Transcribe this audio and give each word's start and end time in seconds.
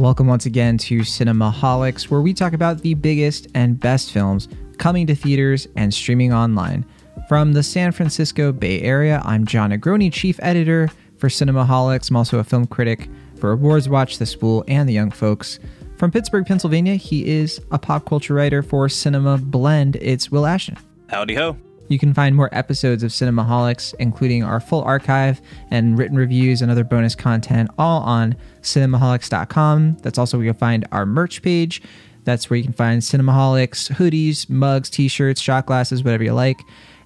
Welcome 0.00 0.28
once 0.28 0.46
again 0.46 0.78
to 0.78 1.00
Cinemaholics, 1.00 2.04
where 2.04 2.22
we 2.22 2.32
talk 2.32 2.54
about 2.54 2.80
the 2.80 2.94
biggest 2.94 3.48
and 3.54 3.78
best 3.78 4.12
films 4.12 4.48
coming 4.78 5.06
to 5.06 5.14
theaters 5.14 5.68
and 5.76 5.92
streaming 5.92 6.32
online. 6.32 6.86
From 7.28 7.52
the 7.52 7.62
San 7.62 7.92
Francisco 7.92 8.50
Bay 8.50 8.80
Area, 8.80 9.20
I'm 9.26 9.44
Jon 9.44 9.72
Negroni, 9.72 10.10
chief 10.10 10.40
editor 10.42 10.88
for 11.18 11.28
Cinemaholics. 11.28 12.08
I'm 12.08 12.16
also 12.16 12.38
a 12.38 12.44
film 12.44 12.66
critic 12.66 13.10
for 13.36 13.52
Awards 13.52 13.90
Watch, 13.90 14.16
The 14.16 14.24
Spool, 14.24 14.64
and 14.68 14.88
The 14.88 14.94
Young 14.94 15.10
Folks. 15.10 15.58
From 15.98 16.10
Pittsburgh, 16.10 16.46
Pennsylvania, 16.46 16.94
he 16.94 17.28
is 17.28 17.60
a 17.70 17.78
pop 17.78 18.06
culture 18.06 18.32
writer 18.32 18.62
for 18.62 18.88
Cinema 18.88 19.36
Blend. 19.36 19.96
It's 19.96 20.30
Will 20.30 20.46
Ashton. 20.46 20.78
Howdy 21.10 21.34
ho. 21.34 21.58
You 21.90 21.98
can 21.98 22.14
find 22.14 22.36
more 22.36 22.48
episodes 22.52 23.02
of 23.02 23.10
Cinemaholics, 23.10 23.94
including 23.98 24.44
our 24.44 24.60
full 24.60 24.82
archive 24.82 25.42
and 25.72 25.98
written 25.98 26.16
reviews 26.16 26.62
and 26.62 26.70
other 26.70 26.84
bonus 26.84 27.16
content, 27.16 27.68
all 27.78 28.02
on 28.02 28.36
cinemaholics.com. 28.62 29.96
That's 30.00 30.16
also 30.16 30.38
where 30.38 30.44
you'll 30.44 30.54
find 30.54 30.86
our 30.92 31.04
merch 31.04 31.42
page. 31.42 31.82
That's 32.22 32.48
where 32.48 32.58
you 32.58 32.62
can 32.62 32.72
find 32.72 33.02
Cinemaholics 33.02 33.90
hoodies, 33.90 34.48
mugs, 34.48 34.88
t 34.88 35.08
shirts, 35.08 35.40
shot 35.40 35.66
glasses, 35.66 36.04
whatever 36.04 36.22
you 36.22 36.32
like. 36.32 36.60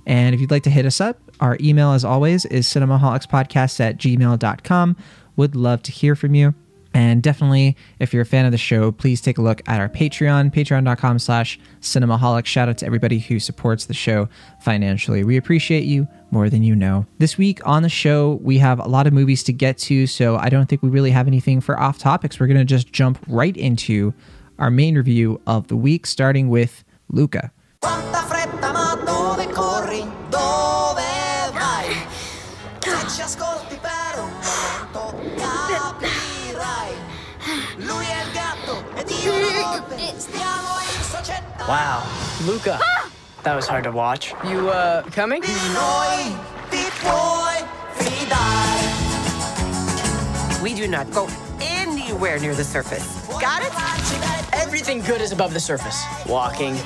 And 0.05 0.35
if 0.35 0.41
you'd 0.43 0.51
like 0.51 0.65
to 0.65 0.71
hit 0.71 0.85
us 0.85 1.01
up, 1.01 1.19
our 1.41 1.57
email, 1.63 1.93
as 1.93 2.05
always, 2.05 2.45
is 2.45 2.67
cinemaholicspodcast 2.67 3.81
at 3.81 3.97
gmail.com. 3.97 4.97
Would 5.37 5.57
love 5.57 5.83
to 5.85 5.93
hear 5.93 6.15
from 6.15 6.35
you. 6.35 6.55
And 6.95 7.25
definitely, 7.25 7.77
if 7.99 8.13
you're 8.13 8.23
a 8.23 8.27
fan 8.27 8.47
of 8.47 8.53
the 8.53 8.59
show, 8.59 8.93
please 8.93 9.21
take 9.21 9.37
a 9.37 9.43
look 9.43 9.61
at 9.67 9.81
our 9.81 9.89
Patreon, 9.89 10.55
patreon.com 10.55 11.19
slash 11.19 11.59
cinemaholic. 11.81 12.47
Shout 12.47 12.69
out 12.69 12.79
to 12.79 12.87
everybody 12.87 13.19
who 13.19 13.41
supports 13.41 13.87
the 13.87 13.95
show 13.95 14.29
financially. 14.61 15.25
We 15.25 15.37
appreciate 15.37 15.85
you 15.85 16.07
more 16.31 16.49
than 16.49 16.63
you 16.63 16.77
know. 16.77 17.07
This 17.19 17.37
week 17.37 17.61
on 17.67 17.83
the 17.83 17.89
show, 17.89 18.39
we 18.43 18.59
have 18.59 18.79
a 18.79 18.87
lot 18.87 19.09
of 19.09 19.13
movies 19.13 19.43
to 19.45 19.53
get 19.53 19.77
to, 19.79 20.07
so 20.07 20.37
I 20.37 20.49
don't 20.49 20.69
think 20.69 20.85
we 20.85 20.89
really 20.89 21.11
have 21.11 21.27
anything 21.27 21.61
for 21.61 21.79
off 21.79 21.99
topics. 21.99 22.39
We're 22.39 22.47
going 22.47 22.59
to 22.59 22.65
just 22.65 22.93
jump 22.93 23.19
right 23.27 23.57
into 23.57 24.15
our 24.61 24.71
main 24.71 24.97
review 24.97 25.41
of 25.49 25.67
the 25.67 25.77
week, 25.77 26.07
starting 26.07 26.49
with 26.49 26.85
Luca. 27.11 27.51
Wow, 41.67 42.07
Luca. 42.45 42.79
That 43.43 43.55
was 43.55 43.67
hard 43.67 43.85
to 43.85 43.91
watch. 43.91 44.35
You 44.45 44.69
uh 44.69 45.03
coming? 45.13 45.41
Di 45.41 45.49
noi 45.73 46.37
ti 46.71 46.85
puoi 47.01 47.65
fidare. 47.97 48.93
We 50.63 50.75
do 50.75 50.87
not 50.87 51.11
go 51.11 51.27
anywhere 51.63 52.39
near 52.39 52.55
the 52.55 52.65
surface. 52.65 53.27
Got 53.41 53.63
it? 53.63 53.73
Everything 54.53 55.01
good 55.01 55.23
is 55.23 55.33
above 55.33 55.55
the 55.55 55.61
surface. 55.61 56.05
Walking, 56.29 56.77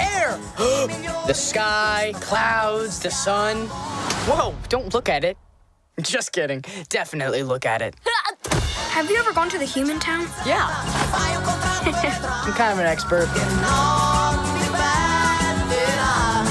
air, 0.00 0.38
the 1.28 1.34
sky, 1.34 2.12
clouds, 2.20 2.98
the 2.98 3.10
sun. 3.10 3.68
Whoa, 4.26 4.56
don't 4.68 4.92
look 4.92 5.08
at 5.08 5.22
it. 5.22 5.36
Just 6.00 6.32
kidding. 6.32 6.64
Definitely 6.88 7.44
look 7.44 7.64
at 7.64 7.80
it. 7.80 7.94
Have 8.90 9.08
you 9.08 9.16
ever 9.18 9.32
gone 9.32 9.48
to 9.50 9.58
the 9.58 9.64
human 9.64 10.00
town? 10.00 10.26
Yeah, 10.44 10.66
Fai 11.84 11.92
un 11.92 11.92
contratto 11.92 11.92
vedrai 11.92 12.46
I'm 12.46 12.52
kind 12.54 12.72
of 12.72 12.78
an 12.78 12.86
expert. 12.86 13.28
non 13.34 14.42
ti 14.54 14.68
perderà. 14.70 16.42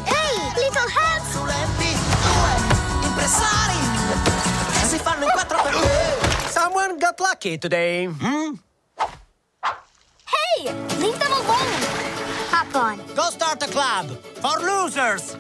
Hey, 0.05 0.35
little 0.55 0.89
hands! 0.95 1.33
Consulenti, 1.33 1.97
due 2.21 3.07
impresari 3.07 3.79
che 4.71 4.85
si 4.85 4.97
fanno 4.99 5.23
in 5.23 5.31
quattro 5.31 5.61
per 5.63 5.73
te. 5.73 6.49
Someone 6.49 6.97
got 6.99 7.19
lucky 7.19 7.57
today. 7.57 8.05
Hmm? 8.05 8.53
Hey, 10.25 10.73
leave 10.99 11.17
them 11.17 11.31
alone! 11.31 11.83
Hop 12.51 12.75
on. 12.75 13.01
Go 13.15 13.29
start 13.31 13.63
a 13.63 13.67
club 13.67 14.15
for 14.41 14.59
losers. 14.61 15.35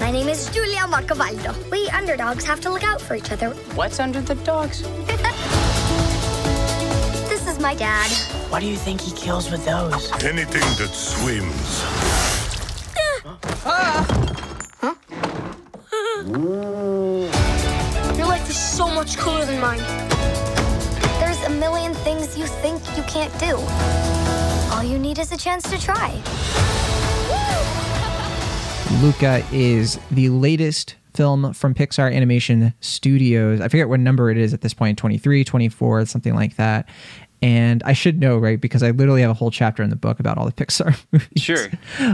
My 0.00 0.10
name 0.10 0.28
is 0.28 0.48
Giulia 0.50 0.86
Marcovaldo. 0.86 1.52
We 1.70 1.88
underdogs 1.90 2.44
have 2.44 2.60
to 2.60 2.70
look 2.70 2.84
out 2.84 3.00
for 3.00 3.14
each 3.14 3.30
other. 3.32 3.50
What's 3.74 4.00
under 4.00 4.20
the 4.20 4.34
dogs? 4.36 4.82
This 7.28 7.46
is 7.46 7.58
my 7.60 7.74
dad. 7.74 8.10
What 8.50 8.60
do 8.60 8.66
you 8.66 8.76
think 8.76 9.00
he 9.00 9.12
kills 9.12 9.50
with 9.50 9.64
those? 9.64 10.10
Anything 10.24 10.62
that 10.78 10.90
swims. 10.92 11.82
Your 18.18 18.26
life 18.26 18.48
is 18.48 18.56
so 18.56 18.88
much 18.88 19.16
cooler 19.18 19.44
than 19.44 19.60
mine. 19.60 19.82
There's 21.20 21.42
a 21.44 21.50
million 21.50 21.94
things 21.94 22.36
you 22.36 22.46
think 22.46 22.82
you 22.96 23.02
can't 23.04 23.36
do. 23.38 23.56
All 24.74 24.82
you 24.82 24.98
need 24.98 25.18
is 25.18 25.32
a 25.32 25.36
chance 25.36 25.68
to 25.70 25.78
try. 25.80 26.20
Luca 29.02 29.44
is 29.52 30.00
the 30.10 30.30
latest 30.30 30.96
film 31.14 31.52
from 31.52 31.74
Pixar 31.74 32.12
Animation 32.12 32.72
Studios. 32.80 33.60
I 33.60 33.68
forget 33.68 33.88
what 33.88 34.00
number 34.00 34.30
it 34.30 34.38
is 34.38 34.54
at 34.54 34.62
this 34.62 34.72
point 34.72 34.98
23, 34.98 35.44
24, 35.44 36.06
something 36.06 36.34
like 36.34 36.56
that. 36.56 36.88
And 37.42 37.82
I 37.84 37.92
should 37.92 38.18
know, 38.18 38.38
right? 38.38 38.58
Because 38.60 38.82
I 38.82 38.90
literally 38.90 39.20
have 39.20 39.30
a 39.30 39.34
whole 39.34 39.50
chapter 39.50 39.82
in 39.82 39.90
the 39.90 39.96
book 39.96 40.20
about 40.20 40.38
all 40.38 40.46
the 40.46 40.52
Pixar 40.64 40.98
movies. 41.12 41.28
Sure. 41.36 41.68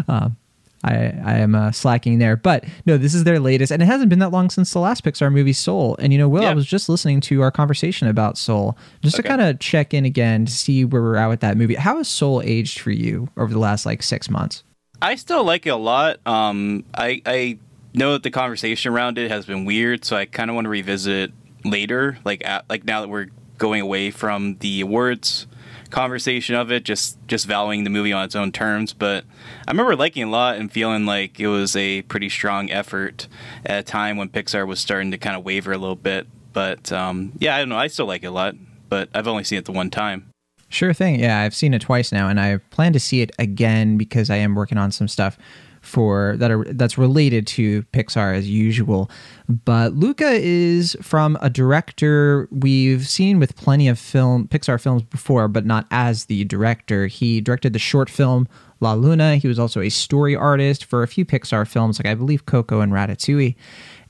Um, 0.08 0.36
I, 0.82 0.94
I 1.24 1.38
am 1.38 1.54
uh, 1.54 1.70
slacking 1.70 2.18
there. 2.18 2.36
But 2.36 2.64
no, 2.86 2.98
this 2.98 3.14
is 3.14 3.24
their 3.24 3.38
latest. 3.38 3.72
And 3.72 3.80
it 3.80 3.86
hasn't 3.86 4.10
been 4.10 4.18
that 4.18 4.30
long 4.30 4.50
since 4.50 4.72
the 4.72 4.80
last 4.80 5.04
Pixar 5.04 5.32
movie, 5.32 5.52
Soul. 5.52 5.96
And 6.00 6.12
you 6.12 6.18
know, 6.18 6.28
Will, 6.28 6.44
I 6.44 6.52
was 6.54 6.66
just 6.66 6.88
listening 6.88 7.20
to 7.22 7.40
our 7.40 7.50
conversation 7.50 8.08
about 8.08 8.36
Soul 8.36 8.76
just 9.00 9.16
to 9.16 9.22
kind 9.22 9.40
of 9.40 9.60
check 9.60 9.94
in 9.94 10.04
again 10.04 10.44
to 10.44 10.52
see 10.52 10.84
where 10.84 11.00
we're 11.00 11.16
at 11.16 11.28
with 11.28 11.40
that 11.40 11.56
movie. 11.56 11.76
How 11.76 11.96
has 11.98 12.08
Soul 12.08 12.42
aged 12.44 12.80
for 12.80 12.90
you 12.90 13.28
over 13.36 13.52
the 13.52 13.60
last 13.60 13.86
like 13.86 14.02
six 14.02 14.28
months? 14.28 14.64
I 15.00 15.16
still 15.16 15.44
like 15.44 15.66
it 15.66 15.70
a 15.70 15.76
lot. 15.76 16.18
Um, 16.26 16.84
I 16.94 17.20
I 17.26 17.58
know 17.92 18.12
that 18.12 18.22
the 18.22 18.30
conversation 18.30 18.92
around 18.92 19.18
it 19.18 19.30
has 19.30 19.46
been 19.46 19.64
weird, 19.64 20.04
so 20.04 20.16
I 20.16 20.26
kind 20.26 20.50
of 20.50 20.54
want 20.54 20.64
to 20.64 20.70
revisit 20.70 21.30
it 21.30 21.32
later. 21.64 22.18
Like 22.24 22.44
at, 22.46 22.68
like 22.68 22.84
now 22.84 23.00
that 23.00 23.08
we're 23.08 23.28
going 23.58 23.80
away 23.80 24.10
from 24.10 24.56
the 24.60 24.80
awards 24.80 25.46
conversation 25.90 26.56
of 26.56 26.72
it, 26.72 26.84
just 26.84 27.18
just 27.28 27.46
valuing 27.46 27.84
the 27.84 27.90
movie 27.90 28.12
on 28.12 28.24
its 28.24 28.34
own 28.34 28.52
terms. 28.52 28.92
But 28.92 29.24
I 29.66 29.70
remember 29.70 29.96
liking 29.96 30.22
it 30.22 30.26
a 30.26 30.30
lot 30.30 30.56
and 30.56 30.70
feeling 30.70 31.06
like 31.06 31.38
it 31.38 31.48
was 31.48 31.76
a 31.76 32.02
pretty 32.02 32.28
strong 32.28 32.70
effort 32.70 33.28
at 33.64 33.78
a 33.78 33.82
time 33.82 34.16
when 34.16 34.28
Pixar 34.28 34.66
was 34.66 34.80
starting 34.80 35.12
to 35.12 35.18
kind 35.18 35.36
of 35.36 35.44
waver 35.44 35.72
a 35.72 35.78
little 35.78 35.96
bit. 35.96 36.26
But 36.52 36.90
um, 36.92 37.32
yeah, 37.38 37.54
I 37.56 37.60
don't 37.60 37.68
know. 37.68 37.78
I 37.78 37.86
still 37.86 38.06
like 38.06 38.22
it 38.24 38.28
a 38.28 38.30
lot, 38.30 38.54
but 38.88 39.08
I've 39.14 39.28
only 39.28 39.44
seen 39.44 39.58
it 39.58 39.64
the 39.64 39.72
one 39.72 39.90
time. 39.90 40.33
Sure 40.74 40.92
thing. 40.92 41.20
Yeah, 41.20 41.38
I've 41.38 41.54
seen 41.54 41.72
it 41.72 41.82
twice 41.82 42.10
now, 42.10 42.28
and 42.28 42.40
I 42.40 42.56
plan 42.70 42.92
to 42.94 42.98
see 42.98 43.20
it 43.20 43.30
again 43.38 43.96
because 43.96 44.28
I 44.28 44.36
am 44.36 44.56
working 44.56 44.76
on 44.76 44.90
some 44.90 45.06
stuff 45.06 45.38
for 45.82 46.34
that 46.38 46.50
are 46.50 46.64
that's 46.64 46.98
related 46.98 47.46
to 47.46 47.82
Pixar 47.92 48.34
as 48.34 48.50
usual. 48.50 49.08
But 49.48 49.94
Luca 49.94 50.30
is 50.32 50.96
from 51.00 51.38
a 51.40 51.48
director 51.48 52.48
we've 52.50 53.06
seen 53.06 53.38
with 53.38 53.54
plenty 53.54 53.86
of 53.86 54.00
film 54.00 54.48
Pixar 54.48 54.80
films 54.80 55.02
before, 55.02 55.46
but 55.46 55.64
not 55.64 55.86
as 55.92 56.24
the 56.24 56.42
director. 56.44 57.06
He 57.06 57.40
directed 57.40 57.72
the 57.72 57.78
short 57.78 58.10
film 58.10 58.48
La 58.80 58.94
Luna. 58.94 59.36
He 59.36 59.46
was 59.46 59.60
also 59.60 59.80
a 59.80 59.90
story 59.90 60.34
artist 60.34 60.84
for 60.84 61.04
a 61.04 61.08
few 61.08 61.24
Pixar 61.24 61.68
films, 61.68 62.00
like 62.00 62.06
I 62.06 62.14
believe 62.16 62.46
Coco 62.46 62.80
and 62.80 62.92
Ratatouille. 62.92 63.54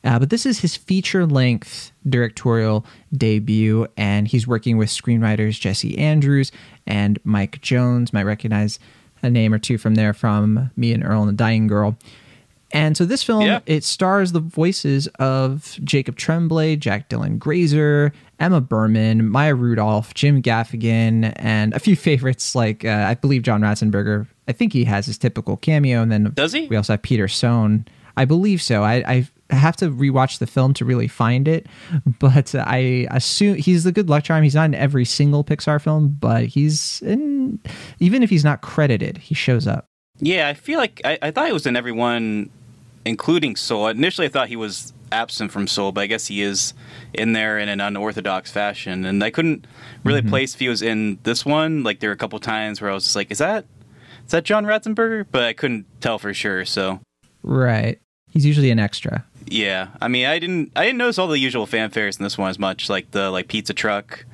Uh, 0.04 0.18
but 0.18 0.28
this 0.30 0.44
is 0.44 0.60
his 0.60 0.76
feature 0.76 1.24
length 1.26 1.90
directorial 2.08 2.84
debut, 3.16 3.86
and 3.96 4.28
he's 4.28 4.46
working 4.46 4.76
with 4.76 4.88
screenwriters 4.90 5.58
Jesse 5.58 5.96
Andrews 5.98 6.52
and 6.86 7.18
Mike 7.24 7.60
Jones. 7.62 8.12
Might 8.12 8.24
recognize 8.24 8.78
a 9.22 9.30
name 9.30 9.54
or 9.54 9.58
two 9.58 9.78
from 9.78 9.94
there 9.94 10.12
from 10.12 10.70
Me 10.76 10.92
and 10.92 11.02
Earl 11.04 11.22
and 11.22 11.28
the 11.30 11.32
Dying 11.32 11.66
Girl. 11.66 11.96
And 12.72 12.96
so 12.96 13.04
this 13.04 13.22
film, 13.22 13.42
Yeah. 13.42 13.60
it 13.66 13.84
stars 13.84 14.32
the 14.32 14.40
voices 14.40 15.06
of 15.20 15.78
Jacob 15.84 16.16
Tremblay, 16.16 16.76
Jack 16.76 17.08
Dylan 17.08 17.38
Grazer, 17.38 18.12
Emma 18.40 18.60
Berman, 18.60 19.28
Maya 19.30 19.54
Rudolph, 19.54 20.12
Jim 20.12 20.42
Gaffigan, 20.42 21.32
and 21.36 21.72
a 21.72 21.78
few 21.78 21.94
favorites 22.08 22.54
like 22.54 22.84
uh, 22.84 23.06
I 23.08 23.14
believe 23.14 23.42
John 23.42 23.62
Ratzenberger. 23.62 24.26
I 24.48 24.52
think 24.52 24.72
he 24.72 24.84
has 24.84 25.06
his 25.06 25.16
typical 25.16 25.56
cameo, 25.56 26.02
and 26.02 26.10
then 26.12 26.32
Does 26.34 26.52
he? 26.52 26.66
We 26.66 26.76
also 26.76 26.94
have 26.94 27.02
Peter 27.02 27.28
Sohn. 27.28 27.86
I 28.16 28.24
believe 28.26 28.60
so. 28.60 28.82
I, 28.82 28.94
I 29.06 29.28
have 29.50 29.76
to 29.76 29.91
rewatch 29.91 30.38
the 30.38 30.46
film 30.46 30.75
to 30.75 30.85
really 30.85 31.08
find 31.08 31.46
it, 31.49 31.67
but 32.19 32.55
I 32.55 33.06
assume 33.11 33.56
he's 33.56 33.85
the 33.85 33.93
good 33.93 34.08
luck 34.08 34.25
charm. 34.25 34.43
He's 34.43 34.55
not 34.55 34.67
in 34.67 34.75
every 34.75 35.05
single 35.05 35.44
Pixar 35.44 35.81
film, 35.81 36.17
but 36.19 36.46
he's 36.46 37.02
in. 37.02 37.61
Even 38.00 38.23
if 38.23 38.31
he's 38.31 38.44
not 38.44 38.62
credited, 38.62 39.19
he 39.19 39.35
shows 39.35 39.67
up. 39.67 39.87
Yeah, 40.20 40.49
I 40.49 40.55
feel 40.55 40.79
like 40.79 41.00
I, 41.05 41.19
I 41.23 41.31
thought 41.31 41.46
he 41.46 41.52
was 41.52 41.67
in 41.67 41.76
everyone, 41.76 42.50
including 43.05 43.56
Soul. 43.56 43.88
Initially, 43.88 44.26
I 44.26 44.31
thought 44.31 44.49
he 44.49 44.56
was 44.56 44.93
absent 45.12 45.52
from 45.52 45.67
Soul, 45.67 45.93
but 45.93 46.02
I 46.02 46.06
guess 46.06 46.26
he 46.26 46.43
is 46.43 46.75
in 47.12 47.32
there 47.32 47.58
in 47.58 47.69
an 47.69 47.81
unorthodox 47.81 48.50
fashion. 48.50 49.05
And 49.05 49.23
I 49.23 49.31
couldn't 49.31 49.67
really 50.05 50.20
mm-hmm. 50.20 50.31
place 50.31 50.55
if 50.55 50.61
he 50.61 50.69
was 50.69 50.82
in 50.82 51.19
this 51.25 51.44
one. 51.44 51.82
Like 51.82 52.00
there 52.00 52.11
were 52.11 52.14
a 52.14 52.19
couple 52.19 52.38
times 52.38 52.81
where 52.81 52.91
I 52.91 52.94
was 52.94 53.05
just 53.05 53.17
like, 53.17 53.31
"Is 53.31 53.38
that 53.38 53.67
is 54.25 54.32
that 54.32 54.44
John 54.44 54.64
Ratzenberger?" 54.64 55.26
But 55.31 55.43
I 55.43 55.52
couldn't 55.52 55.87
tell 56.00 56.19
for 56.19 56.32
sure. 56.32 56.64
So 56.64 57.00
Right. 57.43 58.00
He's 58.31 58.44
usually 58.44 58.70
an 58.70 58.81
extra. 58.81 59.25
Yeah, 59.46 59.88
I 60.00 60.08
mean, 60.08 60.26
I 60.26 60.38
didn't 60.38 60.73
I 60.76 60.85
didn't 60.85 60.99
notice 60.99 61.19
all 61.19 61.29
the 61.29 61.38
usual 61.38 61.67
fanfares 61.67 62.19
in 62.19 62.25
this 62.25 62.38
one 62.38 62.50
as 62.50 62.58
much, 62.58 62.88
like 62.88 63.11
the 63.11 63.31
like 63.31 63.49
pizza 63.49 63.75
truck 63.75 64.25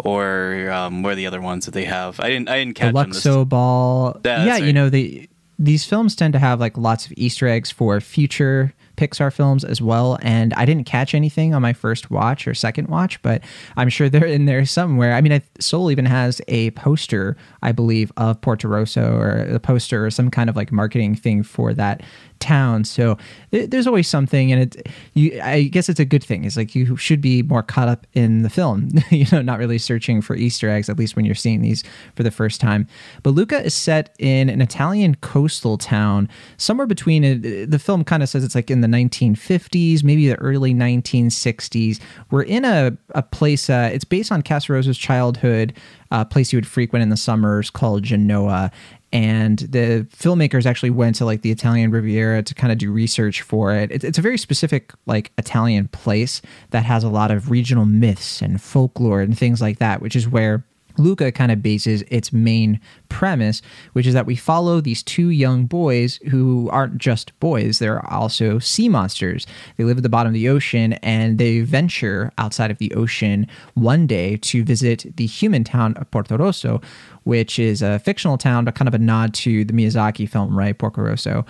or 0.00 0.70
um, 0.70 1.02
where 1.02 1.14
the 1.14 1.26
other 1.26 1.40
ones 1.40 1.64
that 1.64 1.72
they 1.72 1.84
have. 1.84 2.20
I 2.20 2.28
didn't 2.28 2.48
I 2.48 2.58
didn't 2.58 2.74
catch 2.74 2.94
the 2.94 3.00
Luxo 3.00 3.48
Ball. 3.48 4.20
Yeah, 4.24 4.56
you 4.56 4.72
know 4.72 4.88
the 4.90 5.28
these 5.58 5.84
films 5.84 6.14
tend 6.14 6.32
to 6.34 6.38
have 6.38 6.60
like 6.60 6.76
lots 6.78 7.06
of 7.06 7.12
Easter 7.16 7.48
eggs 7.48 7.70
for 7.70 8.00
future 8.00 8.74
Pixar 8.98 9.32
films 9.32 9.64
as 9.64 9.80
well. 9.80 10.18
And 10.22 10.52
I 10.54 10.64
didn't 10.64 10.84
catch 10.84 11.14
anything 11.14 11.54
on 11.54 11.62
my 11.62 11.72
first 11.72 12.10
watch 12.10 12.48
or 12.48 12.54
second 12.54 12.88
watch, 12.88 13.22
but 13.22 13.42
I'm 13.76 13.88
sure 13.88 14.08
they're 14.08 14.26
in 14.26 14.46
there 14.46 14.64
somewhere. 14.66 15.14
I 15.14 15.20
mean, 15.20 15.32
I, 15.32 15.42
Soul 15.60 15.90
even 15.90 16.04
has 16.04 16.40
a 16.48 16.72
poster, 16.72 17.36
I 17.62 17.70
believe, 17.72 18.10
of 18.16 18.40
Porto 18.40 18.66
Rosso 18.68 19.16
or 19.16 19.30
a 19.54 19.60
poster 19.60 20.04
or 20.04 20.10
some 20.10 20.30
kind 20.30 20.50
of 20.50 20.56
like 20.56 20.72
marketing 20.72 21.14
thing 21.14 21.44
for 21.44 21.72
that 21.74 22.02
town. 22.38 22.84
So 22.84 23.18
th- 23.50 23.70
there's 23.70 23.86
always 23.86 24.08
something, 24.08 24.52
and 24.52 24.62
it. 24.62 24.88
You, 25.14 25.40
I 25.42 25.64
guess 25.64 25.88
it's 25.88 26.00
a 26.00 26.04
good 26.04 26.22
thing. 26.22 26.44
It's 26.44 26.56
like 26.56 26.74
you 26.74 26.96
should 26.96 27.20
be 27.20 27.42
more 27.42 27.62
caught 27.62 27.88
up 27.88 28.06
in 28.14 28.42
the 28.42 28.50
film. 28.50 28.90
you 29.10 29.26
know, 29.32 29.42
not 29.42 29.58
really 29.58 29.78
searching 29.78 30.20
for 30.20 30.36
Easter 30.36 30.68
eggs. 30.68 30.88
At 30.88 30.98
least 30.98 31.16
when 31.16 31.24
you're 31.24 31.34
seeing 31.34 31.62
these 31.62 31.84
for 32.14 32.22
the 32.22 32.30
first 32.30 32.60
time. 32.60 32.86
But 33.22 33.30
Luca 33.30 33.64
is 33.64 33.74
set 33.74 34.14
in 34.18 34.48
an 34.48 34.60
Italian 34.60 35.16
coastal 35.16 35.78
town, 35.78 36.28
somewhere 36.56 36.86
between. 36.86 37.18
The 37.68 37.78
film 37.78 38.04
kind 38.04 38.22
of 38.22 38.28
says 38.28 38.44
it's 38.44 38.54
like 38.54 38.70
in 38.70 38.80
the 38.80 38.87
1950s, 38.88 40.02
maybe 40.02 40.28
the 40.28 40.36
early 40.36 40.74
1960s. 40.74 42.00
We're 42.30 42.42
in 42.42 42.64
a 42.64 42.96
a 43.14 43.22
place. 43.22 43.70
Uh, 43.70 43.90
it's 43.92 44.04
based 44.04 44.32
on 44.32 44.42
Casarosa's 44.42 44.98
childhood. 44.98 45.74
A 46.10 46.24
place 46.24 46.52
you 46.52 46.56
would 46.56 46.66
frequent 46.66 47.02
in 47.02 47.10
the 47.10 47.16
summers 47.16 47.68
called 47.68 48.02
Genoa 48.02 48.70
and 49.12 49.60
the 49.60 50.06
filmmakers 50.10 50.66
actually 50.66 50.90
went 50.90 51.16
to 51.16 51.24
like 51.24 51.40
the 51.42 51.50
Italian 51.50 51.90
Riviera 51.90 52.42
to 52.42 52.54
kind 52.54 52.72
of 52.72 52.78
do 52.78 52.92
research 52.92 53.40
for 53.40 53.72
it. 53.72 53.90
It's 53.90 54.18
a 54.18 54.22
very 54.22 54.36
specific 54.36 54.92
like 55.06 55.32
Italian 55.38 55.88
place 55.88 56.42
that 56.70 56.84
has 56.84 57.04
a 57.04 57.08
lot 57.08 57.30
of 57.30 57.50
regional 57.50 57.86
myths 57.86 58.42
and 58.42 58.60
folklore 58.60 59.22
and 59.22 59.36
things 59.36 59.62
like 59.62 59.78
that, 59.78 60.02
which 60.02 60.14
is 60.14 60.28
where 60.28 60.64
Luca 60.98 61.32
kind 61.32 61.52
of 61.52 61.62
bases 61.62 62.02
its 62.08 62.32
main 62.32 62.80
premise, 63.08 63.62
which 63.92 64.06
is 64.06 64.14
that 64.14 64.26
we 64.26 64.36
follow 64.36 64.80
these 64.80 65.02
two 65.02 65.30
young 65.30 65.66
boys 65.66 66.16
who 66.30 66.68
aren't 66.70 66.98
just 66.98 67.38
boys, 67.40 67.78
they're 67.78 68.04
also 68.06 68.58
sea 68.58 68.88
monsters. 68.88 69.46
They 69.76 69.84
live 69.84 69.98
at 69.98 70.02
the 70.02 70.08
bottom 70.08 70.30
of 70.30 70.34
the 70.34 70.48
ocean 70.48 70.94
and 70.94 71.38
they 71.38 71.60
venture 71.60 72.32
outside 72.38 72.70
of 72.70 72.78
the 72.78 72.92
ocean 72.94 73.46
one 73.74 74.06
day 74.06 74.36
to 74.38 74.64
visit 74.64 75.16
the 75.16 75.26
human 75.26 75.64
town 75.64 75.94
of 75.94 76.10
Porto 76.10 76.36
Rosso, 76.36 76.80
which 77.28 77.58
is 77.58 77.82
a 77.82 77.98
fictional 77.98 78.38
town, 78.38 78.64
but 78.64 78.74
kind 78.74 78.88
of 78.88 78.94
a 78.94 78.98
nod 78.98 79.34
to 79.34 79.62
the 79.62 79.74
Miyazaki 79.74 80.26
film, 80.26 80.58
right? 80.58 80.78
Porco 80.78 81.02
Rosso. 81.02 81.44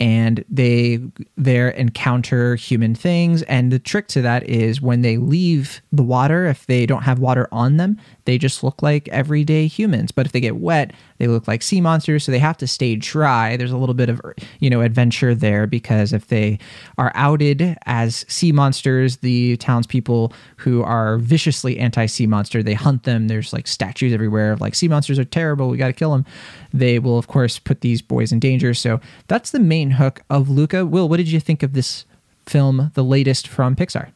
And 0.00 0.42
they 0.48 1.00
there 1.36 1.68
encounter 1.68 2.54
human 2.54 2.94
things. 2.94 3.42
And 3.42 3.70
the 3.70 3.78
trick 3.78 4.08
to 4.08 4.22
that 4.22 4.48
is 4.48 4.80
when 4.80 5.02
they 5.02 5.18
leave 5.18 5.82
the 5.92 6.02
water, 6.02 6.46
if 6.46 6.64
they 6.64 6.86
don't 6.86 7.02
have 7.02 7.18
water 7.18 7.46
on 7.52 7.76
them, 7.76 7.98
they 8.24 8.38
just 8.38 8.64
look 8.64 8.82
like 8.82 9.06
everyday 9.08 9.66
humans. 9.66 10.12
But 10.12 10.24
if 10.24 10.32
they 10.32 10.40
get 10.40 10.56
wet, 10.56 10.94
they 11.18 11.26
look 11.26 11.46
like 11.46 11.62
sea 11.62 11.80
monsters. 11.80 12.24
So 12.24 12.32
they 12.32 12.38
have 12.38 12.56
to 12.58 12.66
stay 12.66 12.96
dry. 12.96 13.56
There's 13.56 13.72
a 13.72 13.76
little 13.76 13.94
bit 13.94 14.08
of 14.08 14.20
you 14.60 14.70
know 14.70 14.80
adventure 14.80 15.34
there 15.34 15.66
because 15.66 16.12
if 16.12 16.28
they 16.28 16.58
are 16.96 17.12
outed 17.14 17.76
as 17.86 18.24
sea 18.28 18.52
monsters, 18.52 19.18
the 19.18 19.56
townspeople 19.58 20.32
who 20.56 20.82
are 20.82 21.18
viciously 21.18 21.78
anti-sea 21.78 22.26
monster, 22.26 22.62
they 22.62 22.74
hunt 22.74 23.02
them. 23.02 23.28
There's 23.28 23.52
like 23.52 23.66
statues 23.66 24.12
everywhere 24.12 24.52
of 24.52 24.60
like 24.60 24.74
sea 24.74 24.88
monsters 24.88 25.18
are 25.18 25.24
terrible. 25.24 25.68
We 25.68 25.76
got 25.76 25.88
to 25.88 25.92
kill 25.92 26.12
them. 26.12 26.24
They 26.72 26.98
will 26.98 27.18
of 27.18 27.28
course 27.28 27.58
put 27.58 27.80
these 27.80 28.02
boys 28.02 28.32
in 28.32 28.40
danger. 28.40 28.74
So 28.74 29.00
that's 29.26 29.50
the 29.50 29.60
main 29.60 29.92
hook 29.92 30.22
of 30.30 30.48
Luca. 30.48 30.86
Will, 30.86 31.08
what 31.08 31.18
did 31.18 31.28
you 31.28 31.40
think 31.40 31.62
of 31.62 31.72
this 31.72 32.04
film, 32.46 32.90
the 32.94 33.04
latest 33.04 33.46
from 33.46 33.76
Pixar? 33.76 34.10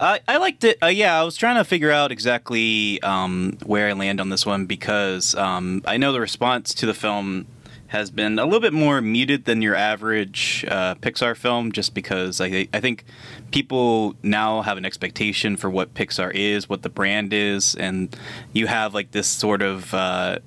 I, 0.00 0.20
I 0.26 0.38
liked 0.38 0.64
it. 0.64 0.78
Uh, 0.82 0.86
yeah, 0.86 1.18
I 1.18 1.22
was 1.22 1.36
trying 1.36 1.56
to 1.56 1.64
figure 1.64 1.90
out 1.90 2.10
exactly 2.10 3.00
um, 3.02 3.58
where 3.64 3.88
I 3.88 3.92
land 3.92 4.20
on 4.20 4.28
this 4.28 4.44
one 4.44 4.66
because 4.66 5.34
um, 5.34 5.82
I 5.86 5.96
know 5.96 6.12
the 6.12 6.20
response 6.20 6.74
to 6.74 6.86
the 6.86 6.94
film 6.94 7.46
has 7.88 8.10
been 8.10 8.40
a 8.40 8.44
little 8.44 8.60
bit 8.60 8.72
more 8.72 9.00
muted 9.00 9.44
than 9.44 9.62
your 9.62 9.76
average 9.76 10.64
uh, 10.68 10.96
Pixar 10.96 11.36
film, 11.36 11.70
just 11.70 11.94
because 11.94 12.40
I, 12.40 12.66
I 12.72 12.80
think 12.80 13.04
people 13.52 14.16
now 14.20 14.62
have 14.62 14.78
an 14.78 14.84
expectation 14.84 15.56
for 15.56 15.70
what 15.70 15.94
Pixar 15.94 16.32
is, 16.34 16.68
what 16.68 16.82
the 16.82 16.88
brand 16.88 17.32
is, 17.32 17.76
and 17.76 18.14
you 18.52 18.66
have 18.66 18.94
like 18.94 19.12
this 19.12 19.28
sort 19.28 19.62
of. 19.62 19.94
Uh, 19.94 20.38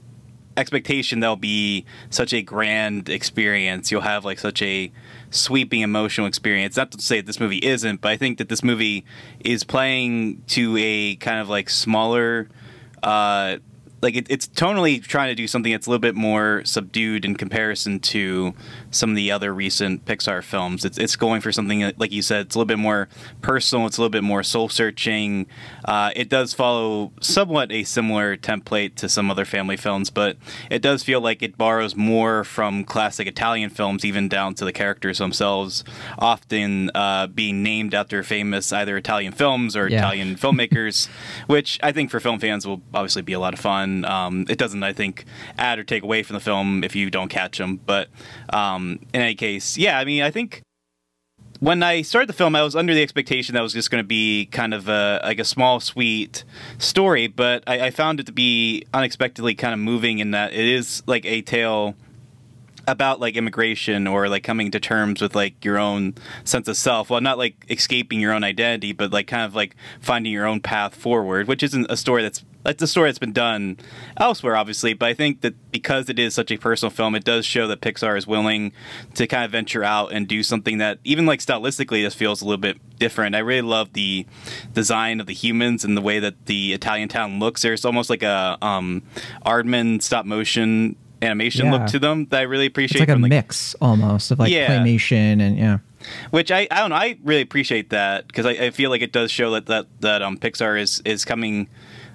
expectation 0.57 1.19
there'll 1.19 1.35
be 1.35 1.85
such 2.09 2.33
a 2.33 2.41
grand 2.41 3.09
experience. 3.09 3.91
You'll 3.91 4.01
have 4.01 4.25
like 4.25 4.39
such 4.39 4.61
a 4.63 4.91
sweeping 5.31 5.81
emotional 5.81 6.27
experience. 6.27 6.77
Not 6.77 6.91
to 6.91 7.01
say 7.01 7.18
that 7.18 7.25
this 7.25 7.39
movie 7.39 7.57
isn't, 7.57 8.01
but 8.01 8.12
I 8.12 8.18
think 8.18 8.38
that 8.38 8.50
this 8.50 8.63
movie 8.63 9.06
is 9.39 9.63
playing 9.63 10.44
to 10.47 10.77
a 10.79 11.15
kind 11.15 11.39
of 11.39 11.50
like 11.50 11.69
smaller 11.69 12.50
uh 13.03 13.57
like 14.01 14.15
it, 14.15 14.27
it's 14.29 14.47
tonally 14.47 15.01
trying 15.03 15.29
to 15.29 15.35
do 15.35 15.47
something 15.47 15.71
that's 15.71 15.88
a 15.88 15.89
little 15.89 15.99
bit 16.01 16.15
more 16.15 16.61
subdued 16.65 17.25
in 17.25 17.35
comparison 17.35 17.99
to 17.99 18.53
some 18.91 19.09
of 19.09 19.15
the 19.15 19.31
other 19.31 19.53
recent 19.53 20.05
Pixar 20.05 20.44
films. 20.44 20.85
It's 20.85 20.97
it's 20.97 21.15
going 21.15 21.41
for 21.41 21.51
something 21.51 21.79
that, 21.79 21.99
like 21.99 22.11
you 22.11 22.21
said, 22.21 22.45
it's 22.47 22.55
a 22.55 22.59
little 22.59 22.67
bit 22.67 22.77
more 22.79 23.09
personal. 23.41 23.88
It's 23.88 23.97
a 23.97 24.01
little 24.01 24.11
bit 24.11 24.23
more 24.23 24.44
soul 24.44 24.69
searching. 24.69 25.47
Uh, 25.85 26.11
it 26.15 26.29
does 26.29 26.53
follow 26.53 27.11
somewhat 27.21 27.71
a 27.71 27.83
similar 27.83 28.38
template 28.38 28.95
to 28.95 29.09
some 29.09 29.31
other 29.31 29.45
family 29.45 29.77
films, 29.77 30.09
but 30.09 30.38
it 30.69 30.81
does 30.81 31.03
feel 31.03 31.19
like 31.21 31.41
it 31.41 31.57
borrows 31.57 31.95
more 31.95 32.44
from 32.44 32.83
classic 32.83 33.27
Italian 33.27 33.69
films, 33.69 34.05
even 34.05 34.27
down 34.29 34.53
to 34.55 34.65
the 34.65 34.73
characters 34.73 35.17
themselves, 35.17 35.83
often 36.19 36.91
uh, 36.94 37.27
being 37.27 37.63
named 37.63 37.94
after 37.94 38.21
famous 38.23 38.71
either 38.71 38.95
Italian 38.97 39.33
films 39.33 39.75
or 39.75 39.88
Yeah. 39.88 39.97
Italian 39.99 40.35
filmmakers, 40.35 41.07
which 41.47 41.79
I 41.81 41.91
think 41.91 42.11
for 42.11 42.19
film 42.19 42.39
fans 42.39 42.67
will 42.67 42.81
obviously 42.94 43.21
be 43.23 43.33
a 43.33 43.39
lot 43.39 43.53
of 43.53 43.59
fun. 43.59 43.86
Um, 44.05 44.45
it 44.49 44.57
doesn't, 44.57 44.83
I 44.83 44.93
think, 44.93 45.25
add 45.57 45.79
or 45.79 45.83
take 45.83 46.03
away 46.03 46.23
from 46.23 46.35
the 46.35 46.39
film 46.39 46.83
if 46.83 46.95
you 46.95 47.09
don't 47.09 47.29
catch 47.29 47.57
them. 47.57 47.79
But 47.85 48.09
um, 48.49 48.99
in 49.13 49.21
any 49.21 49.35
case, 49.35 49.77
yeah, 49.77 49.99
I 49.99 50.05
mean, 50.05 50.21
I 50.21 50.31
think 50.31 50.61
when 51.59 51.81
I 51.83 52.01
started 52.01 52.29
the 52.29 52.33
film, 52.33 52.55
I 52.55 52.63
was 52.63 52.75
under 52.75 52.93
the 52.93 53.01
expectation 53.01 53.53
that 53.53 53.59
it 53.59 53.63
was 53.63 53.73
just 53.73 53.89
going 53.89 54.03
to 54.03 54.07
be 54.07 54.47
kind 54.51 54.73
of 54.73 54.87
a 54.87 55.19
like 55.23 55.39
a 55.39 55.45
small, 55.45 55.79
sweet 55.79 56.44
story, 56.77 57.27
but 57.27 57.63
I, 57.67 57.87
I 57.87 57.89
found 57.91 58.19
it 58.19 58.25
to 58.27 58.31
be 58.31 58.85
unexpectedly 58.94 59.56
kind 59.56 59.73
of 59.73 59.79
moving 59.79 60.19
in 60.19 60.31
that 60.31 60.53
it 60.53 60.65
is 60.65 61.03
like 61.07 61.25
a 61.25 61.41
tale 61.41 61.95
about 62.87 63.19
like 63.19 63.35
immigration 63.35 64.07
or 64.07 64.29
like 64.29 64.44
coming 64.44 64.71
to 64.71 64.79
terms 64.79 65.21
with 65.21 65.35
like 65.35 65.63
your 65.65 65.77
own 65.77 66.15
sense 66.45 66.69
of 66.69 66.77
self 66.77 67.09
well 67.09 67.19
not 67.19 67.37
like 67.37 67.65
escaping 67.69 68.21
your 68.21 68.31
own 68.31 68.45
identity 68.45 68.94
but 68.94 69.11
like 69.11 69.27
kind 69.27 69.44
of 69.44 69.53
like 69.53 69.75
finding 69.99 70.31
your 70.31 70.45
own 70.45 70.61
path 70.61 70.95
forward 70.95 71.49
which 71.49 71.61
isn't 71.61 71.85
a 71.89 71.97
story 71.97 72.23
that's 72.23 72.45
that's 72.68 72.83
a 72.83 72.88
story 72.88 73.07
that's 73.07 73.18
been 73.18 73.31
done 73.33 73.78
elsewhere 74.18 74.56
obviously 74.57 74.94
but 74.94 75.07
i 75.07 75.14
think 75.14 75.42
that 75.42 75.54
because 75.71 76.09
it 76.09 76.19
is 76.19 76.33
such 76.33 76.52
a 76.52 76.57
personal 76.57 76.90
film 76.90 77.16
it 77.16 77.24
does 77.24 77.45
show 77.45 77.66
that 77.68 77.80
pixar 77.81 78.18
is 78.18 78.28
willing 78.28 78.71
to 79.16 79.26
kind 79.26 79.45
of 79.45 79.52
venture 79.52 79.83
out 79.83 80.12
and 80.12 80.28
do 80.28 80.44
something 80.44 80.78
that 80.78 81.00
even 81.06 81.26
like 81.26 81.40
stylistically 81.40 82.02
just 82.02 82.18
feels 82.18 82.42
a 82.42 82.45
little 82.45 82.59
bit 82.59 82.78
different 83.00 83.36
i 83.36 83.40
really 83.40 83.62
love 83.62 83.94
the 83.94 84.26
design 84.74 85.19
of 85.21 85.28
the 85.28 85.33
humans 85.33 85.83
and 85.86 85.95
the 85.95 86.02
way 86.02 86.19
that 86.19 86.45
the 86.45 86.74
italian 86.74 87.07
town 87.07 87.40
looks 87.40 87.62
there's 87.62 87.86
almost 87.86 88.09
like 88.09 88.21
a 88.24 88.57
um 88.62 89.02
aardman 89.45 90.02
stop 90.02 90.26
motion 90.26 90.95
animation 91.21 91.66
Yeah. 91.66 91.71
look 91.71 91.88
to 91.88 91.97
them 92.00 92.28
that 92.30 92.42
I 92.42 92.44
really 92.44 92.68
appreciate. 92.68 93.02
It's 93.02 93.09
like 93.09 93.18
a 93.18 93.19
from, 93.19 93.28
mix 93.28 93.74
almost 93.81 94.30
of 94.30 94.38
like 94.38 94.52
Yeah. 94.52 94.68
claymation 94.69 95.42
and 95.42 95.57
yeah. 95.57 95.80
which 96.30 96.52
I, 96.52 96.68
I 96.69 96.81
don't 96.81 96.92
know. 96.92 96.95
I 96.95 97.18
really 97.24 97.42
appreciate 97.42 97.90
that 97.90 98.28
because 98.28 98.45
I, 98.45 98.52
I 98.52 98.69
feel 98.69 98.92
like 98.92 99.02
it 99.02 99.12
does 99.14 99.31
show 99.31 99.50
that 99.54 99.66
that 99.66 99.88
that 100.02 100.21
um 100.21 100.38
Pixar 100.38 100.80
is 100.80 101.02
is 101.06 101.26
coming, 101.26 101.69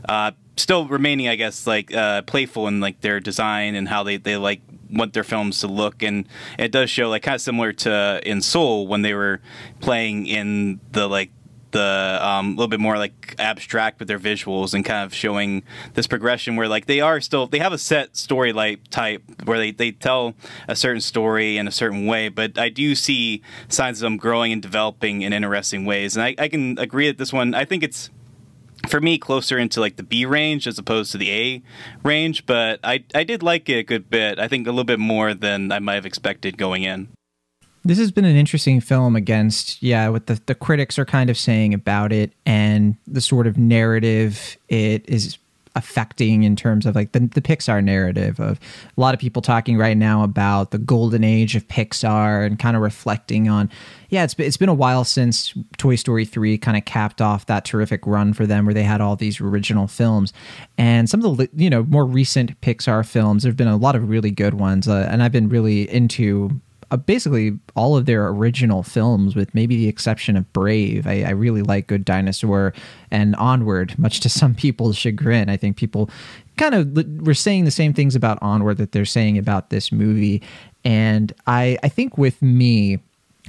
uh, 0.08 0.30
still 0.56 0.86
remaining 0.86 1.28
I 1.28 1.36
guess 1.36 1.66
like 1.66 1.94
uh, 1.94 2.22
playful 2.22 2.68
in 2.68 2.80
like 2.80 3.00
their 3.00 3.20
design 3.20 3.74
and 3.74 3.88
how 3.88 4.02
they 4.02 4.16
they 4.16 4.36
like 4.36 4.60
want 4.92 5.14
their 5.14 5.24
films 5.24 5.60
to 5.60 5.66
look. 5.66 6.02
And 6.02 6.26
it 6.58 6.70
does 6.70 6.90
show 6.90 7.08
like 7.08 7.22
kind 7.22 7.34
of 7.34 7.40
similar 7.40 7.72
to 7.72 8.20
in 8.24 8.42
Soul 8.42 8.86
when 8.86 9.02
they 9.02 9.14
were 9.14 9.40
playing 9.80 10.26
in 10.26 10.80
the 10.92 11.08
like 11.08 11.30
the 11.72 12.18
um, 12.20 12.48
a 12.48 12.50
little 12.50 12.68
bit 12.68 12.80
more 12.80 12.98
like 12.98 13.34
abstract 13.38 13.98
with 13.98 14.06
their 14.06 14.18
visuals 14.18 14.74
and 14.74 14.84
kind 14.84 15.06
of 15.06 15.14
showing 15.14 15.62
this 15.94 16.06
progression 16.06 16.54
where 16.54 16.68
like 16.68 16.84
they 16.84 17.00
are 17.00 17.18
still 17.18 17.46
they 17.46 17.58
have 17.58 17.72
a 17.72 17.78
set 17.78 18.14
story 18.14 18.52
like 18.52 18.86
type 18.90 19.22
where 19.44 19.56
they, 19.56 19.70
they 19.70 19.90
tell 19.90 20.34
a 20.68 20.76
certain 20.76 21.00
story 21.00 21.56
in 21.56 21.66
a 21.66 21.70
certain 21.72 22.06
way. 22.06 22.28
But 22.28 22.58
i 22.58 22.68
do 22.68 22.94
see 22.94 23.42
signs 23.68 24.00
of 24.00 24.02
them 24.02 24.18
growing 24.18 24.52
and 24.52 24.60
developing 24.60 25.22
in 25.22 25.32
interesting 25.32 25.86
ways. 25.86 26.14
And 26.14 26.22
i, 26.22 26.34
I 26.38 26.48
can 26.48 26.78
agree 26.78 27.06
that 27.06 27.16
this 27.18 27.32
one 27.32 27.54
i 27.54 27.64
think 27.64 27.82
it's 27.82 28.10
for 28.88 29.00
me 29.00 29.18
closer 29.18 29.58
into 29.58 29.80
like 29.80 29.96
the 29.96 30.02
b 30.02 30.24
range 30.26 30.66
as 30.66 30.78
opposed 30.78 31.12
to 31.12 31.18
the 31.18 31.30
a 31.30 31.62
range 32.02 32.46
but 32.46 32.80
i 32.82 33.02
i 33.14 33.24
did 33.24 33.42
like 33.42 33.68
it 33.68 33.78
a 33.78 33.82
good 33.82 34.10
bit. 34.10 34.38
I 34.38 34.48
think 34.48 34.66
a 34.66 34.70
little 34.70 34.84
bit 34.84 34.98
more 34.98 35.34
than 35.34 35.72
i 35.72 35.78
might 35.78 35.94
have 35.94 36.06
expected 36.06 36.58
going 36.58 36.82
in. 36.82 37.08
This 37.84 37.98
has 37.98 38.12
been 38.12 38.24
an 38.24 38.36
interesting 38.36 38.80
film 38.80 39.16
against, 39.16 39.82
yeah, 39.82 40.08
what 40.08 40.28
the, 40.28 40.40
the 40.46 40.54
critics 40.54 41.00
are 41.00 41.04
kind 41.04 41.28
of 41.28 41.36
saying 41.36 41.74
about 41.74 42.12
it 42.12 42.32
and 42.46 42.96
the 43.08 43.20
sort 43.20 43.48
of 43.48 43.58
narrative 43.58 44.56
it 44.68 45.08
is 45.08 45.36
affecting 45.74 46.42
in 46.42 46.56
terms 46.56 46.86
of 46.86 46.94
like 46.94 47.12
the, 47.12 47.20
the 47.20 47.40
Pixar 47.40 47.82
narrative 47.82 48.38
of 48.40 48.58
a 48.96 49.00
lot 49.00 49.14
of 49.14 49.20
people 49.20 49.42
talking 49.42 49.78
right 49.78 49.96
now 49.96 50.22
about 50.22 50.70
the 50.70 50.78
golden 50.78 51.24
age 51.24 51.56
of 51.56 51.66
Pixar 51.68 52.44
and 52.46 52.58
kind 52.58 52.76
of 52.76 52.82
reflecting 52.82 53.48
on 53.48 53.70
yeah 54.10 54.24
it's 54.24 54.34
it's 54.38 54.56
been 54.56 54.68
a 54.68 54.74
while 54.74 55.04
since 55.04 55.54
Toy 55.78 55.96
Story 55.96 56.24
3 56.24 56.58
kind 56.58 56.76
of 56.76 56.84
capped 56.84 57.20
off 57.20 57.46
that 57.46 57.64
terrific 57.64 58.06
run 58.06 58.32
for 58.32 58.46
them 58.46 58.64
where 58.66 58.74
they 58.74 58.82
had 58.82 59.00
all 59.00 59.16
these 59.16 59.40
original 59.40 59.86
films. 59.86 60.32
And 60.76 61.08
some 61.08 61.24
of 61.24 61.36
the 61.36 61.48
you 61.54 61.70
know 61.70 61.84
more 61.84 62.04
recent 62.04 62.60
Pixar 62.60 63.06
films 63.06 63.42
there've 63.42 63.56
been 63.56 63.68
a 63.68 63.76
lot 63.76 63.96
of 63.96 64.08
really 64.08 64.30
good 64.30 64.54
ones 64.54 64.88
uh, 64.88 65.08
and 65.10 65.22
I've 65.22 65.32
been 65.32 65.48
really 65.48 65.90
into 65.90 66.60
uh, 66.92 66.96
basically 66.96 67.58
all 67.74 67.96
of 67.96 68.06
their 68.06 68.28
original 68.28 68.82
films, 68.82 69.34
with 69.34 69.54
maybe 69.54 69.76
the 69.76 69.88
exception 69.88 70.36
of 70.36 70.52
Brave. 70.52 71.06
I, 71.06 71.22
I, 71.22 71.30
really 71.30 71.62
like 71.62 71.86
Good 71.86 72.04
Dinosaur 72.04 72.74
and 73.10 73.34
Onward, 73.36 73.98
much 73.98 74.20
to 74.20 74.28
some 74.28 74.54
people's 74.54 74.96
chagrin. 74.96 75.48
I 75.48 75.56
think 75.56 75.76
people 75.76 76.10
kind 76.58 76.74
of 76.74 77.26
were 77.26 77.34
saying 77.34 77.64
the 77.64 77.70
same 77.70 77.94
things 77.94 78.14
about 78.14 78.38
Onward 78.42 78.76
that 78.76 78.92
they're 78.92 79.04
saying 79.06 79.38
about 79.38 79.70
this 79.70 79.90
movie. 79.90 80.42
And 80.84 81.32
I, 81.46 81.78
I 81.82 81.88
think 81.88 82.18
with 82.18 82.40
me, 82.42 82.98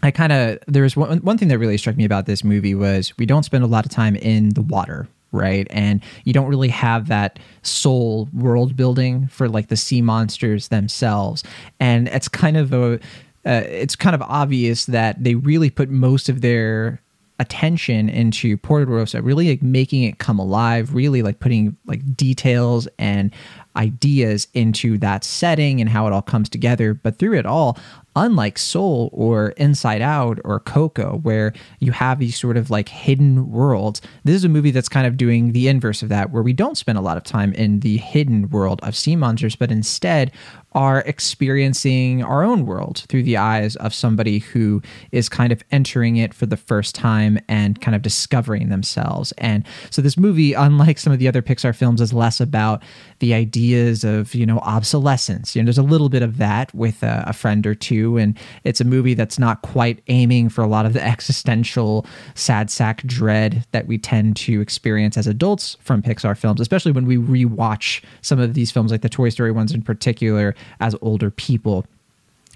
I 0.01 0.11
kind 0.11 0.31
of 0.31 0.59
there's 0.67 0.95
one 0.95 1.19
one 1.19 1.37
thing 1.37 1.49
that 1.49 1.59
really 1.59 1.77
struck 1.77 1.95
me 1.95 2.05
about 2.05 2.25
this 2.25 2.43
movie 2.43 2.75
was 2.75 3.15
we 3.17 3.25
don't 3.25 3.43
spend 3.43 3.63
a 3.63 3.67
lot 3.67 3.85
of 3.85 3.91
time 3.91 4.15
in 4.15 4.49
the 4.49 4.61
water 4.61 5.07
right? 5.33 5.67
And 5.71 6.01
you 6.23 6.31
don't 6.31 6.47
really 6.47 6.69
have 6.69 7.09
that 7.09 7.39
soul 7.63 8.29
world 8.31 8.77
building 8.77 9.27
for 9.27 9.49
like 9.49 9.67
the 9.67 9.75
sea 9.75 10.01
monsters 10.01 10.69
themselves. 10.69 11.43
And 11.81 12.07
it's 12.07 12.29
kind 12.29 12.55
of 12.55 12.71
a 12.71 12.99
uh, 13.45 13.63
it's 13.65 13.95
kind 13.95 14.15
of 14.15 14.21
obvious 14.21 14.85
that 14.85 15.23
they 15.23 15.35
really 15.35 15.69
put 15.69 15.89
most 15.89 16.29
of 16.29 16.41
their 16.41 17.01
attention 17.39 18.09
into 18.09 18.57
Porto 18.57 18.85
Rosso, 18.89 19.21
really 19.21 19.49
like 19.49 19.61
making 19.61 20.03
it 20.03 20.19
come 20.19 20.39
alive, 20.39 20.93
really 20.93 21.21
like 21.21 21.39
putting 21.39 21.75
like 21.85 22.15
details 22.15 22.87
and 22.97 23.33
ideas 23.75 24.47
into 24.53 24.97
that 24.99 25.23
setting 25.23 25.81
and 25.81 25.89
how 25.89 26.07
it 26.07 26.13
all 26.13 26.21
comes 26.21 26.49
together. 26.49 26.93
But 26.93 27.17
through 27.17 27.37
it 27.37 27.45
all, 27.45 27.77
unlike 28.15 28.59
Soul 28.59 29.09
or 29.11 29.49
Inside 29.51 30.01
Out 30.01 30.39
or 30.45 30.59
Coco, 30.59 31.19
where 31.23 31.53
you 31.79 31.91
have 31.91 32.19
these 32.19 32.39
sort 32.39 32.57
of 32.57 32.69
like 32.69 32.89
hidden 32.89 33.51
worlds, 33.51 34.01
this 34.23 34.35
is 34.35 34.43
a 34.43 34.49
movie 34.49 34.71
that's 34.71 34.89
kind 34.89 35.07
of 35.07 35.17
doing 35.17 35.51
the 35.51 35.67
inverse 35.67 36.03
of 36.03 36.09
that, 36.09 36.31
where 36.31 36.43
we 36.43 36.53
don't 36.53 36.77
spend 36.77 36.97
a 36.97 37.01
lot 37.01 37.17
of 37.17 37.23
time 37.23 37.53
in 37.53 37.79
the 37.79 37.97
hidden 37.97 38.49
world 38.49 38.79
of 38.83 38.95
sea 38.95 39.15
monsters, 39.15 39.55
but 39.55 39.71
instead 39.71 40.31
are 40.73 41.01
experiencing 41.01 42.23
our 42.23 42.43
own 42.43 42.65
world 42.65 43.05
through 43.07 43.21
the 43.21 43.37
eyes 43.37 43.75
of 43.75 43.93
somebody 43.93 44.39
who 44.39 44.81
is 45.11 45.29
kind 45.29 45.51
of 45.51 45.63
entering 45.71 46.17
it 46.17 46.33
for 46.33 46.47
the 46.47 46.57
first 46.57 46.95
time 46.95 47.37
and 47.47 47.79
kind 47.79 47.95
of 47.95 48.01
discovering 48.01 48.69
themselves. 48.69 49.31
And 49.37 49.63
so 49.91 50.01
this 50.01 50.17
movie, 50.17 50.53
unlike 50.53 50.97
some 50.97 51.13
of 51.13 51.19
the 51.19 51.27
other 51.27 51.43
Pixar 51.43 51.75
films, 51.75 52.01
is 52.01 52.11
less 52.11 52.41
about 52.41 52.81
the 53.23 53.33
ideas 53.33 54.03
of, 54.03 54.35
you 54.35 54.45
know, 54.45 54.59
obsolescence. 54.59 55.55
You 55.55 55.61
know, 55.61 55.67
there's 55.67 55.77
a 55.77 55.81
little 55.81 56.09
bit 56.09 56.23
of 56.23 56.39
that 56.39 56.75
with 56.75 57.01
a, 57.03 57.23
a 57.25 57.31
friend 57.31 57.65
or 57.65 57.73
two. 57.73 58.17
And 58.17 58.37
it's 58.65 58.81
a 58.81 58.83
movie 58.83 59.13
that's 59.13 59.39
not 59.39 59.61
quite 59.61 60.01
aiming 60.09 60.49
for 60.49 60.61
a 60.61 60.67
lot 60.67 60.85
of 60.85 60.91
the 60.91 61.01
existential 61.13 62.05
sad 62.35 62.69
sack 62.69 63.01
dread 63.03 63.65
that 63.71 63.87
we 63.87 63.97
tend 63.97 64.35
to 64.35 64.59
experience 64.59 65.15
as 65.15 65.25
adults 65.25 65.77
from 65.79 66.01
Pixar 66.01 66.37
films, 66.37 66.59
especially 66.59 66.91
when 66.91 67.05
we 67.05 67.15
rewatch 67.15 68.03
some 68.21 68.39
of 68.39 68.55
these 68.55 68.71
films, 68.71 68.91
like 68.91 69.03
the 69.03 69.07
Toy 69.07 69.29
Story 69.29 69.53
ones 69.53 69.71
in 69.71 69.81
particular 69.81 70.53
as 70.81 70.93
older 71.01 71.31
people. 71.31 71.85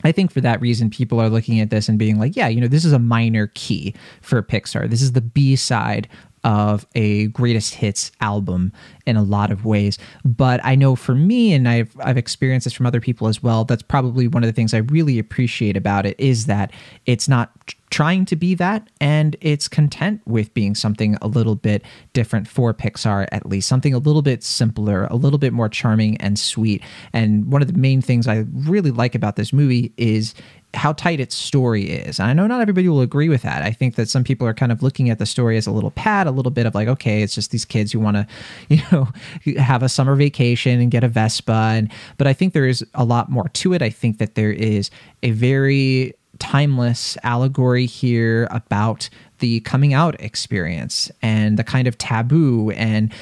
I 0.04 0.12
think 0.12 0.32
for 0.34 0.42
that 0.42 0.60
reason, 0.60 0.90
people 0.90 1.22
are 1.22 1.30
looking 1.30 1.62
at 1.62 1.70
this 1.70 1.88
and 1.88 1.98
being 1.98 2.20
like, 2.20 2.36
yeah, 2.36 2.50
you 2.50 2.60
know, 2.60 2.68
this 2.68 2.84
is 2.84 2.92
a 2.92 3.00
minor 3.00 3.48
key 3.56 3.96
for 4.22 4.44
Pixar. 4.44 4.90
This 4.90 5.02
is 5.02 5.14
the 5.14 5.22
B 5.22 5.56
side 5.56 6.10
of 6.48 6.88
a 6.96 7.28
greatest 7.28 7.74
hits 7.76 8.10
album 8.22 8.72
in 9.06 9.18
a 9.18 9.22
lot 9.22 9.52
of 9.52 9.66
ways. 9.66 10.00
But 10.24 10.62
I 10.64 10.76
know 10.76 10.96
for 10.96 11.14
me, 11.14 11.54
and 11.54 11.68
I've 11.68 11.94
I've 12.00 12.18
experienced 12.18 12.64
this 12.64 12.74
from 12.74 12.86
other 12.86 13.02
people 13.02 13.28
as 13.28 13.44
well. 13.44 13.66
That's 13.66 13.84
probably 13.84 14.30
one 14.30 14.44
of 14.44 14.48
the 14.48 14.54
things 14.54 14.74
I 14.74 14.78
really 14.78 15.20
appreciate 15.20 15.76
about 15.76 16.06
it 16.06 16.18
is 16.18 16.46
that 16.46 16.72
it's 17.06 17.28
not 17.28 17.52
trying 17.90 18.26
to 18.26 18.36
be 18.36 18.54
that 18.54 18.90
and 19.00 19.36
it's 19.40 19.68
content 19.68 20.22
with 20.26 20.54
being 20.54 20.76
something 20.76 21.18
a 21.22 21.28
little 21.28 21.56
bit 21.56 21.84
different 22.12 22.48
for 22.48 22.74
Pixar 22.74 23.28
at 23.32 23.46
least 23.46 23.68
something 23.68 23.94
a 23.94 23.98
little 23.98 24.22
bit 24.22 24.44
simpler 24.44 25.06
a 25.06 25.16
little 25.16 25.40
bit 25.40 25.54
more 25.54 25.70
charming 25.70 26.18
and 26.18 26.38
sweet 26.38 26.84
and 27.14 27.50
one 27.50 27.62
of 27.62 27.72
the 27.72 27.80
main 27.80 28.02
things 28.02 28.28
I 28.28 28.46
really 28.54 28.92
like 28.92 29.16
about 29.16 29.38
this 29.38 29.54
movie 29.54 29.94
is 29.96 30.34
how 30.74 30.94
tight 30.94 31.20
its 31.20 31.36
story 31.36 31.90
is. 31.90 32.20
And 32.20 32.30
I 32.30 32.34
know 32.34 32.46
not 32.46 32.62
everybody 32.62 32.88
will 32.88 33.02
agree 33.02 33.30
with 33.30 33.42
that. 33.42 33.64
I 33.64 33.72
think 33.72 33.96
that 33.96 34.10
some 34.10 34.24
people 34.24 34.46
are 34.46 34.54
kind 34.54 34.72
of 34.72 34.84
looking 34.84 35.10
at 35.10 35.18
the 35.18 35.26
story 35.26 35.58
as 35.58 35.66
a 35.66 35.72
little 35.72 35.92
pad, 35.92 36.28
a 36.28 36.32
little 36.32 36.52
bit 36.52 36.66
of 36.66 36.76
like, 36.76 36.88
okay, 36.88 37.22
it's 37.22 37.34
just 37.34 37.52
these 37.52 37.66
kids 37.66 37.92
who 37.92 38.00
want 38.00 38.18
to, 38.18 38.28
you 38.70 38.82
know, 38.92 39.08
have 39.58 39.82
a 39.84 39.90
summer 39.90 40.16
vacation 40.16 40.80
and 40.80 40.92
get 40.92 41.04
a 41.04 41.08
Vespa. 41.08 41.72
And 41.74 41.92
but 42.18 42.28
I 42.28 42.34
think 42.34 42.54
there 42.54 42.68
is 42.68 42.86
a 42.94 43.06
lot 43.06 43.30
more 43.30 43.50
to 43.50 43.74
it. 43.74 43.82
I 43.82 43.90
think 43.90 44.18
that 44.20 44.36
there 44.36 44.52
is 44.52 44.92
a 45.24 45.32
very 45.32 46.14
timeless 46.40 47.18
allegory 47.24 47.86
here 47.86 48.48
about 48.52 49.10
the 49.40 49.60
coming 49.62 49.94
out 49.94 50.20
experience 50.22 51.12
and 51.22 51.58
the 51.58 51.64
kind 51.64 51.88
of 51.88 51.98
taboo 51.98 52.72
and 52.72 53.14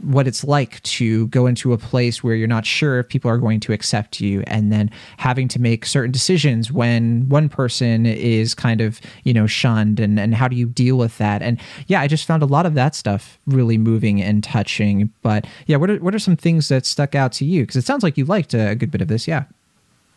what 0.00 0.26
it's 0.26 0.44
like 0.44 0.82
to 0.82 1.26
go 1.28 1.46
into 1.46 1.72
a 1.72 1.78
place 1.78 2.22
where 2.22 2.34
you're 2.34 2.48
not 2.48 2.66
sure 2.66 3.00
if 3.00 3.08
people 3.08 3.30
are 3.30 3.38
going 3.38 3.60
to 3.60 3.72
accept 3.72 4.20
you 4.20 4.42
and 4.46 4.72
then 4.72 4.90
having 5.18 5.48
to 5.48 5.60
make 5.60 5.84
certain 5.86 6.10
decisions 6.10 6.72
when 6.72 7.28
one 7.28 7.48
person 7.48 8.06
is 8.06 8.54
kind 8.54 8.80
of 8.80 9.00
you 9.24 9.32
know 9.32 9.46
shunned 9.46 10.00
and 10.00 10.18
and 10.18 10.34
how 10.34 10.48
do 10.48 10.56
you 10.56 10.66
deal 10.66 10.96
with 10.96 11.18
that? 11.18 11.42
And 11.42 11.60
yeah 11.86 12.00
i 12.00 12.08
just 12.08 12.26
found 12.26 12.42
a 12.42 12.46
lot 12.46 12.66
of 12.66 12.74
that 12.74 12.94
stuff 12.94 13.38
really 13.46 13.78
moving 13.78 14.22
and 14.22 14.42
touching. 14.42 15.10
But 15.22 15.46
yeah 15.66 15.76
what 15.76 15.90
are, 15.90 15.96
what 15.98 16.14
are 16.14 16.18
some 16.18 16.36
things 16.36 16.68
that 16.68 16.86
stuck 16.86 17.14
out 17.14 17.32
to 17.32 17.44
you? 17.44 17.62
Because 17.62 17.76
it 17.76 17.84
sounds 17.84 18.02
like 18.02 18.16
you 18.16 18.24
liked 18.24 18.54
a 18.54 18.74
good 18.74 18.90
bit 18.90 19.00
of 19.00 19.08
this 19.08 19.28
yeah 19.28 19.44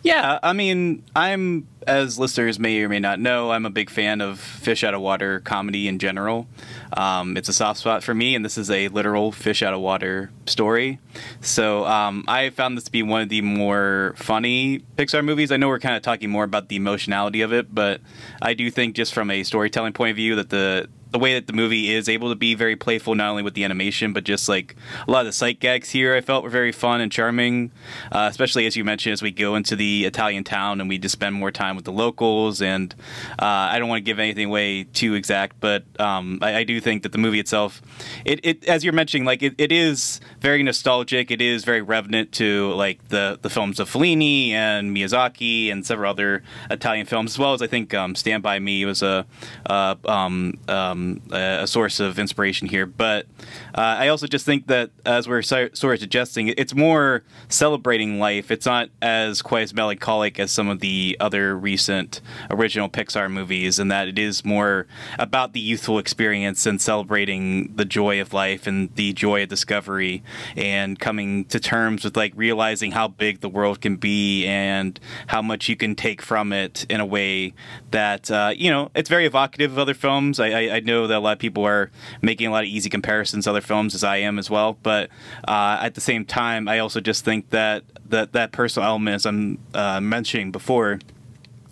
yeah, 0.01 0.39
I 0.43 0.53
mean, 0.53 1.03
I'm, 1.15 1.67
as 1.87 2.19
listeners 2.19 2.59
may 2.59 2.81
or 2.81 2.89
may 2.89 2.99
not 2.99 3.19
know, 3.19 3.51
I'm 3.51 3.65
a 3.65 3.69
big 3.71 3.89
fan 3.89 4.21
of 4.21 4.39
fish 4.39 4.83
out 4.83 4.93
of 4.93 5.01
water 5.01 5.39
comedy 5.39 5.87
in 5.87 5.97
general. 5.97 6.47
Um, 6.95 7.37
it's 7.37 7.49
a 7.49 7.53
soft 7.53 7.79
spot 7.79 8.03
for 8.03 8.13
me, 8.13 8.35
and 8.35 8.45
this 8.45 8.57
is 8.57 8.69
a 8.69 8.87
literal 8.89 9.31
fish 9.31 9.63
out 9.63 9.73
of 9.73 9.79
water 9.79 10.31
story. 10.45 10.99
So 11.41 11.85
um, 11.85 12.23
I 12.27 12.51
found 12.51 12.77
this 12.77 12.83
to 12.85 12.91
be 12.91 13.01
one 13.01 13.21
of 13.21 13.29
the 13.29 13.41
more 13.41 14.13
funny 14.17 14.79
Pixar 14.95 15.25
movies. 15.25 15.51
I 15.51 15.57
know 15.57 15.67
we're 15.67 15.79
kind 15.79 15.95
of 15.95 16.03
talking 16.03 16.29
more 16.29 16.43
about 16.43 16.69
the 16.69 16.75
emotionality 16.75 17.41
of 17.41 17.51
it, 17.51 17.73
but 17.73 18.01
I 18.41 18.53
do 18.53 18.69
think, 18.69 18.95
just 18.95 19.13
from 19.13 19.31
a 19.31 19.43
storytelling 19.43 19.93
point 19.93 20.11
of 20.11 20.17
view, 20.17 20.35
that 20.35 20.49
the 20.49 20.87
the 21.15 21.19
way 21.19 21.35
that 21.35 21.47
the 21.47 21.53
movie 21.53 21.93
is 21.93 22.09
able 22.09 22.27
to 22.27 22.35
be 22.35 22.55
very 22.55 22.75
playful, 22.75 23.15
not 23.15 23.29
only 23.29 23.41
with 23.41 23.53
the 23.53 23.63
animation, 23.63 24.11
but 24.11 24.25
just 24.25 24.49
like 24.49 24.75
a 25.07 25.09
lot 25.09 25.21
of 25.21 25.27
the 25.27 25.31
sight 25.31 25.61
gags 25.61 25.91
here, 25.91 26.13
I 26.13 26.19
felt 26.19 26.43
were 26.43 26.49
very 26.49 26.73
fun 26.73 26.99
and 26.99 27.09
charming. 27.09 27.71
Uh, 28.11 28.27
especially 28.29 28.65
as 28.65 28.75
you 28.75 28.83
mentioned, 28.83 29.13
as 29.13 29.21
we 29.21 29.31
go 29.31 29.55
into 29.55 29.77
the 29.77 30.03
Italian 30.03 30.43
town 30.43 30.81
and 30.81 30.89
we 30.89 30.97
just 30.97 31.13
spend 31.13 31.33
more 31.33 31.51
time 31.51 31.77
with 31.77 31.85
the 31.85 31.91
locals. 31.93 32.61
And 32.61 32.93
uh, 33.39 33.45
I 33.45 33.79
don't 33.79 33.87
want 33.87 33.99
to 33.99 34.03
give 34.03 34.19
anything 34.19 34.47
away 34.47 34.83
too 34.83 35.13
exact, 35.13 35.61
but 35.61 35.85
um, 36.01 36.39
I, 36.41 36.57
I, 36.57 36.63
do 36.65 36.81
think 36.81 37.03
that 37.03 37.13
the 37.13 37.17
movie 37.17 37.39
itself, 37.39 37.81
it, 38.25 38.41
it 38.43 38.65
as 38.65 38.83
you're 38.83 38.91
mentioning, 38.91 39.23
like 39.23 39.41
it, 39.41 39.55
it 39.57 39.71
is 39.71 40.19
very 40.41 40.63
nostalgic. 40.63 41.31
It 41.31 41.39
is 41.39 41.63
very 41.63 41.81
revenant 41.81 42.33
to 42.33 42.73
like 42.73 43.07
the 43.07 43.39
the 43.41 43.49
films 43.49 43.79
of 43.79 43.89
Fellini 43.89 44.49
and 44.49 44.93
Miyazaki 44.93 45.71
and 45.71 45.85
several 45.85 46.11
other 46.11 46.43
Italian 46.69 47.05
films, 47.05 47.35
as 47.35 47.39
well 47.39 47.53
as 47.53 47.61
I 47.61 47.67
think 47.67 47.93
um, 47.93 48.15
Stand 48.15 48.43
by 48.43 48.59
Me 48.59 48.83
was 48.83 49.01
a. 49.01 49.25
Uh, 49.65 49.95
um, 50.03 50.59
um 51.05 51.21
a 51.31 51.67
source 51.67 51.99
of 51.99 52.19
inspiration 52.19 52.67
here. 52.67 52.85
But 52.85 53.25
uh, 53.73 53.81
I 53.81 54.07
also 54.07 54.27
just 54.27 54.45
think 54.45 54.67
that 54.67 54.91
as 55.05 55.27
we're 55.27 55.41
so, 55.41 55.69
sort 55.73 55.95
of 55.95 55.99
suggesting, 55.99 56.49
it's 56.49 56.73
more 56.73 57.23
celebrating 57.49 58.19
life. 58.19 58.51
It's 58.51 58.65
not 58.65 58.89
as 59.01 59.41
quite 59.41 59.63
as 59.63 59.73
melancholic 59.73 60.39
as 60.39 60.51
some 60.51 60.69
of 60.69 60.79
the 60.79 61.17
other 61.19 61.57
recent 61.57 62.21
original 62.49 62.89
Pixar 62.89 63.31
movies, 63.31 63.79
and 63.79 63.91
that 63.91 64.07
it 64.07 64.19
is 64.19 64.45
more 64.45 64.87
about 65.19 65.53
the 65.53 65.59
youthful 65.59 65.99
experience 65.99 66.65
and 66.65 66.81
celebrating 66.81 67.73
the 67.75 67.85
joy 67.85 68.21
of 68.21 68.33
life 68.33 68.67
and 68.67 68.93
the 68.95 69.13
joy 69.13 69.43
of 69.43 69.49
discovery 69.49 70.23
and 70.55 70.99
coming 70.99 71.45
to 71.45 71.59
terms 71.59 72.03
with 72.03 72.15
like 72.15 72.33
realizing 72.35 72.91
how 72.91 73.07
big 73.07 73.41
the 73.41 73.49
world 73.49 73.81
can 73.81 73.95
be 73.95 74.45
and 74.45 74.99
how 75.27 75.41
much 75.41 75.69
you 75.69 75.75
can 75.75 75.95
take 75.95 76.21
from 76.21 76.53
it 76.53 76.85
in 76.89 76.99
a 76.99 77.05
way 77.05 77.53
that 77.91 78.29
uh, 78.31 78.53
you 78.55 78.69
know 78.69 78.89
it's 78.95 79.09
very 79.09 79.25
evocative 79.25 79.71
of 79.71 79.79
other 79.79 79.93
films. 79.93 80.39
I, 80.39 80.47
I, 80.47 80.75
I 80.75 80.79
know 80.79 80.94
that 81.07 81.17
a 81.17 81.19
lot 81.19 81.33
of 81.33 81.39
people 81.39 81.65
are 81.65 81.91
making 82.21 82.47
a 82.47 82.51
lot 82.51 82.63
of 82.63 82.69
easy 82.69 82.89
comparisons 82.89 83.45
to 83.45 83.51
other 83.51 83.61
films, 83.61 83.93
as 83.95 84.03
I 84.03 84.17
am 84.17 84.39
as 84.39 84.49
well. 84.49 84.77
But 84.81 85.09
uh, 85.47 85.77
at 85.81 85.95
the 85.95 86.01
same 86.01 86.25
time, 86.25 86.67
I 86.67 86.79
also 86.79 86.99
just 86.99 87.25
think 87.25 87.49
that 87.51 87.83
that, 88.09 88.33
that 88.33 88.51
personal 88.51 88.87
element, 88.87 89.15
as 89.15 89.25
I'm 89.25 89.59
uh, 89.73 89.99
mentioning 89.99 90.51
before, 90.51 90.99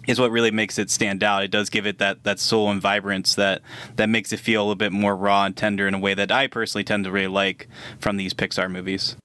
is 0.08 0.20
what 0.20 0.32
really 0.32 0.52
makes 0.52 0.78
it 0.78 0.90
stand 0.90 1.24
out. 1.24 1.44
It 1.44 1.52
does 1.52 1.70
give 1.70 1.86
it 1.86 1.98
that 2.00 2.24
that 2.24 2.40
soul 2.40 2.70
and 2.70 2.82
vibrance 2.82 3.36
that 3.36 3.62
that 3.96 4.10
makes 4.10 4.34
it 4.34 4.40
feel 4.40 4.62
a 4.62 4.64
little 4.64 4.76
bit 4.76 4.92
more 4.92 5.16
raw 5.16 5.46
and 5.46 5.56
tender 5.56 5.88
in 5.88 5.94
a 5.94 6.00
way 6.00 6.14
that 6.14 6.32
I 6.32 6.48
personally 6.48 6.84
tend 6.84 7.06
to 7.06 7.12
really 7.12 7.28
like 7.28 7.68
from 8.00 8.18
these 8.18 8.34
Pixar 8.34 8.70
movies. 8.70 9.16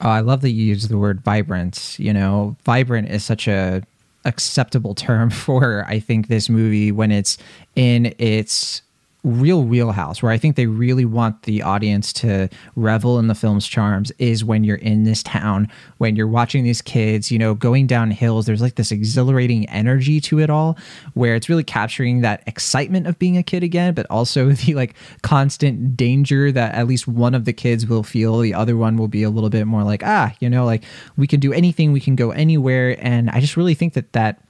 Oh, 0.00 0.08
I 0.08 0.20
love 0.20 0.42
that 0.42 0.50
you 0.50 0.64
use 0.64 0.88
the 0.88 0.98
word 0.98 1.20
vibrance. 1.20 1.98
You 1.98 2.12
know, 2.12 2.56
vibrant 2.64 3.10
is 3.10 3.24
such 3.24 3.48
a 3.48 3.82
acceptable 4.24 4.94
term 4.94 5.30
for 5.30 5.84
I 5.86 5.98
think 5.98 6.28
this 6.28 6.48
movie 6.48 6.92
when 6.92 7.10
it's 7.12 7.38
in 7.76 8.14
its 8.18 8.82
real 9.24 9.64
wheelhouse 9.64 10.22
where 10.22 10.30
I 10.30 10.38
think 10.38 10.54
they 10.54 10.66
really 10.66 11.04
want 11.04 11.42
the 11.42 11.62
audience 11.62 12.12
to 12.14 12.48
revel 12.76 13.18
in 13.18 13.26
the 13.26 13.34
film's 13.34 13.66
charms 13.66 14.12
is 14.18 14.44
when 14.44 14.62
you're 14.62 14.76
in 14.76 15.02
this 15.02 15.24
town, 15.24 15.68
when 15.98 16.14
you're 16.14 16.28
watching 16.28 16.62
these 16.62 16.80
kids, 16.80 17.30
you 17.32 17.38
know, 17.38 17.54
going 17.54 17.88
down 17.88 18.12
hills. 18.12 18.46
There's 18.46 18.62
like 18.62 18.76
this 18.76 18.92
exhilarating 18.92 19.68
energy 19.68 20.20
to 20.22 20.38
it 20.38 20.50
all 20.50 20.78
where 21.14 21.34
it's 21.34 21.48
really 21.48 21.64
capturing 21.64 22.20
that 22.20 22.44
excitement 22.46 23.08
of 23.08 23.18
being 23.18 23.36
a 23.36 23.42
kid 23.42 23.64
again, 23.64 23.92
but 23.92 24.06
also 24.08 24.50
the 24.52 24.74
like 24.74 24.94
constant 25.22 25.96
danger 25.96 26.52
that 26.52 26.74
at 26.74 26.86
least 26.86 27.08
one 27.08 27.34
of 27.34 27.44
the 27.44 27.52
kids 27.52 27.86
will 27.86 28.04
feel. 28.04 28.38
The 28.38 28.54
other 28.54 28.76
one 28.76 28.96
will 28.96 29.08
be 29.08 29.24
a 29.24 29.30
little 29.30 29.50
bit 29.50 29.66
more 29.66 29.82
like, 29.82 30.02
ah, 30.04 30.32
you 30.38 30.48
know, 30.48 30.64
like 30.64 30.84
we 31.16 31.26
can 31.26 31.40
do 31.40 31.52
anything, 31.52 31.90
we 31.90 32.00
can 32.00 32.14
go 32.14 32.30
anywhere. 32.30 32.96
And 33.00 33.30
I 33.30 33.40
just 33.40 33.56
really 33.56 33.74
think 33.74 33.94
that 33.94 34.12
that 34.12 34.40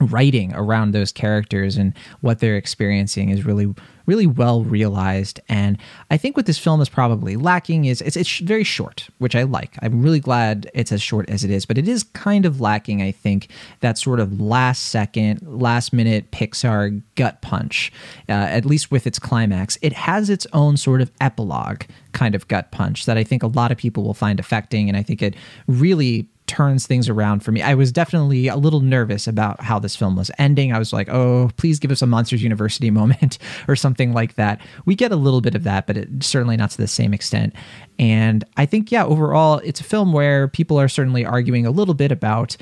writing 0.00 0.54
around 0.54 0.92
those 0.92 1.12
characters 1.12 1.76
and 1.76 1.92
what 2.20 2.38
they're 2.38 2.56
experiencing 2.56 3.30
is 3.30 3.44
really 3.44 3.74
really 4.08 4.26
well 4.26 4.64
realized. 4.64 5.38
And 5.48 5.78
i 6.10 6.16
think 6.16 6.36
what 6.36 6.46
this 6.46 6.58
film 6.58 6.80
is 6.80 6.88
probably 6.88 7.36
lacking 7.36 7.84
is 7.84 8.00
it's, 8.00 8.16
it's 8.16 8.38
very 8.38 8.64
short 8.64 9.08
which 9.18 9.36
i 9.36 9.42
like. 9.42 9.76
I'm 9.82 10.02
really 10.02 10.20
glad 10.20 10.70
it's 10.74 10.90
as 10.90 11.02
short 11.02 11.28
as 11.28 11.44
it 11.44 11.50
is 11.50 11.66
but 11.66 11.78
it 11.78 11.86
is 11.86 12.02
kind 12.02 12.46
of 12.46 12.60
lacking 12.60 13.02
i 13.02 13.12
think 13.12 13.48
that 13.80 13.98
sort 13.98 14.18
of 14.18 14.40
last 14.40 14.84
second 14.84 15.42
last 15.42 15.92
minute 15.92 16.30
pixar 16.32 17.02
gut 17.14 17.42
punch 17.42 17.92
uh, 18.28 18.32
at 18.32 18.64
least 18.64 18.90
with 18.90 19.06
its 19.06 19.18
climax. 19.18 19.76
It 19.82 19.92
has 19.92 20.30
its 20.30 20.46
own 20.52 20.76
sort 20.76 21.00
of 21.02 21.10
epilogue 21.20 21.82
kind 22.12 22.34
of 22.34 22.48
gut 22.48 22.72
punch 22.72 23.04
that 23.04 23.18
i 23.18 23.22
think 23.22 23.42
a 23.42 23.46
lot 23.46 23.70
of 23.70 23.76
people 23.78 24.02
will 24.02 24.14
find 24.14 24.40
affecting. 24.40 24.88
And 24.88 24.96
i 24.96 25.02
think 25.02 25.20
it 25.22 25.34
really 25.66 26.26
turns 26.48 26.86
things 26.86 27.08
around 27.08 27.44
for 27.44 27.52
me. 27.52 27.62
I 27.62 27.74
was 27.74 27.92
definitely 27.92 28.48
a 28.48 28.56
little 28.56 28.80
nervous 28.80 29.28
about 29.28 29.60
how 29.60 29.78
this 29.78 29.94
film 29.94 30.16
was 30.16 30.30
ending. 30.38 30.72
I 30.72 30.78
was 30.78 30.92
like, 30.92 31.08
oh, 31.08 31.50
please 31.56 31.78
give 31.78 31.92
us 31.92 32.02
a 32.02 32.06
Monsters 32.06 32.42
University 32.42 32.90
moment 32.98 33.38
or 33.68 33.76
something 33.76 34.12
like 34.12 34.34
that. 34.34 34.60
We 34.84 34.96
get 34.96 35.12
a 35.12 35.16
little 35.16 35.40
bit 35.40 35.54
of 35.54 35.62
that, 35.64 35.86
but 35.86 35.96
it, 35.96 36.08
certainly 36.24 36.56
not 36.56 36.70
to 36.72 36.78
the 36.78 36.88
same 36.88 37.14
extent. 37.14 37.54
And 37.98 38.44
I 38.56 38.66
think, 38.66 38.90
yeah, 38.90 39.04
overall, 39.04 39.58
it's 39.58 39.80
a 39.80 39.84
film 39.84 40.12
where 40.12 40.48
people 40.48 40.80
are 40.80 40.88
certainly 40.88 41.24
arguing 41.24 41.66
a 41.66 41.70
little 41.70 41.94
bit 41.94 42.10
about 42.10 42.56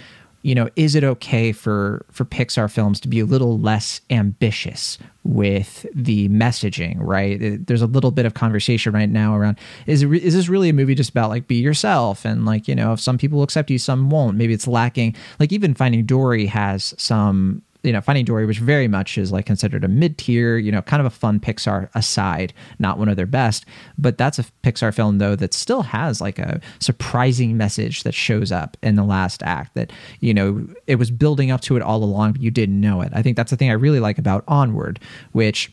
you 0.46 0.54
know, 0.54 0.70
is 0.76 0.94
it 0.94 1.02
okay 1.02 1.50
for 1.50 2.06
for 2.12 2.24
Pixar 2.24 2.70
films 2.70 3.00
to 3.00 3.08
be 3.08 3.18
a 3.18 3.24
little 3.24 3.58
less 3.58 4.00
ambitious 4.10 4.96
with 5.24 5.84
the 5.92 6.28
messaging, 6.28 6.94
right? 7.00 7.66
There's 7.66 7.82
a 7.82 7.86
little 7.88 8.12
bit 8.12 8.26
of 8.26 8.34
conversation 8.34 8.92
right 8.92 9.08
now 9.10 9.34
around 9.34 9.58
is 9.86 10.04
it, 10.04 10.12
is 10.12 10.34
this 10.34 10.48
really 10.48 10.68
a 10.68 10.72
movie 10.72 10.94
just 10.94 11.10
about 11.10 11.30
like 11.30 11.48
be 11.48 11.56
yourself 11.56 12.24
and 12.24 12.44
like, 12.44 12.68
you 12.68 12.76
know, 12.76 12.92
if 12.92 13.00
some 13.00 13.18
people 13.18 13.42
accept 13.42 13.72
you, 13.72 13.78
some 13.80 14.08
won't. 14.08 14.36
Maybe 14.36 14.54
it's 14.54 14.68
lacking. 14.68 15.16
Like 15.40 15.50
even 15.50 15.74
Finding 15.74 16.06
Dory 16.06 16.46
has 16.46 16.94
some 16.96 17.62
you 17.86 17.92
know, 17.92 18.00
Finding 18.00 18.24
Dory, 18.24 18.44
which 18.44 18.58
very 18.58 18.88
much 18.88 19.16
is 19.16 19.32
like 19.32 19.46
considered 19.46 19.84
a 19.84 19.88
mid 19.88 20.18
tier, 20.18 20.58
you 20.58 20.72
know, 20.72 20.82
kind 20.82 21.00
of 21.00 21.06
a 21.06 21.10
fun 21.10 21.38
Pixar 21.40 21.88
aside, 21.94 22.52
not 22.78 22.98
one 22.98 23.08
of 23.08 23.16
their 23.16 23.26
best. 23.26 23.64
But 23.96 24.18
that's 24.18 24.38
a 24.38 24.44
Pixar 24.62 24.92
film, 24.92 25.18
though, 25.18 25.36
that 25.36 25.54
still 25.54 25.82
has 25.82 26.20
like 26.20 26.38
a 26.38 26.60
surprising 26.80 27.56
message 27.56 28.02
that 28.02 28.12
shows 28.12 28.50
up 28.50 28.76
in 28.82 28.96
the 28.96 29.04
last 29.04 29.42
act 29.44 29.74
that, 29.74 29.92
you 30.20 30.34
know, 30.34 30.66
it 30.86 30.96
was 30.96 31.10
building 31.10 31.50
up 31.50 31.60
to 31.62 31.76
it 31.76 31.82
all 31.82 32.02
along, 32.02 32.32
but 32.32 32.42
you 32.42 32.50
didn't 32.50 32.80
know 32.80 33.00
it. 33.00 33.12
I 33.14 33.22
think 33.22 33.36
that's 33.36 33.50
the 33.50 33.56
thing 33.56 33.70
I 33.70 33.74
really 33.74 34.00
like 34.00 34.18
about 34.18 34.44
Onward, 34.48 35.00
which. 35.32 35.72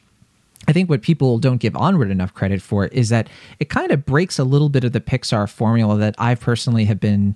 I 0.66 0.72
think 0.72 0.90
what 0.90 1.02
people 1.02 1.40
don't 1.40 1.58
give 1.58 1.76
Onward 1.76 2.10
enough 2.10 2.34
credit 2.34 2.62
for 2.62 2.86
is 2.86 3.10
that 3.10 3.28
it 3.60 3.68
kind 3.68 3.92
of 3.92 4.06
breaks 4.06 4.40
a 4.40 4.46
little 4.46 4.70
bit 4.70 4.86
of 4.86 4.94
the 4.94 5.02
Pixar 5.02 5.50
formula 5.50 5.98
that 5.98 6.16
I 6.18 6.36
personally 6.36 6.86
have 6.86 7.02
been 7.02 7.36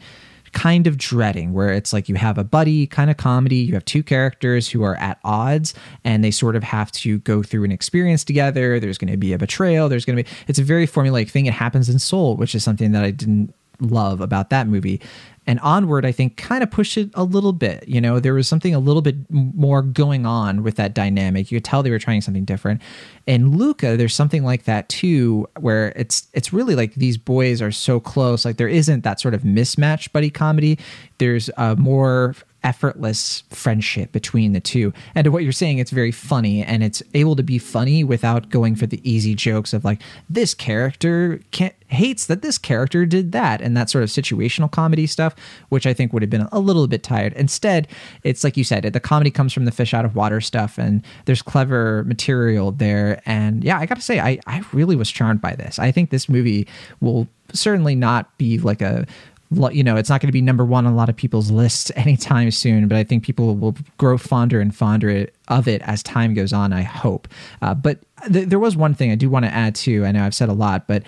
kind 0.57 0.87
of 0.87 0.97
dreading, 0.97 1.53
where 1.53 1.71
it's 1.71 1.93
like 1.93 2.09
you 2.09 2.15
have 2.15 2.39
a 2.39 2.43
buddy 2.43 2.87
kind 2.87 3.11
of 3.11 3.17
comedy, 3.17 3.57
you 3.57 3.75
have 3.75 3.85
two 3.85 4.01
characters 4.01 4.67
who 4.67 4.81
are 4.81 4.95
at 4.95 5.19
odds 5.23 5.75
and 6.03 6.23
they 6.23 6.31
sort 6.31 6.55
of 6.55 6.63
have 6.63 6.91
to 6.91 7.19
go 7.19 7.43
through 7.43 7.63
an 7.63 7.71
experience 7.71 8.23
together. 8.23 8.79
There's 8.79 8.97
going 8.97 9.11
to 9.11 9.17
be 9.17 9.33
a 9.33 9.37
betrayal. 9.37 9.87
There's 9.87 10.03
going 10.03 10.17
to 10.17 10.23
be, 10.23 10.29
it's 10.47 10.57
a 10.57 10.63
very 10.63 10.87
formulaic 10.87 11.29
thing. 11.29 11.45
It 11.45 11.53
happens 11.53 11.89
in 11.89 11.99
Soul, 11.99 12.37
which 12.37 12.55
is 12.55 12.63
something 12.63 12.91
that 12.93 13.03
I 13.03 13.11
didn't 13.11 13.53
love 13.79 14.19
about 14.19 14.49
that 14.49 14.67
movie. 14.67 14.99
And 15.47 15.61
Onward, 15.61 16.05
I 16.05 16.11
think, 16.11 16.35
kind 16.35 16.61
of 16.61 16.69
pushed 16.69 16.97
it 16.97 17.09
a 17.13 17.23
little 17.23 17.53
bit. 17.53 17.87
You 17.87 18.01
know, 18.01 18.19
there 18.19 18.33
was 18.33 18.47
something 18.47 18.75
a 18.75 18.79
little 18.79 19.01
bit 19.01 19.15
more 19.29 19.81
going 19.81 20.25
on 20.25 20.61
with 20.61 20.75
that 20.75 20.93
dynamic. 20.93 21.49
You 21.49 21.57
could 21.57 21.65
tell 21.65 21.81
they 21.81 21.89
were 21.89 21.99
trying 21.99 22.21
something 22.21 22.43
different. 22.43 22.81
And 23.25 23.55
Luca, 23.55 23.95
there's 23.95 24.13
something 24.13 24.43
like 24.43 24.65
that 24.65 24.89
too, 24.89 25.47
where 25.59 25.93
it's 25.95 26.27
it's 26.33 26.51
really 26.51 26.75
like 26.75 26.95
these 26.95 27.17
boys 27.17 27.61
are 27.61 27.71
so 27.71 27.99
close. 27.99 28.43
Like 28.43 28.57
there 28.57 28.67
isn't 28.67 29.05
that 29.05 29.21
sort 29.21 29.33
of 29.33 29.41
mismatch 29.41 30.11
buddy 30.11 30.29
comedy. 30.29 30.77
There's 31.17 31.49
a 31.55 31.77
more 31.77 32.35
effortless 32.67 33.43
friendship 33.49 34.11
between 34.11 34.51
the 34.51 34.59
two. 34.59 34.91
And 35.15 35.23
to 35.23 35.31
what 35.31 35.43
you're 35.43 35.53
saying, 35.53 35.77
it's 35.77 35.89
very 35.89 36.11
funny 36.11 36.61
and 36.61 36.83
it's 36.83 37.01
able 37.13 37.37
to 37.37 37.43
be 37.43 37.59
funny 37.59 38.03
without 38.03 38.49
going 38.49 38.75
for 38.75 38.85
the 38.85 38.99
easy 39.09 39.35
jokes 39.35 39.71
of 39.71 39.85
like 39.85 40.01
this 40.29 40.53
character 40.53 41.39
can't 41.51 41.73
hates 41.87 42.25
that 42.25 42.41
this 42.41 42.57
character 42.57 43.05
did 43.05 43.31
that 43.31 43.61
and 43.61 43.77
that 43.77 43.89
sort 43.89 44.03
of 44.03 44.09
situational 44.09 44.69
comedy 44.69 45.07
stuff, 45.07 45.33
which 45.69 45.87
I 45.87 45.93
think 45.93 46.11
would 46.11 46.21
have 46.21 46.29
been 46.29 46.49
a 46.51 46.59
little 46.59 46.85
bit 46.87 47.03
tired. 47.03 47.31
Instead, 47.33 47.87
it's 48.23 48.43
like 48.43 48.57
you 48.57 48.65
said, 48.65 48.83
the 48.83 48.99
comedy 48.99 49.31
comes 49.31 49.53
from 49.53 49.63
the 49.63 49.71
fish 49.71 49.93
out 49.93 50.03
of 50.03 50.13
water 50.13 50.41
stuff 50.41 50.77
and 50.77 51.01
there's 51.23 51.41
clever 51.41 52.03
material 52.03 52.73
there. 52.73 53.21
And 53.25 53.63
yeah, 53.63 53.79
I 53.79 53.85
gotta 53.85 54.01
say, 54.01 54.19
I, 54.19 54.39
I 54.45 54.61
really 54.73 54.97
was 54.97 55.09
charmed 55.09 55.39
by 55.39 55.55
this. 55.55 55.79
I 55.79 55.93
think 55.93 56.09
this 56.09 56.27
movie 56.27 56.67
will 56.99 57.29
certainly 57.53 57.95
not 57.95 58.37
be 58.37 58.59
like 58.59 58.81
a 58.81 59.07
you 59.51 59.83
know, 59.83 59.95
it's 59.95 60.09
not 60.09 60.21
going 60.21 60.27
to 60.27 60.33
be 60.33 60.41
number 60.41 60.65
one 60.65 60.85
on 60.85 60.93
a 60.93 60.95
lot 60.95 61.09
of 61.09 61.15
people's 61.15 61.51
lists 61.51 61.91
anytime 61.95 62.51
soon, 62.51 62.87
but 62.87 62.97
I 62.97 63.03
think 63.03 63.23
people 63.23 63.55
will 63.55 63.75
grow 63.97 64.17
fonder 64.17 64.59
and 64.59 64.75
fonder 64.75 65.27
of 65.47 65.67
it 65.67 65.81
as 65.83 66.03
time 66.03 66.33
goes 66.33 66.53
on, 66.53 66.73
I 66.73 66.81
hope. 66.81 67.27
Uh, 67.61 67.73
but 67.73 67.99
th- 68.31 68.49
there 68.49 68.59
was 68.59 68.75
one 68.75 68.93
thing 68.93 69.11
I 69.11 69.15
do 69.15 69.29
want 69.29 69.45
to 69.45 69.53
add 69.53 69.75
too. 69.75 70.05
I 70.05 70.11
know 70.11 70.25
I've 70.25 70.35
said 70.35 70.49
a 70.49 70.53
lot, 70.53 70.87
but 70.87 71.03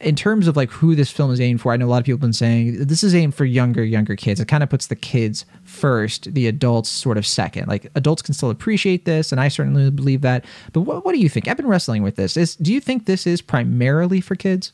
in 0.00 0.16
terms 0.16 0.48
of 0.48 0.56
like 0.56 0.70
who 0.70 0.94
this 0.94 1.10
film 1.10 1.30
is 1.30 1.40
aimed 1.40 1.60
for, 1.60 1.72
I 1.72 1.76
know 1.76 1.86
a 1.86 1.88
lot 1.88 1.98
of 1.98 2.04
people 2.04 2.16
have 2.16 2.22
been 2.22 2.32
saying 2.32 2.86
this 2.86 3.04
is 3.04 3.14
aimed 3.14 3.34
for 3.34 3.44
younger, 3.44 3.84
younger 3.84 4.16
kids. 4.16 4.40
It 4.40 4.48
kind 4.48 4.62
of 4.62 4.70
puts 4.70 4.86
the 4.86 4.96
kids 4.96 5.44
first, 5.64 6.32
the 6.32 6.46
adults 6.46 6.88
sort 6.88 7.18
of 7.18 7.26
second. 7.26 7.68
Like 7.68 7.90
adults 7.94 8.22
can 8.22 8.34
still 8.34 8.50
appreciate 8.50 9.04
this, 9.04 9.30
and 9.30 9.40
I 9.40 9.48
certainly 9.48 9.90
believe 9.90 10.22
that. 10.22 10.44
But 10.72 10.82
what, 10.82 11.04
what 11.04 11.12
do 11.12 11.18
you 11.18 11.28
think? 11.28 11.48
I've 11.48 11.56
been 11.56 11.66
wrestling 11.66 12.02
with 12.02 12.16
this. 12.16 12.36
Is 12.36 12.56
do 12.56 12.72
you 12.72 12.80
think 12.80 13.04
this 13.04 13.26
is 13.26 13.42
primarily 13.42 14.20
for 14.20 14.36
kids? 14.36 14.72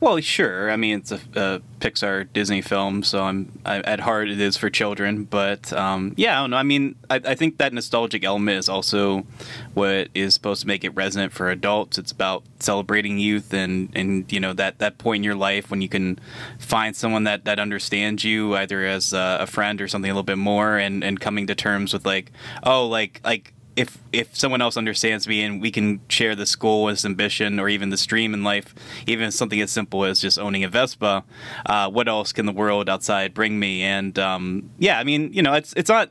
Well, 0.00 0.18
sure. 0.20 0.70
I 0.70 0.76
mean, 0.76 1.00
it's 1.00 1.12
a, 1.12 1.20
a 1.34 1.60
Pixar 1.78 2.26
Disney 2.32 2.62
film, 2.62 3.02
so 3.02 3.22
I'm 3.22 3.52
I, 3.66 3.80
at 3.80 4.00
heart 4.00 4.30
it 4.30 4.40
is 4.40 4.56
for 4.56 4.70
children. 4.70 5.24
But 5.24 5.74
um, 5.74 6.14
yeah, 6.16 6.38
I 6.38 6.42
don't 6.42 6.50
know. 6.50 6.56
I 6.56 6.62
mean, 6.62 6.96
I, 7.10 7.16
I, 7.16 7.34
think 7.34 7.58
that 7.58 7.74
nostalgic 7.74 8.24
element 8.24 8.56
is 8.56 8.70
also 8.70 9.26
what 9.74 10.08
is 10.14 10.32
supposed 10.32 10.62
to 10.62 10.66
make 10.66 10.84
it 10.84 10.94
resonant 10.94 11.34
for 11.34 11.50
adults. 11.50 11.98
It's 11.98 12.12
about 12.12 12.44
celebrating 12.60 13.18
youth 13.18 13.52
and 13.52 13.90
and 13.94 14.30
you 14.32 14.40
know 14.40 14.54
that 14.54 14.78
that 14.78 14.96
point 14.96 15.20
in 15.20 15.24
your 15.24 15.34
life 15.34 15.70
when 15.70 15.82
you 15.82 15.88
can 15.88 16.18
find 16.58 16.96
someone 16.96 17.24
that 17.24 17.44
that 17.44 17.58
understands 17.58 18.24
you, 18.24 18.56
either 18.56 18.86
as 18.86 19.12
a, 19.12 19.38
a 19.40 19.46
friend 19.46 19.82
or 19.82 19.88
something 19.88 20.10
a 20.10 20.14
little 20.14 20.22
bit 20.22 20.38
more, 20.38 20.78
and 20.78 21.04
and 21.04 21.20
coming 21.20 21.46
to 21.46 21.54
terms 21.54 21.92
with 21.92 22.06
like, 22.06 22.32
oh, 22.62 22.86
like 22.86 23.20
like 23.22 23.52
if 23.76 23.98
if 24.12 24.36
someone 24.36 24.60
else 24.60 24.76
understands 24.76 25.26
me 25.28 25.42
and 25.42 25.60
we 25.62 25.70
can 25.70 26.00
share 26.08 26.34
this 26.34 26.54
goal, 26.56 26.86
this 26.86 27.04
ambition, 27.04 27.60
or 27.60 27.68
even 27.68 27.90
this 27.90 28.04
dream 28.04 28.34
in 28.34 28.42
life, 28.42 28.74
even 29.06 29.30
something 29.30 29.60
as 29.60 29.70
simple 29.70 30.04
as 30.04 30.20
just 30.20 30.38
owning 30.38 30.64
a 30.64 30.68
Vespa, 30.68 31.24
uh, 31.66 31.90
what 31.90 32.08
else 32.08 32.32
can 32.32 32.46
the 32.46 32.52
world 32.52 32.88
outside 32.88 33.34
bring 33.34 33.58
me? 33.58 33.82
And 33.82 34.18
um, 34.18 34.70
yeah, 34.78 34.98
I 34.98 35.04
mean, 35.04 35.32
you 35.32 35.42
know, 35.42 35.54
it's 35.54 35.72
it's 35.76 35.88
not 35.88 36.10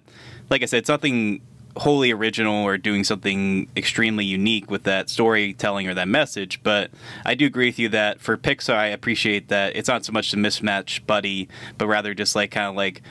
like 0.49 0.63
I 0.63 0.65
said, 0.65 0.79
it's 0.79 0.89
nothing 0.89 1.41
wholly 1.77 2.11
original 2.11 2.63
or 2.63 2.77
doing 2.77 3.03
something 3.03 3.69
extremely 3.77 4.25
unique 4.25 4.69
with 4.69 4.83
that 4.83 5.09
storytelling 5.09 5.87
or 5.87 5.93
that 5.93 6.07
message. 6.07 6.61
But 6.63 6.91
I 7.25 7.35
do 7.35 7.45
agree 7.45 7.67
with 7.67 7.79
you 7.79 7.89
that 7.89 8.19
for 8.19 8.37
Pixar, 8.37 8.73
I 8.75 8.87
appreciate 8.87 9.47
that 9.49 9.75
it's 9.75 9.87
not 9.87 10.03
so 10.03 10.11
much 10.11 10.31
the 10.31 10.37
mismatch 10.37 11.05
buddy, 11.05 11.47
but 11.77 11.87
rather 11.87 12.13
just 12.13 12.35
like 12.35 12.51
kind 12.51 12.67
of 12.67 12.75
like 12.75 13.01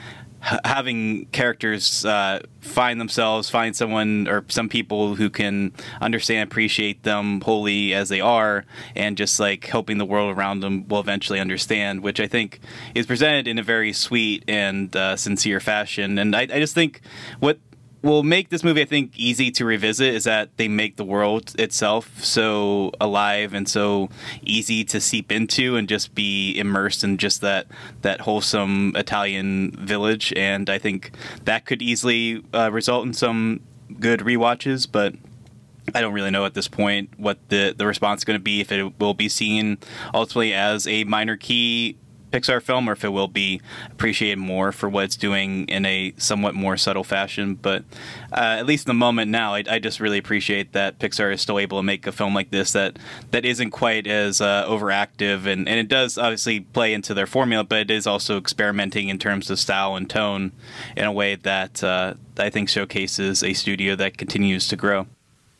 having 0.40 1.26
characters 1.26 2.04
uh, 2.04 2.40
find 2.60 3.00
themselves, 3.00 3.50
find 3.50 3.76
someone 3.76 4.28
or 4.28 4.44
some 4.48 4.68
people 4.68 5.14
who 5.16 5.30
can 5.30 5.72
understand, 6.00 6.48
appreciate 6.48 7.02
them 7.02 7.40
wholly 7.40 7.92
as 7.92 8.08
they 8.08 8.20
are, 8.20 8.64
and 8.94 9.16
just 9.16 9.40
like 9.40 9.66
helping 9.66 9.98
the 9.98 10.04
world 10.04 10.36
around 10.36 10.60
them 10.60 10.86
will 10.88 11.00
eventually 11.00 11.40
understand, 11.40 12.02
which 12.02 12.20
I 12.20 12.26
think 12.26 12.60
is 12.94 13.06
presented 13.06 13.48
in 13.48 13.58
a 13.58 13.62
very 13.62 13.92
sweet 13.92 14.44
and 14.46 14.94
uh, 14.94 15.16
sincere 15.16 15.60
fashion. 15.60 16.18
And 16.18 16.34
I, 16.34 16.42
I 16.42 16.60
just 16.60 16.74
think 16.74 17.00
what 17.40 17.58
will 18.02 18.22
make 18.22 18.48
this 18.50 18.62
movie, 18.62 18.82
I 18.82 18.84
think, 18.84 19.12
easy 19.16 19.50
to 19.52 19.64
revisit 19.64 20.14
is 20.14 20.24
that 20.24 20.56
they 20.56 20.68
make 20.68 20.96
the 20.96 21.04
world 21.04 21.54
itself 21.58 22.22
so 22.22 22.92
alive 23.00 23.54
and 23.54 23.68
so 23.68 24.08
easy 24.42 24.84
to 24.84 25.00
seep 25.00 25.32
into 25.32 25.76
and 25.76 25.88
just 25.88 26.14
be 26.14 26.56
immersed 26.56 27.02
in 27.02 27.18
just 27.18 27.40
that 27.40 27.66
that 28.02 28.20
wholesome 28.22 28.92
Italian 28.96 29.72
village. 29.72 30.32
And 30.36 30.70
I 30.70 30.78
think 30.78 31.12
that 31.44 31.64
could 31.66 31.82
easily 31.82 32.44
uh, 32.54 32.70
result 32.70 33.06
in 33.06 33.12
some 33.12 33.60
good 33.98 34.22
re-watches, 34.22 34.86
but. 34.86 35.14
I 35.94 36.02
don't 36.02 36.12
really 36.12 36.30
know 36.30 36.44
at 36.44 36.52
this 36.52 36.68
point 36.68 37.08
what 37.16 37.38
the, 37.48 37.74
the 37.74 37.86
response 37.86 38.20
is 38.20 38.24
going 38.26 38.38
to 38.38 38.42
be 38.44 38.60
if 38.60 38.70
it 38.70 39.00
will 39.00 39.14
be 39.14 39.30
seen 39.30 39.78
ultimately 40.12 40.52
as 40.52 40.86
a 40.86 41.04
minor 41.04 41.34
key 41.34 41.96
Pixar 42.30 42.62
film 42.62 42.88
or 42.88 42.92
if 42.92 43.04
it 43.04 43.08
will 43.08 43.28
be 43.28 43.60
appreciated 43.90 44.38
more 44.38 44.72
for 44.72 44.88
what 44.88 45.04
it's 45.04 45.16
doing 45.16 45.66
in 45.68 45.84
a 45.86 46.12
somewhat 46.16 46.54
more 46.54 46.76
subtle 46.76 47.04
fashion. 47.04 47.54
But 47.54 47.84
uh, 48.32 48.56
at 48.58 48.66
least 48.66 48.86
in 48.86 48.90
the 48.90 48.94
moment 48.94 49.30
now, 49.30 49.54
I, 49.54 49.64
I, 49.68 49.78
just 49.78 50.00
really 50.00 50.18
appreciate 50.18 50.72
that 50.72 50.98
Pixar 50.98 51.32
is 51.32 51.40
still 51.40 51.58
able 51.58 51.78
to 51.78 51.82
make 51.82 52.06
a 52.06 52.12
film 52.12 52.34
like 52.34 52.50
this 52.50 52.72
that 52.72 52.98
that 53.30 53.44
isn't 53.44 53.70
quite 53.70 54.06
as 54.06 54.40
uh, 54.40 54.66
overactive 54.68 55.46
and, 55.46 55.68
and 55.68 55.78
it 55.78 55.88
does 55.88 56.18
obviously 56.18 56.60
play 56.60 56.92
into 56.92 57.14
their 57.14 57.26
formula, 57.26 57.64
but 57.64 57.78
it 57.78 57.90
is 57.90 58.06
also 58.06 58.38
experimenting 58.38 59.08
in 59.08 59.18
terms 59.18 59.50
of 59.50 59.58
style 59.58 59.96
and 59.96 60.10
tone 60.10 60.52
in 60.96 61.04
a 61.04 61.12
way 61.12 61.36
that 61.36 61.82
uh, 61.82 62.14
I 62.38 62.50
think 62.50 62.68
showcases 62.68 63.42
a 63.42 63.52
studio 63.54 63.96
that 63.96 64.18
continues 64.18 64.68
to 64.68 64.76
grow. 64.76 65.06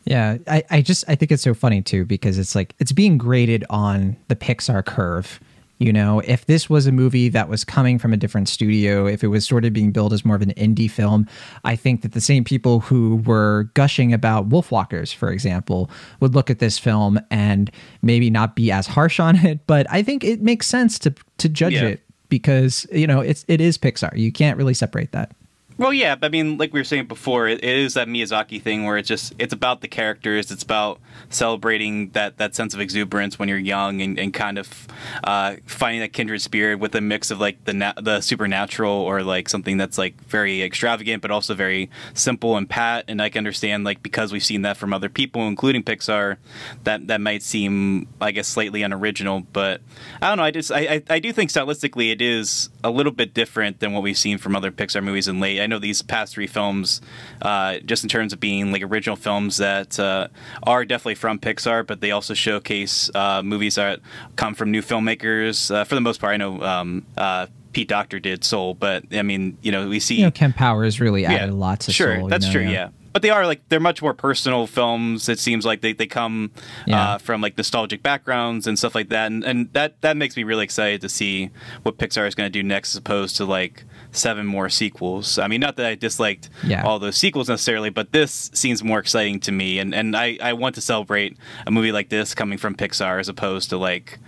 Yeah, 0.05 0.39
I, 0.47 0.65
I 0.71 0.81
just 0.81 1.05
I 1.07 1.15
think 1.17 1.33
it's 1.33 1.43
so 1.43 1.53
funny 1.53 1.83
too 1.83 2.07
because 2.07 2.39
it's 2.39 2.55
like 2.55 2.75
it's 2.79 2.93
being 2.93 3.19
graded 3.19 3.65
on 3.69 4.17
the 4.29 4.37
Pixar 4.37 4.85
curve. 4.85 5.39
You 5.79 5.93
know, 5.93 6.21
if 6.21 6.47
this 6.47 6.69
was 6.69 6.87
a 6.87 6.93
movie 6.93 7.29
that 7.29 7.49
was 7.49 7.65
coming 7.65 7.99
from 7.99 8.13
a 8.13 8.17
different 8.17 8.49
studio, 8.49 9.07
if 9.07 9.23
it 9.23 9.29
was 9.29 9.47
sort 9.47 9.65
of 9.65 9.73
being 9.73 9.93
billed 9.93 10.13
as 10.13 10.25
more 10.25 10.35
of 10.35 10.43
an 10.43 10.53
indie 10.55 10.91
film, 10.91 11.27
I 11.65 11.77
think 11.77 12.03
that 12.03 12.13
the 12.13 12.21
same 12.21 12.43
people 12.43 12.81
who 12.81 13.17
were 13.25 13.71
gushing 13.75 14.13
about 14.13 14.49
Wolfwalkers, 14.49 15.15
for 15.15 15.31
example, 15.31 15.89
would 16.21 16.35
look 16.35 16.51
at 16.51 16.59
this 16.59 16.79
film 16.79 17.21
and 17.31 17.71
maybe 18.03 18.29
not 18.29 18.57
be 18.57 18.73
as 18.73 18.87
harsh 18.89 19.21
on 19.21 19.37
it. 19.37 19.67
But 19.67 19.87
I 19.91 20.03
think 20.03 20.25
it 20.25 20.43
makes 20.43 20.67
sense 20.67 20.99
to 21.01 21.15
to 21.39 21.49
judge 21.49 21.75
yeah. 21.75 21.87
it 21.87 22.01
because 22.29 22.87
you 22.93 23.07
know 23.07 23.21
it's 23.21 23.45
it 23.49 23.61
is 23.61 23.79
Pixar. 23.79 24.17
You 24.17 24.33
can't 24.33 24.57
really 24.57 24.75
separate 24.75 25.13
that. 25.13 25.33
Well, 25.79 25.93
yeah, 25.93 26.17
I 26.21 26.29
mean, 26.29 26.59
like 26.59 26.73
we 26.73 26.81
were 26.81 26.85
saying 26.85 27.07
before, 27.07 27.47
it, 27.47 27.63
it 27.63 27.79
is 27.79 27.95
that 27.95 28.09
Miyazaki 28.09 28.61
thing 28.61 28.85
where 28.85 28.99
it's 28.99 29.07
just 29.07 29.33
it's 29.39 29.53
about 29.53 29.81
the 29.81 29.87
characters. 29.87 30.51
It's 30.51 30.65
about 30.65 30.99
celebrating 31.31 32.11
that, 32.11 32.39
that 32.39 32.57
sense 32.57 32.75
of 32.75 32.81
exuberance 32.81 33.39
when 33.39 33.49
you're 33.49 33.59
young 33.59 34.03
and, 34.03 34.19
and 34.19 34.35
kind 34.35 34.59
of 34.59 34.89
uh, 35.23 35.55
finding 35.67 36.01
that 36.01 36.13
kindred 36.13 36.43
spirit 36.43 36.81
with 36.81 36.97
a 36.97 37.01
mix 37.01 37.31
of 37.31 37.39
like 37.39 37.65
the 37.65 37.75
na- 37.75 37.93
the 37.97 38.21
supernatural 38.21 38.91
or 38.91 39.23
like 39.23 39.49
something 39.49 39.77
that's 39.77 39.97
like 39.99 40.21
very 40.25 40.65
extravagant 40.65 41.23
but 41.23 41.31
also 41.31 41.55
very 41.55 41.89
simple 42.13 42.57
and 42.57 42.69
pat. 42.69 43.05
And 43.07 43.23
I 43.23 43.29
can 43.29 43.39
understand 43.39 43.85
like 43.85 44.03
because 44.03 44.33
we've 44.33 44.45
seen 44.45 44.63
that 44.63 44.77
from 44.77 44.93
other 44.93 45.09
people, 45.09 45.47
including 45.47 45.85
Pixar, 45.85 46.39
that 46.83 47.07
that 47.07 47.21
might 47.21 47.45
seem 47.45 48.09
I 48.21 48.33
guess 48.33 48.49
slightly 48.49 48.83
unoriginal. 48.83 49.47
But 49.53 49.81
I 50.21 50.29
don't 50.29 50.39
know. 50.39 50.45
I 50.45 50.51
just 50.51 50.73
I 50.73 50.79
I, 50.81 51.03
I 51.09 51.19
do 51.21 51.33
think 51.33 51.51
stylistically 51.51 52.11
it 52.11 52.21
is 52.21 52.69
a 52.83 52.91
little 52.91 53.13
bit 53.13 53.33
different 53.33 53.79
than 53.79 53.93
what 53.93 54.03
we've 54.03 54.19
seen 54.19 54.39
from 54.39 54.57
other 54.57 54.73
Pixar 54.73 55.05
movies 55.05 55.29
in 55.29 55.39
late. 55.39 55.61
I 55.61 55.68
know 55.69 55.79
these 55.79 56.03
past 56.03 56.35
three 56.35 56.47
films, 56.47 57.01
uh, 57.43 57.79
just 57.85 58.03
in 58.03 58.09
terms 58.09 58.33
of 58.33 58.41
being 58.41 58.73
like 58.73 58.83
original 58.83 59.17
films 59.17 59.59
that 59.59 59.99
uh, 59.99 60.29
are 60.63 60.85
definitely 60.85 61.15
from 61.17 61.39
Pixar, 61.39 61.87
but 61.87 62.01
they 62.01 62.11
also 62.11 62.35
showcase 62.35 63.11
uh, 63.15 63.43
movies 63.43 63.77
that 63.77 64.01
come 64.37 64.55
from 64.55 64.71
new 64.71 64.83
filmmakers. 64.83 65.75
Uh, 65.75 65.85
for 65.85 65.95
the 65.95 66.01
most 66.01 66.21
part, 66.21 66.35
I 66.35 66.37
know 66.37 66.63
um, 66.63 67.07
uh, 67.17 67.47
Pete 67.73 67.89
Docter 67.89 68.19
did 68.19 68.45
Soul, 68.45 68.75
but 68.75 69.05
I 69.13 69.23
mean, 69.23 69.59
you 69.63 69.73
know, 69.73 69.89
we 69.89 70.01
see 70.01 70.17
you 70.17 70.25
know 70.25 70.31
Kemp 70.31 70.57
Powers 70.57 71.01
really 71.01 71.25
added 71.25 71.51
yeah, 71.51 71.53
lots 71.53 71.89
of 71.89 71.95
sure, 71.95 72.19
Soul, 72.19 72.29
that's 72.29 72.47
know, 72.47 72.53
true, 72.53 72.63
yeah. 72.63 72.71
yeah 72.71 72.89
but 73.19 73.23
they 73.23 73.31
are 73.31 73.47
like 73.47 73.69
they're 73.69 73.81
much 73.81 74.01
more 74.01 74.15
personal 74.15 74.67
films. 74.69 75.29
It 75.29 75.41
seems 75.41 75.67
like 75.67 75.81
they, 75.81 75.93
they 75.93 76.07
come 76.07 76.53
Yeah. 76.87 77.15
uh, 77.15 77.19
from 77.19 77.41
like 77.41 77.57
nostalgic 77.57 78.01
backgrounds 78.01 78.67
and 78.69 78.79
stuff 78.79 78.95
like 78.95 79.09
that, 79.09 79.27
and, 79.27 79.43
and 79.45 79.73
that 79.73 80.01
that 80.03 80.17
makes 80.17 80.37
me 80.37 80.45
really 80.45 80.63
excited 80.63 81.01
to 81.01 81.09
see 81.09 81.51
what 81.83 81.99
Pixar 81.99 82.29
is 82.29 82.37
going 82.37 82.47
to 82.47 82.53
do 82.53 82.63
next, 82.63 82.91
as 82.95 82.97
opposed 82.99 83.37
to 83.39 83.45
like 83.45 83.85
seven 84.13 84.47
more 84.47 84.69
sequels. 84.69 85.39
I 85.39 85.49
mean, 85.49 85.61
not 85.61 85.77
that 85.77 85.87
I 85.87 85.95
disliked 85.95 86.49
Yeah. 86.65 86.83
all 86.85 86.99
those 86.99 87.17
sequels 87.17 87.49
necessarily, 87.49 87.91
but 87.91 88.13
this 88.13 88.51
seems 88.55 88.83
more 88.83 88.99
exciting 88.99 89.41
to 89.41 89.53
me, 89.53 89.79
and 89.79 89.95
and 89.95 90.17
I 90.17 90.39
I 90.43 90.53
want 90.55 90.75
to 90.77 90.81
celebrate 90.81 91.37
a 91.67 91.71
movie 91.71 91.93
like 91.93 92.09
this 92.09 92.35
coming 92.35 92.59
from 92.59 92.75
Pixar 92.75 93.21
as 93.21 93.29
opposed 93.29 93.71
to 93.71 93.77
like. 93.77 94.19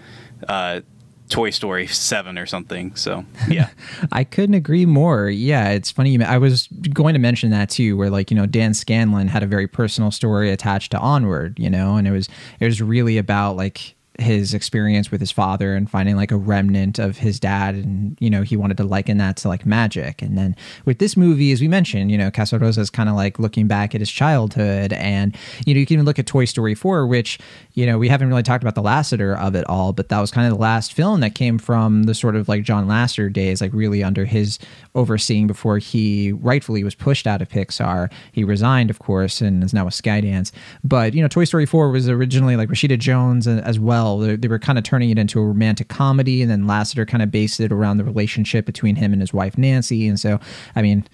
Uh, 0.49 0.81
Toy 1.29 1.51
Story 1.51 1.87
7 1.87 2.37
or 2.39 2.45
something. 2.47 2.93
So, 2.97 3.25
yeah. 3.49 3.69
I 4.11 4.25
couldn't 4.25 4.57
agree 4.57 4.85
more. 4.85 5.29
Yeah, 5.31 5.69
it's 5.69 5.89
funny. 5.89 6.21
I 6.21 6.39
was 6.39 6.67
going 6.93 7.13
to 7.13 7.21
mention 7.21 7.53
that 7.53 7.71
too, 7.71 7.97
where 7.97 8.11
like 8.11 8.33
you 8.33 8.37
know 8.37 8.47
Dan 8.47 8.75
Scanlon 8.75 9.29
had 9.29 9.45
a 9.45 9.47
very 9.47 9.69
personal 9.69 10.11
story 10.11 10.51
attached 10.51 10.91
to 10.91 10.99
Onward, 10.99 11.57
you 11.57 11.71
know, 11.71 11.95
and 11.95 12.09
it 12.09 12.11
was 12.11 12.29
it 12.59 12.65
was 12.65 12.83
really 12.83 13.17
about 13.17 13.55
like 13.55 13.95
his 14.21 14.55
experience 14.55 15.11
with 15.11 15.21
his 15.21 15.31
father 15.31 15.75
and 15.75 15.91
finding 15.91 16.17
like 16.17 16.31
a 16.31 16.37
remnant 16.37 16.99
of 16.99 17.19
his 17.19 17.41
dad 17.41 17.75
and 17.75 18.17
you 18.21 18.31
know 18.31 18.43
he 18.43 18.57
wanted 18.57 18.77
to 18.77 18.85
liken 18.85 19.19
that 19.19 19.37
to 19.39 19.49
like 19.49 19.65
magic. 19.67 20.23
And 20.23 20.37
then 20.37 20.57
with 20.85 20.99
this 20.99 21.17
movie 21.17 21.53
as 21.53 21.61
we 21.61 21.69
mentioned 21.69 22.11
you 22.11 22.19
know 22.19 22.31
Casarosa 22.31 22.79
is 22.79 22.91
kind 22.91 23.09
of 23.09 23.17
like 23.17 23.39
looking 23.39 23.67
back 23.67 23.95
at 23.95 24.01
his 24.01 24.11
childhood 24.11 24.93
and 24.93 25.37
you 25.67 25.75
know 25.75 25.81
you 25.81 25.87
can 25.87 25.95
even 25.95 26.07
look 26.07 26.19
at 26.19 26.27
Toy 26.27 26.45
Story 26.45 26.75
4 26.75 27.07
which 27.07 27.39
you 27.75 27.87
know 27.87 27.99
we 27.99 28.09
haven't 28.09 28.29
really 28.29 28.43
talked 28.43 28.63
about 28.63 28.75
the 28.75 28.83
Lasseter 28.83 29.39
of 29.39 29.55
it 29.55 29.65
all 29.69 29.93
but 29.93 30.09
that 30.09 30.21
was 30.21 30.31
kind 30.31 30.47
of 30.47 30.53
the 30.53 30.61
last 30.61 30.93
film 30.93 31.21
that 31.21 31.35
came 31.35 31.59
from 31.59 32.05
the 32.05 32.15
sort 32.15 32.37
of 32.37 32.49
like 32.49 32.63
John 32.63 32.87
Lasseter 32.87 33.33
days 33.33 33.61
like 33.61 33.73
really 33.73 34.05
under 34.05 34.25
his 34.25 34.59
overseeing 34.95 35.47
before 35.47 35.79
he 35.79 36.33
rightfully 36.33 36.85
was 36.85 36.95
pushed 36.95 37.27
out 37.27 37.41
of 37.41 37.49
Pixar. 37.49 38.11
He 38.33 38.45
resigned 38.45 38.91
of 38.91 38.99
course 38.99 39.41
and 39.41 39.63
is 39.65 39.73
now 39.73 39.85
with 39.85 39.95
Skydance. 39.95 40.53
But 40.85 41.15
you 41.15 41.23
know 41.23 41.29
Toy 41.29 41.45
Story 41.45 41.67
4 41.67 41.91
was 41.91 42.09
originally 42.09 42.57
like 42.57 42.69
Rashida 42.69 42.99
Jones 42.99 43.47
uh, 43.47 43.63
as 43.65 43.79
well 43.79 44.10
they, 44.19 44.37
they 44.37 44.49
were 44.49 44.59
kind 44.59 44.79
of 44.79 44.85
turning 44.85 45.11
it 45.11 45.19
into 45.19 45.41
a 45.41 45.45
romantic 45.45 45.89
comedy 45.89 46.43
and 46.43 46.51
then 46.51 46.65
Lasseter 46.65 47.07
kind 47.07 47.23
of 47.23 47.31
based 47.31 47.61
it 47.61 47.73
around 47.73 47.97
the 47.97 48.05
relationship 48.05 48.67
between 48.67 48.97
him 48.97 49.13
and 49.13 49.21
his 49.21 49.33
wife 49.33 49.57
Nancy 49.59 50.07
and 50.07 50.19
so 50.19 50.39
I 50.77 50.83
mean 50.83 51.07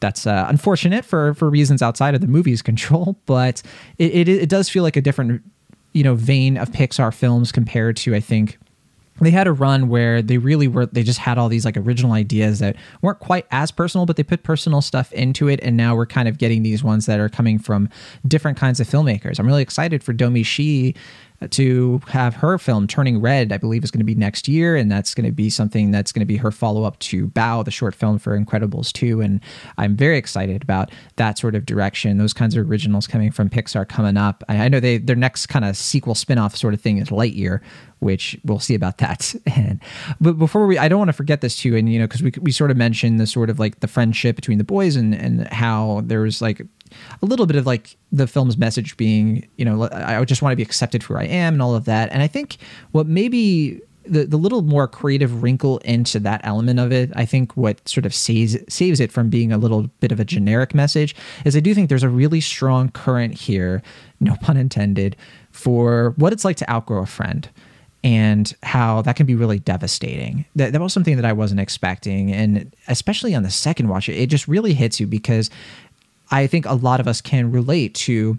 that's 0.00 0.26
uh, 0.26 0.46
unfortunate 0.48 1.04
for 1.04 1.34
for 1.34 1.50
reasons 1.50 1.82
outside 1.82 2.14
of 2.14 2.20
the 2.20 2.26
movie's 2.26 2.62
control 2.70 3.18
but 3.26 3.62
it, 3.98 4.12
it 4.12 4.28
it 4.28 4.48
does 4.48 4.68
feel 4.68 4.82
like 4.82 4.96
a 4.96 5.02
different 5.02 5.42
you 5.92 6.04
know 6.04 6.14
vein 6.14 6.56
of 6.56 6.70
Pixar 6.70 7.12
films 7.12 7.52
compared 7.52 7.96
to 7.98 8.14
I 8.14 8.20
think 8.20 8.58
they 9.20 9.30
had 9.30 9.46
a 9.46 9.52
run 9.52 9.88
where 9.88 10.22
they 10.22 10.38
really 10.38 10.66
were 10.66 10.86
they 10.86 11.02
just 11.02 11.18
had 11.18 11.38
all 11.38 11.48
these 11.48 11.64
like 11.64 11.76
original 11.76 12.12
ideas 12.12 12.58
that 12.60 12.76
weren't 13.02 13.18
quite 13.18 13.46
as 13.50 13.70
personal 13.70 14.06
but 14.06 14.16
they 14.16 14.22
put 14.22 14.42
personal 14.42 14.80
stuff 14.80 15.12
into 15.12 15.48
it 15.48 15.60
and 15.62 15.76
now 15.76 15.94
we're 15.94 16.06
kind 16.06 16.28
of 16.28 16.38
getting 16.38 16.62
these 16.62 16.82
ones 16.82 17.06
that 17.06 17.20
are 17.20 17.28
coming 17.28 17.58
from 17.58 17.88
different 18.26 18.56
kinds 18.58 18.80
of 18.80 18.88
filmmakers. 18.88 19.38
I'm 19.38 19.46
really 19.46 19.62
excited 19.62 20.02
for 20.02 20.12
Domee 20.12 20.42
Shi 20.42 20.94
to 21.48 22.00
have 22.08 22.34
her 22.34 22.58
film 22.58 22.86
turning 22.86 23.20
red 23.20 23.52
i 23.52 23.56
believe 23.56 23.82
is 23.82 23.90
going 23.90 24.00
to 24.00 24.04
be 24.04 24.14
next 24.14 24.46
year 24.46 24.76
and 24.76 24.90
that's 24.90 25.14
going 25.14 25.24
to 25.24 25.32
be 25.32 25.48
something 25.48 25.90
that's 25.90 26.12
going 26.12 26.20
to 26.20 26.26
be 26.26 26.36
her 26.36 26.50
follow-up 26.50 26.98
to 26.98 27.28
Bao 27.28 27.64
the 27.64 27.70
short 27.70 27.94
film 27.94 28.18
for 28.18 28.38
incredibles 28.38 28.92
2 28.92 29.20
and 29.20 29.40
i'm 29.78 29.96
very 29.96 30.18
excited 30.18 30.62
about 30.62 30.90
that 31.16 31.38
sort 31.38 31.54
of 31.54 31.64
direction 31.64 32.18
those 32.18 32.34
kinds 32.34 32.56
of 32.56 32.68
originals 32.68 33.06
coming 33.06 33.30
from 33.30 33.48
pixar 33.48 33.88
coming 33.88 34.16
up 34.16 34.44
i, 34.48 34.68
know 34.68 34.80
they 34.80 34.98
their 34.98 35.16
next 35.16 35.46
kind 35.46 35.64
of 35.64 35.76
sequel 35.76 36.14
spin-off 36.14 36.54
sort 36.56 36.74
of 36.74 36.80
thing 36.80 36.98
is 36.98 37.08
lightyear 37.08 37.60
which 38.00 38.38
we'll 38.44 38.58
see 38.58 38.74
about 38.74 38.98
that. 38.98 39.34
And 39.50 39.80
but 40.20 40.38
before 40.38 40.66
we, 40.66 40.78
I 40.78 40.88
don't 40.88 40.98
want 40.98 41.08
to 41.08 41.14
forget 41.14 41.40
this 41.40 41.56
too, 41.56 41.76
and 41.76 41.92
you 41.92 41.98
know, 41.98 42.06
because 42.06 42.22
we 42.22 42.32
we 42.40 42.52
sort 42.52 42.70
of 42.70 42.76
mentioned 42.76 43.18
the 43.18 43.26
sort 43.26 43.50
of 43.50 43.58
like 43.58 43.80
the 43.80 43.88
friendship 43.88 44.36
between 44.36 44.58
the 44.58 44.64
boys 44.64 44.96
and 44.96 45.14
and 45.14 45.46
how 45.48 46.02
there 46.04 46.20
was 46.20 46.40
like 46.40 46.62
a 47.22 47.26
little 47.26 47.46
bit 47.46 47.56
of 47.56 47.66
like 47.66 47.96
the 48.12 48.26
film's 48.26 48.56
message 48.56 48.96
being, 48.96 49.48
you 49.56 49.64
know, 49.64 49.88
I 49.92 50.24
just 50.24 50.42
want 50.42 50.52
to 50.52 50.56
be 50.56 50.62
accepted 50.62 51.02
for 51.02 51.14
who 51.14 51.20
I 51.20 51.26
am 51.26 51.54
and 51.54 51.62
all 51.62 51.74
of 51.74 51.84
that. 51.86 52.10
And 52.12 52.22
I 52.22 52.26
think 52.26 52.58
what 52.92 53.06
maybe 53.06 53.80
the, 54.04 54.24
the 54.24 54.36
little 54.36 54.62
more 54.62 54.88
creative 54.88 55.42
wrinkle 55.42 55.78
into 55.78 56.18
that 56.20 56.40
element 56.44 56.80
of 56.80 56.90
it, 56.92 57.10
I 57.14 57.24
think 57.24 57.56
what 57.56 57.86
sort 57.88 58.06
of 58.06 58.14
saves 58.14 58.56
saves 58.68 59.00
it 59.00 59.12
from 59.12 59.28
being 59.28 59.52
a 59.52 59.58
little 59.58 59.88
bit 60.00 60.10
of 60.10 60.18
a 60.18 60.24
generic 60.24 60.74
message 60.74 61.14
is 61.44 61.56
I 61.56 61.60
do 61.60 61.74
think 61.74 61.88
there's 61.88 62.02
a 62.02 62.08
really 62.08 62.40
strong 62.40 62.90
current 62.90 63.34
here, 63.34 63.82
no 64.18 64.36
pun 64.36 64.56
intended, 64.56 65.16
for 65.50 66.14
what 66.16 66.32
it's 66.32 66.44
like 66.44 66.56
to 66.56 66.70
outgrow 66.70 67.02
a 67.02 67.06
friend 67.06 67.48
and 68.02 68.54
how 68.62 69.02
that 69.02 69.16
can 69.16 69.26
be 69.26 69.34
really 69.34 69.58
devastating. 69.58 70.46
That, 70.56 70.72
that 70.72 70.80
was 70.80 70.92
something 70.92 71.16
that 71.16 71.24
I 71.24 71.32
wasn't 71.32 71.60
expecting. 71.60 72.32
And 72.32 72.74
especially 72.88 73.34
on 73.34 73.42
the 73.42 73.50
second 73.50 73.88
watch, 73.88 74.08
it 74.08 74.26
just 74.28 74.48
really 74.48 74.72
hits 74.72 74.98
you 74.98 75.06
because 75.06 75.50
I 76.30 76.46
think 76.46 76.66
a 76.66 76.74
lot 76.74 77.00
of 77.00 77.08
us 77.08 77.20
can 77.20 77.50
relate 77.50 77.94
to 77.94 78.38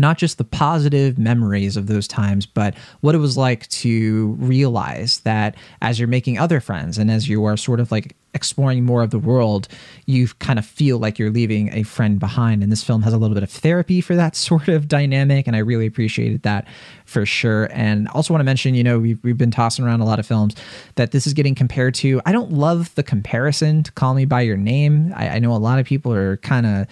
not 0.00 0.18
just 0.18 0.38
the 0.38 0.44
positive 0.44 1.18
memories 1.18 1.76
of 1.76 1.86
those 1.86 2.06
times, 2.06 2.46
but 2.46 2.74
what 3.00 3.14
it 3.14 3.18
was 3.18 3.36
like 3.36 3.66
to 3.68 4.36
realize 4.38 5.20
that 5.20 5.56
as 5.82 5.98
you're 5.98 6.08
making 6.08 6.38
other 6.38 6.60
friends 6.60 6.98
and 6.98 7.10
as 7.10 7.28
you 7.28 7.44
are 7.44 7.56
sort 7.56 7.80
of 7.80 7.90
like 7.90 8.14
exploring 8.36 8.84
more 8.84 9.02
of 9.02 9.10
the 9.10 9.18
world, 9.18 9.66
you 10.04 10.28
kind 10.38 10.58
of 10.58 10.66
feel 10.66 10.98
like 10.98 11.18
you're 11.18 11.30
leaving 11.30 11.72
a 11.72 11.82
friend 11.82 12.20
behind. 12.20 12.62
And 12.62 12.70
this 12.70 12.84
film 12.84 13.02
has 13.02 13.14
a 13.14 13.16
little 13.16 13.34
bit 13.34 13.42
of 13.42 13.50
therapy 13.50 14.00
for 14.00 14.14
that 14.14 14.36
sort 14.48 14.68
of 14.68 14.86
dynamic. 14.86 15.48
And 15.48 15.56
I 15.56 15.60
really 15.60 15.86
appreciated 15.86 16.42
that 16.42 16.68
for 17.06 17.26
sure. 17.26 17.68
And 17.72 18.06
also 18.08 18.32
want 18.32 18.40
to 18.40 18.44
mention, 18.44 18.74
you 18.74 18.84
know, 18.84 18.98
we've, 18.98 19.18
we've 19.24 19.38
been 19.38 19.50
tossing 19.50 19.84
around 19.84 20.00
a 20.00 20.04
lot 20.04 20.20
of 20.20 20.26
films 20.26 20.54
that 20.94 21.10
this 21.10 21.26
is 21.26 21.32
getting 21.32 21.54
compared 21.54 21.94
to. 21.96 22.20
I 22.26 22.32
don't 22.32 22.52
love 22.52 22.94
the 22.94 23.02
comparison 23.02 23.82
to 23.82 23.92
Call 23.92 24.14
Me 24.14 24.26
By 24.26 24.42
Your 24.42 24.58
Name. 24.58 25.12
I, 25.16 25.30
I 25.30 25.38
know 25.38 25.52
a 25.52 25.56
lot 25.56 25.78
of 25.78 25.86
people 25.86 26.12
are 26.12 26.36
kind 26.38 26.66
of 26.66 26.86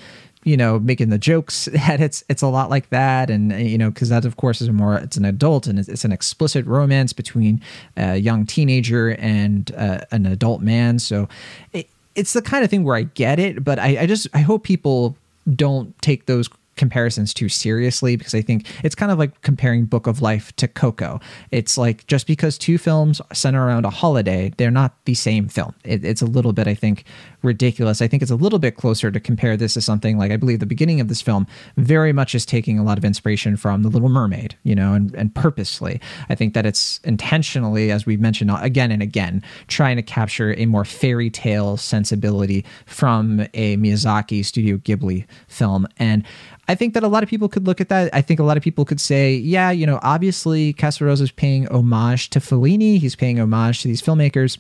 you 0.45 0.57
know 0.57 0.79
making 0.79 1.11
the 1.11 1.19
jokes 1.19 1.65
that 1.73 2.01
it's 2.01 2.23
it's 2.29 2.43
a 2.43 2.49
lot 2.49 2.71
like 2.71 2.91
that. 2.91 3.31
And 3.31 3.53
uh, 3.53 3.57
you 3.57 3.79
know 3.79 3.91
because 3.91 4.09
that 4.11 4.25
of 4.25 4.37
course 4.37 4.61
is 4.61 4.71
more 4.71 4.97
it's 4.97 5.17
an 5.17 5.25
adult 5.25 5.67
and 5.67 5.79
it's, 5.79 5.89
it's 5.89 6.05
an 6.05 6.13
explicit 6.13 6.65
romance 6.67 7.13
between 7.13 7.61
a 7.97 8.17
young 8.17 8.47
teenager 8.47 9.17
and 9.17 9.73
uh, 9.77 10.01
an 10.11 10.27
adult 10.27 10.61
man. 10.61 10.99
So 10.99 11.29
it, 11.73 11.89
it's 12.15 12.33
the 12.33 12.43
kind 12.43 12.65
of 12.65 12.71
thing 12.71 12.85
where 12.85 12.97
i 12.97 13.03
get 13.03 13.39
it 13.39 13.65
but 13.65 13.79
I, 13.79 14.03
I 14.03 14.07
just 14.07 14.29
i 14.35 14.39
hope 14.39 14.63
people 14.63 15.17
don't 15.55 16.01
take 16.01 16.27
those 16.27 16.49
comparisons 16.77 17.33
too 17.33 17.49
seriously 17.49 18.17
because 18.17 18.35
I 18.35 18.43
think 18.43 18.67
it's 18.85 18.95
kind 18.95 19.13
of 19.13 19.19
like 19.19 19.41
comparing 19.43 19.85
Book 19.85 20.07
of 20.07 20.23
Life 20.23 20.55
to 20.57 20.69
Coco. 20.69 21.21
It's 21.51 21.79
like 21.79 22.07
just 22.07 22.27
because 22.27 22.59
two 22.59 22.79
films 22.79 23.21
center 23.33 23.67
around 23.67 23.85
a 23.85 23.91
holiday, 23.91 24.53
they're 24.57 24.71
not 24.71 24.95
the 25.05 25.15
same 25.15 25.49
film. 25.49 25.75
It, 25.85 26.05
it's 26.05 26.23
a 26.23 26.27
little 26.27 26.53
bit, 26.53 26.67
I 26.67 26.75
think, 26.75 27.05
ridiculous. 27.43 28.03
I 28.03 28.09
think 28.09 28.23
it's 28.23 28.31
a 28.31 28.37
little 28.37 28.59
bit 28.59 28.77
closer 28.77 29.11
to 29.11 29.21
compare 29.21 29.57
this 29.57 29.75
to 29.75 29.81
something 29.81 30.19
like 30.19 30.33
I 30.33 30.37
believe 30.37 30.61
the 30.61 30.67
beginning 30.67 31.01
of 31.01 31.09
this 31.09 31.21
film 31.21 31.47
very 31.77 32.13
much 32.13 32.35
is 32.35 32.47
taking 32.47 32.79
a 32.79 32.85
lot 32.85 32.99
of 32.99 33.05
inspiration 33.05 33.57
from 33.57 33.83
The 33.83 33.89
Little 33.89 34.09
Mermaid, 34.09 34.57
you 34.65 34.75
know, 34.75 34.95
and, 34.95 35.15
and 35.15 35.35
purposely. 35.35 36.01
I 36.29 36.35
think 36.35 36.55
that 36.55 36.67
it's 36.67 37.01
intentionally, 37.05 37.91
as 37.91 38.07
we've 38.07 38.21
mentioned 38.21 38.51
again 38.61 38.91
and 38.91 39.03
again, 39.03 39.43
trying 39.69 39.97
to 39.97 40.03
capture 40.03 40.55
a 40.59 40.67
more 40.67 40.85
fairy 40.85 41.31
tale 41.31 41.77
sensibility 41.77 42.65
from 42.87 43.41
a 43.55 43.77
Miyazaki 43.77 44.45
Studio 44.45 44.77
Ghibli 44.79 45.27
film. 45.49 45.87
And 45.99 46.25
I 46.69 46.75
think 46.75 46.95
that 46.95 47.03
a 47.03 47.09
lot 47.09 47.23
of 47.23 47.29
people 47.29 47.49
could 47.49 47.67
look 47.67 47.81
at 47.81 47.89
that. 47.89 48.15
I 48.15 48.23
think 48.23 48.41
a 48.41 48.45
lot 48.45 48.57
of 48.57 48.63
people 48.63 48.85
could 48.85 49.01
say, 49.01 49.35
yeah, 49.35 49.71
you 49.71 49.87
know, 49.87 49.99
obviously 50.03 50.73
Casarosa 50.73 51.23
is 51.23 51.31
paying 51.31 51.67
homage 51.69 52.31
to 52.31 52.41
Fellini. 52.41 52.99
He's 52.99 53.15
paying 53.15 53.39
homage 53.39 53.83
to 53.83 53.89
these 53.89 54.03
filmmakers. 54.03 54.59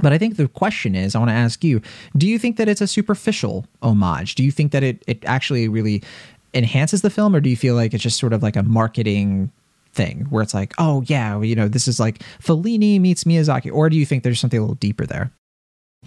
But 0.00 0.12
I 0.12 0.18
think 0.18 0.36
the 0.36 0.48
question 0.48 0.94
is, 0.94 1.14
I 1.14 1.18
want 1.18 1.30
to 1.30 1.34
ask 1.34 1.62
you, 1.62 1.82
do 2.16 2.26
you 2.26 2.38
think 2.38 2.56
that 2.56 2.68
it's 2.68 2.80
a 2.80 2.86
superficial 2.86 3.66
homage? 3.82 4.34
Do 4.34 4.44
you 4.44 4.50
think 4.50 4.72
that 4.72 4.82
it, 4.82 5.02
it 5.06 5.22
actually 5.26 5.68
really 5.68 6.02
enhances 6.54 7.02
the 7.02 7.10
film, 7.10 7.34
or 7.34 7.40
do 7.40 7.50
you 7.50 7.56
feel 7.56 7.74
like 7.74 7.94
it's 7.94 8.02
just 8.02 8.18
sort 8.18 8.32
of 8.32 8.42
like 8.42 8.56
a 8.56 8.62
marketing 8.62 9.50
thing 9.92 10.26
where 10.30 10.42
it's 10.42 10.54
like, 10.54 10.72
oh 10.78 11.02
yeah, 11.06 11.40
you 11.40 11.54
know, 11.54 11.68
this 11.68 11.86
is 11.86 12.00
like 12.00 12.22
Fellini 12.42 13.00
meets 13.00 13.24
Miyazaki, 13.24 13.72
or 13.72 13.90
do 13.90 13.96
you 13.96 14.06
think 14.06 14.22
there's 14.22 14.40
something 14.40 14.58
a 14.58 14.62
little 14.62 14.74
deeper 14.76 15.06
there? 15.06 15.30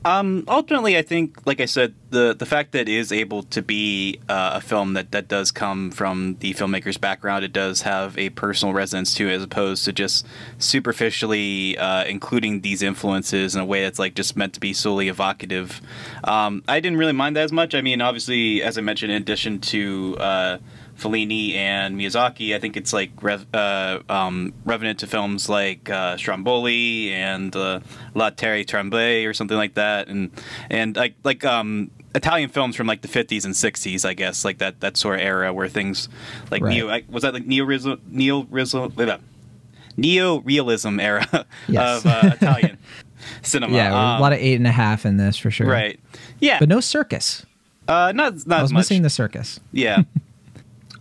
Um, 0.06 0.44
ultimately, 0.48 0.96
I 1.00 1.02
think, 1.02 1.48
like 1.48 1.60
I 1.60 1.66
said, 1.66 1.96
the 2.12 2.36
the 2.38 2.46
fact 2.46 2.74
that 2.74 2.82
it 2.82 2.90
is 2.90 3.12
able 3.12 3.42
to 3.42 3.64
be 3.64 4.20
uh, 4.30 4.52
a 4.54 4.62
film 4.62 4.94
that, 4.94 5.12
that 5.12 5.28
does 5.28 5.50
come 5.52 5.90
from 5.90 6.38
the 6.42 6.54
filmmaker's 6.54 6.98
background, 6.98 7.44
it 7.44 7.52
does 7.52 7.82
have 7.82 8.16
a 8.16 8.30
personal 8.30 8.72
resonance 8.72 9.16
to 9.16 9.28
it, 9.28 9.34
as 9.34 9.42
opposed 9.44 9.84
to 9.86 9.92
just 9.92 10.28
superficially 10.60 11.76
uh, 11.80 12.06
including 12.06 12.62
these 12.62 12.84
influences 12.84 13.56
in 13.56 13.62
a 13.62 13.66
way 13.66 13.82
that's 13.82 13.98
like 13.98 14.14
just 14.14 14.38
meant 14.38 14.54
to 14.54 14.60
be 14.60 14.74
solely 14.74 15.10
evocative. 15.10 15.82
Um, 16.24 16.64
I 16.68 16.80
didn't 16.80 17.00
really 17.00 17.12
mind 17.14 17.36
that 17.36 17.44
as 17.44 17.52
much. 17.52 17.74
I 17.74 17.82
mean, 17.82 18.00
obviously, 18.00 18.62
as 18.62 18.78
I 18.78 18.82
mentioned, 18.82 19.12
in 19.12 19.20
addition 19.20 19.60
to 19.60 20.18
uh, 20.20 20.58
Fellini 20.98 21.56
and 21.56 21.98
Miyazaki. 22.00 22.56
I 22.56 22.60
think 22.60 22.78
it's 22.78 22.94
like 22.94 23.12
rev, 23.22 23.46
uh, 23.54 24.00
um, 24.10 24.54
revenant 24.64 25.00
to 25.00 25.08
films 25.08 25.50
like 25.50 25.90
uh, 25.90 26.18
Stromboli 26.18 27.14
and 27.14 27.56
uh, 27.56 27.82
La 28.14 28.30
Terre 28.30 28.64
Tremble 28.64 29.26
or 29.26 29.34
something 29.34 29.58
like 29.58 29.74
that, 29.76 30.08
and 30.08 30.32
and 30.70 30.96
like 30.96 31.16
like 31.24 31.44
um, 31.44 31.92
Italian 32.16 32.50
films 32.50 32.76
from 32.76 32.88
like 32.88 33.02
the 33.02 33.08
50s 33.08 33.46
and 33.46 33.54
60s, 33.54 34.06
I 34.06 34.14
guess, 34.14 34.46
like 34.46 34.60
that 34.60 34.80
that 34.80 34.98
sort 34.98 35.20
of 35.20 35.26
era 35.26 35.54
where 35.54 35.68
things 35.68 36.08
like 36.50 36.62
right. 36.62 36.74
neo 36.74 37.02
was 37.10 37.24
that 37.24 37.34
like 37.34 37.46
neo 37.46 37.66
neo 38.10 38.48
neo 39.98 40.40
realism 40.40 41.00
era 41.00 41.28
yes. 41.68 42.06
of 42.06 42.06
uh, 42.06 42.32
Italian 42.34 42.78
cinema. 43.42 43.76
Yeah, 43.76 43.94
um, 43.94 44.18
a 44.18 44.22
lot 44.22 44.34
of 44.34 44.40
eight 44.40 44.56
and 44.56 44.68
a 44.68 44.72
half 44.72 45.06
in 45.06 45.18
this 45.18 45.38
for 45.38 45.52
sure. 45.52 45.68
Right. 45.68 46.00
Yeah, 46.40 46.60
but 46.60 46.70
no 46.70 46.80
circus. 46.80 47.46
Uh, 47.88 48.12
not 48.16 48.48
not 48.48 48.60
I 48.60 48.62
was 48.62 48.74
much. 48.74 48.82
missing 48.82 49.02
the 49.02 49.10
circus. 49.10 49.60
Yeah. 49.72 50.04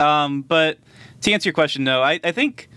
Um, 0.01 0.43
but 0.43 0.79
to 1.23 1.33
answer 1.33 1.49
your 1.49 1.55
question, 1.55 1.85
no, 1.85 2.03
I, 2.03 2.21
I 2.23 2.33
think 2.33 2.69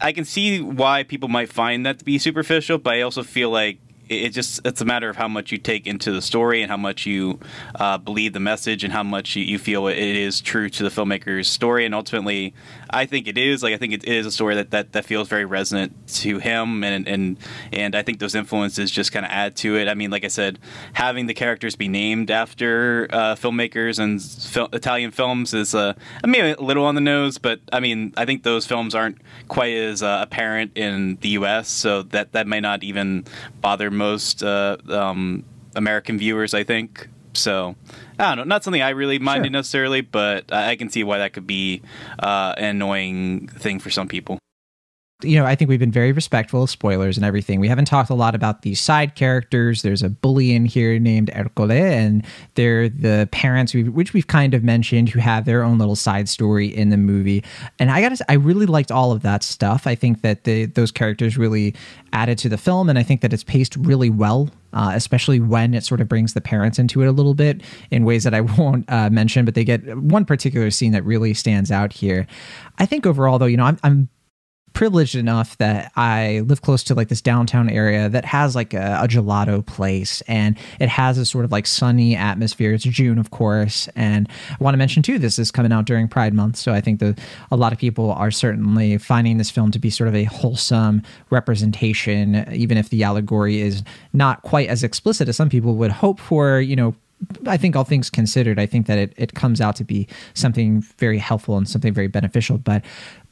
I 0.00 0.12
can 0.12 0.24
see 0.24 0.60
why 0.60 1.02
people 1.02 1.28
might 1.28 1.50
find 1.50 1.84
that 1.86 1.98
to 1.98 2.04
be 2.04 2.18
superficial, 2.18 2.78
but 2.78 2.94
I 2.94 3.02
also 3.02 3.22
feel 3.22 3.50
like 3.50 3.78
it 4.10 4.30
just 4.30 4.60
it's 4.64 4.80
a 4.80 4.84
matter 4.84 5.08
of 5.08 5.16
how 5.16 5.28
much 5.28 5.52
you 5.52 5.58
take 5.58 5.86
into 5.86 6.10
the 6.10 6.20
story 6.20 6.62
and 6.62 6.70
how 6.70 6.76
much 6.76 7.06
you 7.06 7.38
uh, 7.76 7.96
believe 7.96 8.32
the 8.32 8.40
message 8.40 8.82
and 8.82 8.92
how 8.92 9.04
much 9.04 9.36
you, 9.36 9.44
you, 9.44 9.56
feel 9.56 9.86
it 9.86 9.96
is 9.96 10.40
true 10.40 10.68
to 10.68 10.82
the 10.82 10.88
filmmaker's 10.88 11.46
story. 11.46 11.86
And 11.86 11.94
ultimately 11.94 12.52
I 12.92 13.06
think 13.06 13.28
it 13.28 13.38
is 13.38 13.62
like 13.62 13.74
I 13.74 13.76
think 13.76 13.92
it 13.92 14.04
is 14.04 14.26
a 14.26 14.30
story 14.30 14.54
that, 14.56 14.70
that, 14.70 14.92
that 14.92 15.04
feels 15.04 15.28
very 15.28 15.44
resonant 15.44 15.94
to 16.08 16.38
him 16.38 16.84
and 16.84 17.06
and 17.08 17.38
and 17.72 17.94
I 17.94 18.02
think 18.02 18.18
those 18.18 18.34
influences 18.34 18.90
just 18.90 19.12
kind 19.12 19.24
of 19.24 19.32
add 19.32 19.56
to 19.56 19.76
it 19.76 19.88
I 19.88 19.94
mean 19.94 20.10
like 20.10 20.24
I 20.24 20.28
said 20.28 20.58
having 20.92 21.26
the 21.26 21.34
characters 21.34 21.76
be 21.76 21.88
named 21.88 22.30
after 22.30 23.08
uh, 23.10 23.34
filmmakers 23.36 23.98
and 23.98 24.20
fil- 24.22 24.68
Italian 24.72 25.10
films 25.10 25.54
is 25.54 25.74
uh, 25.74 25.94
I 26.22 26.26
mean 26.26 26.44
a 26.44 26.62
little 26.62 26.84
on 26.84 26.94
the 26.94 27.00
nose 27.00 27.38
but 27.38 27.60
I 27.72 27.80
mean 27.80 28.12
I 28.16 28.24
think 28.24 28.42
those 28.42 28.66
films 28.66 28.94
aren't 28.94 29.18
quite 29.48 29.74
as 29.74 30.02
uh, 30.02 30.18
apparent 30.22 30.76
in 30.76 31.16
the 31.20 31.30
US 31.30 31.68
so 31.68 32.02
that 32.02 32.32
that 32.32 32.46
may 32.46 32.60
not 32.60 32.82
even 32.82 33.24
bother 33.60 33.90
most 33.90 34.42
uh, 34.42 34.76
um, 34.88 35.44
American 35.74 36.18
viewers, 36.18 36.54
I 36.54 36.64
think. 36.64 37.08
So 37.32 37.76
I 38.18 38.34
don't 38.34 38.38
know, 38.38 38.44
not 38.44 38.64
something 38.64 38.82
I 38.82 38.90
really 38.90 39.18
minded 39.18 39.48
sure. 39.48 39.52
necessarily, 39.52 40.00
but 40.00 40.52
I 40.52 40.76
can 40.76 40.90
see 40.90 41.04
why 41.04 41.18
that 41.18 41.32
could 41.32 41.46
be 41.46 41.82
uh, 42.18 42.54
an 42.56 42.76
annoying 42.76 43.48
thing 43.48 43.78
for 43.78 43.90
some 43.90 44.08
people 44.08 44.39
you 45.22 45.36
know, 45.36 45.46
I 45.46 45.54
think 45.54 45.68
we've 45.68 45.80
been 45.80 45.92
very 45.92 46.12
respectful 46.12 46.62
of 46.62 46.70
spoilers 46.70 47.16
and 47.16 47.24
everything. 47.24 47.60
We 47.60 47.68
haven't 47.68 47.86
talked 47.86 48.10
a 48.10 48.14
lot 48.14 48.34
about 48.34 48.62
these 48.62 48.80
side 48.80 49.14
characters. 49.14 49.82
There's 49.82 50.02
a 50.02 50.08
bully 50.08 50.54
in 50.54 50.66
here 50.66 50.98
named 50.98 51.30
Ercole, 51.34 51.70
and 51.70 52.24
they're 52.54 52.88
the 52.88 53.28
parents, 53.32 53.74
which 53.74 54.12
we've 54.12 54.26
kind 54.26 54.54
of 54.54 54.62
mentioned, 54.62 55.08
who 55.08 55.20
have 55.20 55.44
their 55.44 55.62
own 55.62 55.78
little 55.78 55.96
side 55.96 56.28
story 56.28 56.66
in 56.66 56.90
the 56.90 56.96
movie. 56.96 57.44
And 57.78 57.90
I 57.90 58.00
got 58.00 58.16
to, 58.16 58.30
I 58.30 58.34
really 58.34 58.66
liked 58.66 58.90
all 58.90 59.12
of 59.12 59.22
that 59.22 59.42
stuff. 59.42 59.86
I 59.86 59.94
think 59.94 60.22
that 60.22 60.44
the, 60.44 60.66
those 60.66 60.90
characters 60.90 61.36
really 61.36 61.74
added 62.12 62.38
to 62.38 62.48
the 62.48 62.58
film, 62.58 62.88
and 62.88 62.98
I 62.98 63.02
think 63.02 63.20
that 63.20 63.32
it's 63.32 63.44
paced 63.44 63.76
really 63.76 64.10
well. 64.10 64.50
Uh, 64.72 64.92
especially 64.94 65.40
when 65.40 65.74
it 65.74 65.82
sort 65.82 66.00
of 66.00 66.08
brings 66.08 66.32
the 66.32 66.40
parents 66.40 66.78
into 66.78 67.02
it 67.02 67.08
a 67.08 67.10
little 67.10 67.34
bit 67.34 67.60
in 67.90 68.04
ways 68.04 68.22
that 68.22 68.32
I 68.32 68.40
won't 68.58 68.88
uh, 68.88 69.10
mention, 69.10 69.44
but 69.44 69.56
they 69.56 69.64
get 69.64 69.98
one 69.98 70.24
particular 70.24 70.70
scene 70.70 70.92
that 70.92 71.02
really 71.02 71.34
stands 71.34 71.72
out 71.72 71.92
here. 71.92 72.24
I 72.78 72.86
think 72.86 73.04
overall, 73.04 73.40
though, 73.40 73.46
you 73.46 73.56
know, 73.56 73.64
I'm, 73.64 73.78
I'm 73.82 74.08
privileged 74.72 75.14
enough 75.14 75.58
that 75.58 75.92
I 75.96 76.40
live 76.46 76.62
close 76.62 76.82
to 76.84 76.94
like 76.94 77.08
this 77.08 77.20
downtown 77.20 77.68
area 77.68 78.08
that 78.08 78.24
has 78.24 78.54
like 78.54 78.72
a, 78.74 79.00
a, 79.02 79.08
gelato 79.08 79.64
place 79.64 80.22
and 80.22 80.56
it 80.78 80.88
has 80.88 81.18
a 81.18 81.24
sort 81.24 81.44
of 81.44 81.52
like 81.52 81.66
sunny 81.66 82.14
atmosphere. 82.14 82.72
It's 82.72 82.84
June, 82.84 83.18
of 83.18 83.30
course. 83.30 83.88
And 83.96 84.28
I 84.50 84.56
want 84.62 84.74
to 84.74 84.78
mention 84.78 85.02
too, 85.02 85.18
this 85.18 85.38
is 85.38 85.50
coming 85.50 85.72
out 85.72 85.84
during 85.84 86.08
Pride 86.08 86.34
Month. 86.34 86.56
So 86.56 86.72
I 86.72 86.80
think 86.80 87.00
that 87.00 87.18
a 87.50 87.56
lot 87.56 87.72
of 87.72 87.78
people 87.78 88.12
are 88.12 88.30
certainly 88.30 88.96
finding 88.98 89.38
this 89.38 89.50
film 89.50 89.70
to 89.72 89.78
be 89.78 89.90
sort 89.90 90.08
of 90.08 90.14
a 90.14 90.24
wholesome 90.24 91.02
representation, 91.30 92.46
even 92.52 92.78
if 92.78 92.90
the 92.90 93.02
allegory 93.02 93.60
is 93.60 93.82
not 94.12 94.42
quite 94.42 94.68
as 94.68 94.82
explicit 94.82 95.28
as 95.28 95.36
some 95.36 95.48
people 95.48 95.74
would 95.76 95.90
hope 95.90 96.20
for, 96.20 96.60
you 96.60 96.76
know, 96.76 96.94
I 97.46 97.56
think 97.56 97.76
all 97.76 97.84
things 97.84 98.08
considered, 98.08 98.58
I 98.58 98.66
think 98.66 98.86
that 98.86 98.98
it, 98.98 99.12
it 99.16 99.34
comes 99.34 99.60
out 99.60 99.76
to 99.76 99.84
be 99.84 100.08
something 100.34 100.80
very 100.98 101.18
helpful 101.18 101.56
and 101.56 101.68
something 101.68 101.92
very 101.92 102.06
beneficial. 102.06 102.56
But 102.58 102.82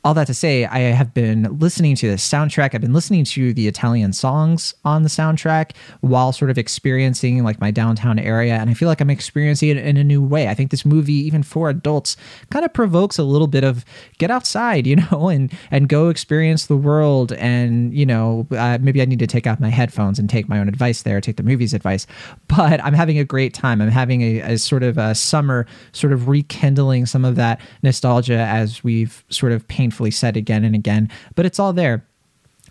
all 0.08 0.14
that 0.14 0.26
to 0.26 0.32
say, 0.32 0.64
I 0.64 0.78
have 0.78 1.12
been 1.12 1.58
listening 1.58 1.94
to 1.96 2.08
the 2.08 2.16
soundtrack. 2.16 2.74
I've 2.74 2.80
been 2.80 2.94
listening 2.94 3.26
to 3.26 3.52
the 3.52 3.68
Italian 3.68 4.14
songs 4.14 4.72
on 4.82 5.02
the 5.02 5.10
soundtrack 5.10 5.72
while 6.00 6.32
sort 6.32 6.50
of 6.50 6.56
experiencing 6.56 7.44
like 7.44 7.60
my 7.60 7.70
downtown 7.70 8.18
area. 8.18 8.54
And 8.54 8.70
I 8.70 8.72
feel 8.72 8.88
like 8.88 9.02
I'm 9.02 9.10
experiencing 9.10 9.68
it 9.68 9.76
in 9.76 9.98
a 9.98 10.04
new 10.04 10.22
way. 10.22 10.48
I 10.48 10.54
think 10.54 10.70
this 10.70 10.86
movie, 10.86 11.12
even 11.12 11.42
for 11.42 11.68
adults, 11.68 12.16
kind 12.48 12.64
of 12.64 12.72
provokes 12.72 13.18
a 13.18 13.22
little 13.22 13.48
bit 13.48 13.64
of 13.64 13.84
get 14.16 14.30
outside, 14.30 14.86
you 14.86 14.96
know, 14.96 15.28
and, 15.28 15.52
and 15.70 15.90
go 15.90 16.08
experience 16.08 16.68
the 16.68 16.76
world. 16.78 17.34
And, 17.34 17.92
you 17.92 18.06
know, 18.06 18.46
uh, 18.52 18.78
maybe 18.80 19.02
I 19.02 19.04
need 19.04 19.18
to 19.18 19.26
take 19.26 19.46
out 19.46 19.60
my 19.60 19.68
headphones 19.68 20.18
and 20.18 20.30
take 20.30 20.48
my 20.48 20.58
own 20.58 20.68
advice 20.68 21.02
there, 21.02 21.20
take 21.20 21.36
the 21.36 21.42
movie's 21.42 21.74
advice. 21.74 22.06
But 22.46 22.82
I'm 22.82 22.94
having 22.94 23.18
a 23.18 23.24
great 23.24 23.52
time. 23.52 23.82
I'm 23.82 23.90
having 23.90 24.22
a, 24.22 24.40
a 24.40 24.56
sort 24.56 24.84
of 24.84 24.96
a 24.96 25.14
summer, 25.14 25.66
sort 25.92 26.14
of 26.14 26.28
rekindling 26.28 27.04
some 27.04 27.26
of 27.26 27.36
that 27.36 27.60
nostalgia 27.82 28.38
as 28.38 28.82
we've 28.82 29.22
sort 29.28 29.52
of 29.52 29.68
painfully 29.98 30.10
said 30.12 30.36
again 30.36 30.64
and 30.64 30.76
again, 30.76 31.10
but 31.34 31.44
it's 31.44 31.58
all 31.58 31.72
there 31.72 32.07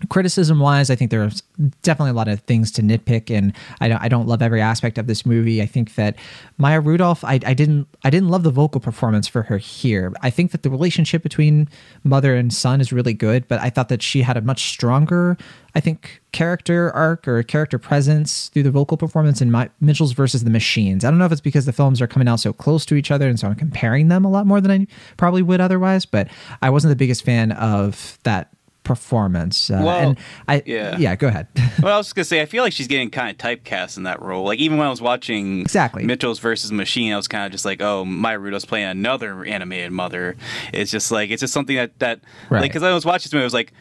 criticism 0.10 0.60
wise 0.60 0.90
i 0.90 0.96
think 0.96 1.12
there's 1.12 1.42
definitely 1.82 2.12
a 2.12 2.14
lot 2.14 2.28
of 2.28 2.40
things 2.42 2.72
to 2.72 2.82
nitpick 2.82 3.36
and 3.36 3.54
I 3.82 3.88
don't, 3.88 4.02
I 4.02 4.08
don't 4.08 4.28
love 4.28 4.42
every 4.42 4.62
aspect 4.62 4.98
of 4.98 5.08
this 5.08 5.26
movie. 5.26 5.62
I 5.62 5.66
think 5.66 5.96
that 5.96 6.16
maya 6.58 6.80
rudolph 6.80 7.24
I, 7.24 7.40
I 7.46 7.54
didn't 7.54 7.88
i 8.04 8.10
didn't 8.10 8.30
love 8.30 8.44
the 8.44 8.52
vocal 8.52 8.80
performance 8.80 9.28
for 9.28 9.44
her 9.44 9.58
here. 9.58 10.14
I 10.22 10.30
think 10.30 10.52
that 10.52 10.64
the 10.64 10.70
relationship 10.70 11.24
between 11.24 11.70
mother 12.04 12.36
and 12.36 12.54
son 12.54 12.82
is 12.82 12.94
really 12.94 13.14
good 13.14 13.48
but 13.48 13.60
i 13.62 13.70
thought 13.70 13.90
that 13.90 14.02
she 14.02 14.22
had 14.22 14.38
a 14.38 14.42
much 14.42 14.70
stronger 14.70 15.38
i 15.76 15.80
think 15.80 16.22
character 16.32 16.92
arc 16.92 17.28
or 17.28 17.42
character 17.44 17.80
presence 17.80 18.50
through 18.50 18.64
the 18.64 18.72
vocal 18.72 18.98
performance 18.98 19.42
in 19.42 19.50
my, 19.50 19.70
mitchell's 19.80 20.12
versus 20.12 20.44
the 20.44 20.50
machines. 20.50 21.04
I 21.04 21.10
don't 21.10 21.18
know 21.18 21.26
if 21.26 21.32
it's 21.32 21.42
because 21.42 21.66
the 21.66 21.74
films 21.74 22.02
are 22.02 22.08
coming 22.08 22.28
out 22.28 22.40
so 22.40 22.54
close 22.54 22.86
to 22.88 22.96
each 22.96 23.12
other 23.12 23.28
and 23.28 23.40
so 23.40 23.48
i'm 23.48 23.56
comparing 23.56 24.10
them 24.10 24.26
a 24.26 24.30
lot 24.30 24.46
more 24.46 24.62
than 24.62 24.72
i 24.72 24.88
probably 25.18 25.42
would 25.42 25.62
otherwise 25.62 26.06
but 26.06 26.28
i 26.62 26.70
wasn't 26.70 26.92
the 26.92 26.96
biggest 26.96 27.24
fan 27.24 27.52
of 27.54 28.20
that 28.24 28.54
performance. 28.88 29.70
Uh, 29.70 29.82
well, 29.84 30.10
and 30.10 30.18
I 30.48 30.64
yeah 30.66 30.98
yeah 30.98 31.16
go 31.16 31.28
ahead. 31.28 31.48
well, 31.84 31.94
I 31.94 31.98
was 31.98 32.12
gonna 32.14 32.26
say 32.26 32.42
I 32.42 32.46
feel 32.46 32.64
like 32.64 32.74
she's 32.74 32.88
getting 32.88 33.10
kind 33.12 33.30
of 33.30 33.38
typecast 33.38 33.98
in 33.98 34.04
that 34.04 34.22
role. 34.22 34.46
Like 34.46 34.60
even 34.60 34.78
when 34.78 34.88
I 34.88 34.90
was 34.90 35.02
watching 35.02 35.62
exactly 35.62 36.04
Mitchell's 36.06 36.40
versus 36.40 36.72
Machine, 36.72 37.14
I 37.14 37.18
was 37.18 37.28
kind 37.28 37.46
of 37.46 37.52
just 37.52 37.66
like, 37.66 37.82
oh, 37.82 38.06
Maya 38.06 38.40
Rudolph's 38.40 38.66
playing 38.66 38.88
another 38.88 39.44
animated 39.46 39.92
mother. 39.92 40.38
It's 40.74 40.90
just 40.90 41.12
like 41.12 41.30
it's 41.30 41.42
just 41.42 41.54
something 41.54 41.76
that 41.76 42.00
that 42.00 42.22
right. 42.50 42.62
like 42.62 42.72
because 42.72 42.84
I 42.84 42.94
was 42.94 43.06
watching 43.06 43.26
this 43.26 43.34
movie, 43.34 43.44
I 43.44 43.46
was 43.46 43.54
like, 43.54 43.74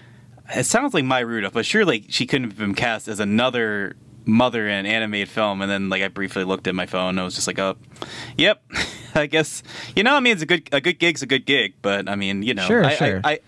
it 0.55 0.65
sounds 0.65 0.93
like 0.93 1.05
Maya 1.05 1.25
Rudolph, 1.25 1.55
but 1.55 1.65
surely 1.65 2.05
she 2.09 2.27
couldn't 2.27 2.51
have 2.51 2.59
been 2.59 2.75
cast 2.75 3.09
as 3.09 3.21
another 3.21 3.97
mother 4.29 4.67
in 4.67 4.75
an 4.75 4.87
animated 4.87 5.29
film 5.29 5.63
and 5.63 5.71
then 5.71 5.89
like 5.89 6.03
i 6.03 6.09
briefly 6.09 6.43
looked 6.43 6.67
at 6.67 6.75
my 6.75 6.85
phone 6.85 7.11
and 7.11 7.21
i 7.21 7.23
was 7.23 7.37
just 7.37 7.47
like 7.47 7.61
oh 7.61 7.77
yep 8.37 8.61
I 9.17 9.27
guess 9.27 9.63
you 9.95 10.03
know. 10.03 10.15
I 10.15 10.21
mean, 10.21 10.35
it's 10.35 10.43
a 10.43 10.47
good 10.47 10.69
a 10.73 10.81
good 10.81 10.99
gig's 10.99 11.23
a 11.23 11.27
good 11.27 11.47
gig, 11.47 11.75
but 11.83 12.09
I 12.09 12.17
mean, 12.17 12.43
you 12.43 12.55
know, 12.55 12.67
Sure, 12.67 12.85
I, 12.85 12.95
sure. 12.95 13.21
I, 13.25 13.33
I, 13.33 13.39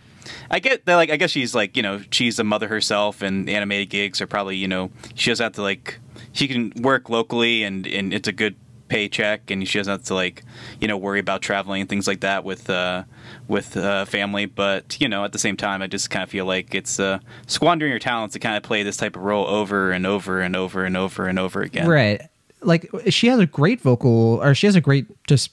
I 0.51 0.59
get 0.59 0.87
that. 0.87 0.97
Like, 0.97 1.11
I 1.11 1.17
guess 1.17 1.31
she's 1.31 1.55
like, 1.55 1.77
you 1.77 1.83
know, 1.83 2.01
she's 2.11 2.39
a 2.39 2.45
mother 2.45 2.69
herself, 2.69 3.23
and 3.23 3.49
animated 3.49 3.91
gigs 3.91 4.21
are 4.21 4.27
probably, 4.27 4.57
you 4.57 4.69
know, 4.69 4.91
she 5.15 5.31
doesn't 5.31 5.45
have 5.45 5.53
to 5.55 5.63
like, 5.63 5.99
she 6.33 6.49
can 6.49 6.73
work 6.83 7.09
locally, 7.09 7.63
and 7.63 7.87
and 7.87 8.13
it's 8.13 8.29
a 8.29 8.33
good 8.33 8.57
paycheck, 8.89 9.51
and 9.51 9.69
she 9.69 9.79
doesn't 9.79 9.91
have 9.91 10.03
to 10.05 10.15
like, 10.15 10.45
you 10.81 10.89
know, 10.89 10.97
worry 10.97 11.21
about 11.21 11.43
traveling 11.43 11.83
and 11.83 11.91
things 11.91 12.07
like 12.07 12.21
that 12.21 12.45
with 12.45 12.71
uh 12.71 13.05
with 13.47 13.77
uh, 13.77 14.05
family. 14.05 14.47
But 14.47 15.01
you 15.01 15.09
know, 15.09 15.25
at 15.25 15.33
the 15.33 15.39
same 15.39 15.57
time, 15.57 15.83
I 15.83 15.87
just 15.87 16.11
kind 16.11 16.23
of 16.23 16.31
feel 16.31 16.45
like 16.45 16.75
it's 16.75 17.01
uh, 17.01 17.19
squandering 17.47 17.91
your 17.91 17.99
talents 17.99 18.35
to 18.35 18.39
kind 18.39 18.57
of 18.57 18.63
play 18.63 18.83
this 18.83 18.97
type 18.97 19.17
of 19.17 19.23
role 19.23 19.47
over 19.47 19.91
and 19.91 20.07
over 20.07 20.41
and 20.41 20.57
over 20.57 20.85
and 20.85 20.97
over 20.97 21.27
and 21.27 21.39
over 21.39 21.63
again. 21.63 21.89
Right. 21.89 22.23
Like 22.61 22.91
she 23.09 23.29
has 23.29 23.39
a 23.39 23.47
great 23.47 23.81
vocal, 23.81 24.41
or 24.43 24.55
she 24.55 24.67
has 24.67 24.77
a 24.77 24.81
great 24.81 25.07
just 25.27 25.51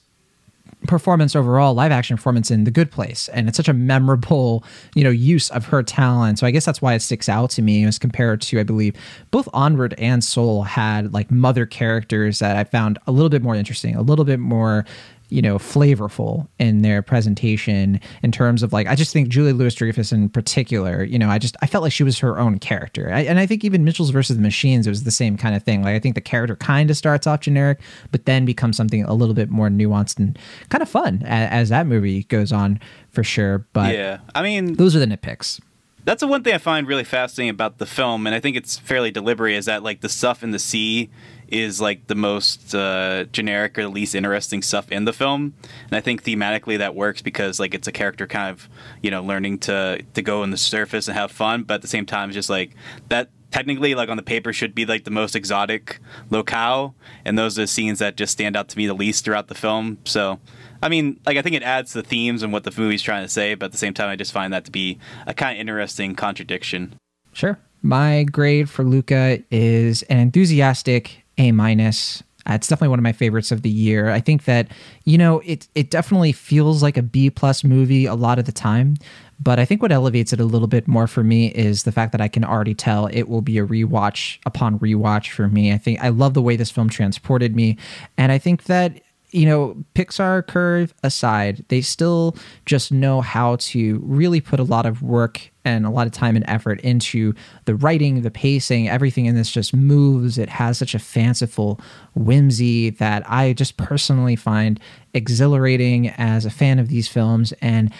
performance 0.86 1.34
overall, 1.34 1.74
live 1.74 1.92
action 1.92 2.16
performance 2.16 2.50
in 2.50 2.64
The 2.64 2.70
Good 2.70 2.90
Place, 2.90 3.28
and 3.28 3.48
it's 3.48 3.56
such 3.56 3.68
a 3.68 3.72
memorable, 3.72 4.64
you 4.94 5.02
know, 5.02 5.10
use 5.10 5.50
of 5.50 5.66
her 5.66 5.82
talent. 5.82 6.38
So 6.38 6.46
I 6.46 6.50
guess 6.50 6.64
that's 6.64 6.82
why 6.82 6.94
it 6.94 7.00
sticks 7.00 7.28
out 7.28 7.50
to 7.50 7.62
me 7.62 7.84
as 7.84 7.98
compared 7.98 8.40
to, 8.42 8.60
I 8.60 8.62
believe, 8.62 8.94
both 9.30 9.48
Onward 9.52 9.94
and 9.98 10.22
Soul 10.22 10.62
had 10.62 11.12
like 11.12 11.30
mother 11.30 11.66
characters 11.66 12.38
that 12.38 12.56
I 12.56 12.64
found 12.64 12.98
a 13.06 13.12
little 13.12 13.30
bit 13.30 13.42
more 13.42 13.54
interesting, 13.54 13.96
a 13.96 14.02
little 14.02 14.24
bit 14.24 14.38
more 14.38 14.84
you 15.28 15.42
know, 15.42 15.58
flavorful 15.58 16.46
in 16.58 16.82
their 16.82 17.02
presentation 17.02 18.00
in 18.22 18.32
terms 18.32 18.62
of 18.62 18.72
like, 18.72 18.86
I 18.86 18.94
just 18.94 19.12
think 19.12 19.28
Julia 19.28 19.54
Louis-Dreyfus 19.54 20.12
in 20.12 20.28
particular, 20.28 21.02
you 21.02 21.18
know, 21.18 21.28
I 21.28 21.38
just, 21.38 21.56
I 21.62 21.66
felt 21.66 21.82
like 21.82 21.92
she 21.92 22.04
was 22.04 22.18
her 22.20 22.38
own 22.38 22.58
character. 22.58 23.12
I, 23.12 23.22
and 23.22 23.38
I 23.38 23.46
think 23.46 23.64
even 23.64 23.84
Mitchells 23.84 24.10
versus 24.10 24.36
the 24.36 24.42
Machines, 24.42 24.86
it 24.86 24.90
was 24.90 25.04
the 25.04 25.10
same 25.10 25.36
kind 25.36 25.56
of 25.56 25.62
thing. 25.62 25.82
Like, 25.82 25.96
I 25.96 25.98
think 25.98 26.14
the 26.14 26.20
character 26.20 26.54
kind 26.56 26.90
of 26.90 26.96
starts 26.96 27.26
off 27.26 27.40
generic, 27.40 27.80
but 28.12 28.26
then 28.26 28.44
becomes 28.44 28.76
something 28.76 29.02
a 29.04 29.14
little 29.14 29.34
bit 29.34 29.50
more 29.50 29.68
nuanced 29.68 30.18
and 30.18 30.38
kind 30.68 30.82
of 30.82 30.88
fun 30.88 31.22
as, 31.24 31.50
as 31.50 31.68
that 31.70 31.86
movie 31.86 32.22
goes 32.24 32.52
on 32.52 32.80
for 33.10 33.24
sure. 33.24 33.66
But 33.72 33.94
yeah, 33.94 34.18
I 34.34 34.42
mean, 34.42 34.74
those 34.74 34.94
are 34.94 34.98
the 34.98 35.06
nitpicks. 35.06 35.60
That's 36.04 36.20
the 36.20 36.28
one 36.28 36.44
thing 36.44 36.54
I 36.54 36.58
find 36.58 36.86
really 36.86 37.02
fascinating 37.02 37.50
about 37.50 37.78
the 37.78 37.86
film, 37.86 38.28
and 38.28 38.34
I 38.36 38.38
think 38.38 38.56
it's 38.56 38.78
fairly 38.78 39.10
deliberate, 39.10 39.56
is 39.56 39.64
that 39.64 39.82
like 39.82 40.02
the 40.02 40.08
stuff 40.08 40.44
in 40.44 40.52
the 40.52 40.60
sea 40.60 41.10
is 41.48 41.80
like 41.80 42.06
the 42.06 42.14
most 42.14 42.74
uh, 42.74 43.24
generic 43.32 43.78
or 43.78 43.88
least 43.88 44.14
interesting 44.14 44.62
stuff 44.62 44.90
in 44.90 45.04
the 45.04 45.12
film, 45.12 45.54
and 45.84 45.92
I 45.92 46.00
think 46.00 46.22
thematically 46.24 46.78
that 46.78 46.94
works 46.94 47.22
because 47.22 47.60
like 47.60 47.74
it's 47.74 47.88
a 47.88 47.92
character 47.92 48.26
kind 48.26 48.50
of 48.50 48.68
you 49.02 49.10
know 49.10 49.22
learning 49.22 49.58
to 49.60 50.02
to 50.14 50.22
go 50.22 50.42
on 50.42 50.50
the 50.50 50.56
surface 50.56 51.08
and 51.08 51.16
have 51.16 51.30
fun, 51.30 51.62
but 51.62 51.74
at 51.74 51.82
the 51.82 51.88
same 51.88 52.06
time, 52.06 52.30
it's 52.30 52.34
just 52.34 52.50
like 52.50 52.74
that 53.08 53.30
technically 53.50 53.94
like 53.94 54.08
on 54.08 54.16
the 54.16 54.22
paper 54.22 54.52
should 54.52 54.74
be 54.74 54.84
like 54.84 55.04
the 55.04 55.10
most 55.10 55.34
exotic 55.36 55.98
locale. 56.30 56.94
And 57.24 57.38
those 57.38 57.58
are 57.58 57.62
the 57.62 57.66
scenes 57.66 58.00
that 58.00 58.16
just 58.16 58.32
stand 58.32 58.56
out 58.56 58.68
to 58.68 58.76
me 58.76 58.86
the 58.86 58.94
least 58.94 59.24
throughout 59.24 59.48
the 59.48 59.54
film. 59.54 59.98
So 60.04 60.40
i 60.82 60.90
mean 60.90 61.18
like 61.24 61.38
i 61.38 61.42
think 61.42 61.56
it 61.56 61.62
adds 61.62 61.92
to 61.92 62.02
the 62.02 62.06
themes 62.06 62.42
and 62.42 62.52
what 62.52 62.64
the 62.64 62.72
movie's 62.76 63.02
trying 63.02 63.24
to 63.24 63.30
say. 63.30 63.54
But 63.54 63.66
at 63.66 63.72
the 63.72 63.78
same 63.78 63.94
time 63.94 64.08
i 64.08 64.16
just 64.16 64.32
find 64.32 64.52
that 64.52 64.64
to 64.66 64.70
be 64.70 64.98
a 65.26 65.34
kind 65.34 65.56
of 65.56 65.60
interesting 65.60 66.14
contradiction. 66.14 66.96
Sure. 67.32 67.58
My 67.82 68.24
grade 68.24 68.68
for 68.68 68.84
Luca 68.84 69.42
is 69.50 70.02
an 70.04 70.18
enthusiastic 70.18 71.24
A 71.38 71.52
minus. 71.52 72.22
Uh, 72.48 72.54
It's 72.54 72.68
definitely 72.68 72.88
one 72.88 72.98
of 72.98 73.02
my 73.02 73.12
favorites 73.12 73.50
of 73.50 73.62
the 73.62 73.70
year. 73.70 74.10
I 74.10 74.20
think 74.20 74.44
that 74.44 74.68
you 75.04 75.18
know 75.18 75.40
it 75.44 75.68
it 75.74 75.90
definitely 75.90 76.32
feels 76.32 76.82
like 76.82 76.96
a 76.96 77.02
B 77.02 77.30
plus 77.30 77.64
movie 77.64 78.06
a 78.06 78.14
lot 78.14 78.38
of 78.38 78.44
the 78.44 78.52
time, 78.52 78.94
but 79.40 79.58
I 79.58 79.64
think 79.64 79.82
what 79.82 79.92
elevates 79.92 80.32
it 80.32 80.40
a 80.40 80.44
little 80.44 80.68
bit 80.68 80.86
more 80.86 81.06
for 81.06 81.24
me 81.24 81.48
is 81.48 81.82
the 81.82 81.92
fact 81.92 82.12
that 82.12 82.20
I 82.20 82.28
can 82.28 82.44
already 82.44 82.74
tell 82.74 83.06
it 83.06 83.24
will 83.28 83.42
be 83.42 83.58
a 83.58 83.66
rewatch 83.66 84.38
upon 84.46 84.78
rewatch 84.78 85.30
for 85.30 85.48
me. 85.48 85.72
I 85.72 85.78
think 85.78 86.02
I 86.02 86.08
love 86.08 86.34
the 86.34 86.42
way 86.42 86.56
this 86.56 86.70
film 86.70 86.88
transported 86.88 87.56
me, 87.56 87.76
and 88.16 88.30
I 88.32 88.38
think 88.38 88.64
that 88.64 89.00
you 89.36 89.44
know, 89.44 89.76
Pixar 89.94 90.46
curve 90.46 90.94
aside, 91.02 91.62
they 91.68 91.82
still 91.82 92.34
just 92.64 92.90
know 92.90 93.20
how 93.20 93.56
to 93.56 94.00
really 94.02 94.40
put 94.40 94.58
a 94.58 94.62
lot 94.62 94.86
of 94.86 95.02
work 95.02 95.50
and 95.62 95.84
a 95.84 95.90
lot 95.90 96.06
of 96.06 96.12
time 96.14 96.36
and 96.36 96.44
effort 96.48 96.80
into 96.80 97.34
the 97.66 97.74
writing, 97.74 98.22
the 98.22 98.30
pacing, 98.30 98.88
everything 98.88 99.26
in 99.26 99.34
this 99.34 99.50
just 99.50 99.74
moves. 99.74 100.38
It 100.38 100.48
has 100.48 100.78
such 100.78 100.94
a 100.94 100.98
fanciful 100.98 101.78
whimsy 102.14 102.88
that 102.90 103.30
I 103.30 103.52
just 103.52 103.76
personally 103.76 104.36
find 104.36 104.80
exhilarating 105.12 106.08
as 106.08 106.46
a 106.46 106.50
fan 106.50 106.78
of 106.78 106.88
these 106.88 107.06
films. 107.06 107.52
And 107.60 107.92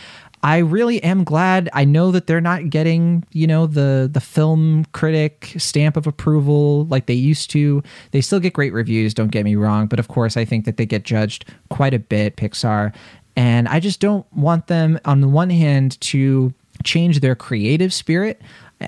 I 0.46 0.58
really 0.58 1.02
am 1.02 1.24
glad. 1.24 1.68
I 1.72 1.84
know 1.84 2.12
that 2.12 2.28
they're 2.28 2.40
not 2.40 2.70
getting, 2.70 3.24
you 3.32 3.48
know, 3.48 3.66
the 3.66 4.08
the 4.10 4.20
film 4.20 4.84
critic 4.92 5.52
stamp 5.58 5.96
of 5.96 6.06
approval 6.06 6.84
like 6.84 7.06
they 7.06 7.14
used 7.14 7.50
to. 7.50 7.82
They 8.12 8.20
still 8.20 8.38
get 8.38 8.52
great 8.52 8.72
reviews, 8.72 9.12
don't 9.12 9.32
get 9.32 9.44
me 9.44 9.56
wrong, 9.56 9.88
but 9.88 9.98
of 9.98 10.06
course 10.06 10.36
I 10.36 10.44
think 10.44 10.64
that 10.64 10.76
they 10.76 10.86
get 10.86 11.02
judged 11.02 11.46
quite 11.68 11.94
a 11.94 11.98
bit 11.98 12.36
Pixar, 12.36 12.94
and 13.34 13.66
I 13.66 13.80
just 13.80 13.98
don't 13.98 14.24
want 14.36 14.68
them 14.68 15.00
on 15.04 15.20
the 15.20 15.26
one 15.26 15.50
hand 15.50 16.00
to 16.02 16.54
change 16.84 17.18
their 17.18 17.34
creative 17.34 17.92
spirit 17.92 18.40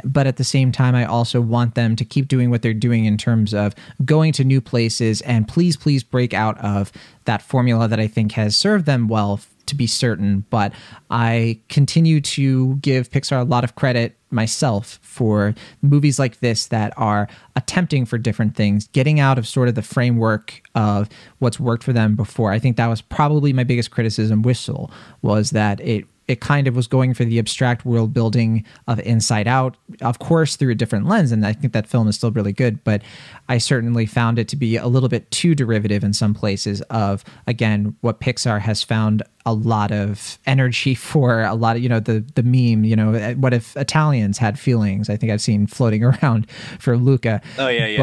but 0.04 0.26
at 0.26 0.36
the 0.36 0.44
same 0.44 0.70
time 0.70 0.94
i 0.94 1.06
also 1.06 1.40
want 1.40 1.74
them 1.74 1.96
to 1.96 2.04
keep 2.04 2.28
doing 2.28 2.50
what 2.50 2.60
they're 2.60 2.74
doing 2.74 3.06
in 3.06 3.16
terms 3.16 3.54
of 3.54 3.74
going 4.04 4.30
to 4.30 4.44
new 4.44 4.60
places 4.60 5.22
and 5.22 5.48
please 5.48 5.74
please 5.74 6.04
break 6.04 6.34
out 6.34 6.58
of 6.58 6.92
that 7.24 7.40
formula 7.40 7.88
that 7.88 7.98
i 7.98 8.06
think 8.06 8.32
has 8.32 8.54
served 8.54 8.84
them 8.84 9.08
well 9.08 9.40
to 9.68 9.74
be 9.74 9.86
certain 9.86 10.44
but 10.50 10.72
i 11.10 11.58
continue 11.68 12.20
to 12.20 12.74
give 12.76 13.10
pixar 13.10 13.40
a 13.40 13.44
lot 13.44 13.64
of 13.64 13.74
credit 13.74 14.18
myself 14.30 14.98
for 15.02 15.54
movies 15.82 16.18
like 16.18 16.40
this 16.40 16.66
that 16.66 16.92
are 16.96 17.28
attempting 17.56 18.04
for 18.04 18.18
different 18.18 18.54
things 18.54 18.88
getting 18.88 19.20
out 19.20 19.38
of 19.38 19.46
sort 19.46 19.68
of 19.68 19.74
the 19.74 19.82
framework 19.82 20.62
of 20.74 21.08
what's 21.38 21.58
worked 21.58 21.82
for 21.82 21.92
them 21.92 22.14
before. 22.14 22.52
I 22.52 22.58
think 22.58 22.76
that 22.76 22.86
was 22.86 23.00
probably 23.00 23.52
my 23.52 23.64
biggest 23.64 23.90
criticism 23.90 24.42
with 24.42 24.56
Soul 24.56 24.90
was 25.22 25.50
that 25.50 25.80
it 25.80 26.04
it 26.28 26.40
kind 26.40 26.68
of 26.68 26.76
was 26.76 26.86
going 26.86 27.14
for 27.14 27.24
the 27.24 27.38
abstract 27.38 27.86
world 27.86 28.12
building 28.12 28.64
of 28.86 29.00
Inside 29.00 29.48
Out, 29.48 29.76
of 30.02 30.18
course, 30.18 30.56
through 30.56 30.72
a 30.72 30.74
different 30.74 31.06
lens. 31.06 31.32
And 31.32 31.44
I 31.44 31.54
think 31.54 31.72
that 31.72 31.86
film 31.86 32.06
is 32.06 32.16
still 32.16 32.30
really 32.30 32.52
good, 32.52 32.84
but 32.84 33.02
I 33.48 33.56
certainly 33.56 34.04
found 34.04 34.38
it 34.38 34.46
to 34.48 34.56
be 34.56 34.76
a 34.76 34.86
little 34.86 35.08
bit 35.08 35.30
too 35.30 35.54
derivative 35.54 36.04
in 36.04 36.12
some 36.12 36.34
places 36.34 36.82
of, 36.82 37.24
again, 37.46 37.96
what 38.02 38.20
Pixar 38.20 38.60
has 38.60 38.82
found 38.82 39.22
a 39.46 39.54
lot 39.54 39.90
of 39.90 40.38
energy 40.46 40.94
for 40.94 41.42
a 41.42 41.54
lot 41.54 41.76
of, 41.76 41.82
you 41.82 41.88
know, 41.88 42.00
the, 42.00 42.22
the 42.34 42.42
meme, 42.42 42.84
you 42.84 42.94
know, 42.94 43.14
eh, 43.14 43.32
what 43.32 43.54
if 43.54 43.74
Italians 43.76 44.36
had 44.36 44.58
feelings? 44.58 45.08
I 45.08 45.16
think 45.16 45.32
I've 45.32 45.40
seen 45.40 45.66
floating 45.66 46.04
around 46.22 46.50
for 46.78 46.98
Luca. 46.98 47.40
Oh, 47.58 47.68
yeah, 47.68 47.86
yeah. 47.86 47.98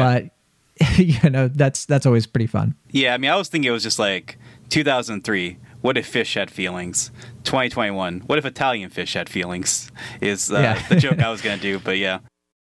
But, 0.80 0.98
you 0.98 1.30
know, 1.30 1.46
that's, 1.46 1.86
that's 1.86 2.06
always 2.06 2.26
pretty 2.26 2.48
fun. 2.48 2.74
Yeah, 2.90 3.14
I 3.14 3.18
mean, 3.18 3.30
I 3.30 3.36
was 3.36 3.48
thinking 3.48 3.68
it 3.68 3.72
was 3.72 3.84
just 3.84 4.00
like 4.00 4.36
2003. 4.70 5.58
What 5.86 5.96
if 5.96 6.08
fish 6.08 6.34
had 6.34 6.50
feelings? 6.50 7.12
2021. 7.44 8.22
What 8.26 8.40
if 8.40 8.44
Italian 8.44 8.90
fish 8.90 9.14
had 9.14 9.28
feelings? 9.28 9.88
Is 10.20 10.50
uh, 10.50 10.58
Yeah. 10.58 10.88
the 10.88 10.96
joke 10.96 11.20
I 11.20 11.30
was 11.30 11.40
gonna 11.42 11.58
do, 11.62 11.78
but 11.78 11.96
yeah. 11.96 12.18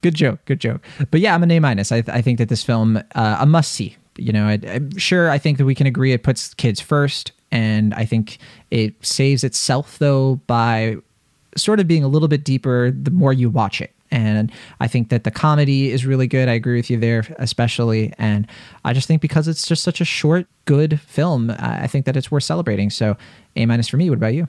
Good 0.01 0.15
joke, 0.15 0.43
good 0.45 0.59
joke. 0.59 0.83
But 1.11 1.19
yeah, 1.19 1.35
I'm 1.35 1.43
an 1.43 1.51
A 1.51 1.59
minus. 1.59 1.91
I, 1.91 1.97
I 2.07 2.23
think 2.23 2.39
that 2.39 2.49
this 2.49 2.63
film 2.63 2.97
uh, 3.13 3.37
a 3.39 3.45
must 3.45 3.71
see. 3.73 3.97
You 4.17 4.33
know, 4.33 4.47
I, 4.47 4.59
I'm 4.67 4.97
sure 4.97 5.29
I 5.29 5.37
think 5.37 5.59
that 5.59 5.65
we 5.65 5.75
can 5.75 5.85
agree 5.85 6.11
it 6.11 6.23
puts 6.23 6.55
kids 6.55 6.81
first, 6.81 7.33
and 7.51 7.93
I 7.93 8.03
think 8.03 8.39
it 8.71 8.95
saves 9.05 9.43
itself 9.43 9.99
though 9.99 10.37
by 10.47 10.95
sort 11.55 11.79
of 11.79 11.87
being 11.87 12.03
a 12.03 12.07
little 12.07 12.27
bit 12.27 12.43
deeper 12.43 12.89
the 12.89 13.11
more 13.11 13.31
you 13.31 13.47
watch 13.47 13.79
it. 13.79 13.93
And 14.13 14.51
I 14.79 14.87
think 14.87 15.09
that 15.09 15.23
the 15.23 15.31
comedy 15.31 15.91
is 15.91 16.05
really 16.05 16.27
good. 16.27 16.47
I 16.47 16.53
agree 16.53 16.77
with 16.77 16.89
you 16.91 16.99
there, 16.99 17.25
especially. 17.39 18.13
And 18.19 18.47
I 18.85 18.93
just 18.93 19.07
think 19.07 19.23
because 19.23 19.47
it's 19.47 19.67
just 19.67 19.83
such 19.83 19.99
a 20.01 20.05
short, 20.05 20.45
good 20.65 21.01
film, 21.01 21.49
I 21.57 21.87
think 21.87 22.05
that 22.05 22.15
it's 22.15 22.29
worth 22.29 22.43
celebrating. 22.43 22.91
So, 22.91 23.17
A 23.55 23.65
minus 23.65 23.87
for 23.87 23.97
me. 23.97 24.09
What 24.09 24.17
about 24.17 24.35
you? 24.35 24.47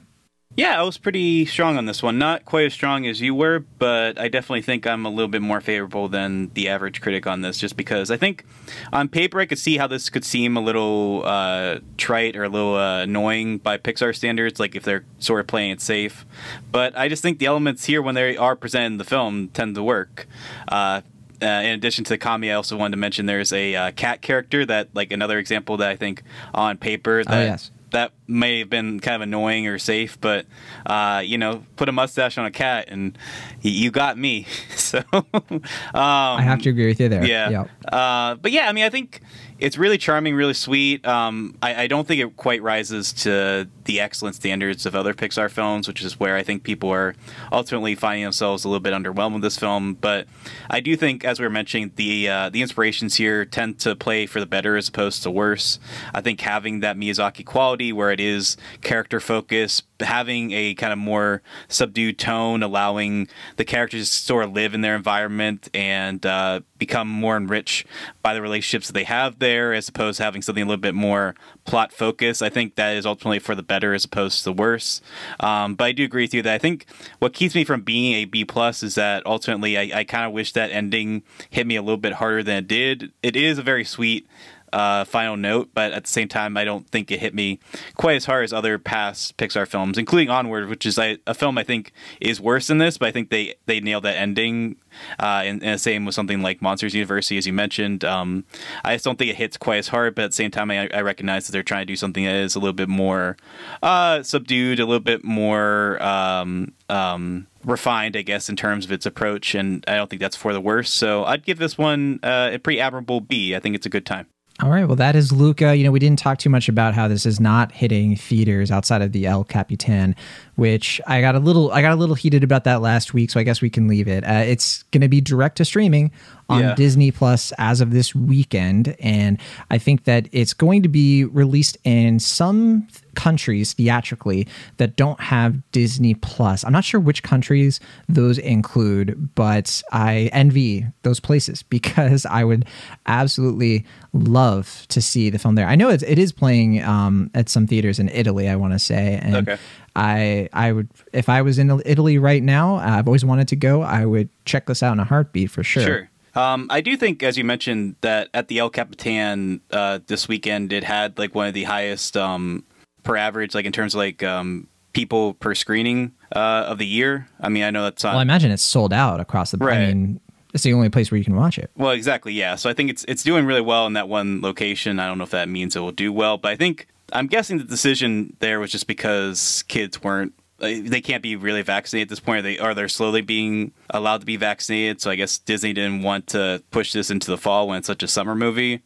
Yeah, 0.56 0.78
I 0.78 0.84
was 0.84 0.98
pretty 0.98 1.46
strong 1.46 1.76
on 1.76 1.86
this 1.86 2.00
one. 2.00 2.16
Not 2.16 2.44
quite 2.44 2.66
as 2.66 2.72
strong 2.72 3.06
as 3.06 3.20
you 3.20 3.34
were, 3.34 3.64
but 3.78 4.20
I 4.20 4.28
definitely 4.28 4.62
think 4.62 4.86
I'm 4.86 5.04
a 5.04 5.08
little 5.08 5.28
bit 5.28 5.42
more 5.42 5.60
favorable 5.60 6.08
than 6.08 6.52
the 6.54 6.68
average 6.68 7.00
critic 7.00 7.26
on 7.26 7.40
this, 7.40 7.58
just 7.58 7.76
because 7.76 8.08
I 8.08 8.16
think 8.16 8.44
on 8.92 9.08
paper 9.08 9.40
I 9.40 9.46
could 9.46 9.58
see 9.58 9.78
how 9.78 9.88
this 9.88 10.08
could 10.10 10.24
seem 10.24 10.56
a 10.56 10.60
little 10.60 11.22
uh, 11.24 11.80
trite 11.96 12.36
or 12.36 12.44
a 12.44 12.48
little 12.48 12.76
uh, 12.76 13.02
annoying 13.02 13.58
by 13.58 13.78
Pixar 13.78 14.14
standards, 14.14 14.60
like 14.60 14.76
if 14.76 14.84
they're 14.84 15.04
sort 15.18 15.40
of 15.40 15.48
playing 15.48 15.72
it 15.72 15.80
safe. 15.80 16.24
But 16.70 16.96
I 16.96 17.08
just 17.08 17.20
think 17.20 17.40
the 17.40 17.46
elements 17.46 17.86
here, 17.86 18.00
when 18.00 18.14
they 18.14 18.36
are 18.36 18.54
presented 18.54 18.86
in 18.86 18.98
the 18.98 19.04
film, 19.04 19.48
tend 19.48 19.74
to 19.74 19.82
work. 19.82 20.28
Uh, 20.68 21.00
uh, 21.42 21.46
in 21.46 21.70
addition 21.70 22.04
to 22.04 22.10
the 22.10 22.18
comedy, 22.18 22.52
I 22.52 22.54
also 22.54 22.76
wanted 22.76 22.92
to 22.92 22.98
mention 22.98 23.26
there's 23.26 23.52
a 23.52 23.74
uh, 23.74 23.90
cat 23.90 24.22
character 24.22 24.64
that, 24.66 24.88
like, 24.94 25.12
another 25.12 25.38
example 25.38 25.76
that 25.78 25.90
I 25.90 25.96
think 25.96 26.22
on 26.54 26.78
paper 26.78 27.24
that 27.24 27.42
yes. 27.42 27.70
That 27.94 28.12
may 28.26 28.58
have 28.58 28.68
been 28.68 29.00
kind 29.00 29.16
of 29.16 29.22
annoying 29.22 29.66
or 29.66 29.78
safe, 29.78 30.20
but 30.20 30.46
uh, 30.84 31.22
you 31.24 31.38
know, 31.38 31.64
put 31.76 31.88
a 31.88 31.92
mustache 31.92 32.36
on 32.36 32.44
a 32.44 32.50
cat 32.50 32.86
and 32.88 33.16
you 33.62 33.90
got 33.90 34.18
me. 34.18 34.46
so 34.76 35.02
um, 35.12 35.62
I 35.94 36.42
have 36.42 36.60
to 36.62 36.70
agree 36.70 36.86
with 36.86 37.00
you 37.00 37.08
there. 37.08 37.24
yeah. 37.24 37.50
Yep. 37.50 37.70
Uh, 37.90 38.34
but 38.36 38.52
yeah, 38.52 38.68
I 38.68 38.72
mean, 38.72 38.84
I 38.84 38.90
think 38.90 39.20
it's 39.58 39.78
really 39.78 39.98
charming, 39.98 40.34
really 40.34 40.54
sweet. 40.54 41.06
Um, 41.06 41.56
I, 41.62 41.82
I, 41.82 41.86
don't 41.86 42.06
think 42.06 42.20
it 42.20 42.36
quite 42.36 42.62
rises 42.62 43.12
to 43.12 43.68
the 43.84 44.00
excellent 44.00 44.36
standards 44.36 44.86
of 44.86 44.94
other 44.94 45.14
Pixar 45.14 45.50
films, 45.50 45.86
which 45.88 46.02
is 46.02 46.18
where 46.18 46.36
I 46.36 46.42
think 46.42 46.62
people 46.62 46.90
are 46.90 47.14
ultimately 47.52 47.94
finding 47.94 48.24
themselves 48.24 48.64
a 48.64 48.68
little 48.68 48.80
bit 48.80 48.92
underwhelmed 48.92 49.34
with 49.34 49.42
this 49.42 49.58
film. 49.58 49.94
But 49.94 50.26
I 50.70 50.80
do 50.80 50.96
think, 50.96 51.24
as 51.24 51.38
we 51.38 51.46
were 51.46 51.50
mentioning, 51.50 51.92
the 51.96 52.28
uh, 52.28 52.48
the 52.50 52.62
inspirations 52.62 53.16
here 53.16 53.44
tend 53.44 53.78
to 53.80 53.94
play 53.94 54.26
for 54.26 54.40
the 54.40 54.46
better 54.46 54.76
as 54.76 54.88
opposed 54.88 55.22
to 55.22 55.30
worse. 55.30 55.78
I 56.12 56.20
think 56.20 56.40
having 56.40 56.80
that 56.80 56.96
Miyazaki 56.96 57.44
quality, 57.44 57.92
where 57.92 58.10
it 58.10 58.20
is 58.20 58.56
character 58.82 59.20
focused, 59.20 59.84
having 60.00 60.52
a 60.52 60.74
kind 60.74 60.92
of 60.92 60.98
more 60.98 61.42
subdued 61.68 62.18
tone, 62.18 62.62
allowing 62.62 63.28
the 63.56 63.64
characters 63.64 64.10
to 64.10 64.16
sort 64.16 64.44
of 64.44 64.52
live 64.52 64.74
in 64.74 64.80
their 64.80 64.96
environment 64.96 65.68
and 65.74 66.24
uh, 66.26 66.60
become 66.78 67.08
more 67.08 67.36
enriched 67.36 67.86
by 68.22 68.34
the 68.34 68.42
relationships 68.42 68.88
that 68.88 68.92
they 68.92 69.04
have 69.04 69.38
there, 69.38 69.72
as 69.72 69.88
opposed 69.88 70.18
to 70.18 70.22
having 70.22 70.42
something 70.42 70.62
a 70.62 70.66
little 70.66 70.80
bit 70.80 70.94
more 70.94 71.34
plot 71.64 71.92
focus. 71.92 72.42
I 72.42 72.48
think 72.48 72.74
that 72.76 72.96
is 72.96 73.06
ultimately 73.06 73.38
for 73.38 73.54
the 73.54 73.62
better 73.62 73.94
as 73.94 74.04
opposed 74.04 74.38
to 74.38 74.44
the 74.44 74.52
worse. 74.52 75.00
Um, 75.40 75.74
but 75.74 75.84
I 75.84 75.92
do 75.92 76.04
agree 76.04 76.24
with 76.24 76.34
you 76.34 76.42
that 76.42 76.54
I 76.54 76.58
think 76.58 76.86
what 77.18 77.32
keeps 77.32 77.54
me 77.54 77.64
from 77.64 77.82
being 77.82 78.14
a 78.14 78.24
B 78.24 78.44
plus 78.44 78.82
is 78.82 78.94
that 78.96 79.24
ultimately 79.26 79.78
I, 79.78 80.00
I 80.00 80.04
kind 80.04 80.26
of 80.26 80.32
wish 80.32 80.52
that 80.52 80.70
ending 80.70 81.22
hit 81.50 81.66
me 81.66 81.76
a 81.76 81.82
little 81.82 81.96
bit 81.96 82.14
harder 82.14 82.42
than 82.42 82.58
it 82.58 82.68
did. 82.68 83.12
It 83.22 83.36
is 83.36 83.58
a 83.58 83.62
very 83.62 83.84
sweet 83.84 84.26
uh, 84.74 85.04
final 85.04 85.36
note, 85.36 85.70
but 85.72 85.92
at 85.92 86.04
the 86.04 86.10
same 86.10 86.26
time, 86.26 86.56
I 86.56 86.64
don't 86.64 86.88
think 86.88 87.10
it 87.12 87.20
hit 87.20 87.32
me 87.32 87.60
quite 87.96 88.16
as 88.16 88.24
hard 88.24 88.42
as 88.42 88.52
other 88.52 88.76
past 88.76 89.36
Pixar 89.36 89.68
films, 89.68 89.96
including 89.96 90.30
Onward, 90.30 90.68
which 90.68 90.84
is 90.84 90.98
a, 90.98 91.16
film 91.34 91.56
I 91.58 91.62
think 91.62 91.92
is 92.20 92.40
worse 92.40 92.66
than 92.66 92.78
this, 92.78 92.98
but 92.98 93.08
I 93.08 93.12
think 93.12 93.30
they 93.30 93.54
they 93.66 93.80
nailed 93.80 94.02
that 94.04 94.16
ending. 94.16 94.76
Uh, 95.18 95.42
and, 95.44 95.62
and 95.62 95.74
the 95.74 95.78
same 95.78 96.04
with 96.04 96.14
something 96.14 96.42
like 96.42 96.60
Monsters 96.60 96.94
University, 96.94 97.36
as 97.38 97.46
you 97.46 97.52
mentioned. 97.52 98.04
Um, 98.04 98.44
I 98.84 98.94
just 98.94 99.04
don't 99.04 99.18
think 99.18 99.30
it 99.30 99.36
hits 99.36 99.56
quite 99.56 99.78
as 99.78 99.88
hard, 99.88 100.14
but 100.14 100.24
at 100.24 100.30
the 100.30 100.36
same 100.36 100.50
time, 100.50 100.70
I, 100.70 100.88
I 100.92 101.02
recognize 101.02 101.46
that 101.46 101.52
they're 101.52 101.62
trying 101.62 101.82
to 101.82 101.92
do 101.92 101.96
something 101.96 102.24
that 102.24 102.34
is 102.34 102.54
a 102.54 102.60
little 102.60 102.74
bit 102.74 102.88
more 102.88 103.36
uh, 103.82 104.22
subdued, 104.22 104.80
a 104.80 104.86
little 104.86 105.00
bit 105.00 105.24
more. 105.24 106.02
Um, 106.02 106.72
um, 106.90 107.46
refined, 107.64 108.14
I 108.14 108.20
guess, 108.20 108.50
in 108.50 108.56
terms 108.56 108.84
of 108.84 108.92
its 108.92 109.06
approach, 109.06 109.54
and 109.54 109.82
I 109.88 109.96
don't 109.96 110.10
think 110.10 110.20
that's 110.20 110.36
for 110.36 110.52
the 110.52 110.60
worse. 110.60 110.90
So 110.90 111.24
I'd 111.24 111.44
give 111.44 111.58
this 111.58 111.78
one 111.78 112.20
uh, 112.22 112.50
a 112.52 112.58
pretty 112.58 112.78
admirable 112.78 113.22
B. 113.22 113.56
I 113.56 113.58
think 113.58 113.74
it's 113.74 113.86
a 113.86 113.90
good 113.90 114.04
time. 114.04 114.26
All 114.62 114.70
right. 114.70 114.86
Well, 114.86 114.96
that 114.96 115.16
is 115.16 115.32
Luca. 115.32 115.74
You 115.74 115.82
know, 115.82 115.90
we 115.90 115.98
didn't 115.98 116.20
talk 116.20 116.38
too 116.38 116.48
much 116.48 116.68
about 116.68 116.94
how 116.94 117.08
this 117.08 117.26
is 117.26 117.40
not 117.40 117.72
hitting 117.72 118.14
theaters 118.14 118.70
outside 118.70 119.02
of 119.02 119.10
the 119.10 119.26
El 119.26 119.42
Capitan, 119.42 120.14
which 120.56 121.00
I 121.06 121.20
got 121.20 121.34
a 121.34 121.38
little 121.38 121.72
I 121.72 121.82
got 121.82 121.92
a 121.92 121.96
little 121.96 122.14
heated 122.14 122.44
about 122.44 122.64
that 122.64 122.80
last 122.80 123.14
week, 123.14 123.30
so 123.30 123.40
I 123.40 123.42
guess 123.42 123.60
we 123.60 123.70
can 123.70 123.88
leave 123.88 124.08
it. 124.08 124.24
Uh, 124.24 124.44
it's 124.46 124.82
going 124.84 125.02
to 125.02 125.08
be 125.08 125.20
direct 125.20 125.56
to 125.56 125.64
streaming 125.64 126.10
on 126.48 126.60
yeah. 126.60 126.74
Disney 126.74 127.10
Plus 127.10 127.52
as 127.58 127.80
of 127.80 127.90
this 127.90 128.14
weekend, 128.14 128.96
and 129.00 129.40
I 129.70 129.78
think 129.78 130.04
that 130.04 130.28
it's 130.32 130.52
going 130.52 130.82
to 130.82 130.88
be 130.88 131.24
released 131.24 131.78
in 131.84 132.18
some 132.20 132.86
countries 133.14 133.72
theatrically 133.72 134.46
that 134.76 134.96
don't 134.96 135.20
have 135.20 135.70
Disney 135.72 136.14
Plus. 136.14 136.64
I'm 136.64 136.72
not 136.72 136.84
sure 136.84 137.00
which 137.00 137.22
countries 137.22 137.80
those 138.08 138.38
include, 138.38 139.34
but 139.34 139.82
I 139.92 140.30
envy 140.32 140.86
those 141.02 141.20
places 141.20 141.62
because 141.74 142.26
I 142.26 142.44
would 142.44 142.66
absolutely 143.06 143.86
love 144.12 144.86
to 144.88 145.02
see 145.02 145.30
the 145.30 145.38
film 145.38 145.54
there. 145.54 145.66
I 145.66 145.74
know 145.76 145.88
it's, 145.88 146.02
it 146.04 146.18
is 146.18 146.32
playing 146.32 146.82
um, 146.82 147.30
at 147.34 147.48
some 147.48 147.66
theaters 147.66 147.98
in 147.98 148.08
Italy. 148.10 148.48
I 148.48 148.56
want 148.56 148.72
to 148.72 148.78
say, 148.78 149.18
and 149.22 149.48
okay. 149.48 149.58
I 149.96 150.48
I 150.52 150.72
would 150.72 150.88
if 151.12 151.28
I 151.28 151.42
was 151.42 151.58
in 151.58 151.80
Italy 151.84 152.18
right 152.18 152.42
now, 152.42 152.76
I've 152.76 153.06
always 153.06 153.24
wanted 153.24 153.48
to 153.48 153.56
go. 153.56 153.82
I 153.82 154.04
would 154.04 154.28
check 154.44 154.66
this 154.66 154.82
out 154.82 154.92
in 154.92 155.00
a 155.00 155.04
heartbeat 155.04 155.50
for 155.50 155.62
sure. 155.62 155.82
Sure. 155.82 156.10
Um, 156.34 156.66
I 156.68 156.80
do 156.80 156.96
think, 156.96 157.22
as 157.22 157.38
you 157.38 157.44
mentioned, 157.44 157.94
that 158.00 158.28
at 158.34 158.48
the 158.48 158.58
El 158.58 158.70
Capitan 158.70 159.60
uh, 159.70 160.00
this 160.06 160.26
weekend, 160.26 160.72
it 160.72 160.82
had 160.82 161.16
like 161.16 161.34
one 161.34 161.46
of 161.46 161.54
the 161.54 161.64
highest 161.64 162.16
um, 162.16 162.64
per 163.04 163.16
average, 163.16 163.54
like 163.54 163.66
in 163.66 163.72
terms 163.72 163.94
of 163.94 163.98
like 163.98 164.22
um, 164.24 164.66
people 164.94 165.34
per 165.34 165.54
screening 165.54 166.12
uh, 166.34 166.64
of 166.66 166.78
the 166.78 166.86
year. 166.86 167.28
I 167.40 167.48
mean, 167.48 167.62
I 167.62 167.70
know 167.70 167.84
that's 167.84 168.04
on. 168.04 168.12
Well, 168.12 168.18
I 168.18 168.22
imagine 168.22 168.50
it's 168.50 168.64
sold 168.64 168.92
out 168.92 169.20
across 169.20 169.52
the. 169.52 169.58
Right. 169.58 169.78
I 169.78 169.86
mean, 169.86 170.20
it's 170.52 170.64
the 170.64 170.72
only 170.72 170.88
place 170.88 171.10
where 171.10 171.18
you 171.18 171.24
can 171.24 171.36
watch 171.36 171.58
it. 171.58 171.70
Well, 171.76 171.92
exactly, 171.92 172.32
yeah. 172.32 172.56
So 172.56 172.68
I 172.68 172.72
think 172.72 172.90
it's 172.90 173.04
it's 173.06 173.22
doing 173.22 173.46
really 173.46 173.60
well 173.60 173.86
in 173.86 173.92
that 173.92 174.08
one 174.08 174.40
location. 174.40 174.98
I 174.98 175.06
don't 175.06 175.18
know 175.18 175.24
if 175.24 175.30
that 175.30 175.48
means 175.48 175.76
it 175.76 175.80
will 175.80 175.92
do 175.92 176.12
well, 176.12 176.36
but 176.36 176.50
I 176.50 176.56
think 176.56 176.88
I'm 177.14 177.28
guessing 177.28 177.58
the 177.58 177.64
decision 177.64 178.36
there 178.40 178.60
was 178.60 178.70
just 178.70 178.86
because 178.86 179.64
kids 179.68 180.02
weren't 180.02 180.34
they 180.58 181.00
can't 181.00 181.22
be 181.22 181.36
really 181.36 181.62
vaccinated 181.62 182.06
at 182.06 182.10
this 182.10 182.20
point. 182.20 182.38
Or 182.38 182.42
they 182.42 182.58
are 182.58 182.74
they're 182.74 182.88
slowly 182.88 183.20
being 183.20 183.72
allowed 183.90 184.20
to 184.20 184.26
be 184.26 184.36
vaccinated. 184.36 185.00
So 185.00 185.10
I 185.10 185.16
guess 185.16 185.38
Disney 185.38 185.72
didn't 185.72 186.02
want 186.02 186.28
to 186.28 186.62
push 186.70 186.92
this 186.92 187.10
into 187.10 187.30
the 187.30 187.38
fall 187.38 187.68
when 187.68 187.78
it's 187.78 187.86
such 187.86 188.02
a 188.02 188.08
summer 188.08 188.34
movie. 188.34 188.82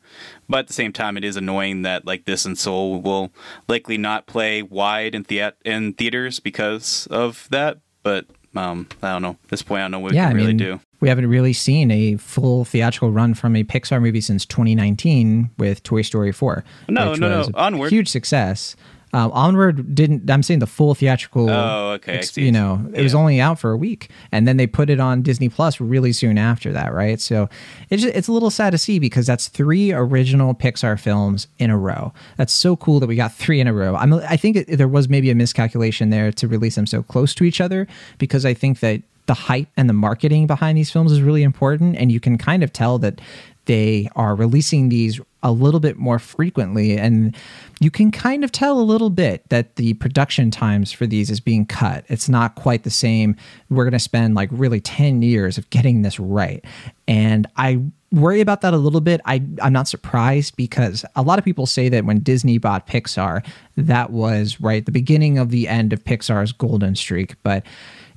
But 0.48 0.60
at 0.60 0.66
the 0.68 0.72
same 0.72 0.92
time, 0.92 1.16
it 1.16 1.24
is 1.24 1.36
annoying 1.36 1.82
that 1.82 2.06
like 2.06 2.24
this 2.24 2.44
and 2.44 2.56
Soul 2.56 3.00
will 3.00 3.32
likely 3.68 3.98
not 3.98 4.26
play 4.26 4.62
wide 4.62 5.14
in 5.14 5.24
the 5.24 5.52
in 5.64 5.92
theaters 5.92 6.40
because 6.40 7.06
of 7.10 7.46
that. 7.50 7.78
But 8.02 8.26
um, 8.56 8.88
I 9.02 9.12
don't 9.12 9.22
know. 9.22 9.36
At 9.44 9.48
this 9.48 9.62
point, 9.62 9.80
I 9.80 9.84
don't 9.84 9.90
know 9.92 10.00
what 10.00 10.14
yeah, 10.14 10.28
we 10.28 10.30
can 10.30 10.36
I 10.36 10.40
really 10.40 10.54
mean, 10.54 10.56
do. 10.56 10.80
We 11.00 11.08
haven't 11.08 11.28
really 11.28 11.52
seen 11.52 11.90
a 11.90 12.16
full 12.16 12.64
theatrical 12.64 13.12
run 13.12 13.34
from 13.34 13.54
a 13.54 13.64
Pixar 13.64 14.02
movie 14.02 14.20
since 14.20 14.44
2019 14.46 15.50
with 15.58 15.82
Toy 15.82 16.02
Story 16.02 16.32
4. 16.32 16.64
No, 16.88 17.14
no, 17.14 17.42
no. 17.42 17.48
Onward. 17.54 17.92
Huge 17.92 18.08
success. 18.08 18.74
Um, 19.12 19.32
Onward 19.32 19.94
didn't. 19.94 20.30
I'm 20.30 20.42
saying 20.42 20.60
the 20.60 20.66
full 20.66 20.94
theatrical. 20.94 21.48
Oh, 21.48 21.92
okay. 21.92 22.18
Ex, 22.18 22.36
you 22.36 22.52
know, 22.52 22.84
it 22.92 22.98
yeah. 22.98 23.02
was 23.02 23.14
only 23.14 23.40
out 23.40 23.58
for 23.58 23.70
a 23.70 23.76
week, 23.76 24.10
and 24.32 24.46
then 24.46 24.58
they 24.58 24.66
put 24.66 24.90
it 24.90 25.00
on 25.00 25.22
Disney 25.22 25.48
Plus 25.48 25.80
really 25.80 26.12
soon 26.12 26.36
after 26.36 26.72
that, 26.72 26.92
right? 26.92 27.18
So 27.20 27.48
it's 27.88 28.02
just, 28.02 28.14
it's 28.14 28.28
a 28.28 28.32
little 28.32 28.50
sad 28.50 28.70
to 28.70 28.78
see 28.78 28.98
because 28.98 29.26
that's 29.26 29.48
three 29.48 29.92
original 29.92 30.54
Pixar 30.54 31.00
films 31.00 31.48
in 31.58 31.70
a 31.70 31.78
row. 31.78 32.12
That's 32.36 32.52
so 32.52 32.76
cool 32.76 33.00
that 33.00 33.06
we 33.06 33.16
got 33.16 33.32
three 33.32 33.60
in 33.60 33.66
a 33.66 33.72
row. 33.72 33.96
I'm, 33.96 34.12
I 34.12 34.36
think 34.36 34.56
it, 34.56 34.76
there 34.76 34.88
was 34.88 35.08
maybe 35.08 35.30
a 35.30 35.34
miscalculation 35.34 36.10
there 36.10 36.30
to 36.32 36.46
release 36.46 36.74
them 36.74 36.86
so 36.86 37.02
close 37.02 37.34
to 37.36 37.44
each 37.44 37.60
other 37.62 37.86
because 38.18 38.44
I 38.44 38.52
think 38.52 38.80
that 38.80 39.02
the 39.28 39.34
hype 39.34 39.68
and 39.76 39.88
the 39.88 39.94
marketing 39.94 40.48
behind 40.48 40.76
these 40.76 40.90
films 40.90 41.12
is 41.12 41.22
really 41.22 41.44
important, 41.44 41.96
and 41.96 42.10
you 42.10 42.18
can 42.18 42.36
kind 42.36 42.64
of 42.64 42.72
tell 42.72 42.98
that 42.98 43.20
they 43.66 44.08
are 44.16 44.34
releasing 44.34 44.88
these 44.88 45.20
a 45.42 45.52
little 45.52 45.78
bit 45.78 45.96
more 45.96 46.18
frequently 46.18 46.96
and 46.96 47.36
you 47.80 47.90
can 47.90 48.10
kind 48.10 48.42
of 48.42 48.50
tell 48.50 48.80
a 48.80 48.82
little 48.82 49.10
bit 49.10 49.48
that 49.50 49.76
the 49.76 49.92
production 49.94 50.50
times 50.50 50.90
for 50.90 51.06
these 51.06 51.30
is 51.30 51.38
being 51.38 51.64
cut. 51.64 52.04
It's 52.08 52.28
not 52.28 52.56
quite 52.56 52.82
the 52.82 52.90
same. 52.90 53.36
We're 53.70 53.84
going 53.84 53.92
to 53.92 54.00
spend 54.00 54.34
like 54.34 54.48
really 54.50 54.80
10 54.80 55.22
years 55.22 55.58
of 55.58 55.70
getting 55.70 56.02
this 56.02 56.18
right. 56.18 56.64
And 57.06 57.46
i 57.56 57.80
worry 58.10 58.40
about 58.40 58.62
that 58.62 58.72
a 58.72 58.78
little 58.78 59.02
bit. 59.02 59.20
I, 59.26 59.42
i'm 59.60 59.74
not 59.74 59.86
surprised 59.86 60.56
because 60.56 61.04
a 61.14 61.20
lot 61.20 61.38
of 61.38 61.44
people 61.44 61.66
say 61.66 61.90
that 61.90 62.06
when 62.06 62.20
disney 62.20 62.56
bought 62.56 62.86
pixar 62.86 63.44
that 63.76 64.10
was 64.10 64.60
right 64.62 64.86
the 64.86 64.92
beginning 64.92 65.36
of 65.36 65.50
the 65.50 65.68
end 65.68 65.92
of 65.92 66.02
pixar's 66.04 66.52
golden 66.52 66.96
streak 66.96 67.34
but 67.42 67.64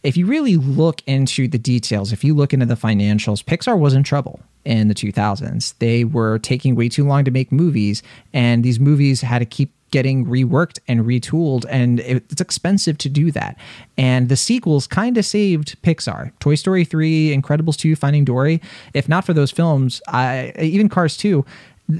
if 0.04 0.18
you 0.18 0.26
really 0.26 0.58
look 0.58 1.02
into 1.06 1.48
the 1.48 1.58
details, 1.58 2.12
if 2.12 2.24
you 2.24 2.34
look 2.34 2.54
into 2.54 2.66
the 2.66 2.76
financials, 2.76 3.44
Pixar 3.44 3.78
was 3.78 3.94
in 3.94 4.04
trouble 4.04 4.40
in 4.66 4.88
the 4.88 4.96
2000s. 4.96 5.76
They 5.80 6.04
were 6.04 6.40
taking 6.40 6.76
way 6.76 6.90
too 6.90 7.06
long 7.06 7.24
to 7.26 7.32
make 7.32 7.52
movies, 7.52 8.02
and 8.34 8.64
these 8.64 8.80
movies 8.80 9.22
had 9.22 9.40
to 9.40 9.46
keep 9.46 9.72
getting 9.92 10.26
reworked 10.26 10.80
and 10.88 11.02
retooled 11.02 11.66
and 11.70 12.00
it's 12.00 12.40
expensive 12.40 12.98
to 12.98 13.10
do 13.10 13.30
that 13.30 13.58
and 13.98 14.30
the 14.30 14.38
sequels 14.38 14.88
kind 14.88 15.18
of 15.18 15.26
saved 15.26 15.76
pixar 15.82 16.32
toy 16.40 16.56
story 16.56 16.86
3 16.86 17.36
incredibles 17.36 17.76
2 17.76 17.98
finding 17.98 18.24
dory 18.24 18.62
if 18.94 19.10
not 19.10 19.26
for 19.26 19.34
those 19.34 19.52
films 19.52 20.02
I, 20.08 20.54
even 20.58 20.88
cars 20.88 21.18
2 21.18 21.46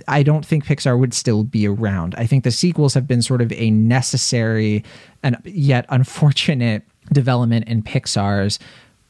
I 0.08 0.24
don't 0.24 0.46
think 0.46 0.66
Pixar 0.66 0.98
would 0.98 1.14
still 1.14 1.44
be 1.44 1.68
around. 1.68 2.16
I 2.18 2.26
think 2.26 2.46
the 2.46 2.52
sequels 2.52 2.94
have 2.94 3.08
been 3.08 3.22
sort 3.22 3.42
of 3.42 3.52
a 3.52 3.72
necessary 3.72 4.86
and 5.22 5.38
yet 5.44 5.86
unfortunate 5.90 6.84
development 7.12 7.68
in 7.68 7.84
Pixar's 7.84 8.60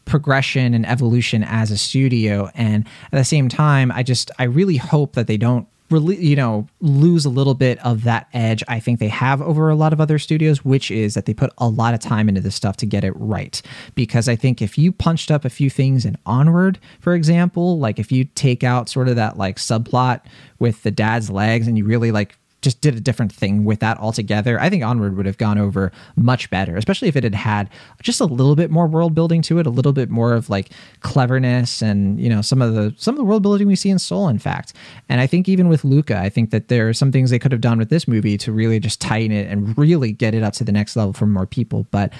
progression 0.05 0.73
and 0.73 0.85
evolution 0.85 1.43
as 1.43 1.71
a 1.71 1.77
studio. 1.77 2.49
And 2.55 2.85
at 3.11 3.17
the 3.17 3.23
same 3.23 3.49
time 3.49 3.91
i 3.91 4.03
just 4.03 4.31
i 4.39 4.43
really 4.43 4.77
hope 4.77 5.13
that 5.13 5.27
they 5.27 5.37
don't 5.37 5.67
really 5.89 6.17
you 6.17 6.35
know 6.35 6.67
lose 6.79 7.25
a 7.25 7.29
little 7.29 7.53
bit 7.53 7.77
of 7.85 8.03
that 8.03 8.27
edge 8.33 8.63
i 8.69 8.79
think 8.79 8.99
they 8.99 9.09
have 9.09 9.41
over 9.41 9.69
a 9.69 9.75
lot 9.75 9.91
of 9.91 9.99
other 9.99 10.17
studios 10.17 10.63
which 10.63 10.89
is 10.89 11.15
that 11.15 11.25
they 11.25 11.33
put 11.33 11.51
a 11.57 11.67
lot 11.67 11.93
of 11.93 11.99
time 11.99 12.29
into 12.29 12.39
this 12.39 12.55
stuff 12.55 12.77
to 12.77 12.85
get 12.85 13.03
it 13.03 13.11
right. 13.15 13.61
Because 13.93 14.27
i 14.29 14.35
think 14.35 14.61
if 14.61 14.77
you 14.77 14.91
punched 14.91 15.29
up 15.29 15.45
a 15.45 15.49
few 15.49 15.69
things 15.69 16.05
in 16.05 16.17
onward 16.25 16.79
for 16.99 17.13
example 17.13 17.77
like 17.77 17.99
if 17.99 18.11
you 18.11 18.23
take 18.23 18.63
out 18.63 18.89
sort 18.89 19.07
of 19.07 19.15
that 19.17 19.37
like 19.37 19.57
subplot 19.57 20.21
with 20.59 20.81
the 20.83 20.91
dad's 20.91 21.29
legs 21.29 21.67
and 21.67 21.77
you 21.77 21.85
really 21.85 22.11
like 22.11 22.37
just 22.61 22.81
did 22.81 22.95
a 22.95 22.99
different 22.99 23.31
thing 23.31 23.65
with 23.65 23.79
that 23.79 23.97
altogether, 23.97 24.59
I 24.59 24.69
think 24.69 24.83
Onward 24.83 25.17
would 25.17 25.25
have 25.25 25.37
gone 25.37 25.57
over 25.57 25.91
much 26.15 26.49
better, 26.49 26.77
especially 26.77 27.07
if 27.07 27.15
it 27.15 27.23
had 27.23 27.35
had 27.35 27.69
just 28.01 28.21
a 28.21 28.25
little 28.25 28.55
bit 28.55 28.69
more 28.69 28.87
world 28.87 29.15
building 29.15 29.41
to 29.43 29.59
it, 29.59 29.65
a 29.65 29.69
little 29.69 29.93
bit 29.93 30.09
more 30.09 30.33
of 30.33 30.49
like 30.49 30.69
cleverness 30.99 31.81
and 31.81 32.19
you 32.19 32.29
know 32.29 32.41
some 32.41 32.61
of 32.61 32.73
the 32.73 32.93
some 32.97 33.15
of 33.15 33.17
the 33.17 33.23
world 33.23 33.41
building 33.41 33.67
we 33.67 33.75
see 33.75 33.89
in 33.89 33.99
Soul, 33.99 34.27
in 34.27 34.39
fact. 34.39 34.73
And 35.09 35.19
I 35.19 35.27
think 35.27 35.49
even 35.49 35.67
with 35.67 35.83
Luca, 35.83 36.17
I 36.19 36.29
think 36.29 36.51
that 36.51 36.67
there 36.67 36.87
are 36.87 36.93
some 36.93 37.11
things 37.11 37.29
they 37.29 37.39
could 37.39 37.51
have 37.51 37.61
done 37.61 37.79
with 37.79 37.89
this 37.89 38.07
movie 38.07 38.37
to 38.39 38.51
really 38.51 38.79
just 38.79 39.01
tighten 39.01 39.31
it 39.31 39.47
and 39.47 39.77
really 39.77 40.11
get 40.11 40.35
it 40.35 40.43
up 40.43 40.53
to 40.53 40.63
the 40.63 40.71
next 40.71 40.95
level 40.95 41.13
for 41.13 41.25
more 41.25 41.47
people. 41.47 41.87
But 41.91 42.13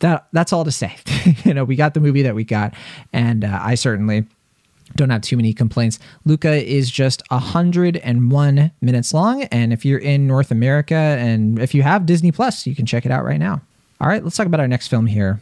that 0.00 0.26
that's 0.32 0.52
all 0.52 0.64
to 0.64 0.72
say. 0.72 0.96
you 1.44 1.54
know, 1.54 1.64
we 1.64 1.76
got 1.76 1.94
the 1.94 2.00
movie 2.00 2.22
that 2.22 2.34
we 2.34 2.44
got, 2.44 2.74
and 3.12 3.44
uh, 3.44 3.58
I 3.62 3.74
certainly 3.74 4.26
don't 4.96 5.10
have 5.10 5.22
too 5.22 5.36
many 5.36 5.52
complaints. 5.52 5.98
Luca 6.24 6.54
is 6.54 6.90
just 6.90 7.22
101 7.28 8.72
minutes 8.80 9.14
long. 9.14 9.42
And 9.44 9.72
if 9.72 9.84
you're 9.84 9.98
in 9.98 10.26
North 10.26 10.50
America 10.50 10.94
and 10.94 11.58
if 11.58 11.74
you 11.74 11.82
have 11.82 12.06
Disney 12.06 12.32
Plus, 12.32 12.66
you 12.66 12.74
can 12.74 12.86
check 12.86 13.06
it 13.06 13.12
out 13.12 13.24
right 13.24 13.38
now. 13.38 13.60
All 14.00 14.08
right, 14.08 14.22
let's 14.22 14.36
talk 14.36 14.46
about 14.46 14.60
our 14.60 14.68
next 14.68 14.88
film 14.88 15.06
here. 15.06 15.40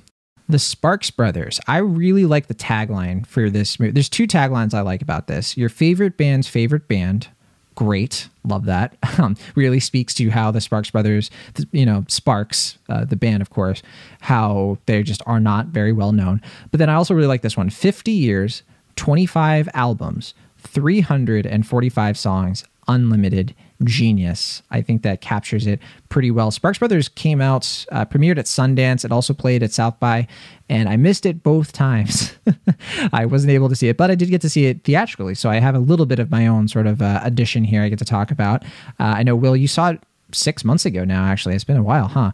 The 0.49 0.59
Sparks 0.59 1.11
Brothers. 1.11 1.59
I 1.67 1.79
really 1.79 2.27
like 2.27 2.49
the 2.49 2.55
tagline 2.55 3.27
for 3.27 3.49
this 3.49 3.81
movie. 3.81 3.93
There's 3.93 4.11
two 4.11 4.27
taglines 4.27 4.75
I 4.75 4.83
like 4.83 5.01
about 5.01 5.27
this. 5.27 5.57
Your 5.57 5.71
favorite 5.71 6.17
band's 6.19 6.49
favorite 6.49 6.87
band. 6.87 7.29
Great. 7.75 8.29
Love 8.45 8.67
that. 8.67 8.97
Um, 9.17 9.37
really 9.55 9.79
speaks 9.79 10.13
to 10.15 10.29
how 10.31 10.51
the 10.51 10.61
Sparks 10.61 10.91
Brothers, 10.91 11.31
you 11.71 11.87
know, 11.87 12.05
Sparks, 12.09 12.79
uh, 12.89 13.05
the 13.05 13.15
band, 13.15 13.43
of 13.43 13.51
course, 13.51 13.81
how 14.21 14.77
they 14.87 15.05
just 15.05 15.23
are 15.25 15.39
not 15.39 15.67
very 15.69 15.93
well 15.93 16.11
known. 16.11 16.43
But 16.73 16.79
then 16.79 16.91
I 16.91 16.95
also 16.95 17.15
really 17.15 17.29
like 17.29 17.43
this 17.43 17.57
one 17.57 17.71
50 17.71 18.11
years, 18.11 18.65
25 18.97 19.69
albums, 19.75 20.35
345 20.59 22.19
songs, 22.19 22.65
unlimited 22.89 23.55
genius. 23.83 24.63
I 24.71 24.83
think 24.83 25.03
that 25.03 25.21
captures 25.21 25.67
it 25.67 25.81
pretty 26.09 26.31
well. 26.31 26.51
Sparks 26.51 26.79
Brothers 26.79 27.09
came 27.09 27.41
out, 27.41 27.87
uh, 27.91 28.05
premiered 28.05 28.39
at 28.39 28.47
Sundance. 28.47 29.05
It 29.05 29.13
also 29.13 29.35
played 29.35 29.63
at 29.63 29.73
South 29.73 29.99
by, 29.99 30.27
and 30.69 30.89
I 30.89 30.97
missed 30.97 31.27
it 31.27 31.43
both 31.43 31.73
times. 31.73 32.35
I 33.13 33.27
wasn't 33.27 33.53
able 33.53 33.69
to 33.69 33.77
see 33.77 33.89
it, 33.89 33.97
but 33.97 34.11
I 34.11 34.15
did 34.15 34.31
get 34.31 34.41
to 34.43 34.49
see 34.49 34.67
it 34.67 34.85
theatrically. 34.85 35.35
So 35.35 35.51
I 35.51 35.57
have 35.57 35.75
a 35.75 35.81
little 35.81 36.07
bit 36.07 36.19
of 36.19 36.31
my 36.31 36.47
own 36.47 36.69
sort 36.69 36.87
of 36.87 37.03
uh, 37.03 37.21
addition 37.23 37.65
here 37.65 37.83
I 37.83 37.89
get 37.89 37.99
to 37.99 38.05
talk 38.05 38.31
about. 38.31 38.63
Uh, 39.01 39.15
I 39.17 39.23
know, 39.23 39.37
Will, 39.37 39.57
you 39.57 39.69
saw 39.69 39.91
it 39.91 40.01
six 40.33 40.65
months 40.65 40.85
ago 40.85 41.05
now, 41.05 41.25
actually. 41.25 41.55
It's 41.55 41.65
been 41.65 41.77
a 41.77 41.83
while, 41.83 42.09
huh? 42.09 42.33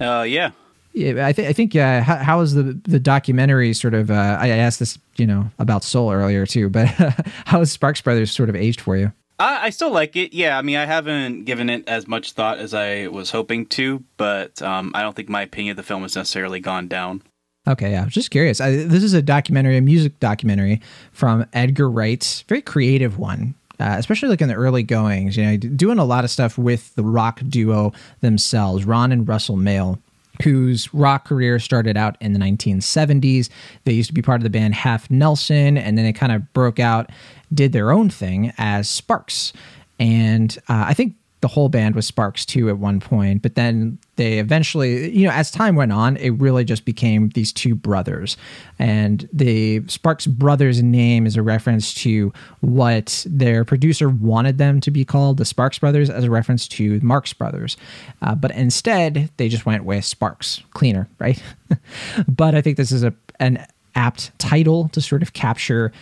Uh, 0.00 0.22
yeah. 0.22 0.50
Yeah, 0.98 1.26
I, 1.26 1.32
th- 1.32 1.48
I 1.48 1.52
think 1.52 1.76
uh, 1.76 2.02
how, 2.02 2.16
how 2.16 2.40
is 2.40 2.54
the 2.54 2.78
the 2.84 2.98
documentary 2.98 3.72
sort 3.72 3.94
of? 3.94 4.10
Uh, 4.10 4.36
I 4.40 4.48
asked 4.48 4.80
this, 4.80 4.98
you 5.16 5.26
know, 5.26 5.50
about 5.58 5.84
Soul 5.84 6.12
earlier 6.12 6.44
too, 6.44 6.68
but 6.68 6.86
how 7.46 7.60
has 7.60 7.70
Sparks 7.70 8.00
Brothers 8.00 8.32
sort 8.32 8.48
of 8.48 8.56
aged 8.56 8.80
for 8.80 8.96
you? 8.96 9.12
I, 9.38 9.66
I 9.66 9.70
still 9.70 9.92
like 9.92 10.16
it. 10.16 10.32
Yeah, 10.34 10.58
I 10.58 10.62
mean, 10.62 10.76
I 10.76 10.86
haven't 10.86 11.44
given 11.44 11.70
it 11.70 11.88
as 11.88 12.08
much 12.08 12.32
thought 12.32 12.58
as 12.58 12.74
I 12.74 13.06
was 13.06 13.30
hoping 13.30 13.66
to, 13.66 14.02
but 14.16 14.60
um, 14.60 14.90
I 14.94 15.02
don't 15.02 15.14
think 15.14 15.28
my 15.28 15.42
opinion 15.42 15.72
of 15.72 15.76
the 15.76 15.82
film 15.82 16.02
has 16.02 16.16
necessarily 16.16 16.60
gone 16.60 16.88
down. 16.88 17.22
Okay, 17.68 17.92
yeah, 17.92 18.02
I 18.02 18.04
was 18.04 18.14
just 18.14 18.30
curious. 18.30 18.60
I, 18.60 18.70
this 18.76 19.04
is 19.04 19.14
a 19.14 19.22
documentary, 19.22 19.76
a 19.76 19.82
music 19.82 20.18
documentary 20.20 20.80
from 21.12 21.46
Edgar 21.52 21.88
Wright, 21.88 22.44
very 22.48 22.62
creative 22.62 23.18
one. 23.18 23.54
Uh, 23.80 23.94
especially 23.96 24.28
like 24.28 24.40
in 24.40 24.48
the 24.48 24.56
early 24.56 24.82
goings, 24.82 25.36
you 25.36 25.44
know, 25.44 25.56
doing 25.56 26.00
a 26.00 26.04
lot 26.04 26.24
of 26.24 26.30
stuff 26.32 26.58
with 26.58 26.92
the 26.96 27.04
rock 27.04 27.40
duo 27.48 27.92
themselves, 28.22 28.84
Ron 28.84 29.12
and 29.12 29.28
Russell 29.28 29.56
Mael 29.56 30.00
whose 30.42 30.92
rock 30.94 31.26
career 31.26 31.58
started 31.58 31.96
out 31.96 32.16
in 32.20 32.32
the 32.32 32.38
1970s. 32.38 33.48
They 33.84 33.92
used 33.92 34.08
to 34.08 34.14
be 34.14 34.22
part 34.22 34.40
of 34.40 34.44
the 34.44 34.50
band 34.50 34.74
Half 34.74 35.10
Nelson, 35.10 35.76
and 35.76 35.96
then 35.96 36.04
they 36.04 36.12
kind 36.12 36.32
of 36.32 36.52
broke 36.52 36.78
out, 36.78 37.10
did 37.52 37.72
their 37.72 37.90
own 37.90 38.10
thing 38.10 38.52
as 38.58 38.88
Sparks. 38.88 39.52
And 39.98 40.56
uh, 40.68 40.84
I 40.86 40.94
think 40.94 41.16
the 41.40 41.48
whole 41.48 41.68
band 41.68 41.94
was 41.94 42.06
Sparks 42.06 42.44
too 42.44 42.68
at 42.68 42.78
one 42.78 43.00
point, 43.00 43.42
but 43.42 43.54
then 43.54 43.98
they 44.16 44.38
eventually, 44.38 45.10
you 45.16 45.26
know, 45.26 45.32
as 45.32 45.50
time 45.50 45.76
went 45.76 45.92
on, 45.92 46.16
it 46.16 46.30
really 46.30 46.64
just 46.64 46.84
became 46.84 47.28
these 47.30 47.52
two 47.52 47.74
brothers. 47.74 48.36
And 48.78 49.28
the 49.32 49.82
Sparks 49.86 50.26
brothers 50.26 50.82
name 50.82 51.26
is 51.26 51.36
a 51.36 51.42
reference 51.42 51.94
to 51.94 52.32
what 52.60 53.24
their 53.28 53.64
producer 53.64 54.08
wanted 54.08 54.58
them 54.58 54.80
to 54.80 54.90
be 54.90 55.04
called, 55.04 55.36
the 55.36 55.44
Sparks 55.44 55.78
brothers, 55.78 56.10
as 56.10 56.24
a 56.24 56.30
reference 56.30 56.66
to 56.68 56.98
Marx 57.00 57.32
brothers. 57.32 57.76
Uh, 58.20 58.34
but 58.34 58.50
instead, 58.52 59.30
they 59.36 59.48
just 59.48 59.64
went 59.64 59.84
with 59.84 60.04
Sparks, 60.04 60.62
cleaner, 60.70 61.08
right? 61.18 61.42
but 62.28 62.54
I 62.54 62.60
think 62.60 62.76
this 62.76 62.90
is 62.90 63.04
a 63.04 63.14
an 63.40 63.64
apt 63.94 64.36
title 64.38 64.88
to 64.90 65.00
sort 65.00 65.22
of 65.22 65.32
capture 65.32 65.92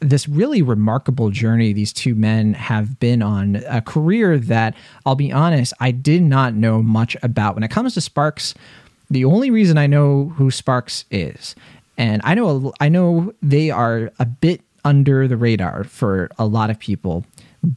this 0.00 0.28
really 0.28 0.62
remarkable 0.62 1.30
journey 1.30 1.72
these 1.72 1.92
two 1.92 2.14
men 2.14 2.54
have 2.54 2.98
been 2.98 3.22
on 3.22 3.62
a 3.68 3.80
career 3.80 4.38
that 4.38 4.74
I'll 5.06 5.14
be 5.14 5.30
honest, 5.30 5.72
I 5.78 5.90
did 5.90 6.22
not 6.22 6.54
know 6.54 6.82
much 6.82 7.16
about. 7.22 7.54
When 7.54 7.62
it 7.62 7.70
comes 7.70 7.94
to 7.94 8.00
Sparks, 8.00 8.54
the 9.10 9.24
only 9.24 9.50
reason 9.50 9.78
I 9.78 9.86
know 9.86 10.32
who 10.36 10.50
Sparks 10.50 11.04
is, 11.10 11.54
and 11.98 12.22
I 12.24 12.34
know 12.34 12.72
I 12.80 12.88
know 12.88 13.34
they 13.42 13.70
are 13.70 14.10
a 14.18 14.24
bit 14.24 14.62
under 14.84 15.28
the 15.28 15.36
radar 15.36 15.84
for 15.84 16.30
a 16.38 16.46
lot 16.46 16.70
of 16.70 16.78
people, 16.78 17.24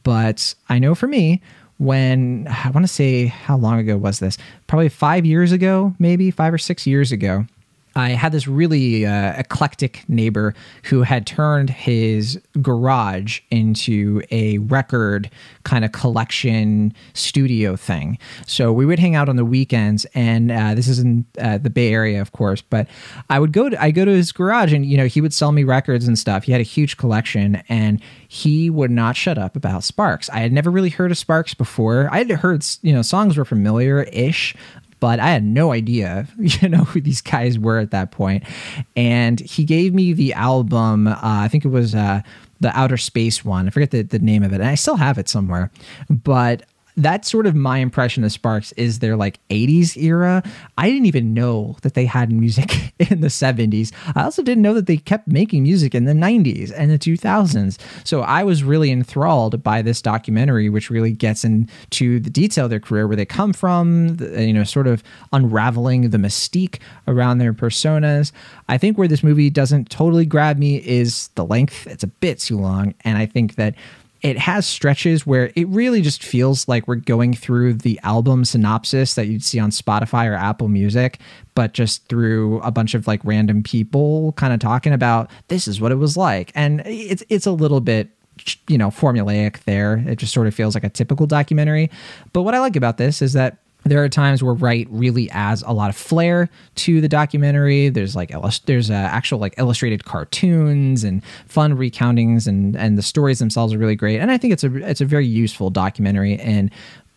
but 0.02 0.54
I 0.68 0.78
know 0.78 0.94
for 0.94 1.06
me 1.06 1.42
when 1.78 2.46
I 2.48 2.70
want 2.70 2.86
to 2.86 2.92
say 2.92 3.26
how 3.26 3.56
long 3.56 3.78
ago 3.78 3.96
was 3.96 4.20
this? 4.20 4.38
Probably 4.68 4.88
5 4.88 5.26
years 5.26 5.52
ago, 5.52 5.94
maybe 5.98 6.30
5 6.30 6.54
or 6.54 6.58
6 6.58 6.86
years 6.86 7.12
ago. 7.12 7.46
I 7.96 8.10
had 8.10 8.32
this 8.32 8.48
really 8.48 9.06
uh, 9.06 9.34
eclectic 9.38 10.04
neighbor 10.08 10.54
who 10.84 11.02
had 11.02 11.26
turned 11.26 11.70
his 11.70 12.40
garage 12.60 13.40
into 13.50 14.22
a 14.30 14.58
record 14.58 15.30
kind 15.64 15.84
of 15.84 15.92
collection 15.92 16.92
studio 17.14 17.76
thing. 17.76 18.18
So 18.46 18.72
we 18.72 18.84
would 18.84 18.98
hang 18.98 19.14
out 19.14 19.28
on 19.28 19.36
the 19.36 19.44
weekends, 19.44 20.06
and 20.14 20.50
uh, 20.50 20.74
this 20.74 20.88
is 20.88 20.98
in 20.98 21.24
uh, 21.38 21.58
the 21.58 21.70
Bay 21.70 21.92
Area, 21.92 22.20
of 22.20 22.32
course. 22.32 22.60
But 22.62 22.88
I 23.30 23.38
would 23.38 23.52
go 23.52 23.68
to 23.68 23.82
I 23.82 23.90
go 23.90 24.04
to 24.04 24.10
his 24.10 24.32
garage, 24.32 24.72
and 24.72 24.84
you 24.84 24.96
know 24.96 25.06
he 25.06 25.20
would 25.20 25.32
sell 25.32 25.52
me 25.52 25.64
records 25.64 26.06
and 26.06 26.18
stuff. 26.18 26.44
He 26.44 26.52
had 26.52 26.60
a 26.60 26.64
huge 26.64 26.96
collection, 26.96 27.62
and 27.68 28.00
he 28.28 28.70
would 28.70 28.90
not 28.90 29.16
shut 29.16 29.38
up 29.38 29.56
about 29.56 29.84
Sparks. 29.84 30.28
I 30.30 30.38
had 30.38 30.52
never 30.52 30.70
really 30.70 30.90
heard 30.90 31.10
of 31.10 31.18
Sparks 31.18 31.54
before. 31.54 32.08
I 32.10 32.18
had 32.18 32.30
heard 32.30 32.64
you 32.82 32.92
know 32.92 33.02
songs 33.02 33.36
were 33.36 33.44
familiar 33.44 34.02
ish, 34.02 34.54
but 35.04 35.20
I 35.20 35.28
had 35.28 35.44
no 35.44 35.72
idea, 35.72 36.26
you 36.38 36.66
know, 36.66 36.84
who 36.84 36.98
these 36.98 37.20
guys 37.20 37.58
were 37.58 37.78
at 37.78 37.90
that 37.90 38.10
point. 38.10 38.42
And 38.96 39.38
he 39.38 39.64
gave 39.64 39.92
me 39.92 40.14
the 40.14 40.32
album, 40.32 41.08
uh, 41.08 41.18
I 41.22 41.46
think 41.48 41.66
it 41.66 41.68
was 41.68 41.94
uh, 41.94 42.22
the 42.60 42.70
Outer 42.70 42.96
Space 42.96 43.44
one. 43.44 43.66
I 43.66 43.70
forget 43.70 43.90
the, 43.90 44.00
the 44.00 44.18
name 44.18 44.42
of 44.42 44.54
it. 44.54 44.62
And 44.62 44.70
I 44.70 44.76
still 44.76 44.96
have 44.96 45.18
it 45.18 45.28
somewhere. 45.28 45.70
But 46.08 46.62
that's 46.96 47.30
sort 47.30 47.46
of 47.46 47.54
my 47.54 47.78
impression 47.78 48.22
of 48.24 48.32
Sparks 48.32 48.72
is 48.72 49.00
their 49.00 49.16
like 49.16 49.40
80s 49.48 49.96
era. 49.96 50.42
I 50.78 50.88
didn't 50.88 51.06
even 51.06 51.34
know 51.34 51.76
that 51.82 51.94
they 51.94 52.06
had 52.06 52.30
music 52.30 52.94
in 53.10 53.20
the 53.20 53.28
70s. 53.28 53.92
I 54.14 54.22
also 54.22 54.42
didn't 54.42 54.62
know 54.62 54.74
that 54.74 54.86
they 54.86 54.98
kept 54.98 55.26
making 55.26 55.64
music 55.64 55.94
in 55.94 56.04
the 56.04 56.12
90s 56.12 56.72
and 56.76 56.90
the 56.90 56.98
2000s. 56.98 57.78
So 58.04 58.20
I 58.20 58.44
was 58.44 58.62
really 58.62 58.90
enthralled 58.90 59.62
by 59.62 59.82
this 59.82 60.00
documentary, 60.00 60.68
which 60.68 60.90
really 60.90 61.12
gets 61.12 61.44
into 61.44 62.20
the 62.20 62.30
detail 62.30 62.66
of 62.66 62.70
their 62.70 62.80
career, 62.80 63.08
where 63.08 63.16
they 63.16 63.26
come 63.26 63.52
from, 63.52 64.16
you 64.20 64.52
know, 64.52 64.64
sort 64.64 64.86
of 64.86 65.02
unraveling 65.32 66.10
the 66.10 66.18
mystique 66.18 66.78
around 67.08 67.38
their 67.38 67.52
personas. 67.52 68.30
I 68.68 68.78
think 68.78 68.98
where 68.98 69.08
this 69.08 69.22
movie 69.22 69.50
doesn't 69.50 69.90
totally 69.90 70.26
grab 70.26 70.58
me 70.58 70.76
is 70.76 71.28
the 71.34 71.44
length. 71.44 71.86
It's 71.86 72.04
a 72.04 72.08
bit 72.08 72.38
too 72.38 72.58
long. 72.58 72.94
And 73.04 73.18
I 73.18 73.26
think 73.26 73.56
that 73.56 73.74
it 74.24 74.38
has 74.38 74.66
stretches 74.66 75.26
where 75.26 75.52
it 75.54 75.68
really 75.68 76.00
just 76.00 76.24
feels 76.24 76.66
like 76.66 76.88
we're 76.88 76.94
going 76.94 77.34
through 77.34 77.74
the 77.74 78.00
album 78.02 78.46
synopsis 78.46 79.14
that 79.14 79.26
you'd 79.26 79.44
see 79.44 79.60
on 79.60 79.70
Spotify 79.70 80.26
or 80.26 80.32
Apple 80.32 80.68
Music, 80.68 81.20
but 81.54 81.74
just 81.74 82.08
through 82.08 82.58
a 82.60 82.70
bunch 82.70 82.94
of 82.94 83.06
like 83.06 83.20
random 83.22 83.62
people 83.62 84.32
kind 84.32 84.54
of 84.54 84.60
talking 84.60 84.94
about 84.94 85.30
this 85.48 85.68
is 85.68 85.78
what 85.78 85.92
it 85.92 85.96
was 85.96 86.16
like. 86.16 86.52
And 86.54 86.80
it's 86.86 87.22
it's 87.28 87.44
a 87.44 87.52
little 87.52 87.82
bit 87.82 88.08
you 88.66 88.78
know 88.78 88.88
formulaic 88.88 89.62
there. 89.64 90.02
It 90.08 90.16
just 90.16 90.32
sort 90.32 90.46
of 90.46 90.54
feels 90.54 90.74
like 90.74 90.84
a 90.84 90.88
typical 90.88 91.26
documentary. 91.26 91.90
But 92.32 92.42
what 92.44 92.54
I 92.54 92.60
like 92.60 92.76
about 92.76 92.96
this 92.96 93.20
is 93.20 93.34
that 93.34 93.58
there 93.84 94.02
are 94.02 94.08
times 94.08 94.42
where 94.42 94.54
Wright 94.54 94.86
really 94.90 95.30
adds 95.30 95.62
a 95.66 95.72
lot 95.72 95.90
of 95.90 95.96
flair 95.96 96.48
to 96.76 97.00
the 97.00 97.08
documentary. 97.08 97.90
There's 97.90 98.16
like 98.16 98.32
there's 98.66 98.90
uh, 98.90 98.94
actual 98.94 99.38
like 99.38 99.54
illustrated 99.58 100.04
cartoons 100.04 101.04
and 101.04 101.22
fun 101.46 101.76
recountings, 101.76 102.46
and 102.46 102.76
and 102.76 102.96
the 102.96 103.02
stories 103.02 103.38
themselves 103.38 103.74
are 103.74 103.78
really 103.78 103.96
great. 103.96 104.18
And 104.20 104.30
I 104.30 104.38
think 104.38 104.52
it's 104.52 104.64
a 104.64 104.74
it's 104.76 105.00
a 105.00 105.04
very 105.04 105.26
useful 105.26 105.70
documentary 105.70 106.34
in 106.34 106.70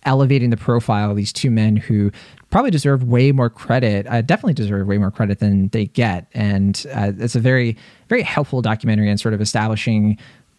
elevating 0.03 0.49
the 0.49 0.57
profile 0.57 1.11
of 1.11 1.17
these 1.17 1.33
two 1.33 1.51
men 1.51 1.75
who 1.75 2.11
probably 2.49 2.71
deserve 2.71 3.03
way 3.03 3.31
more 3.31 3.49
credit. 3.49 4.05
Uh, 4.07 4.21
definitely 4.21 4.53
deserve 4.53 4.87
way 4.87 4.97
more 4.97 5.11
credit 5.11 5.39
than 5.39 5.69
they 5.69 5.85
get. 5.85 6.27
And 6.33 6.85
uh, 6.93 7.11
it's 7.17 7.35
a 7.35 7.39
very 7.39 7.77
very 8.09 8.23
helpful 8.23 8.61
documentary 8.61 9.09
in 9.09 9.17
sort 9.17 9.33
of 9.33 9.41
establishing 9.41 10.17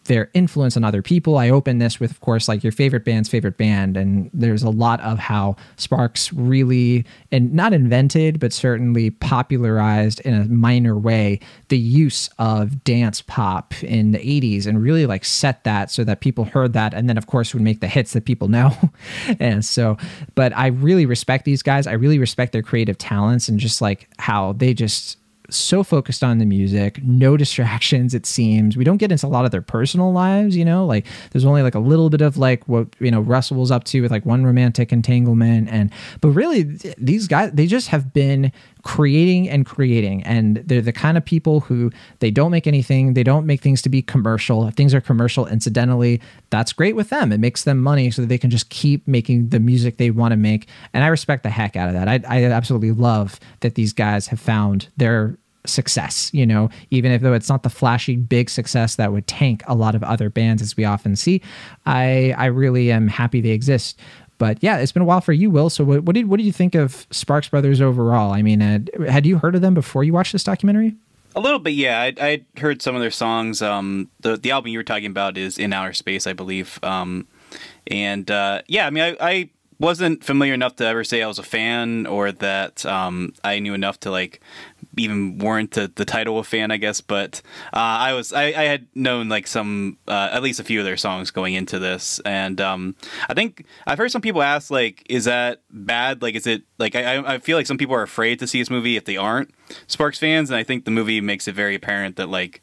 their 0.09 0.31
influence 0.35 0.77
on 0.77 0.85
other 0.85 1.03
people. 1.03 1.39
I 1.39 1.51
open 1.51 1.79
this 1.79 2.01
with, 2.01 2.11
of 2.11 2.21
course, 2.21 2.49
like 2.49 2.65
your 2.65 2.73
favorite 2.73 3.05
band's 3.05 3.29
favorite 3.29 3.57
band, 3.57 3.97
and 3.97 4.31
there's 4.35 4.63
a 4.63 4.71
lot 4.71 5.01
of 5.01 5.19
how 5.19 5.57
Sparks 5.77 6.33
really, 6.33 7.07
and 7.31 7.53
not 7.55 7.73
invented, 7.73 8.41
but 8.41 8.53
certainly 8.53 9.11
popularized 9.11 10.21
in 10.21 10.35
a 10.35 10.45
minor 10.47 10.99
way 10.99 11.39
the 11.69 11.79
use 11.79 12.29
of 12.39 12.83
dance 12.83 13.23
pop 13.23 13.73
in 13.85 14.11
the 14.11 14.19
80s 14.19 14.67
and 14.67 14.83
really 14.83 15.07
like 15.07 15.25
set 15.25 15.63
that 15.65 15.91
so 15.91 16.03
that 16.05 16.21
people 16.21 16.45
heard 16.45 16.73
that, 16.73 16.93
and 16.93 17.09
then 17.09 17.17
of 17.17 17.27
course 17.27 17.55
would 17.55 17.63
make 17.63 17.81
the 17.81 17.89
hits 17.89 18.13
that 18.15 18.25
people 18.25 18.49
know. 18.49 18.75
and 19.39 19.65
so, 19.65 19.97
but 20.35 20.57
I 20.57 20.69
really 20.69 21.07
respect 21.07 21.45
these 21.45 21.63
guys. 21.63 21.87
I 21.87 21.93
really 21.93 22.19
respect 22.19 22.53
their 22.53 22.63
creative 22.63 22.99
talents 22.99 23.49
and 23.49 23.61
just 23.61 23.81
like 23.81 24.09
how 24.19 24.55
they 24.55 24.75
just 24.75 25.19
so 25.51 25.83
focused 25.83 26.23
on 26.23 26.39
the 26.39 26.47
music, 26.47 27.03
no 27.03 27.37
distractions, 27.45 28.15
it 28.15 28.27
seems. 28.27 28.77
We 28.77 28.85
don't 28.85 28.99
get 28.99 29.13
into 29.13 29.27
a 29.27 29.29
lot 29.29 29.45
of 29.45 29.51
their 29.51 29.63
personal 29.63 30.13
lives, 30.13 30.57
you 30.57 30.65
know, 30.65 30.87
like 30.87 31.07
there's 31.31 31.45
only 31.45 31.63
like 31.63 31.75
a 31.75 31.81
little 31.81 32.11
bit 32.11 32.21
of 32.21 32.37
like 32.37 32.67
what, 32.69 32.89
you 32.99 33.11
know, 33.11 33.21
Russell 33.21 33.59
was 33.59 33.71
up 33.71 33.85
to 33.85 34.01
with 34.01 34.11
like 34.11 34.27
one 34.27 34.45
romantic 34.45 34.93
entanglement. 34.93 35.69
And, 35.71 35.91
but 36.21 36.31
really, 36.31 36.63
these 36.99 37.27
guys, 37.29 37.53
they 37.53 37.67
just 37.67 37.89
have 37.89 38.13
been 38.13 38.53
creating 38.83 39.49
and 39.49 39.67
creating. 39.67 40.23
And 40.23 40.57
they're 40.57 40.81
the 40.81 40.93
kind 40.93 41.17
of 41.17 41.25
people 41.25 41.61
who 41.61 41.91
they 42.21 42.31
don't 42.31 42.51
make 42.51 42.67
anything. 42.67 43.15
They 43.15 43.23
don't 43.23 43.47
make 43.47 43.61
things 43.61 43.83
to 43.83 43.89
be 43.89 44.03
commercial. 44.03 44.67
If 44.67 44.75
things 44.75 44.95
are 44.95 45.01
commercial 45.01 45.47
incidentally 45.47 46.21
that's 46.51 46.73
great 46.73 46.97
with 46.97 47.11
them. 47.11 47.33
It 47.33 47.41
makes 47.41 47.65
them 47.65 47.79
money 47.79 48.11
so 48.11 48.23
that 48.23 48.29
they 48.29 48.39
can 48.39 48.51
just 48.51 48.71
keep 48.71 49.07
making 49.07 49.51
the 49.51 49.61
music 49.61 49.97
they 49.97 50.11
want 50.11 50.33
to 50.33 50.37
make. 50.37 50.69
And 50.95 51.05
i 51.05 51.09
respect 51.09 51.43
the 51.43 51.51
heck 51.51 51.77
out 51.77 51.89
of 51.89 51.95
that. 51.95 52.09
I, 52.09 52.21
I 52.29 52.45
absolutely 52.45 52.93
love 52.93 53.39
that 53.61 53.75
these 53.75 53.93
guys 53.93 54.29
have 54.29 54.41
found 54.41 54.89
their 54.97 55.37
success 55.67 56.31
you 56.33 56.47
know 56.47 56.71
even 56.91 57.13
if 57.13 57.21
though 57.21 57.35
it's 57.35 57.49
not 57.49 57.63
the 57.63 57.69
flashy 57.69 58.17
big 58.17 58.49
success 58.49 58.97
that 58.97 59.13
would 59.13 59.27
tank 59.27 59.63
a 59.67 59.75
lot 59.75 59.95
of 59.95 60.03
other 60.03 60.31
bands 60.31 60.63
as 60.63 60.77
we 60.79 60.85
often 60.85 61.15
see 61.15 61.43
i 61.85 62.35
i 62.39 62.47
really 62.47 62.91
am 62.91 63.07
happy 63.07 63.43
they 63.43 63.51
exist 63.51 64.01
but 64.39 64.59
yeah, 64.63 64.79
it's 64.79 64.93
been 64.93 65.03
a 65.03 65.07
while 65.07 65.21
for 65.21 65.33
you, 65.33 65.51
Will. 65.51 65.69
So 65.69 65.85
what, 65.85 66.05
what 66.05 66.15
did 66.15 66.29
what 66.29 66.39
did 66.39 66.47
you 66.47 66.53
think 66.53 66.75
of 66.75 67.07
Sparks 67.11 67.49
Brothers 67.49 67.81
overall? 67.81 68.33
I 68.33 68.43
mean, 68.43 68.61
had, 68.61 68.91
had 69.09 69.27
you 69.27 69.39
heard 69.39 69.55
of 69.55 69.61
them 69.61 69.75
before 69.75 70.05
you 70.05 70.13
watched 70.13 70.33
this 70.33 70.45
documentary? 70.45 70.95
A 71.37 71.41
little 71.41 71.59
bit, 71.59 71.75
yeah. 71.75 72.01
I 72.01 72.15
I 72.21 72.45
heard 72.59 72.81
some 72.81 72.95
of 72.95 73.01
their 73.01 73.11
songs. 73.11 73.61
Um, 73.61 74.11
the 74.21 74.37
the 74.37 74.51
album 74.53 74.71
you 74.71 74.79
were 74.79 74.85
talking 74.85 75.11
about 75.11 75.37
is 75.37 75.59
In 75.59 75.73
Outer 75.73 75.93
Space, 75.93 76.27
I 76.27 76.33
believe. 76.33 76.79
Um, 76.83 77.27
and 77.87 78.31
uh, 78.31 78.63
yeah, 78.67 78.87
I 78.87 78.91
mean, 78.91 79.03
I, 79.05 79.17
I 79.21 79.51
wasn't 79.79 80.25
familiar 80.25 80.55
enough 80.55 80.77
to 80.77 80.87
ever 80.87 81.05
say 81.05 81.23
I 81.23 81.27
was 81.27 81.39
a 81.39 81.45
fan 81.45 82.07
or 82.07 82.33
that 82.33 82.85
um, 82.85 83.33
I 83.45 83.59
knew 83.61 83.75
enough 83.75 84.01
to 84.01 84.11
like 84.11 84.41
even 84.99 85.39
warrant 85.39 85.73
the, 85.73 85.91
the 85.95 86.05
title 86.05 86.39
of 86.39 86.47
fan, 86.47 86.71
I 86.71 86.77
guess. 86.77 87.01
But 87.01 87.43
uh, 87.73 87.77
I 87.77 88.13
was 88.13 88.33
I, 88.33 88.45
I, 88.45 88.65
had 88.65 88.87
known 88.95 89.29
like 89.29 89.47
some 89.47 89.99
uh, 90.07 90.31
at 90.33 90.43
least 90.43 90.61
a 90.61 90.65
few 90.65 90.79
of 90.79 90.85
their 90.85 90.97
songs 90.97 91.31
going 91.31 91.55
into 91.55 91.79
this, 91.79 92.21
and 92.25 92.61
um, 92.61 92.97
I 93.29 93.35
think 93.35 93.65
I've 93.87 93.99
heard 93.99 94.11
some 94.11 94.23
people 94.23 94.43
ask 94.43 94.71
like, 94.71 95.05
is 95.09 95.25
that 95.25 95.63
bad? 95.71 96.23
Like, 96.23 96.35
is 96.35 96.47
it 96.47 96.63
like 96.79 96.95
I 96.95 97.35
I 97.35 97.39
feel 97.39 97.57
like 97.57 97.67
some 97.67 97.79
people 97.79 97.95
are 97.95 98.03
afraid 98.03 98.39
to 98.41 98.47
see 98.47 98.61
this 98.61 98.71
movie 98.71 98.97
if 98.97 99.05
they 99.05 99.17
aren't 99.17 99.55
Sparks 99.87 100.19
fans, 100.19 100.51
and 100.51 100.57
I 100.57 100.65
think 100.65 100.85
the 100.85 100.91
movie 100.91 101.21
makes 101.21 101.49
it 101.49 101.55
very 101.55 101.75
apparent 101.75 102.17
that 102.17 102.29
like 102.29 102.63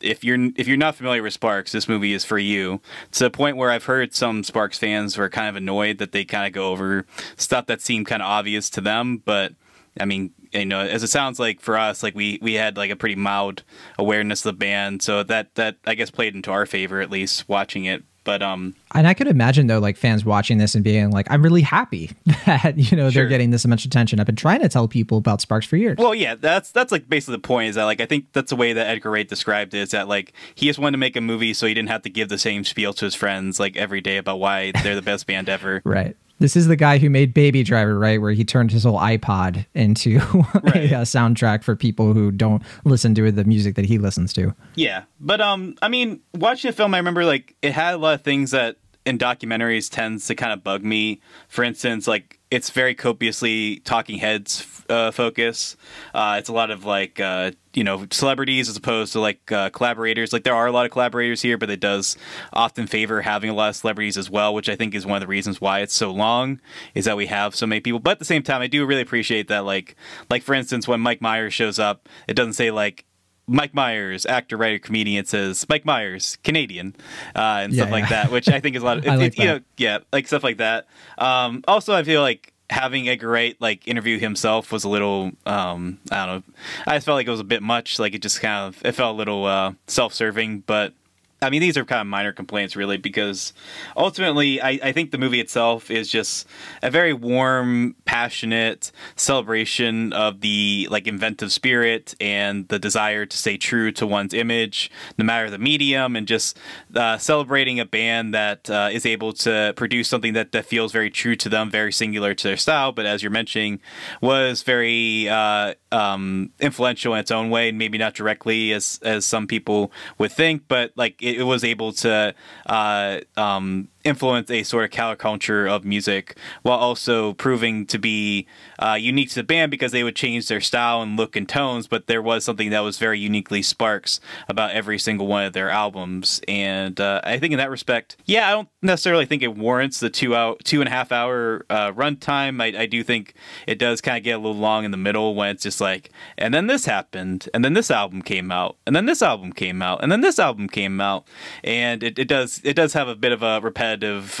if 0.00 0.24
you're 0.24 0.38
if 0.56 0.66
you're 0.66 0.76
not 0.76 0.96
familiar 0.96 1.22
with 1.22 1.32
Sparks, 1.32 1.72
this 1.72 1.88
movie 1.88 2.12
is 2.12 2.24
for 2.24 2.38
you. 2.38 2.80
To 3.12 3.24
the 3.24 3.30
point 3.30 3.56
where 3.56 3.70
I've 3.70 3.84
heard 3.84 4.14
some 4.14 4.42
Sparks 4.42 4.78
fans 4.78 5.16
were 5.16 5.28
kind 5.28 5.48
of 5.48 5.56
annoyed 5.56 5.98
that 5.98 6.12
they 6.12 6.24
kind 6.24 6.46
of 6.46 6.52
go 6.52 6.68
over 6.68 7.06
stuff 7.36 7.66
that 7.66 7.80
seemed 7.80 8.06
kind 8.06 8.22
of 8.22 8.26
obvious 8.26 8.70
to 8.70 8.80
them, 8.80 9.22
but 9.24 9.54
I 9.98 10.04
mean, 10.04 10.32
you 10.52 10.66
know, 10.66 10.80
as 10.80 11.02
it 11.02 11.08
sounds 11.08 11.38
like 11.38 11.60
for 11.60 11.78
us, 11.78 12.02
like 12.02 12.14
we 12.14 12.38
we 12.42 12.54
had 12.54 12.76
like 12.76 12.90
a 12.90 12.96
pretty 12.96 13.16
mild 13.16 13.62
awareness 13.98 14.44
of 14.44 14.54
the 14.54 14.58
band, 14.58 15.02
so 15.02 15.22
that 15.22 15.54
that 15.54 15.76
I 15.86 15.94
guess 15.94 16.10
played 16.10 16.34
into 16.34 16.50
our 16.50 16.66
favor 16.66 17.00
at 17.00 17.10
least 17.10 17.48
watching 17.48 17.84
it. 17.84 18.02
But 18.22 18.42
um, 18.42 18.74
and 18.94 19.08
I 19.08 19.14
could 19.14 19.28
imagine 19.28 19.66
though, 19.66 19.78
like 19.78 19.96
fans 19.96 20.24
watching 20.24 20.58
this 20.58 20.74
and 20.74 20.84
being 20.84 21.10
like, 21.10 21.26
"I'm 21.30 21.42
really 21.42 21.62
happy 21.62 22.10
that 22.46 22.76
you 22.76 22.96
know 22.96 23.10
sure. 23.10 23.22
they're 23.22 23.28
getting 23.28 23.50
this 23.50 23.66
much 23.66 23.84
attention." 23.84 24.20
I've 24.20 24.26
been 24.26 24.36
trying 24.36 24.60
to 24.60 24.68
tell 24.68 24.88
people 24.88 25.16
about 25.18 25.40
Sparks 25.40 25.66
for 25.66 25.76
years. 25.76 25.96
Well, 25.98 26.14
yeah, 26.14 26.34
that's 26.34 26.70
that's 26.70 26.92
like 26.92 27.08
basically 27.08 27.36
the 27.36 27.42
point 27.42 27.70
is 27.70 27.76
that 27.76 27.84
like 27.84 28.00
I 28.00 28.06
think 28.06 28.26
that's 28.32 28.50
the 28.50 28.56
way 28.56 28.72
that 28.74 28.88
Edgar 28.88 29.10
Wright 29.10 29.26
described 29.26 29.72
it 29.72 29.80
is 29.80 29.90
that 29.92 30.06
like 30.06 30.34
he 30.54 30.66
just 30.66 30.78
wanted 30.78 30.92
to 30.92 30.98
make 30.98 31.16
a 31.16 31.20
movie 31.20 31.54
so 31.54 31.66
he 31.66 31.72
didn't 31.72 31.88
have 31.88 32.02
to 32.02 32.10
give 32.10 32.28
the 32.28 32.38
same 32.38 32.62
spiel 32.64 32.92
to 32.92 33.06
his 33.06 33.14
friends 33.14 33.58
like 33.58 33.76
every 33.76 34.02
day 34.02 34.18
about 34.18 34.38
why 34.38 34.72
they're 34.82 34.94
the 34.94 35.02
best 35.02 35.26
band 35.26 35.48
ever. 35.48 35.80
right. 35.84 36.16
This 36.40 36.56
is 36.56 36.66
the 36.66 36.76
guy 36.76 36.98
who 36.98 37.08
made 37.10 37.32
Baby 37.32 37.62
Driver, 37.62 37.98
right? 37.98 38.20
Where 38.20 38.32
he 38.32 38.44
turned 38.44 38.72
his 38.72 38.84
whole 38.84 38.98
iPod 38.98 39.66
into 39.74 40.18
right. 40.62 40.90
a, 40.90 41.00
a, 41.00 41.02
soundtrack 41.02 41.62
for 41.62 41.76
people 41.76 42.14
who 42.14 42.32
don't 42.32 42.62
listen 42.84 43.14
to 43.14 43.30
the 43.30 43.44
music 43.44 43.76
that 43.76 43.84
he 43.84 43.98
listens 43.98 44.32
to. 44.32 44.54
Yeah, 44.74 45.04
but 45.20 45.40
um, 45.40 45.76
I 45.82 45.88
mean, 45.88 46.20
watching 46.34 46.70
the 46.70 46.76
film, 46.76 46.94
I 46.94 46.98
remember 46.98 47.24
like 47.24 47.54
it 47.62 47.72
had 47.72 47.94
a 47.94 47.98
lot 47.98 48.14
of 48.14 48.22
things 48.22 48.50
that 48.50 48.76
in 49.04 49.18
documentaries 49.18 49.90
tends 49.90 50.26
to 50.26 50.34
kind 50.34 50.52
of 50.52 50.64
bug 50.64 50.82
me. 50.82 51.20
For 51.48 51.62
instance, 51.62 52.06
like 52.08 52.38
it's 52.50 52.70
very 52.70 52.94
copiously 52.94 53.76
talking 53.80 54.18
heads 54.18 54.79
uh, 54.90 55.10
focus. 55.10 55.76
Uh, 56.12 56.36
it's 56.38 56.48
a 56.48 56.52
lot 56.52 56.70
of 56.70 56.84
like 56.84 57.20
uh, 57.20 57.52
you 57.72 57.84
know 57.84 58.06
celebrities 58.10 58.68
as 58.68 58.76
opposed 58.76 59.12
to 59.12 59.20
like 59.20 59.50
uh, 59.52 59.70
collaborators. 59.70 60.32
Like 60.32 60.44
there 60.44 60.54
are 60.54 60.66
a 60.66 60.72
lot 60.72 60.84
of 60.84 60.92
collaborators 60.92 61.42
here, 61.42 61.56
but 61.56 61.70
it 61.70 61.80
does 61.80 62.16
often 62.52 62.86
favor 62.86 63.22
having 63.22 63.50
a 63.50 63.54
lot 63.54 63.70
of 63.70 63.76
celebrities 63.76 64.18
as 64.18 64.28
well, 64.28 64.52
which 64.52 64.68
I 64.68 64.76
think 64.76 64.94
is 64.94 65.06
one 65.06 65.16
of 65.16 65.20
the 65.20 65.26
reasons 65.26 65.60
why 65.60 65.80
it's 65.80 65.94
so 65.94 66.10
long. 66.10 66.60
Is 66.94 67.04
that 67.04 67.16
we 67.16 67.26
have 67.26 67.54
so 67.54 67.66
many 67.66 67.80
people. 67.80 68.00
But 68.00 68.12
at 68.12 68.18
the 68.18 68.24
same 68.24 68.42
time, 68.42 68.60
I 68.60 68.66
do 68.66 68.84
really 68.84 69.02
appreciate 69.02 69.48
that. 69.48 69.64
Like 69.64 69.96
like 70.28 70.42
for 70.42 70.54
instance, 70.54 70.86
when 70.88 71.00
Mike 71.00 71.20
Myers 71.20 71.54
shows 71.54 71.78
up, 71.78 72.08
it 72.28 72.34
doesn't 72.34 72.54
say 72.54 72.70
like 72.70 73.04
Mike 73.50 73.74
Myers, 73.74 74.26
actor, 74.26 74.56
writer, 74.56 74.78
comedian, 74.78 75.20
It 75.20 75.28
says 75.28 75.66
Mike 75.68 75.84
Myers, 75.84 76.38
Canadian, 76.44 76.94
uh, 77.34 77.62
and 77.62 77.72
yeah, 77.72 77.78
stuff 77.78 77.88
yeah. 77.88 77.92
like 77.92 78.08
that, 78.08 78.30
which 78.30 78.48
I 78.48 78.60
think 78.60 78.76
is 78.76 78.82
a 78.82 78.84
lot 78.84 78.98
of, 78.98 79.04
it, 79.06 79.10
like 79.10 79.32
it, 79.32 79.38
you 79.38 79.44
know, 79.44 79.60
yeah, 79.76 79.98
like 80.12 80.28
stuff 80.28 80.44
like 80.44 80.58
that. 80.58 80.86
Um, 81.18 81.64
also, 81.66 81.92
I 81.92 82.04
feel 82.04 82.22
like 82.22 82.49
having 82.70 83.08
Edgar 83.08 83.28
Wright 83.28 83.56
like 83.60 83.86
interview 83.86 84.18
himself 84.18 84.72
was 84.72 84.84
a 84.84 84.88
little, 84.88 85.32
um, 85.44 85.98
I 86.10 86.26
don't 86.26 86.46
know, 86.46 86.54
I 86.86 86.96
just 86.96 87.06
felt 87.06 87.16
like 87.16 87.26
it 87.26 87.30
was 87.30 87.40
a 87.40 87.44
bit 87.44 87.62
much. 87.62 87.98
Like 87.98 88.14
it 88.14 88.22
just 88.22 88.40
kind 88.40 88.68
of, 88.68 88.84
it 88.84 88.92
felt 88.92 89.14
a 89.14 89.18
little 89.18 89.44
uh, 89.44 89.72
self-serving, 89.86 90.60
but 90.60 90.94
I 91.42 91.48
mean, 91.48 91.62
these 91.62 91.78
are 91.78 91.86
kind 91.86 92.02
of 92.02 92.06
minor 92.06 92.32
complaints, 92.32 92.76
really, 92.76 92.98
because 92.98 93.54
ultimately, 93.96 94.60
I, 94.60 94.78
I, 94.82 94.92
think 94.92 95.10
the 95.10 95.16
movie 95.16 95.40
itself 95.40 95.90
is 95.90 96.10
just 96.10 96.46
a 96.82 96.90
very 96.90 97.14
warm, 97.14 97.96
passionate 98.04 98.92
celebration 99.16 100.12
of 100.12 100.42
the 100.42 100.86
like 100.90 101.06
inventive 101.06 101.50
spirit 101.50 102.14
and 102.20 102.68
the 102.68 102.78
desire 102.78 103.24
to 103.24 103.36
stay 103.36 103.56
true 103.56 103.90
to 103.92 104.06
one's 104.06 104.34
image, 104.34 104.90
no 105.16 105.24
matter 105.24 105.48
the 105.48 105.58
medium, 105.58 106.14
and 106.14 106.28
just 106.28 106.58
uh, 106.94 107.16
celebrating 107.16 107.80
a 107.80 107.86
band 107.86 108.34
that 108.34 108.68
uh, 108.68 108.90
is 108.92 109.06
able 109.06 109.32
to 109.32 109.72
produce 109.76 110.08
something 110.08 110.34
that, 110.34 110.52
that 110.52 110.66
feels 110.66 110.92
very 110.92 111.10
true 111.10 111.36
to 111.36 111.48
them, 111.48 111.70
very 111.70 111.92
singular 111.92 112.34
to 112.34 112.48
their 112.48 112.58
style, 112.58 112.92
but 112.92 113.06
as 113.06 113.22
you're 113.22 113.30
mentioning, 113.30 113.80
was 114.20 114.62
very 114.62 115.26
uh, 115.26 115.72
um, 115.90 116.50
influential 116.60 117.14
in 117.14 117.20
its 117.20 117.30
own 117.30 117.48
way, 117.48 117.70
and 117.70 117.78
maybe 117.78 117.96
not 117.96 118.14
directly 118.14 118.72
as 118.72 119.00
as 119.02 119.24
some 119.24 119.46
people 119.46 119.90
would 120.18 120.32
think, 120.32 120.64
but 120.68 120.92
like 120.96 121.20
it, 121.22 121.29
it 121.36 121.44
was 121.44 121.64
able 121.64 121.92
to 121.92 122.34
uh, 122.66 123.20
um, 123.36 123.88
influence 124.04 124.50
a 124.50 124.62
sort 124.62 124.84
of 124.84 124.90
counterculture 124.90 125.70
of 125.70 125.84
music 125.84 126.36
while 126.62 126.78
also 126.78 127.34
proving 127.34 127.86
to 127.86 127.98
be 127.98 128.46
uh, 128.78 128.94
unique 128.94 129.28
to 129.30 129.34
the 129.36 129.42
band 129.42 129.70
because 129.70 129.92
they 129.92 130.02
would 130.02 130.16
change 130.16 130.48
their 130.48 130.60
style 130.60 131.02
and 131.02 131.16
look 131.16 131.36
and 131.36 131.48
tones, 131.48 131.86
but 131.86 132.06
there 132.06 132.22
was 132.22 132.44
something 132.44 132.70
that 132.70 132.80
was 132.80 132.98
very 132.98 133.18
uniquely 133.18 133.62
Sparks 133.62 134.20
about 134.48 134.70
every 134.72 134.98
single 134.98 135.26
one 135.26 135.44
of 135.44 135.52
their 135.52 135.70
albums. 135.70 136.40
And 136.48 136.98
uh, 137.00 137.20
I 137.24 137.38
think 137.38 137.52
in 137.52 137.58
that 137.58 137.70
respect, 137.70 138.16
yeah, 138.24 138.48
I 138.48 138.52
don't 138.52 138.68
necessarily 138.82 139.26
think 139.26 139.42
it 139.42 139.56
warrants 139.56 140.00
the 140.00 140.10
two 140.10 140.34
out 140.34 140.64
two 140.64 140.80
and 140.80 140.88
a 140.88 140.90
half 140.90 141.12
hour 141.12 141.66
uh, 141.68 141.92
runtime. 141.92 142.62
I, 142.62 142.82
I 142.82 142.86
do 142.86 143.02
think 143.02 143.34
it 143.66 143.78
does 143.78 144.00
kind 144.00 144.16
of 144.16 144.24
get 144.24 144.32
a 144.32 144.38
little 144.38 144.56
long 144.56 144.84
in 144.84 144.90
the 144.90 144.96
middle 144.96 145.34
when 145.34 145.50
it's 145.50 145.62
just 145.62 145.80
like, 145.80 146.10
and 146.38 146.54
then 146.54 146.66
this 146.66 146.84
happened, 146.84 147.48
and 147.52 147.64
then 147.64 147.74
this 147.74 147.90
album 147.90 148.22
came 148.22 148.50
out, 148.50 148.76
and 148.86 148.96
then 148.96 149.06
this 149.06 149.22
album 149.22 149.52
came 149.52 149.82
out, 149.82 150.02
and 150.02 150.10
then 150.10 150.20
this 150.20 150.38
album 150.38 150.68
came 150.68 151.00
out, 151.00 151.26
and 151.62 152.02
it, 152.02 152.18
it 152.18 152.28
does 152.28 152.60
it 152.64 152.74
does 152.74 152.92
have 152.94 153.08
a 153.08 153.14
bit 153.14 153.32
of 153.32 153.42
a 153.42 153.60
repetitive 153.60 153.89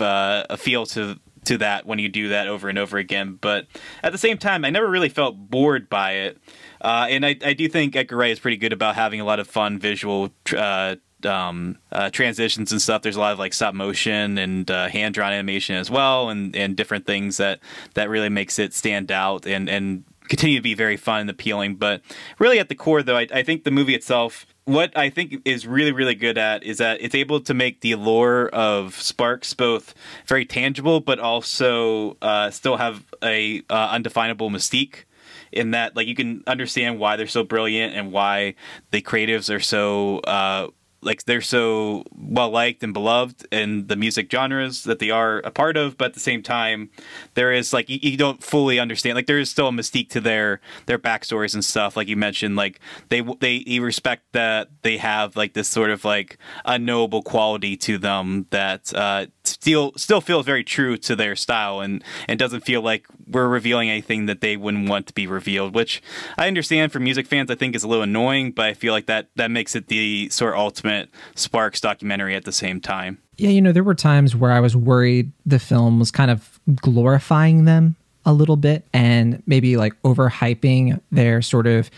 uh, 0.00 0.46
a 0.48 0.56
feel 0.56 0.86
to 0.86 1.18
to 1.44 1.58
that 1.58 1.86
when 1.86 1.98
you 1.98 2.08
do 2.08 2.28
that 2.28 2.48
over 2.48 2.68
and 2.68 2.78
over 2.78 2.98
again. 2.98 3.38
But 3.40 3.66
at 4.02 4.12
the 4.12 4.18
same 4.18 4.38
time, 4.38 4.64
I 4.64 4.70
never 4.70 4.88
really 4.88 5.08
felt 5.08 5.36
bored 5.36 5.88
by 5.88 6.12
it. 6.12 6.38
Uh, 6.80 7.06
and 7.08 7.24
I, 7.24 7.36
I 7.44 7.52
do 7.54 7.68
think 7.68 7.96
Edgar 7.96 8.16
Wright 8.16 8.30
is 8.30 8.38
pretty 8.38 8.56
good 8.56 8.72
about 8.72 8.94
having 8.94 9.20
a 9.20 9.24
lot 9.24 9.40
of 9.40 9.48
fun 9.48 9.78
visual 9.78 10.32
uh, 10.56 10.96
um, 11.24 11.78
uh, 11.92 12.10
transitions 12.10 12.72
and 12.72 12.80
stuff. 12.80 13.02
There's 13.02 13.16
a 13.16 13.20
lot 13.20 13.32
of 13.32 13.38
like 13.38 13.52
stop 13.52 13.74
motion 13.74 14.38
and 14.38 14.70
uh, 14.70 14.88
hand 14.88 15.14
drawn 15.14 15.32
animation 15.32 15.76
as 15.76 15.90
well, 15.90 16.30
and, 16.30 16.54
and 16.56 16.76
different 16.76 17.06
things 17.06 17.36
that 17.36 17.60
that 17.94 18.08
really 18.08 18.28
makes 18.28 18.58
it 18.58 18.72
stand 18.74 19.12
out 19.12 19.46
and 19.46 19.68
and 19.68 20.04
continue 20.28 20.56
to 20.56 20.62
be 20.62 20.74
very 20.74 20.96
fun 20.96 21.22
and 21.22 21.30
appealing. 21.30 21.76
But 21.76 22.02
really, 22.38 22.58
at 22.58 22.68
the 22.68 22.74
core, 22.74 23.02
though, 23.02 23.16
I, 23.16 23.26
I 23.32 23.42
think 23.42 23.64
the 23.64 23.70
movie 23.70 23.94
itself 23.94 24.46
what 24.70 24.96
I 24.96 25.10
think 25.10 25.42
is 25.44 25.66
really, 25.66 25.90
really 25.90 26.14
good 26.14 26.38
at 26.38 26.62
is 26.62 26.78
that 26.78 27.02
it's 27.02 27.14
able 27.14 27.40
to 27.40 27.54
make 27.54 27.80
the 27.80 27.96
lore 27.96 28.48
of 28.50 28.94
Sparks 28.94 29.52
both 29.52 29.94
very 30.26 30.46
tangible, 30.46 31.00
but 31.00 31.18
also 31.18 32.16
uh, 32.22 32.50
still 32.50 32.76
have 32.76 33.04
a 33.22 33.62
uh, 33.68 33.88
undefinable 33.90 34.48
mystique. 34.48 35.04
In 35.52 35.72
that, 35.72 35.96
like, 35.96 36.06
you 36.06 36.14
can 36.14 36.44
understand 36.46 37.00
why 37.00 37.16
they're 37.16 37.26
so 37.26 37.42
brilliant 37.42 37.96
and 37.96 38.12
why 38.12 38.54
the 38.92 39.02
creatives 39.02 39.52
are 39.52 39.58
so 39.58 40.18
uh, 40.20 40.68
like 41.02 41.24
they're 41.24 41.40
so 41.40 42.04
well 42.14 42.50
liked 42.50 42.82
and 42.82 42.92
beloved 42.92 43.46
in 43.50 43.86
the 43.86 43.96
music 43.96 44.30
genres 44.30 44.84
that 44.84 44.98
they 44.98 45.10
are 45.10 45.38
a 45.38 45.50
part 45.50 45.76
of 45.76 45.96
but 45.96 46.06
at 46.06 46.14
the 46.14 46.20
same 46.20 46.42
time 46.42 46.90
there 47.34 47.52
is 47.52 47.72
like 47.72 47.88
you, 47.88 47.98
you, 48.02 48.16
don't 48.16 48.42
fully 48.42 48.78
understand 48.78 49.14
like 49.14 49.26
there 49.26 49.38
is 49.38 49.50
still 49.50 49.68
a 49.68 49.70
mystique 49.70 50.08
to 50.10 50.20
their 50.20 50.60
their 50.86 50.98
backstories 50.98 51.54
and 51.54 51.64
stuff. 51.64 51.96
Like 51.96 52.08
you 52.08 52.16
mentioned 52.16 52.56
like 52.56 52.80
they 53.08 53.22
they 53.40 53.78
respect 53.80 54.24
that 54.32 54.68
they 54.82 54.96
have 54.98 55.36
like 55.36 55.54
this 55.54 55.68
sort 55.68 55.90
of 55.90 56.04
like 56.04 56.38
unknowable 56.64 57.22
quality 57.22 57.76
to 57.78 57.98
them 57.98 58.46
that 58.50 58.92
uh 58.94 59.26
still 59.50 59.92
still 59.96 60.20
feels 60.20 60.46
very 60.46 60.64
true 60.64 60.96
to 60.98 61.16
their 61.16 61.36
style 61.36 61.80
and 61.80 62.02
and 62.28 62.38
doesn't 62.38 62.62
feel 62.62 62.82
like 62.82 63.06
we're 63.26 63.48
revealing 63.48 63.90
anything 63.90 64.26
that 64.26 64.40
they 64.40 64.56
wouldn't 64.56 64.88
want 64.88 65.06
to 65.08 65.12
be 65.12 65.26
revealed. 65.26 65.74
Which 65.74 66.02
I 66.38 66.48
understand 66.48 66.92
for 66.92 67.00
music 67.00 67.26
fans, 67.26 67.50
I 67.50 67.54
think 67.54 67.74
is 67.74 67.82
a 67.82 67.88
little 67.88 68.04
annoying, 68.04 68.52
but 68.52 68.66
I 68.66 68.74
feel 68.74 68.92
like 68.92 69.06
that 69.06 69.28
that 69.36 69.50
makes 69.50 69.74
it 69.74 69.88
the 69.88 70.28
sort 70.30 70.54
of 70.54 70.60
ultimate 70.60 71.10
Sparks 71.34 71.80
documentary 71.80 72.34
at 72.34 72.44
the 72.44 72.52
same 72.52 72.80
time. 72.80 73.18
Yeah, 73.36 73.50
you 73.50 73.60
know, 73.60 73.72
there 73.72 73.84
were 73.84 73.94
times 73.94 74.36
where 74.36 74.52
I 74.52 74.60
was 74.60 74.76
worried 74.76 75.32
the 75.46 75.58
film 75.58 75.98
was 75.98 76.10
kind 76.10 76.30
of 76.30 76.60
glorifying 76.74 77.64
them 77.64 77.96
a 78.26 78.32
little 78.32 78.56
bit 78.56 78.86
and 78.92 79.42
maybe 79.46 79.76
like 79.76 80.00
overhyping 80.02 81.00
their 81.10 81.40
sort 81.40 81.66
of 81.66 81.90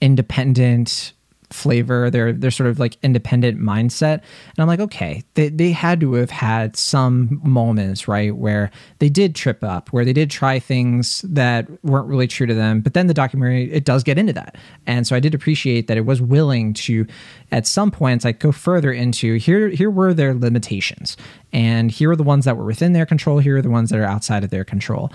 independent 0.00 1.12
flavor, 1.50 2.10
their 2.10 2.32
their 2.32 2.50
sort 2.50 2.68
of 2.68 2.78
like 2.78 2.96
independent 3.02 3.58
mindset. 3.58 4.14
And 4.14 4.58
I'm 4.58 4.66
like, 4.66 4.80
okay, 4.80 5.22
they, 5.34 5.48
they 5.48 5.70
had 5.72 6.00
to 6.00 6.14
have 6.14 6.30
had 6.30 6.76
some 6.76 7.40
moments, 7.44 8.06
right, 8.06 8.34
where 8.36 8.70
they 8.98 9.08
did 9.08 9.34
trip 9.34 9.64
up, 9.64 9.92
where 9.92 10.04
they 10.04 10.12
did 10.12 10.30
try 10.30 10.58
things 10.58 11.22
that 11.22 11.66
weren't 11.84 12.06
really 12.06 12.26
true 12.26 12.46
to 12.46 12.54
them. 12.54 12.80
But 12.80 12.94
then 12.94 13.06
the 13.06 13.14
documentary 13.14 13.72
it 13.72 13.84
does 13.84 14.02
get 14.02 14.18
into 14.18 14.32
that. 14.34 14.56
And 14.86 15.06
so 15.06 15.16
I 15.16 15.20
did 15.20 15.34
appreciate 15.34 15.86
that 15.86 15.96
it 15.96 16.06
was 16.06 16.20
willing 16.20 16.74
to 16.74 17.06
at 17.50 17.66
some 17.66 17.90
points 17.90 18.24
like 18.24 18.40
go 18.40 18.52
further 18.52 18.92
into 18.92 19.36
here 19.36 19.68
here 19.68 19.90
were 19.90 20.12
their 20.14 20.34
limitations. 20.34 21.16
And 21.52 21.90
here 21.90 22.10
are 22.10 22.16
the 22.16 22.22
ones 22.22 22.44
that 22.44 22.56
were 22.56 22.64
within 22.64 22.92
their 22.92 23.06
control, 23.06 23.38
here 23.38 23.56
are 23.56 23.62
the 23.62 23.70
ones 23.70 23.90
that 23.90 23.98
are 23.98 24.04
outside 24.04 24.44
of 24.44 24.50
their 24.50 24.64
control. 24.64 25.10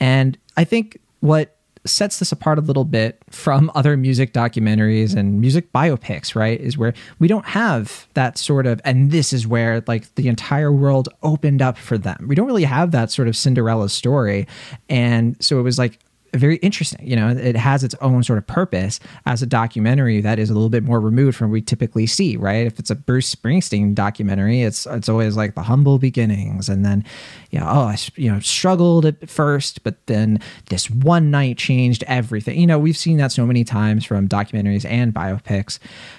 And 0.00 0.38
I 0.56 0.64
think 0.64 0.98
what 1.20 1.55
sets 1.88 2.18
this 2.18 2.32
apart 2.32 2.58
a 2.58 2.60
little 2.60 2.84
bit 2.84 3.18
from 3.30 3.70
other 3.74 3.96
music 3.96 4.32
documentaries 4.32 5.16
and 5.16 5.40
music 5.40 5.72
biopics, 5.72 6.34
right? 6.34 6.60
Is 6.60 6.76
where 6.78 6.94
we 7.18 7.28
don't 7.28 7.46
have 7.46 8.06
that 8.14 8.38
sort 8.38 8.66
of, 8.66 8.80
and 8.84 9.10
this 9.10 9.32
is 9.32 9.46
where 9.46 9.82
like 9.86 10.14
the 10.14 10.28
entire 10.28 10.72
world 10.72 11.08
opened 11.22 11.62
up 11.62 11.78
for 11.78 11.98
them. 11.98 12.26
We 12.28 12.34
don't 12.34 12.46
really 12.46 12.64
have 12.64 12.90
that 12.92 13.10
sort 13.10 13.28
of 13.28 13.36
Cinderella 13.36 13.88
story. 13.88 14.46
And 14.88 15.36
so 15.42 15.58
it 15.58 15.62
was 15.62 15.78
like, 15.78 15.98
very 16.38 16.56
interesting. 16.56 17.06
You 17.06 17.16
know, 17.16 17.28
it 17.28 17.56
has 17.56 17.84
its 17.84 17.94
own 18.00 18.22
sort 18.22 18.38
of 18.38 18.46
purpose 18.46 19.00
as 19.26 19.42
a 19.42 19.46
documentary 19.46 20.20
that 20.20 20.38
is 20.38 20.50
a 20.50 20.54
little 20.54 20.68
bit 20.68 20.84
more 20.84 21.00
removed 21.00 21.36
from 21.36 21.48
what 21.48 21.54
we 21.54 21.62
typically 21.62 22.06
see, 22.06 22.36
right? 22.36 22.66
If 22.66 22.78
it's 22.78 22.90
a 22.90 22.94
Bruce 22.94 23.34
Springsteen 23.34 23.94
documentary, 23.94 24.62
it's 24.62 24.86
it's 24.86 25.08
always 25.08 25.36
like 25.36 25.54
the 25.54 25.62
humble 25.62 25.98
beginnings, 25.98 26.68
and 26.68 26.84
then, 26.84 27.04
you 27.50 27.60
know, 27.60 27.66
oh, 27.68 27.82
I 27.82 27.98
you 28.16 28.30
know 28.30 28.40
struggled 28.40 29.06
at 29.06 29.28
first, 29.28 29.82
but 29.82 30.06
then 30.06 30.40
this 30.70 30.90
one 30.90 31.30
night 31.30 31.58
changed 31.58 32.04
everything. 32.06 32.58
You 32.58 32.66
know, 32.66 32.78
we've 32.78 32.96
seen 32.96 33.18
that 33.18 33.32
so 33.32 33.46
many 33.46 33.64
times 33.64 34.04
from 34.04 34.28
documentaries 34.28 34.84
and 34.88 35.12
biopics. 35.14 35.78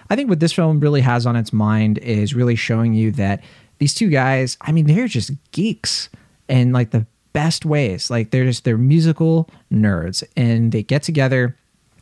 I 0.09 0.15
think 0.15 0.29
what 0.29 0.39
this 0.39 0.53
film 0.53 0.79
really 0.79 1.01
has 1.01 1.25
on 1.25 1.35
its 1.35 1.51
mind 1.51 1.97
is 1.99 2.33
really 2.33 2.55
showing 2.55 2.93
you 2.93 3.11
that 3.13 3.43
these 3.79 3.93
two 3.93 4.09
guys, 4.09 4.57
I 4.61 4.71
mean, 4.71 4.87
they're 4.87 5.07
just 5.07 5.31
geeks 5.51 6.09
and 6.49 6.73
like 6.73 6.91
the 6.91 7.05
best 7.37 7.65
ways. 7.65 8.09
Like 8.09 8.31
they're 8.31 8.45
just 8.45 8.63
they're 8.63 8.79
musical 8.79 9.47
nerds 9.71 10.23
and 10.35 10.71
they 10.71 10.81
get 10.81 11.03
together, 11.03 11.55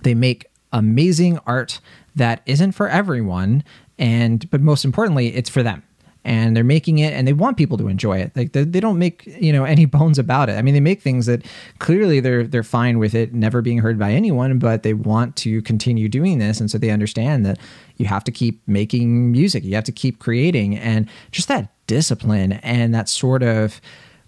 they 0.04 0.14
make 0.14 0.46
amazing 0.72 1.40
art 1.46 1.82
that 2.16 2.42
isn't 2.46 2.72
for 2.72 2.88
everyone 2.88 3.62
and 4.00 4.50
but 4.50 4.62
most 4.62 4.86
importantly, 4.86 5.36
it's 5.36 5.50
for 5.50 5.62
them. 5.62 5.84
And 6.24 6.56
they're 6.56 6.64
making 6.64 7.00
it 7.00 7.12
and 7.14 7.28
they 7.28 7.34
want 7.34 7.58
people 7.58 7.78
to 7.80 7.90
enjoy 7.90 8.20
it. 8.20 8.32
Like 8.34 8.54
they, 8.54 8.64
they 8.64 8.80
don't 8.80 8.98
make, 8.98 9.26
you 9.26 9.52
know, 9.52 9.66
any 9.76 9.84
bones 9.84 10.18
about 10.18 10.48
it. 10.48 10.54
I 10.54 10.62
mean, 10.62 10.74
they 10.74 10.80
make 10.80 11.02
things 11.02 11.26
that 11.26 11.44
clearly 11.80 12.22
they're 12.22 12.48
they're 12.48 12.64
fine 12.64 12.98
with 12.98 13.14
it 13.14 13.34
never 13.34 13.62
being 13.62 13.80
heard 13.80 14.00
by 14.00 14.14
anyone, 14.14 14.58
but 14.58 14.84
they 14.84 14.94
want 14.94 15.36
to 15.44 15.62
continue 15.64 16.08
doing 16.08 16.40
this 16.40 16.62
and 16.62 16.72
so 16.72 16.78
they 16.78 16.92
understand 16.92 17.46
that 17.46 17.60
you 17.98 18.06
have 18.06 18.24
to 18.24 18.32
keep 18.32 18.66
making 18.68 19.34
music. 19.34 19.66
You 19.66 19.76
have 19.76 19.84
to 19.84 19.92
keep 19.92 20.20
creating 20.20 20.78
and 20.78 21.10
just 21.32 21.50
that 21.50 21.74
discipline 21.88 22.54
and 22.54 22.96
that 22.96 23.10
sort 23.10 23.44
of 23.44 23.82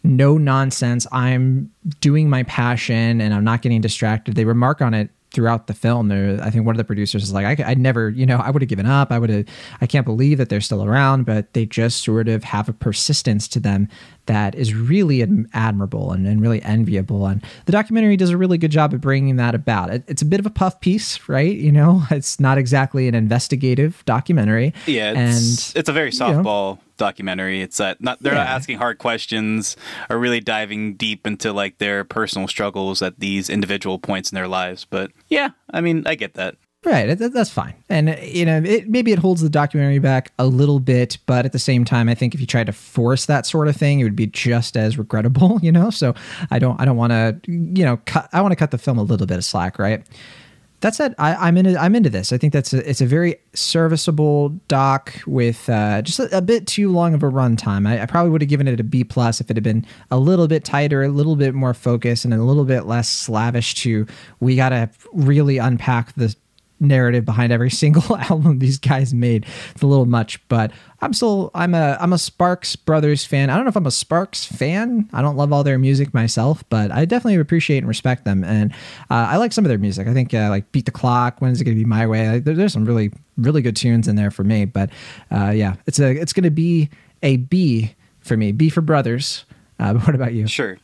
no 0.08 0.38
nonsense. 0.38 1.06
I'm 1.12 1.72
doing 2.00 2.30
my 2.30 2.44
passion 2.44 3.22
and 3.22 3.34
I'm 3.34 3.44
not 3.44 3.62
getting 3.62 3.82
distracted. 3.82 4.36
They 4.36 4.46
remark 4.46 4.82
on 4.82 4.94
it 4.94 5.10
throughout 5.32 5.68
the 5.68 5.74
film. 5.74 6.08
There, 6.08 6.42
I 6.42 6.50
think 6.50 6.66
one 6.66 6.74
of 6.74 6.78
the 6.78 6.84
producers 6.84 7.24
is 7.24 7.34
like, 7.34 7.60
I, 7.60 7.70
would 7.70 7.78
never, 7.78 8.10
you 8.10 8.26
know, 8.26 8.38
I 8.38 8.50
would 8.50 8.62
have 8.62 8.70
given 8.70 8.86
up. 8.86 9.12
I 9.12 9.20
would 9.20 9.30
have, 9.30 9.46
I 9.82 9.86
can't 9.86 10.06
believe 10.06 10.38
that 10.38 10.50
they're 10.50 10.62
still 10.62 10.84
around, 10.84 11.26
but 11.26 11.54
they 11.54 11.66
just 11.66 12.04
sort 12.04 12.28
of 12.30 12.44
have 12.44 12.70
a 12.70 12.74
persistence 12.74 13.48
to 13.50 13.60
them 13.60 13.90
that 14.26 14.56
is 14.56 14.74
really 14.74 15.22
admirable 15.54 16.12
and, 16.12 16.26
and 16.26 16.42
really 16.42 16.62
enviable. 16.64 17.26
And 17.26 17.44
the 17.66 17.72
documentary 17.72 18.18
does 18.18 18.30
a 18.30 18.38
really 18.38 18.58
good 18.58 18.72
job 18.72 18.94
of 18.94 19.02
bringing 19.02 19.36
that 19.36 19.54
about. 19.54 19.90
It, 19.90 20.04
it's 20.08 20.22
a 20.22 20.26
bit 20.26 20.40
of 20.40 20.46
a 20.46 20.50
puff 20.50 20.80
piece, 20.80 21.28
right? 21.28 21.56
You 21.56 21.72
know, 21.72 22.04
it's 22.12 22.40
not 22.40 22.58
exactly 22.58 23.08
an 23.08 23.16
investigative 23.16 24.04
documentary. 24.06 24.74
Yeah, 24.86 25.12
it's, 25.12 25.70
and 25.70 25.80
it's 25.80 25.90
a 25.90 25.94
very 25.94 26.12
softball. 26.12 26.72
You 26.72 26.76
know, 26.76 26.80
documentary. 26.98 27.62
It's 27.62 27.78
that 27.78 28.02
not 28.02 28.22
they're 28.22 28.34
yeah. 28.34 28.40
not 28.44 28.48
asking 28.48 28.78
hard 28.78 28.98
questions 28.98 29.78
or 30.10 30.18
really 30.18 30.40
diving 30.40 30.96
deep 30.96 31.26
into 31.26 31.54
like 31.54 31.78
their 31.78 32.04
personal 32.04 32.48
struggles 32.48 33.02
at 33.02 33.20
these 33.20 33.50
individual 33.50 34.00
points 34.00 34.32
in 34.32 34.36
their 34.36 34.48
lives. 34.48 34.86
But 34.86 35.12
yeah, 35.30 35.50
I 35.72 35.82
mean, 35.82 36.04
I 36.06 36.16
get 36.16 36.34
that. 36.36 36.56
Right, 36.86 37.18
that's 37.18 37.50
fine, 37.50 37.74
and 37.90 38.18
you 38.22 38.46
know, 38.46 38.62
it, 38.64 38.88
maybe 38.88 39.12
it 39.12 39.20
holds 39.20 39.42
the 39.42 39.50
documentary 39.50 40.00
back 40.00 40.32
a 40.40 40.46
little 40.46 40.80
bit, 40.80 41.18
but 41.26 41.44
at 41.44 41.52
the 41.52 41.60
same 41.60 41.84
time, 41.84 42.08
I 42.08 42.14
think 42.14 42.34
if 42.34 42.40
you 42.40 42.46
try 42.46 42.64
to 42.64 42.72
force 42.72 43.26
that 43.26 43.46
sort 43.46 43.68
of 43.68 43.76
thing, 43.76 44.00
it 44.00 44.04
would 44.04 44.16
be 44.16 44.28
just 44.28 44.78
as 44.78 44.98
regrettable, 44.98 45.60
you 45.64 45.72
know. 45.72 45.90
So 45.90 46.14
I 46.50 46.60
don't, 46.60 46.80
I 46.80 46.86
don't 46.86 46.96
want 46.96 47.12
to, 47.12 47.42
you 47.48 47.84
know, 47.84 48.00
cut. 48.06 48.30
I 48.32 48.42
want 48.42 48.52
to 48.54 48.56
cut 48.56 48.72
the 48.72 48.78
film 48.78 49.00
a 49.00 49.04
little 49.04 49.28
bit 49.28 49.38
of 49.38 49.44
slack, 49.44 49.80
right? 49.80 50.06
That 50.82 50.94
said, 50.94 51.16
I, 51.18 51.48
am 51.48 51.58
into 51.58 51.76
I'm 51.80 51.96
into 51.96 52.10
this. 52.10 52.32
I 52.32 52.38
think 52.38 52.54
that's 52.54 52.72
a, 52.72 52.88
it's 52.88 53.02
a 53.02 53.06
very 53.06 53.38
serviceable 53.54 54.50
doc 54.68 55.14
with 55.26 55.68
uh, 55.70 56.04
just 56.04 56.20
a, 56.20 56.38
a, 56.38 56.42
bit 56.42 56.68
too 56.68 56.92
long 56.92 57.16
of 57.16 57.24
a 57.24 57.32
runtime. 57.32 57.88
I, 57.88 58.04
I 58.04 58.06
probably 58.06 58.30
would 58.30 58.42
have 58.42 58.50
given 58.50 58.68
it 58.68 58.80
a 58.80 58.84
B 58.84 59.04
plus 59.04 59.42
if 59.42 59.50
it 59.50 59.58
had 59.58 59.64
been 59.64 59.86
a 60.12 60.20
little 60.20 60.48
bit 60.48 60.64
tighter, 60.64 61.04
a 61.04 61.10
little 61.10 61.36
bit 61.36 61.56
more 61.56 61.74
focused, 61.74 62.26
and 62.26 62.34
a 62.34 62.44
little 62.44 62.66
bit 62.66 62.86
less 62.86 63.10
slavish. 63.10 63.74
To 63.76 64.06
we 64.40 64.56
got 64.56 64.70
to 64.70 64.90
really 65.14 65.58
unpack 65.58 66.14
the 66.14 66.36
narrative 66.80 67.26
behind 67.26 67.52
every 67.52 67.70
single 67.84 68.16
album 68.18 68.60
these 68.60 68.78
guys 68.78 69.14
made. 69.14 69.46
It's 69.72 69.82
a 69.82 69.88
little 69.88 70.06
much, 70.06 70.46
but 70.48 70.72
I'm 71.02 71.14
still 71.14 71.52
I'm 71.54 71.74
a 71.74 71.98
I'm 72.00 72.14
a 72.14 72.18
Sparks 72.18 72.76
Brothers 72.76 73.26
fan. 73.26 73.50
I 73.50 73.56
don't 73.56 73.66
know 73.66 73.70
if 73.70 73.76
I'm 73.76 73.86
a 73.86 73.92
Sparks 73.92 74.46
fan. 74.46 75.10
I 75.14 75.22
don't 75.22 75.36
love 75.38 75.54
all 75.54 75.64
their 75.64 75.78
music 75.78 76.14
myself, 76.14 76.64
but 76.70 76.92
I 76.92 77.06
definitely 77.06 77.36
appreciate 77.36 77.80
and 77.80 77.88
respect 77.88 78.26
them, 78.26 78.44
and 78.44 78.72
uh, 79.10 79.28
I 79.30 79.38
like 79.38 79.54
some 79.54 79.66
of 79.66 79.70
their 79.70 79.78
music. 79.78 80.08
I 80.08 80.14
think 80.14 80.34
uh, 80.34 80.50
like 80.50 80.72
Beat 80.72 80.86
the 80.86 80.92
Clock, 80.92 81.42
When 81.42 81.52
Is 81.52 81.62
It 81.62 81.66
Gonna 81.66 81.76
Be 81.76 81.86
My 81.86 82.08
Way? 82.08 82.40
There, 82.40 82.56
there's 82.56 82.74
some 82.74 82.86
really 82.86 83.12
really 83.38 83.62
good 83.62 83.76
tunes 83.76 84.08
in 84.08 84.16
there 84.16 84.32
for 84.32 84.44
me. 84.44 84.66
But 84.66 84.90
uh, 85.32 85.52
yeah, 85.52 85.76
it's 85.86 86.00
a 86.00 86.10
it's 86.12 86.34
gonna 86.34 86.52
be 86.52 86.90
a 87.24 87.38
B 87.38 87.96
for 88.20 88.38
me. 88.38 88.52
B 88.52 88.70
for 88.70 88.82
Brothers. 88.82 89.46
Uh, 89.80 89.94
but 89.94 90.04
what 90.08 90.16
about 90.16 90.34
you? 90.34 90.48
Sure. 90.48 90.78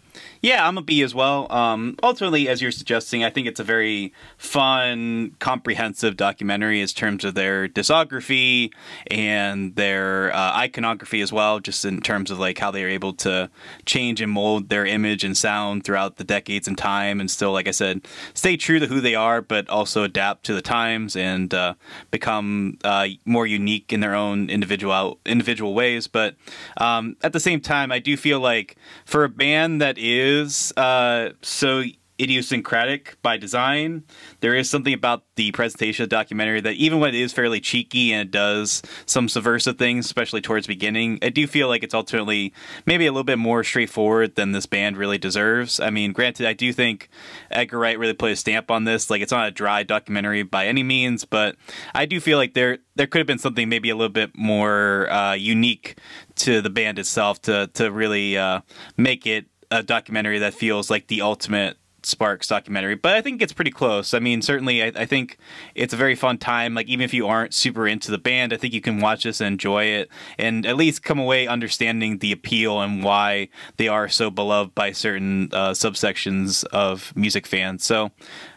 Yeah, 0.43 0.67
I'm 0.67 0.77
a 0.77 0.81
B 0.81 1.01
as 1.03 1.15
well. 1.15 1.49
Um, 1.49 1.95
ultimately, 2.03 2.49
as 2.49 2.61
you're 2.61 2.69
suggesting, 2.69 3.23
I 3.23 3.29
think 3.29 3.47
it's 3.47 3.61
a 3.61 3.63
very 3.63 4.11
fun, 4.37 5.37
comprehensive 5.39 6.17
documentary 6.17 6.81
in 6.81 6.87
terms 6.87 7.23
of 7.23 7.33
their 7.33 7.69
discography 7.69 8.73
and 9.07 9.73
their 9.77 10.35
uh, 10.35 10.51
iconography 10.57 11.21
as 11.21 11.31
well, 11.31 11.61
just 11.61 11.85
in 11.85 12.01
terms 12.01 12.29
of 12.29 12.39
like 12.39 12.57
how 12.57 12.71
they 12.71 12.83
are 12.83 12.89
able 12.89 13.13
to 13.13 13.49
change 13.85 14.19
and 14.19 14.33
mold 14.33 14.67
their 14.67 14.85
image 14.85 15.23
and 15.23 15.37
sound 15.37 15.85
throughout 15.85 16.17
the 16.17 16.25
decades 16.25 16.67
and 16.67 16.77
time, 16.77 17.21
and 17.21 17.31
still, 17.31 17.53
like 17.53 17.69
I 17.69 17.71
said, 17.71 18.05
stay 18.33 18.57
true 18.57 18.79
to 18.79 18.87
who 18.87 18.99
they 18.99 19.15
are, 19.15 19.41
but 19.41 19.69
also 19.69 20.03
adapt 20.03 20.43
to 20.47 20.53
the 20.53 20.61
times 20.61 21.15
and 21.15 21.53
uh, 21.53 21.75
become 22.11 22.79
uh, 22.83 23.07
more 23.23 23.47
unique 23.47 23.93
in 23.93 24.01
their 24.01 24.13
own 24.13 24.49
individual 24.49 25.19
individual 25.25 25.73
ways. 25.73 26.07
But 26.07 26.35
um, 26.75 27.15
at 27.23 27.31
the 27.31 27.39
same 27.39 27.61
time, 27.61 27.93
I 27.93 27.99
do 27.99 28.17
feel 28.17 28.41
like 28.41 28.75
for 29.05 29.23
a 29.23 29.29
band 29.29 29.81
that 29.81 29.97
is 29.97 30.32
uh, 30.77 31.31
so 31.41 31.83
idiosyncratic 32.19 33.17
by 33.21 33.37
design. 33.37 34.03
There 34.39 34.55
is 34.55 34.69
something 34.69 34.93
about 34.93 35.23
the 35.35 35.51
presentation 35.51 36.03
of 36.03 36.09
the 36.09 36.15
documentary 36.15 36.61
that 36.61 36.75
even 36.75 36.99
when 36.99 37.13
it 37.13 37.19
is 37.19 37.33
fairly 37.33 37.59
cheeky 37.59 38.13
and 38.13 38.27
it 38.27 38.31
does 38.31 38.83
some 39.05 39.27
subversive 39.27 39.77
things, 39.77 40.05
especially 40.05 40.41
towards 40.41 40.67
the 40.67 40.73
beginning, 40.73 41.19
I 41.21 41.29
do 41.29 41.47
feel 41.47 41.67
like 41.67 41.83
it's 41.83 41.93
ultimately 41.93 42.53
maybe 42.85 43.07
a 43.07 43.11
little 43.11 43.23
bit 43.23 43.39
more 43.39 43.63
straightforward 43.63 44.35
than 44.35 44.51
this 44.51 44.65
band 44.65 44.95
really 44.97 45.17
deserves. 45.17 45.79
I 45.79 45.89
mean, 45.89 46.13
granted, 46.13 46.45
I 46.45 46.53
do 46.53 46.71
think 46.71 47.09
Edgar 47.49 47.79
Wright 47.79 47.97
really 47.97 48.13
put 48.13 48.31
a 48.31 48.35
stamp 48.35 48.69
on 48.69 48.83
this. 48.83 49.09
Like, 49.09 49.21
it's 49.21 49.31
not 49.31 49.47
a 49.47 49.51
dry 49.51 49.83
documentary 49.83 50.43
by 50.43 50.67
any 50.67 50.83
means, 50.83 51.25
but 51.25 51.55
I 51.95 52.05
do 52.05 52.19
feel 52.19 52.37
like 52.37 52.53
there 52.53 52.79
there 52.95 53.07
could 53.07 53.19
have 53.19 53.27
been 53.27 53.39
something 53.39 53.67
maybe 53.69 53.89
a 53.89 53.95
little 53.95 54.13
bit 54.13 54.37
more 54.37 55.11
uh, 55.11 55.33
unique 55.33 55.97
to 56.35 56.61
the 56.61 56.69
band 56.69 56.99
itself 56.99 57.41
to 57.43 57.67
to 57.73 57.91
really 57.91 58.37
uh, 58.37 58.61
make 58.97 59.25
it 59.25 59.47
a 59.73 59.83
documentary 59.83 60.39
that 60.39 60.53
feels 60.53 60.89
like 60.89 61.07
the 61.07 61.21
ultimate 61.21 61.77
Sparks 62.05 62.47
documentary, 62.47 62.95
but 62.95 63.15
I 63.15 63.21
think 63.21 63.41
it's 63.41 63.53
pretty 63.53 63.71
close. 63.71 64.13
I 64.13 64.19
mean, 64.19 64.41
certainly, 64.41 64.83
I, 64.83 64.87
I, 64.87 65.05
think 65.05 65.37
it's 65.73 65.93
a 65.93 65.97
very 65.97 66.15
fun 66.15 66.37
time. 66.37 66.73
Like, 66.73 66.87
even 66.87 67.03
if 67.03 67.13
you 67.13 67.27
aren't 67.27 67.53
super 67.53 67.87
into 67.87 68.11
the 68.11 68.17
band, 68.17 68.51
I 68.51 68.57
think 68.57 68.73
you 68.73 68.81
can 68.81 68.99
watch 68.99 69.23
this 69.23 69.39
and 69.39 69.53
enjoy 69.53 69.85
it, 69.85 70.09
and 70.37 70.65
at 70.65 70.75
least 70.75 71.03
come 71.03 71.17
away 71.17 71.47
understanding 71.47 72.17
the 72.17 72.33
appeal 72.33 72.81
and 72.81 73.03
why 73.03 73.47
they 73.77 73.87
are 73.87 74.09
so 74.09 74.29
beloved 74.29 74.75
by 74.75 74.91
certain 74.91 75.49
uh, 75.53 75.71
subsections 75.71 76.65
of 76.65 77.13
music 77.15 77.47
fans. 77.47 77.85
So, 77.85 78.11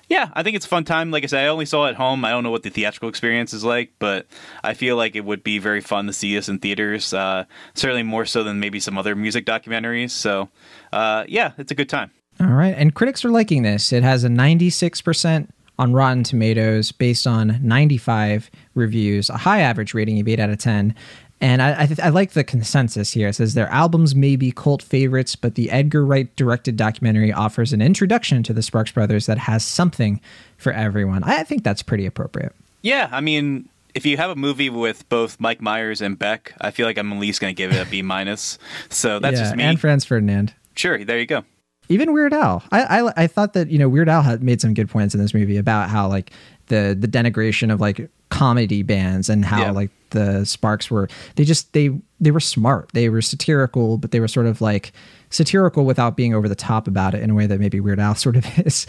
Yeah, 0.08 0.30
I 0.34 0.42
think 0.42 0.54
it's 0.54 0.66
a 0.66 0.68
fun 0.68 0.84
time. 0.84 1.10
Like 1.10 1.24
I 1.24 1.26
said, 1.26 1.44
I 1.44 1.48
only 1.48 1.66
saw 1.66 1.86
it 1.86 1.90
at 1.90 1.96
home. 1.96 2.24
I 2.24 2.30
don't 2.30 2.44
know 2.44 2.50
what 2.52 2.62
the 2.62 2.70
theatrical 2.70 3.08
experience 3.08 3.52
is 3.52 3.64
like, 3.64 3.92
but 3.98 4.26
I 4.62 4.74
feel 4.74 4.96
like 4.96 5.16
it 5.16 5.24
would 5.24 5.42
be 5.42 5.58
very 5.58 5.80
fun 5.80 6.06
to 6.06 6.12
see 6.12 6.34
this 6.34 6.48
in 6.48 6.60
theaters. 6.60 7.12
Uh, 7.12 7.44
certainly 7.74 8.04
more 8.04 8.24
so 8.24 8.44
than 8.44 8.60
maybe 8.60 8.78
some 8.78 8.96
other 8.96 9.16
music 9.16 9.46
documentaries. 9.46 10.10
So, 10.10 10.48
uh, 10.92 11.24
yeah, 11.26 11.52
it's 11.58 11.72
a 11.72 11.74
good 11.74 11.88
time. 11.88 12.12
All 12.38 12.46
right. 12.48 12.74
And 12.76 12.94
critics 12.94 13.24
are 13.24 13.30
liking 13.30 13.62
this. 13.62 13.92
It 13.92 14.02
has 14.02 14.22
a 14.22 14.28
96% 14.28 15.48
on 15.78 15.92
Rotten 15.92 16.22
Tomatoes 16.22 16.92
based 16.92 17.26
on 17.26 17.58
95 17.62 18.50
reviews, 18.74 19.28
a 19.28 19.36
high 19.36 19.60
average 19.60 19.94
rating 19.94 20.20
of 20.20 20.28
8 20.28 20.38
out 20.38 20.50
of 20.50 20.58
10. 20.58 20.94
And 21.40 21.60
I, 21.60 21.82
I, 21.82 21.86
th- 21.86 22.00
I 22.00 22.08
like 22.08 22.32
the 22.32 22.44
consensus 22.44 23.12
here. 23.12 23.28
It 23.28 23.34
says 23.34 23.52
their 23.52 23.68
albums 23.68 24.14
may 24.14 24.36
be 24.36 24.52
cult 24.52 24.82
favorites, 24.82 25.36
but 25.36 25.54
the 25.54 25.70
Edgar 25.70 26.04
Wright 26.04 26.34
directed 26.36 26.76
documentary 26.78 27.30
offers 27.32 27.74
an 27.74 27.82
introduction 27.82 28.42
to 28.44 28.54
the 28.54 28.62
Sparks 28.62 28.90
Brothers 28.90 29.26
that 29.26 29.36
has 29.38 29.62
something 29.64 30.18
for 30.56 30.72
everyone. 30.72 31.22
I, 31.24 31.40
I 31.40 31.42
think 31.42 31.62
that's 31.62 31.82
pretty 31.82 32.06
appropriate. 32.06 32.54
Yeah, 32.80 33.08
I 33.12 33.20
mean, 33.20 33.68
if 33.94 34.06
you 34.06 34.16
have 34.16 34.30
a 34.30 34.36
movie 34.36 34.70
with 34.70 35.06
both 35.10 35.38
Mike 35.38 35.60
Myers 35.60 36.00
and 36.00 36.18
Beck, 36.18 36.54
I 36.60 36.70
feel 36.70 36.86
like 36.86 36.96
I'm 36.96 37.12
at 37.12 37.18
least 37.18 37.40
going 37.42 37.54
to 37.54 37.56
give 37.56 37.70
it 37.72 37.86
a 37.86 37.90
B 37.90 38.00
minus. 38.02 38.58
So 38.88 39.18
that's 39.18 39.36
yeah, 39.36 39.42
just 39.44 39.56
me. 39.56 39.64
And 39.64 39.78
Franz 39.78 40.06
Ferdinand. 40.06 40.54
Sure, 40.74 41.04
there 41.04 41.18
you 41.18 41.26
go. 41.26 41.44
Even 41.88 42.12
Weird 42.14 42.32
Al. 42.32 42.64
I, 42.72 43.00
I 43.00 43.12
I 43.24 43.26
thought 43.28 43.52
that 43.52 43.70
you 43.70 43.78
know 43.78 43.88
Weird 43.88 44.08
Al 44.08 44.22
had 44.22 44.42
made 44.42 44.60
some 44.60 44.74
good 44.74 44.88
points 44.88 45.14
in 45.14 45.20
this 45.20 45.32
movie 45.34 45.56
about 45.56 45.88
how 45.88 46.08
like 46.08 46.32
the 46.66 46.96
the 46.98 47.06
denigration 47.06 47.72
of 47.72 47.80
like 47.80 48.10
comedy 48.30 48.82
bands 48.82 49.28
and 49.28 49.44
how 49.44 49.60
Yeah. 49.60 49.70
like 49.70 49.90
the 50.10 50.44
Sparks 50.44 50.90
were 50.90 51.08
they 51.36 51.44
just 51.44 51.72
they 51.72 51.90
they 52.20 52.30
were 52.30 52.40
smart. 52.40 52.90
They 52.94 53.08
were 53.08 53.22
satirical, 53.22 53.98
but 53.98 54.10
they 54.10 54.20
were 54.20 54.28
sort 54.28 54.46
of 54.46 54.60
like 54.60 54.92
satirical 55.28 55.84
without 55.84 56.16
being 56.16 56.34
over 56.34 56.48
the 56.48 56.54
top 56.54 56.86
about 56.86 57.14
it 57.14 57.22
in 57.22 57.30
a 57.30 57.34
way 57.34 57.46
that 57.46 57.58
maybe 57.58 57.80
Weird 57.80 57.98
Al 58.00 58.14
sort 58.26 58.36
of 58.36 58.46
is. 58.66 58.86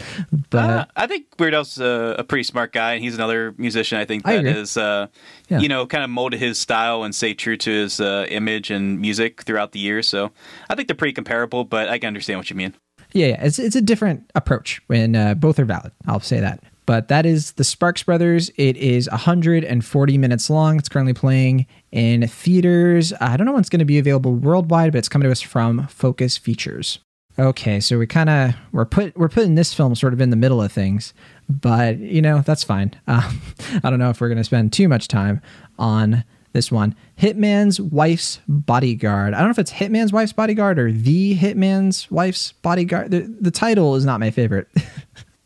But 0.50 0.70
Uh, 0.70 0.86
I 0.96 1.06
think 1.06 1.26
Weird 1.38 1.52
Al's 1.54 1.78
a, 1.80 2.16
a 2.18 2.24
pretty 2.24 2.44
smart 2.44 2.72
guy, 2.72 2.94
and 2.94 3.02
he's 3.02 3.14
another 3.14 3.54
musician 3.58 3.98
I 3.98 4.04
think 4.04 4.22
I 4.26 4.34
that 4.34 4.38
agree. 4.40 4.52
has, 4.52 4.76
uh, 4.76 5.08
Yeah. 5.48 5.58
you 5.60 5.68
know, 5.68 5.86
kind 5.86 6.04
of 6.04 6.10
molded 6.10 6.40
his 6.40 6.58
style 6.58 7.02
and 7.02 7.14
stayed 7.14 7.38
true 7.38 7.56
to 7.56 7.70
his 7.70 8.00
uh, 8.00 8.24
image 8.30 8.70
and 8.70 9.00
music 9.00 9.42
throughout 9.42 9.72
the 9.72 9.78
years. 9.80 10.06
So 10.06 10.30
I 10.70 10.74
think 10.74 10.88
they're 10.88 10.94
pretty 10.96 11.12
comparable, 11.14 11.64
but 11.64 11.88
I 11.88 11.98
can 11.98 12.06
understand 12.06 12.38
what 12.38 12.48
you 12.50 12.56
mean. 12.56 12.74
Yeah, 13.12 13.26
yeah, 13.28 13.44
it's 13.44 13.58
it's 13.58 13.76
a 13.76 13.80
different 13.80 14.30
approach 14.34 14.80
when 14.86 15.16
uh, 15.16 15.34
both 15.34 15.58
are 15.58 15.64
valid. 15.64 15.92
I'll 16.06 16.20
say 16.20 16.40
that. 16.40 16.62
But 16.88 17.08
that 17.08 17.26
is 17.26 17.52
the 17.52 17.64
Sparks 17.64 18.02
Brothers. 18.02 18.50
It 18.56 18.78
is 18.78 19.10
140 19.10 20.16
minutes 20.16 20.48
long. 20.48 20.78
It's 20.78 20.88
currently 20.88 21.12
playing 21.12 21.66
in 21.92 22.26
theaters. 22.26 23.12
I 23.20 23.36
don't 23.36 23.44
know 23.44 23.52
when 23.52 23.60
it's 23.60 23.68
going 23.68 23.80
to 23.80 23.84
be 23.84 23.98
available 23.98 24.32
worldwide, 24.32 24.92
but 24.92 24.98
it's 25.00 25.08
coming 25.10 25.26
to 25.26 25.30
us 25.30 25.42
from 25.42 25.86
Focus 25.88 26.38
Features. 26.38 27.00
Okay, 27.38 27.78
so 27.78 27.98
we 27.98 28.06
kind 28.06 28.30
of 28.30 28.54
we're 28.72 28.86
put 28.86 29.14
we're 29.18 29.28
putting 29.28 29.54
this 29.54 29.74
film 29.74 29.94
sort 29.96 30.14
of 30.14 30.22
in 30.22 30.30
the 30.30 30.36
middle 30.36 30.62
of 30.62 30.72
things, 30.72 31.12
but 31.50 31.98
you 31.98 32.22
know 32.22 32.40
that's 32.40 32.64
fine. 32.64 32.98
Um, 33.06 33.42
I 33.84 33.90
don't 33.90 33.98
know 33.98 34.08
if 34.08 34.22
we're 34.22 34.28
going 34.28 34.38
to 34.38 34.44
spend 34.44 34.72
too 34.72 34.88
much 34.88 35.08
time 35.08 35.42
on 35.78 36.24
this 36.54 36.72
one. 36.72 36.96
Hitman's 37.20 37.82
Wife's 37.82 38.40
Bodyguard. 38.48 39.34
I 39.34 39.40
don't 39.40 39.48
know 39.48 39.50
if 39.50 39.58
it's 39.58 39.72
Hitman's 39.72 40.10
Wife's 40.10 40.32
Bodyguard 40.32 40.78
or 40.78 40.90
The 40.90 41.36
Hitman's 41.36 42.10
Wife's 42.10 42.52
Bodyguard. 42.52 43.10
The, 43.10 43.20
the 43.40 43.50
title 43.50 43.94
is 43.94 44.06
not 44.06 44.20
my 44.20 44.30
favorite. 44.30 44.68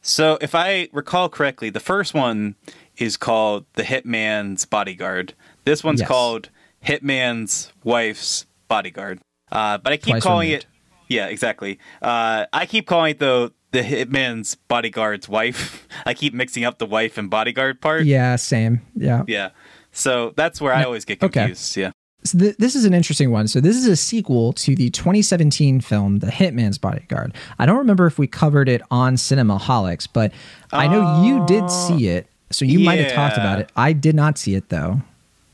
So 0.03 0.36
if 0.40 0.55
I 0.55 0.88
recall 0.92 1.28
correctly, 1.28 1.70
the 1.70 1.80
first 1.80 2.12
one 2.12 2.57
is 2.96 3.16
called 3.16 3.64
The 3.74 3.82
Hitman's 3.84 4.64
Bodyguard. 4.66 5.34
This 5.64 5.82
one's 5.84 6.00
Yes. 6.00 6.09
called 6.09 6.50
Hitman's 6.84 7.72
Wife's 7.84 8.46
Bodyguard. 8.68 9.20
Uh, 9.50 9.78
but 9.78 9.92
I 9.92 9.96
keep 9.96 10.12
Twice 10.14 10.22
calling 10.22 10.48
removed. 10.48 10.64
it. 10.64 11.14
Yeah, 11.14 11.26
exactly. 11.26 11.78
Uh, 12.00 12.46
I 12.53 12.66
keep 12.66 12.86
calling 12.86 13.12
it 13.12 13.18
though 13.18 13.50
the 13.70 13.80
Hitman's 13.82 14.55
Bodyguard's 14.55 15.28
wife. 15.28 15.86
I 16.07 16.14
keep 16.14 16.34
mixing 16.34 16.64
up 16.64 16.78
the 16.78 16.86
wife 16.86 17.16
and 17.16 17.30
bodyguard 17.30 17.80
part. 17.80 18.05
yeah, 18.05 18.36
same. 18.36 18.80
Yeah. 18.96 19.22
Yeah. 19.28 19.50
So 19.92 20.32
that's 20.36 20.61
where 20.61 20.72
I 20.74 20.84
always 20.84 21.05
get 21.05 21.22
Okay. 21.22 21.40
confused. 21.40 21.76
Yeah. 21.76 21.92
So 22.25 22.39
th- 22.39 22.57
this 22.57 22.75
is 22.75 22.85
an 22.85 22.95
interesting 22.95 23.31
one. 23.31 23.49
So 23.49 23.61
this 23.61 23.77
is 23.77 23.87
a 23.87 23.97
sequel 23.97 24.53
to 24.55 24.75
the 24.77 24.91
2017 24.91 25.81
film 25.81 26.20
The 26.20 26.29
Hitman's 26.29 26.79
Bodyguard. 26.79 27.35
I 27.59 27.66
don't 27.66 27.79
remember 27.79 28.07
if 28.07 28.18
we 28.18 28.27
covered 28.27 28.68
it 28.68 28.83
on 28.91 29.16
Cinemaholics, 29.16 30.09
but 30.12 30.33
I 30.73 30.87
know 30.87 31.25
you 31.25 31.45
did 31.47 31.64
oh, 31.64 31.68
see 31.68 32.09
it. 32.09 32.27
So 32.51 32.64
you 32.64 32.79
might 32.81 33.01
have 33.01 33.12
talked 33.12 33.37
about 33.37 33.59
it. 33.61 33.70
I 33.77 33.93
did 33.93 34.14
not 34.14 34.39
see 34.39 34.55
it 34.55 34.68
though. 34.68 35.01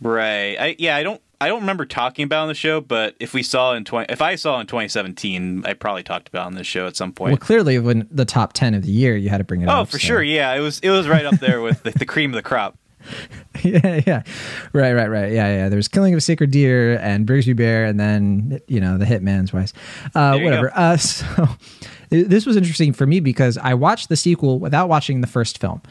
Right. 0.01 0.57
I, 0.59 0.77
yeah, 0.79 0.97
I 0.97 1.03
don't 1.03 1.21
I 1.41 1.47
don't 1.47 1.61
remember 1.61 1.87
talking 1.87 2.25
about 2.25 2.41
it 2.41 2.43
on 2.43 2.49
the 2.49 2.55
show, 2.55 2.81
but 2.81 3.14
if 3.21 3.33
we 3.33 3.43
saw 3.45 3.75
in 3.75 3.85
20 3.85 4.12
if 4.12 4.21
I 4.21 4.35
saw 4.35 4.61
in 4.61 4.66
2017, 4.66 5.64
I 5.64 5.73
probably 5.75 6.03
talked 6.03 6.29
about 6.29 6.43
it 6.43 6.47
on 6.47 6.55
this 6.55 6.66
show 6.66 6.87
at 6.87 6.97
some 6.97 7.12
point. 7.12 7.31
Well, 7.31 7.39
clearly, 7.39 7.79
when 7.79 8.09
the 8.11 8.25
top 8.25 8.53
10 8.53 8.75
of 8.75 8.83
the 8.83 8.91
year, 8.91 9.16
you 9.16 9.29
had 9.29 9.39
to 9.39 9.45
bring 9.45 9.62
it 9.62 9.69
Oh, 9.69 9.73
up. 9.73 9.79
Oh, 9.79 9.85
for 9.87 9.99
so- 9.99 10.07
sure. 10.07 10.23
Yeah, 10.23 10.53
it 10.55 10.61
was 10.61 10.81
it 10.81 10.91
was 10.91 11.09
right 11.09 11.25
up 11.25 11.39
there 11.39 11.61
with 11.61 11.83
the, 11.85 11.93
the 11.93 12.07
cream 12.07 12.33
of 12.33 12.37
the 12.37 12.43
crop. 12.43 12.77
yeah, 13.63 14.01
yeah. 14.07 14.23
Right, 14.73 14.93
right, 14.93 15.09
right. 15.09 15.33
Yeah, 15.33 15.49
yeah. 15.49 15.69
There's 15.69 15.89
Killing 15.89 16.15
of 16.15 16.19
a 16.19 16.21
Sacred 16.21 16.51
Deer 16.51 16.99
and 16.99 17.27
Brigsby 17.27 17.57
Bear, 17.57 17.85
and 17.85 17.99
then, 17.99 18.61
you 18.69 18.81
know, 18.81 18.99
The 18.99 19.05
Hitman's 19.05 19.53
Wife. 19.53 19.73
Uh, 20.15 20.35
There 20.37 20.45
whatever. 20.45 20.73
Uh, 20.75 20.97
so 20.97 21.49
this 22.11 22.47
was 22.47 22.57
interesting 22.57 22.93
for 22.93 23.07
me 23.07 23.21
because 23.21 23.59
I 23.59 23.75
watched 23.75 24.09
the 24.09 24.17
sequel 24.17 24.59
without 24.59 24.89
watching 24.89 25.21
the 25.21 25.27
first 25.27 25.59
film. 25.61 25.83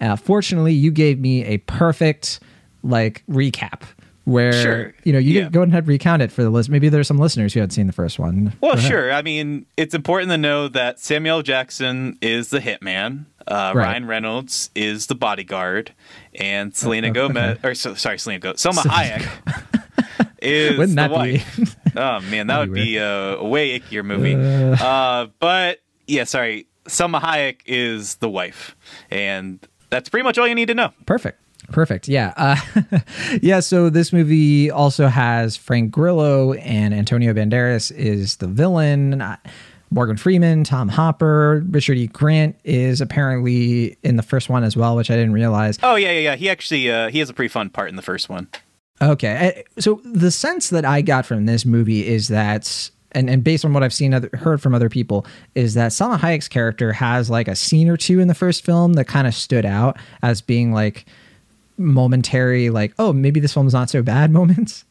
Uh, 0.00 0.16
fortunately, 0.16 0.72
you 0.72 0.90
gave 0.90 1.18
me 1.20 1.44
a 1.44 1.58
perfect, 1.58 2.40
like, 2.82 3.22
recap 3.30 3.82
where, 4.24 4.52
Sure. 4.54 4.94
you 5.04 5.12
know, 5.12 5.18
you 5.18 5.40
Yeah. 5.40 5.48
go 5.50 5.60
ahead 5.62 5.74
and 5.74 5.86
recount 5.88 6.22
it 6.22 6.32
for 6.32 6.42
the 6.42 6.48
list. 6.50 6.70
Maybe 6.70 6.88
there's 6.88 7.06
some 7.06 7.18
listeners 7.18 7.52
who 7.52 7.60
had 7.60 7.72
seen 7.72 7.86
the 7.86 7.92
first 7.92 8.18
one. 8.18 8.54
Well, 8.62 8.76
sure. 8.76 9.12
I 9.12 9.20
mean, 9.20 9.66
it's 9.76 9.94
important 9.94 10.30
to 10.30 10.38
know 10.38 10.66
that 10.68 10.98
Samuel 10.98 11.42
Jackson 11.42 12.16
is 12.22 12.48
the 12.48 12.58
hitman. 12.60 13.26
Uh, 13.46 13.72
Right. 13.74 13.84
Ryan 13.88 14.06
Reynolds 14.06 14.70
is 14.74 15.06
the 15.08 15.14
bodyguard, 15.14 15.92
and 16.34 16.74
Selena. 16.74 17.10
Gomez, 17.10 17.58
or 17.64 17.74
so, 17.74 17.94
sorry, 17.94 18.18
Selena 18.18 18.40
Gomez, 18.40 18.62
Salma 18.62 18.82
Hayek 18.82 20.28
is 20.42 20.78
Wouldn't 20.78 20.96
the 20.96 21.02
that 21.02 21.08
be- 21.10 21.14
wife. 21.14 21.76
oh 21.96 22.20
man, 22.30 22.46
that 22.48 22.58
would 22.60 22.72
be 22.72 22.96
a, 22.96 23.36
a 23.36 23.44
way 23.44 23.78
ickier 23.78 24.04
movie. 24.04 24.34
Uh, 24.34 25.26
but 25.38 25.80
yeah, 26.06 26.24
sorry, 26.24 26.66
Salma 26.86 27.20
Hayek 27.20 27.60
is 27.66 28.16
the 28.16 28.28
wife, 28.28 28.76
and 29.10 29.66
that's 29.90 30.08
pretty 30.08 30.24
much 30.24 30.38
all 30.38 30.46
you 30.48 30.54
need 30.54 30.68
to 30.68 30.74
know. 30.74 30.90
Perfect. 31.06 31.40
Perfect. 31.68 32.08
Yeah. 32.08 32.34
Uh, 32.36 32.56
yeah. 33.40 33.60
So 33.60 33.88
this 33.88 34.12
movie 34.12 34.70
also 34.70 35.06
has 35.06 35.56
Frank 35.56 35.90
Grillo 35.92 36.52
and 36.52 36.92
Antonio 36.92 37.32
Banderas 37.32 37.90
is 37.90 38.36
the 38.36 38.46
villain. 38.46 39.22
Uh, 39.22 39.38
Morgan 39.90 40.16
Freeman, 40.16 40.64
Tom 40.64 40.88
Hopper, 40.88 41.64
Richard 41.70 41.96
E. 41.98 42.06
Grant 42.08 42.56
is 42.64 43.00
apparently 43.00 43.96
in 44.02 44.16
the 44.16 44.22
first 44.22 44.48
one 44.48 44.64
as 44.64 44.76
well, 44.76 44.96
which 44.96 45.10
I 45.10 45.14
didn't 45.14 45.32
realize. 45.34 45.78
Oh 45.82 45.94
yeah, 45.96 46.10
yeah, 46.12 46.18
yeah. 46.20 46.36
He 46.36 46.48
actually 46.50 46.90
uh, 46.90 47.10
he 47.10 47.20
has 47.20 47.30
a 47.30 47.34
pretty 47.34 47.48
fun 47.50 47.70
part 47.70 47.88
in 47.90 47.96
the 47.96 48.02
first 48.02 48.28
one. 48.28 48.48
Okay. 49.02 49.64
I- 49.76 49.80
So 49.80 50.00
the 50.04 50.30
sense 50.30 50.70
that 50.70 50.84
I 50.84 51.00
got 51.02 51.26
from 51.26 51.46
this 51.46 51.64
movie 51.66 52.06
is 52.06 52.28
that, 52.28 52.90
and, 53.12 53.28
and 53.30 53.44
based 53.44 53.64
on 53.64 53.72
what 53.72 53.82
I've 53.82 53.92
seen, 53.94 54.14
other, 54.14 54.30
heard 54.34 54.60
from 54.62 54.74
other 54.74 54.88
people, 54.88 55.26
is 55.54 55.74
that 55.74 55.90
Salma 55.92 56.18
Hayek's 56.18 56.48
character 56.48 56.92
has 56.92 57.28
like 57.30 57.46
a 57.48 57.54
scene 57.56 57.88
or 57.88 57.96
two 57.96 58.18
in 58.20 58.28
the 58.28 58.34
first 58.34 58.64
film 58.64 58.94
that 58.94 59.04
kind 59.06 59.26
of 59.26 59.34
stood 59.34 59.64
out 59.66 59.96
as 60.22 60.40
being 60.40 60.72
like 60.72 61.06
momentary, 61.76 62.70
like, 62.70 62.92
oh, 62.98 63.12
maybe 63.12 63.40
this 63.40 63.52
film's 63.52 63.72
not 63.74 63.90
so 63.90 64.02
bad 64.02 64.30
moments. 64.32 64.84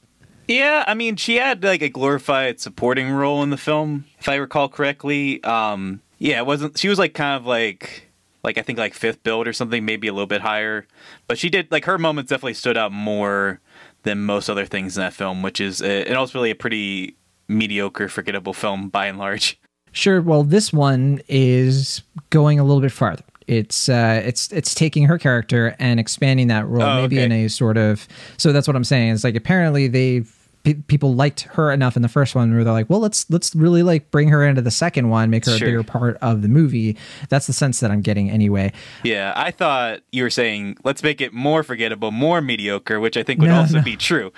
Yeah, 0.47 0.83
I 0.87 0.93
mean, 0.93 1.15
she 1.15 1.35
had 1.35 1.63
like 1.63 1.81
a 1.81 1.89
glorified 1.89 2.59
supporting 2.59 3.09
role 3.11 3.43
in 3.43 3.49
the 3.49 3.57
film, 3.57 4.05
if 4.19 4.27
I 4.27 4.35
recall 4.35 4.69
correctly. 4.69 5.43
Um, 5.43 6.01
yeah, 6.19 6.39
it 6.39 6.45
wasn't. 6.45 6.77
She 6.77 6.89
was 6.89 6.99
like 6.99 7.13
kind 7.13 7.39
of 7.39 7.45
like, 7.45 8.09
like 8.43 8.57
I 8.57 8.61
think 8.61 8.77
like 8.77 8.93
fifth 8.93 9.23
build 9.23 9.47
or 9.47 9.53
something, 9.53 9.85
maybe 9.85 10.07
a 10.07 10.13
little 10.13 10.27
bit 10.27 10.41
higher. 10.41 10.85
But 11.27 11.37
she 11.37 11.49
did 11.49 11.71
like 11.71 11.85
her 11.85 11.97
moments 11.97 12.29
definitely 12.29 12.55
stood 12.55 12.77
out 12.77 12.91
more 12.91 13.61
than 14.03 14.23
most 14.23 14.49
other 14.49 14.65
things 14.65 14.97
in 14.97 15.01
that 15.01 15.13
film, 15.13 15.41
which 15.41 15.61
is 15.61 15.81
uh, 15.81 15.85
and 15.85 16.17
also 16.17 16.39
really 16.39 16.51
a 16.51 16.55
pretty 16.55 17.15
mediocre, 17.47 18.09
forgettable 18.09 18.53
film 18.53 18.89
by 18.89 19.07
and 19.07 19.17
large. 19.17 19.59
Sure. 19.91 20.21
Well, 20.21 20.43
this 20.43 20.73
one 20.73 21.21
is 21.27 22.01
going 22.31 22.59
a 22.59 22.63
little 22.63 22.81
bit 22.81 22.91
farther. 22.91 23.23
It's 23.47 23.89
uh, 23.89 24.21
it's 24.25 24.51
it's 24.51 24.73
taking 24.73 25.05
her 25.05 25.17
character 25.17 25.75
and 25.79 25.99
expanding 25.99 26.47
that 26.47 26.67
role, 26.67 26.83
Oh, 26.83 27.01
maybe 27.01 27.17
okay. 27.17 27.25
in 27.25 27.31
a 27.31 27.47
sort 27.49 27.77
of. 27.77 28.07
So 28.37 28.51
that's 28.53 28.67
what 28.67 28.75
I'm 28.75 28.83
saying. 28.83 29.11
It's 29.13 29.23
like 29.23 29.35
apparently 29.35 29.87
they've 29.87 30.31
pe- 30.63 30.75
people 30.75 31.13
liked 31.13 31.41
her 31.41 31.71
enough 31.71 31.95
in 31.95 32.01
the 32.01 32.07
first 32.07 32.35
one 32.35 32.53
where 32.53 32.63
they're 32.63 32.71
like, 32.73 32.89
well, 32.89 32.99
let's 33.01 33.29
let's 33.29 33.53
really 33.53 33.83
like 33.83 34.11
bring 34.11 34.29
her 34.29 34.45
into 34.45 34.61
the 34.61 34.71
second 34.71 35.09
one, 35.09 35.29
make 35.29 35.45
her 35.45 35.57
Sure. 35.57 35.67
a 35.67 35.71
bigger 35.71 35.83
part 35.83 36.17
of 36.21 36.41
the 36.41 36.47
movie. 36.47 36.95
That's 37.29 37.47
the 37.47 37.53
sense 37.53 37.79
that 37.81 37.91
I'm 37.91 38.01
getting 38.01 38.29
anyway. 38.29 38.71
Yeah, 39.03 39.33
I 39.35 39.51
thought 39.51 39.99
you 40.11 40.23
were 40.23 40.29
saying 40.29 40.77
let's 40.83 41.03
make 41.03 41.19
it 41.21 41.33
more 41.33 41.63
forgettable, 41.63 42.11
more 42.11 42.41
mediocre, 42.41 42.99
which 42.99 43.17
I 43.17 43.23
think 43.23 43.41
would 43.41 43.47
No, 43.49 43.59
also 43.59 43.77
no. 43.79 43.83
be 43.83 43.97
true. 43.97 44.31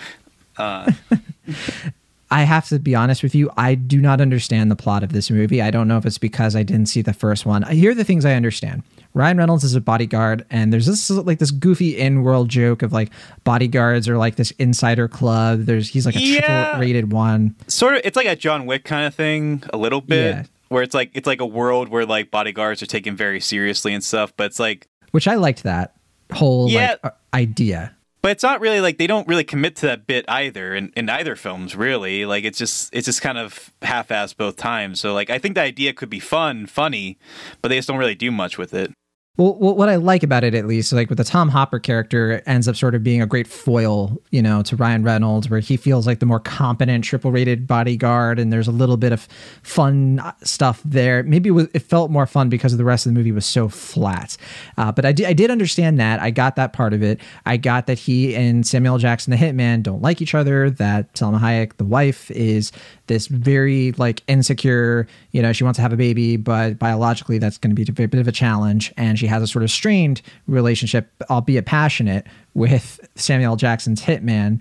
Uh, 0.57 0.91
I 2.31 2.43
have 2.43 2.67
to 2.69 2.79
be 2.79 2.95
honest 2.95 3.21
with 3.23 3.35
you. 3.35 3.51
I 3.55 3.75
do 3.75 4.01
not 4.01 4.19
understand 4.19 4.71
the 4.71 4.75
plot 4.75 5.03
of 5.03 5.13
this 5.13 5.29
movie. 5.29 5.61
I 5.61 5.69
don't 5.71 5.87
know 5.87 5.97
if 5.97 6.05
it's 6.05 6.17
because 6.17 6.55
I 6.55 6.63
didn't 6.63 6.87
see 6.87 7.01
the 7.01 7.13
first 7.13 7.45
one. 7.45 7.61
Here 7.63 7.91
are 7.91 7.95
the 7.95 8.03
things 8.03 8.25
I 8.25 8.33
understand. 8.33 8.81
Ryan 9.13 9.37
Reynolds 9.37 9.63
is 9.63 9.75
a 9.75 9.81
bodyguard, 9.81 10.43
and 10.49 10.73
there's 10.73 10.87
this 10.87 11.09
like 11.09 11.39
this 11.39 11.51
goofy 11.51 11.97
in-world 11.97 12.49
joke 12.49 12.81
of 12.81 12.91
like 12.91 13.11
bodyguards 13.43 14.09
are 14.09 14.17
like 14.17 14.35
this 14.35 14.51
insider 14.51 15.07
club. 15.07 15.61
There's 15.61 15.87
he's 15.89 16.05
like 16.05 16.15
a 16.15 16.19
Yeah. 16.19 16.41
triple 16.65 16.81
rated 16.81 17.11
one. 17.13 17.55
sort 17.67 17.93
of, 17.95 18.01
it's 18.03 18.15
like 18.17 18.25
a 18.27 18.35
John 18.35 18.65
Wick 18.65 18.83
kind 18.83 19.05
of 19.05 19.13
thing, 19.15 19.63
a 19.71 19.77
little 19.77 20.01
bit. 20.01 20.35
Yeah. 20.35 20.43
where 20.69 20.81
it's 20.83 20.95
like 20.95 21.11
it's 21.13 21.27
like 21.27 21.39
a 21.41 21.45
world 21.45 21.89
where 21.89 22.05
like 22.07 22.31
bodyguards 22.31 22.81
are 22.81 22.87
taken 22.87 23.15
very 23.15 23.39
seriously 23.39 23.93
and 23.93 24.03
stuff, 24.03 24.33
but 24.35 24.47
it's 24.47 24.59
like 24.59 24.87
Which 25.11 25.27
I 25.27 25.35
liked 25.35 25.63
that 25.63 25.95
whole 26.33 26.69
Yeah. 26.69 26.95
like 27.03 27.05
uh, 27.05 27.09
idea. 27.35 27.95
But 28.25 28.31
it's 28.31 28.41
not 28.41 28.59
really 28.59 28.81
like 28.81 28.97
they 28.97 29.05
don't 29.05 29.27
really 29.27 29.43
commit 29.43 29.75
to 29.75 29.85
that 29.85 30.07
bit 30.07 30.25
either 30.27 30.73
in, 30.73 30.91
in 30.97 31.07
either 31.11 31.35
films 31.35 31.75
really. 31.75 32.25
Like 32.25 32.43
it's 32.43 32.57
just 32.57 32.89
it's 32.91 33.05
just 33.05 33.21
kind 33.21 33.37
of 33.37 33.71
half-assed 33.83 34.35
both 34.35 34.55
times. 34.55 34.99
So 34.99 35.13
like 35.13 35.29
i 35.29 35.37
think 35.37 35.53
the 35.53 35.61
idea 35.61 35.93
could 35.93 36.09
be 36.09 36.19
fun 36.19 36.65
funny 36.65 37.19
but 37.61 37.69
they 37.69 37.75
just 37.75 37.87
don't 37.87 37.99
really 37.99 38.15
do 38.15 38.31
much 38.31 38.57
with 38.57 38.73
it 38.73 38.91
Well, 39.37 39.53
what 39.55 39.89
I 39.89 39.97
like 39.97 40.23
about 40.23 40.45
it, 40.45 40.55
at 40.55 40.65
least, 40.65 40.93
like 40.93 41.09
with 41.09 41.17
the 41.17 41.25
Tom 41.25 41.49
Hopper 41.49 41.77
character, 41.77 42.41
ends 42.45 42.69
up 42.69 42.77
sort 42.77 42.95
of 42.95 43.03
being 43.03 43.21
a 43.21 43.25
great 43.25 43.47
foil, 43.47 44.15
you 44.31 44.41
know, 44.41 44.61
to 44.63 44.77
Ryan 44.77 45.03
Reynolds, 45.03 45.49
where 45.49 45.59
he 45.59 45.75
feels 45.75 46.07
like 46.07 46.19
the 46.19 46.25
more 46.25 46.39
competent, 46.39 47.03
triple-rated 47.03 47.67
bodyguard, 47.67 48.39
and 48.39 48.53
there's 48.53 48.69
a 48.69 48.71
little 48.71 48.95
bit 48.95 49.11
of 49.11 49.27
fun 49.61 50.19
uh, 50.19 50.31
stuff 50.41 50.81
there. 50.85 51.21
Maybe 51.23 51.49
it, 51.49 51.51
was, 51.51 51.67
it 51.73 51.79
felt 51.79 52.11
more 52.11 52.25
fun 52.25 52.47
because 52.47 52.77
the 52.77 52.85
rest 52.85 53.05
of 53.05 53.13
the 53.13 53.19
movie 53.19 53.33
was 53.33 53.45
so 53.45 53.67
flat. 53.67 54.37
Uh, 54.77 54.93
but 54.93 55.05
I 55.05 55.11
did 55.11 55.51
understand 55.51 55.99
that. 55.99 56.21
I 56.21 56.31
got 56.31 56.55
that 56.55 56.71
part 56.71 56.93
of 56.93 57.03
it. 57.03 57.19
I 57.45 57.57
got 57.57 57.87
that 57.87 57.99
he 57.99 58.33
and 58.37 58.65
Samuel 58.65 58.99
Jackson, 58.99 59.31
the 59.31 59.37
hitman, 59.37 59.83
don't 59.83 60.01
like 60.01 60.21
each 60.21 60.33
other. 60.33 60.69
That 60.69 61.13
Salma 61.13 61.41
Hayek, 61.41 61.75
the 61.75 61.83
wife, 61.83 62.31
is 62.31 62.71
this 63.07 63.27
very 63.27 63.91
like 63.93 64.23
insecure. 64.27 65.07
You 65.31 65.41
know, 65.41 65.53
she 65.53 65.63
wants 65.63 65.77
to 65.77 65.81
have 65.81 65.93
a 65.93 65.97
baby, 65.97 66.37
but 66.37 66.79
biologically, 66.79 67.37
that's 67.37 67.57
going 67.57 67.75
to 67.75 67.91
be 67.91 68.03
a 68.03 68.07
bit 68.07 68.19
of 68.19 68.27
a 68.27 68.31
challenge, 68.31 68.93
and 68.97 69.17
she 69.17 69.27
has 69.27 69.41
a 69.41 69.47
sort 69.47 69.63
of 69.63 69.71
strained 69.71 70.21
relationship, 70.47 71.09
albeit 71.29 71.65
passionate, 71.65 72.25
with 72.53 72.99
Samuel 73.15 73.55
Jackson's 73.55 74.01
hitman. 74.01 74.59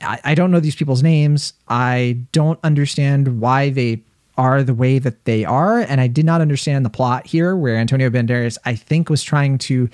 I, 0.00 0.20
I 0.24 0.34
don't 0.34 0.50
know 0.50 0.60
these 0.60 0.76
people's 0.76 1.02
names. 1.02 1.52
I 1.68 2.18
don't 2.32 2.60
understand 2.62 3.40
why 3.40 3.70
they 3.70 4.02
are 4.36 4.62
the 4.62 4.74
way 4.74 4.98
that 5.00 5.24
they 5.24 5.44
are, 5.44 5.80
and 5.80 6.00
I 6.00 6.06
did 6.06 6.24
not 6.24 6.40
understand 6.40 6.84
the 6.84 6.90
plot 6.90 7.26
here, 7.26 7.56
where 7.56 7.76
Antonio 7.76 8.08
Banderas, 8.08 8.56
I 8.64 8.74
think, 8.74 9.10
was 9.10 9.22
trying 9.22 9.58
to 9.58 9.90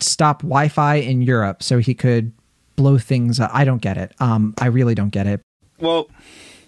stop 0.00 0.42
Wi-Fi 0.42 0.96
in 0.96 1.22
Europe 1.22 1.62
so 1.62 1.78
he 1.78 1.94
could 1.94 2.32
blow 2.76 2.98
things 2.98 3.38
up. 3.38 3.50
I 3.54 3.64
don't 3.64 3.80
get 3.80 3.96
it. 3.96 4.12
Um, 4.18 4.54
I 4.58 4.66
really 4.66 4.94
don't 4.94 5.10
get 5.10 5.26
it. 5.26 5.40
well 5.78 6.08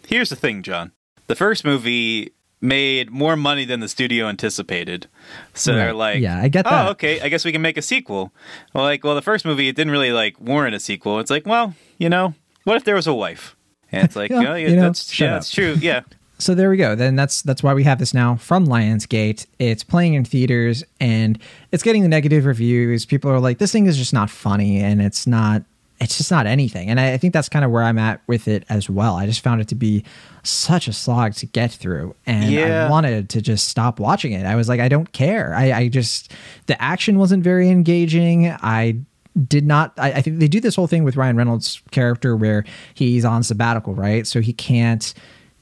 here's 0.07 0.29
the 0.31 0.37
thing 0.37 0.63
Jon 0.63 0.93
the 1.27 1.35
first 1.37 1.65
movie 1.65 2.33
made 2.61 3.11
more 3.11 3.37
money 3.37 3.65
than 3.65 3.81
the 3.81 3.89
studio 3.89 4.27
anticipated 4.29 5.07
so 5.55 5.75
they're 5.75 5.93
like 5.93 6.21
Yeah, 6.21 6.41
I 6.41 6.49
get 6.49 6.67
oh, 6.67 6.71
that. 6.71 6.87
oh 6.87 6.91
okay 6.93 7.21
i 7.21 7.29
guess 7.29 7.45
we 7.45 7.53
can 7.53 7.61
make 7.61 7.77
a 7.77 7.83
sequel 7.83 8.33
well 8.73 8.85
like 8.85 9.05
well 9.05 9.15
the 9.15 9.23
first 9.23 9.45
movie 9.45 9.69
it 9.69 9.77
didn't 9.77 9.91
really 9.91 10.11
like 10.11 10.41
warrant 10.41 10.75
a 10.75 10.81
sequel 10.81 11.21
it's 11.21 11.31
like 11.31 11.47
well 11.47 11.75
you 11.99 12.09
know 12.09 12.35
what 12.65 12.77
if 12.77 12.85
there 12.85 12.95
was 12.95 13.07
a 13.07 13.13
wife 13.15 13.55
and 13.93 14.05
it's 14.05 14.17
like 14.17 14.31
Yeah, 14.37 14.39
oh, 14.39 14.55
yeah, 14.55 14.69
you 14.69 14.77
know, 14.77 14.83
that's 14.83 15.21
yeah, 15.21 15.31
that's 15.33 15.51
true 15.51 15.75
yeah 15.81 16.01
So 16.39 16.55
there 16.55 16.69
we 16.69 16.77
go. 16.77 16.95
Then 16.95 17.17
that's 17.17 17.41
that's 17.41 17.63
why 17.63 17.73
we 17.73 17.83
have 17.85 17.99
this 17.99 18.13
now 18.13 18.37
from 18.37 18.67
Lionsgate. 18.67 19.47
It's 19.59 19.83
playing 19.83 20.13
in 20.13 20.27
theaters 20.27 20.85
and 21.01 21.39
it's 21.73 21.83
getting 21.83 22.03
the 22.03 22.09
negative 22.11 22.45
reviews. 22.45 23.07
People 23.07 23.31
are 23.31 23.41
like, 23.41 23.57
this 23.57 23.73
thing 23.73 23.87
is 23.87 23.97
just 23.97 24.13
not 24.13 24.29
funny 24.29 24.81
and 24.81 25.01
it's 25.01 25.27
not 25.27 25.63
it's 26.01 26.19
just 26.19 26.31
not 26.31 26.47
anything. 26.47 26.91
And 26.91 27.01
I, 27.01 27.13
I 27.15 27.17
think 27.17 27.33
that's 27.33 27.49
kind 27.49 27.65
of 27.65 27.71
where 27.71 27.83
I'm 27.83 27.99
at 27.99 28.21
with 28.27 28.49
it 28.49 28.65
as 28.69 28.91
well. 28.91 29.17
I 29.17 29.27
just 29.27 29.41
found 29.41 29.61
it 29.61 29.69
to 29.69 29.75
be 29.75 30.05
such 30.43 30.89
a 30.89 30.93
slog 30.93 31.35
to 31.35 31.47
get 31.47 31.73
through. 31.73 32.15
And 32.27 32.51
Yeah. 32.51 32.87
I 32.87 32.91
wanted 32.91 33.31
to 33.31 33.41
just 33.41 33.69
stop 33.69 33.99
watching 33.99 34.33
it. 34.33 34.45
I 34.45 34.57
was 34.57 34.69
like, 34.69 34.81
I 34.81 34.89
don't 34.89 35.11
care. 35.13 35.55
I, 35.55 35.73
I 35.73 35.89
just 35.89 36.33
the 36.67 36.81
action 36.83 37.19
wasn't 37.19 37.43
very 37.43 37.71
engaging. 37.71 38.49
I 38.51 38.99
did 39.49 39.67
not 39.67 39.93
I, 39.99 40.13
I 40.13 40.23
think 40.23 40.39
they 40.39 40.49
do 40.49 40.61
this 40.61 40.77
whole 40.77 40.87
thing 40.87 41.03
with 41.05 41.17
Ryan 41.17 41.37
Reynolds' 41.37 41.83
character 41.91 42.37
where 42.37 42.65
he's 42.95 43.25
on 43.25 43.43
sabbatical, 43.43 43.95
right? 43.95 44.27
So 44.27 44.41
he 44.41 44.53
can't 44.53 45.13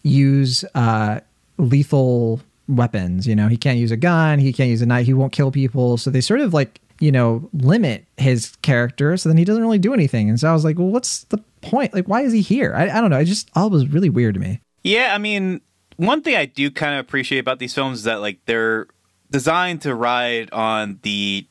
use 0.02 0.64
uh 0.74 1.20
lethal 1.58 2.40
weapons, 2.68 3.26
you 3.26 3.36
know. 3.36 3.48
He 3.48 3.56
can't 3.56 3.78
use 3.78 3.90
a 3.90 3.96
gun, 3.96 4.38
he 4.38 4.52
can't 4.52 4.70
use 4.70 4.82
a 4.82 4.86
knife, 4.86 5.06
he 5.06 5.14
won't 5.14 5.32
kill 5.32 5.50
people. 5.50 5.96
So 5.96 6.10
they 6.10 6.20
sort 6.20 6.40
of 6.40 6.52
like, 6.54 6.80
you 7.00 7.12
know, 7.12 7.48
limit 7.52 8.06
his 8.16 8.56
character 8.62 9.16
so 9.16 9.28
then 9.28 9.38
he 9.38 9.44
doesn't 9.44 9.62
really 9.62 9.78
do 9.78 9.92
anything. 9.94 10.28
And 10.28 10.38
so 10.38 10.48
I 10.48 10.52
was 10.52 10.64
like, 10.64 10.78
well, 10.78 10.88
what's 10.88 11.24
the 11.24 11.38
point? 11.62 11.94
Like 11.94 12.06
why 12.06 12.22
is 12.22 12.32
he 12.32 12.40
here? 12.40 12.74
I, 12.74 12.88
I 12.88 13.00
don't 13.00 13.10
know. 13.10 13.18
It 13.18 13.24
just 13.24 13.50
all 13.54 13.70
was 13.70 13.88
really 13.88 14.10
weird 14.10 14.34
to 14.34 14.40
me. 14.40 14.60
Yeah, 14.82 15.12
I 15.14 15.18
mean, 15.18 15.60
one 15.96 16.22
thing 16.22 16.36
I 16.36 16.46
do 16.46 16.70
kind 16.70 16.94
of 16.94 17.00
appreciate 17.00 17.38
about 17.38 17.58
these 17.58 17.74
films 17.74 17.98
is 17.98 18.04
that 18.04 18.20
like 18.20 18.38
they're 18.46 18.86
designed 19.30 19.82
to 19.82 19.94
ride 19.94 20.50
on 20.52 20.98
the 21.02 21.46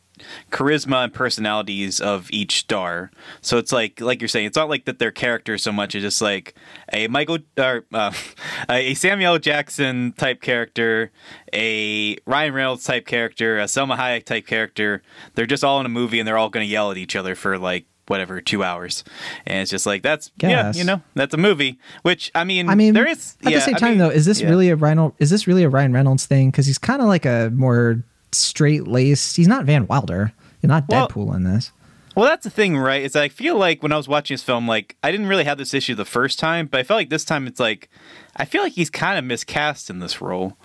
charisma 0.51 1.03
and 1.03 1.13
personalities 1.13 1.99
of 1.99 2.29
each 2.31 2.59
star. 2.59 3.11
So 3.41 3.57
it's 3.57 3.71
like 3.71 4.01
like 4.01 4.21
you're 4.21 4.27
saying, 4.27 4.47
it's 4.47 4.57
not 4.57 4.69
like 4.69 4.85
that 4.85 4.99
their 4.99 5.11
characters 5.11 5.63
so 5.63 5.71
much. 5.71 5.95
It's 5.95 6.03
just 6.03 6.21
like 6.21 6.55
a 6.91 7.07
Michael 7.07 7.39
or 7.57 7.85
uh, 7.93 8.13
a 8.69 8.93
Samuel 8.93 9.33
L. 9.33 9.39
Jackson 9.39 10.13
type 10.17 10.41
character, 10.41 11.11
a 11.53 12.17
Ryan 12.25 12.53
Reynolds 12.53 12.83
type 12.83 13.05
character, 13.05 13.59
a 13.59 13.65
Salma 13.65 13.97
Hayek 13.97 14.25
type 14.25 14.47
character. 14.47 15.01
They're 15.35 15.45
just 15.45 15.63
all 15.63 15.79
in 15.79 15.85
a 15.85 15.89
movie 15.89 16.19
and 16.19 16.27
they're 16.27 16.37
all 16.37 16.49
going 16.49 16.65
to 16.65 16.71
yell 16.71 16.91
at 16.91 16.97
each 16.97 17.15
other 17.15 17.35
for 17.35 17.57
like 17.57 17.85
whatever 18.07 18.41
two 18.41 18.63
hours 18.63 19.03
and 19.45 19.61
it's 19.61 19.71
just 19.71 19.85
like 19.85 20.03
that's 20.03 20.29
yeah 20.41 20.73
you 20.73 20.83
know 20.83 21.01
that's 21.15 21.33
a 21.33 21.37
movie 21.37 21.79
which 22.01 22.29
i 22.35 22.43
mean 22.43 22.67
I 22.67 22.75
mean, 22.75 22.93
there 22.93 23.07
is 23.07 23.37
at 23.45 23.51
yeah, 23.51 23.59
the 23.59 23.65
same 23.65 23.75
I 23.75 23.79
time 23.79 23.89
mean, 23.91 23.97
though, 23.99 24.09
is 24.09 24.25
this 24.25 24.41
yeah. 24.41 24.49
really 24.49 24.69
a 24.69 24.75
Ryan? 24.75 25.13
Is 25.19 25.29
this 25.29 25.47
really 25.47 25.63
a 25.63 25.69
Ryan 25.69 25.93
Reynolds 25.93 26.25
thing? 26.25 26.51
Because 26.51 26.65
he's 26.65 26.77
kind 26.77 27.01
of 27.01 27.07
like 27.07 27.25
a 27.25 27.51
more 27.53 28.03
straight 28.33 28.87
laced. 28.87 29.35
He's 29.37 29.47
not 29.47 29.65
Van 29.65 29.87
Wilder. 29.87 30.33
He's 30.61 30.69
not 30.69 30.85
Well- 30.87 31.07
Deadpool 31.07 31.35
in 31.35 31.43
this. 31.43 31.71
Well, 32.15 32.25
that's 32.27 32.43
the 32.43 32.51
thing, 32.51 32.77
right? 32.77 33.01
Is 33.01 33.15
I 33.15 33.27
feel 33.27 33.57
like 33.57 33.81
when 33.81 33.91
I 33.91 33.97
was 33.97 34.07
watching 34.07 34.35
this 34.35 34.43
film, 34.43 34.67
like 34.67 34.95
I 35.01 35.11
didn't 35.11 35.25
really 35.25 35.45
have 35.45 35.57
this 35.57 35.73
issue 35.73 35.95
the 35.95 36.05
first 36.05 36.37
time, 36.37 36.67
but 36.67 36.79
I 36.79 36.83
felt 36.83 36.99
like 36.99 37.09
this 37.09 37.25
time 37.25 37.47
it's 37.47 37.59
like 37.59 37.89
I 38.35 38.45
feel 38.45 38.61
like 38.61 38.73
he's 38.73 38.91
kind 38.91 39.17
of 39.17 39.25
miscast 39.25 39.89
in 39.89 39.97
this 39.99 40.21
role. 40.21 40.55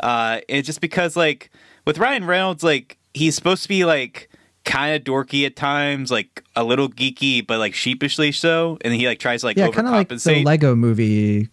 Uh, 0.00 0.40
it's 0.48 0.66
just 0.66 0.80
because 0.80 1.14
like 1.16 1.50
with 1.84 1.98
Ryan 1.98 2.24
Reynolds, 2.24 2.64
like 2.64 2.98
he's 3.14 3.36
supposed 3.36 3.62
to 3.62 3.68
be 3.68 3.84
like 3.84 4.28
kind 4.64 4.96
of 4.96 5.04
dorky 5.04 5.46
at 5.46 5.54
times, 5.54 6.10
like 6.10 6.42
a 6.56 6.64
little 6.64 6.88
geeky, 6.88 7.46
but 7.46 7.60
like 7.60 7.74
sheepishly 7.74 8.32
so, 8.32 8.76
and 8.80 8.92
he 8.92 9.06
like 9.06 9.20
tries 9.20 9.40
to 9.42 9.46
like 9.46 9.56
yeah, 9.56 9.68
kind 9.68 9.86
of 9.86 9.92
like 9.92 10.08
the. 10.08 10.42
Lego 10.44 10.74
movie 10.74 11.48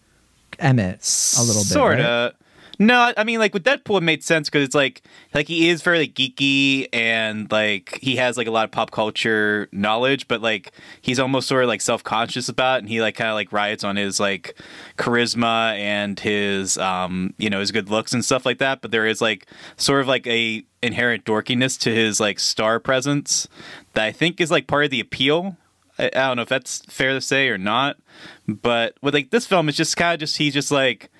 Emmett 0.58 1.34
a 1.38 1.42
little 1.42 1.62
bit. 1.62 1.68
Sort 1.68 1.98
right? 1.98 2.32
No, 2.78 3.12
I 3.16 3.24
mean 3.24 3.38
like 3.38 3.54
with 3.54 3.64
Deadpool 3.64 3.98
it 3.98 4.02
made 4.02 4.22
sense 4.22 4.48
because 4.48 4.64
it's 4.64 4.74
like 4.74 5.02
like 5.32 5.48
he 5.48 5.68
is 5.68 5.80
fairly 5.80 6.08
geeky 6.08 6.88
and 6.92 7.50
like 7.50 7.98
he 8.02 8.16
has 8.16 8.36
like 8.36 8.46
a 8.46 8.50
lot 8.50 8.64
of 8.64 8.70
pop 8.70 8.90
culture 8.90 9.68
knowledge, 9.72 10.28
but 10.28 10.42
like 10.42 10.72
he's 11.00 11.18
almost 11.18 11.48
sort 11.48 11.64
of 11.64 11.68
like 11.68 11.80
self 11.80 12.04
conscious 12.04 12.48
about 12.48 12.76
it 12.76 12.78
and 12.80 12.88
he 12.88 13.00
like 13.00 13.14
kind 13.16 13.30
of 13.30 13.34
like 13.34 13.52
riots 13.52 13.82
on 13.82 13.96
his 13.96 14.20
like 14.20 14.56
charisma 14.98 15.76
and 15.78 16.20
his 16.20 16.76
um 16.76 17.32
you 17.38 17.48
know 17.48 17.60
his 17.60 17.70
good 17.72 17.88
looks 17.88 18.12
and 18.12 18.24
stuff 18.24 18.44
like 18.44 18.58
that. 18.58 18.82
But 18.82 18.90
there 18.90 19.06
is 19.06 19.22
like 19.22 19.46
sort 19.76 20.02
of 20.02 20.08
like 20.08 20.26
a 20.26 20.64
inherent 20.82 21.24
dorkiness 21.24 21.78
to 21.80 21.94
his 21.94 22.20
like 22.20 22.38
star 22.38 22.78
presence 22.78 23.48
that 23.94 24.04
I 24.04 24.12
think 24.12 24.40
is 24.40 24.50
like 24.50 24.66
part 24.66 24.84
of 24.84 24.90
the 24.90 25.00
appeal. 25.00 25.56
I, 25.98 26.06
I 26.06 26.28
don't 26.28 26.36
know 26.36 26.42
if 26.42 26.48
that's 26.48 26.82
fair 26.86 27.14
to 27.14 27.22
say 27.22 27.48
or 27.48 27.56
not, 27.56 27.96
but 28.46 28.96
with 29.00 29.14
like 29.14 29.30
this 29.30 29.46
film, 29.46 29.68
it's 29.68 29.78
just 29.78 29.96
kind 29.96 30.12
of 30.14 30.20
just 30.20 30.36
he's 30.36 30.52
just 30.52 30.70
like 30.70 31.10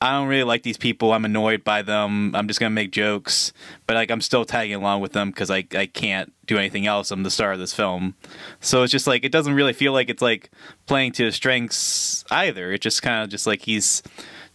I 0.00 0.12
don't 0.12 0.28
really 0.28 0.44
like 0.44 0.62
these 0.62 0.76
people. 0.76 1.12
I'm 1.12 1.24
annoyed 1.24 1.64
by 1.64 1.82
them. 1.82 2.34
I'm 2.34 2.48
just 2.48 2.60
gonna 2.60 2.70
make 2.70 2.90
jokes, 2.90 3.52
but 3.86 3.94
like 3.96 4.10
I'm 4.10 4.20
still 4.20 4.44
tagging 4.44 4.74
along 4.74 5.00
with 5.00 5.12
them 5.12 5.30
because 5.30 5.50
I 5.50 5.64
I 5.74 5.86
can't 5.86 6.32
do 6.46 6.58
anything 6.58 6.86
else. 6.86 7.10
I'm 7.10 7.22
the 7.22 7.30
star 7.30 7.52
of 7.52 7.58
this 7.58 7.72
film, 7.72 8.14
so 8.60 8.82
it's 8.82 8.92
just 8.92 9.06
like 9.06 9.24
it 9.24 9.32
doesn't 9.32 9.54
really 9.54 9.72
feel 9.72 9.92
like 9.92 10.10
it's 10.10 10.22
like 10.22 10.50
playing 10.86 11.12
to 11.12 11.24
his 11.24 11.34
strengths 11.34 12.24
either. 12.30 12.72
It 12.72 12.82
just 12.82 13.02
kind 13.02 13.24
of 13.24 13.30
just 13.30 13.46
like 13.46 13.62
he's 13.62 14.02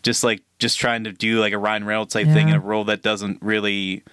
just 0.03 0.23
like 0.23 0.43
just 0.59 0.79
trying 0.79 1.03
to 1.05 1.11
do 1.11 1.39
like 1.39 1.53
a 1.53 1.57
Ryan 1.57 1.85
Reynolds 1.85 2.13
type 2.13 2.27
thing 2.27 2.49
in 2.49 2.55
a 2.55 2.59
role 2.59 2.83
that 2.85 3.01
doesn't 3.01 3.41
really 3.41 4.03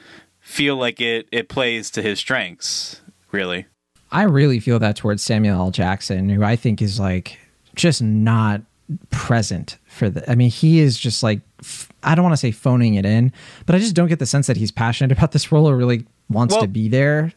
feel 0.40 0.76
like 0.76 1.00
it 1.00 1.28
it 1.30 1.48
plays 1.50 1.90
to 1.90 2.02
his 2.02 2.18
strengths 2.18 3.02
really. 3.32 3.66
I 4.10 4.22
really 4.22 4.60
feel 4.60 4.78
that 4.78 4.96
towards 4.96 5.22
Samuel 5.22 5.60
L. 5.60 5.70
Jackson, 5.70 6.30
who 6.30 6.42
I 6.42 6.56
think 6.56 6.80
is 6.80 6.98
like 6.98 7.38
just 7.74 8.00
not 8.00 8.62
present 9.10 9.76
for 9.98 10.08
the. 10.08 10.30
I 10.30 10.34
mean, 10.34 10.50
he 10.50 10.80
is 10.80 10.98
just 10.98 11.22
like 11.22 11.40
f- 11.60 11.90
I 12.02 12.14
don't 12.14 12.22
want 12.22 12.32
to 12.32 12.38
say 12.38 12.50
phoning 12.50 12.94
it 12.94 13.04
in, 13.04 13.32
but 13.66 13.74
I 13.74 13.78
just 13.78 13.94
don't 13.94 14.08
get 14.08 14.18
the 14.18 14.26
sense 14.26 14.46
that 14.46 14.56
he's 14.56 14.70
passionate 14.70 15.12
about 15.16 15.32
this 15.32 15.52
role 15.52 15.68
or 15.68 15.76
really 15.76 16.06
wants 16.30 16.54
Well, 16.54 16.62
to 16.62 16.68
be 16.68 16.88
there. 16.88 17.32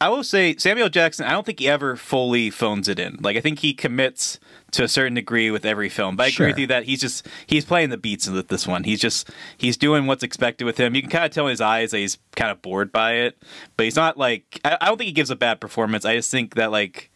I 0.00 0.08
will 0.08 0.24
say 0.24 0.56
Samuel 0.56 0.88
Jackson. 0.88 1.24
I 1.24 1.30
don't 1.30 1.46
think 1.46 1.60
he 1.60 1.68
ever 1.68 1.96
fully 1.96 2.50
phones 2.50 2.88
it 2.88 2.98
in. 2.98 3.18
Like 3.20 3.36
I 3.36 3.40
think 3.40 3.60
he 3.60 3.72
commits 3.72 4.38
to 4.72 4.82
a 4.82 4.88
certain 4.88 5.14
degree 5.14 5.50
with 5.50 5.64
every 5.64 5.88
film. 5.88 6.16
But 6.16 6.24
I 6.24 6.26
agree 6.28 6.46
with 6.48 6.58
you 6.58 6.66
that 6.66 6.84
he's 6.84 7.00
just 7.00 7.26
he's 7.46 7.64
playing 7.64 7.90
the 7.90 7.96
beats 7.96 8.28
with 8.28 8.48
this 8.48 8.66
one. 8.66 8.84
He's 8.84 9.00
just 9.00 9.30
he's 9.56 9.76
doing 9.76 10.06
what's 10.06 10.22
expected 10.22 10.64
with 10.64 10.78
him. 10.78 10.94
You 10.94 11.00
can 11.00 11.10
kind 11.10 11.24
of 11.24 11.30
tell 11.30 11.46
in 11.46 11.50
his 11.50 11.60
eyes 11.60 11.92
that 11.92 11.98
he's 11.98 12.18
kind 12.36 12.50
of 12.50 12.60
bored 12.60 12.92
by 12.92 13.14
it. 13.14 13.42
But 13.76 13.84
he's 13.84 13.96
not 13.96 14.18
like 14.18 14.60
I, 14.64 14.76
I 14.80 14.86
don't 14.86 14.98
think 14.98 15.06
he 15.06 15.12
gives 15.12 15.30
a 15.30 15.36
bad 15.36 15.60
performance. 15.60 16.04
I 16.04 16.16
just 16.16 16.30
think 16.30 16.56
that 16.56 16.70
like 16.72 17.10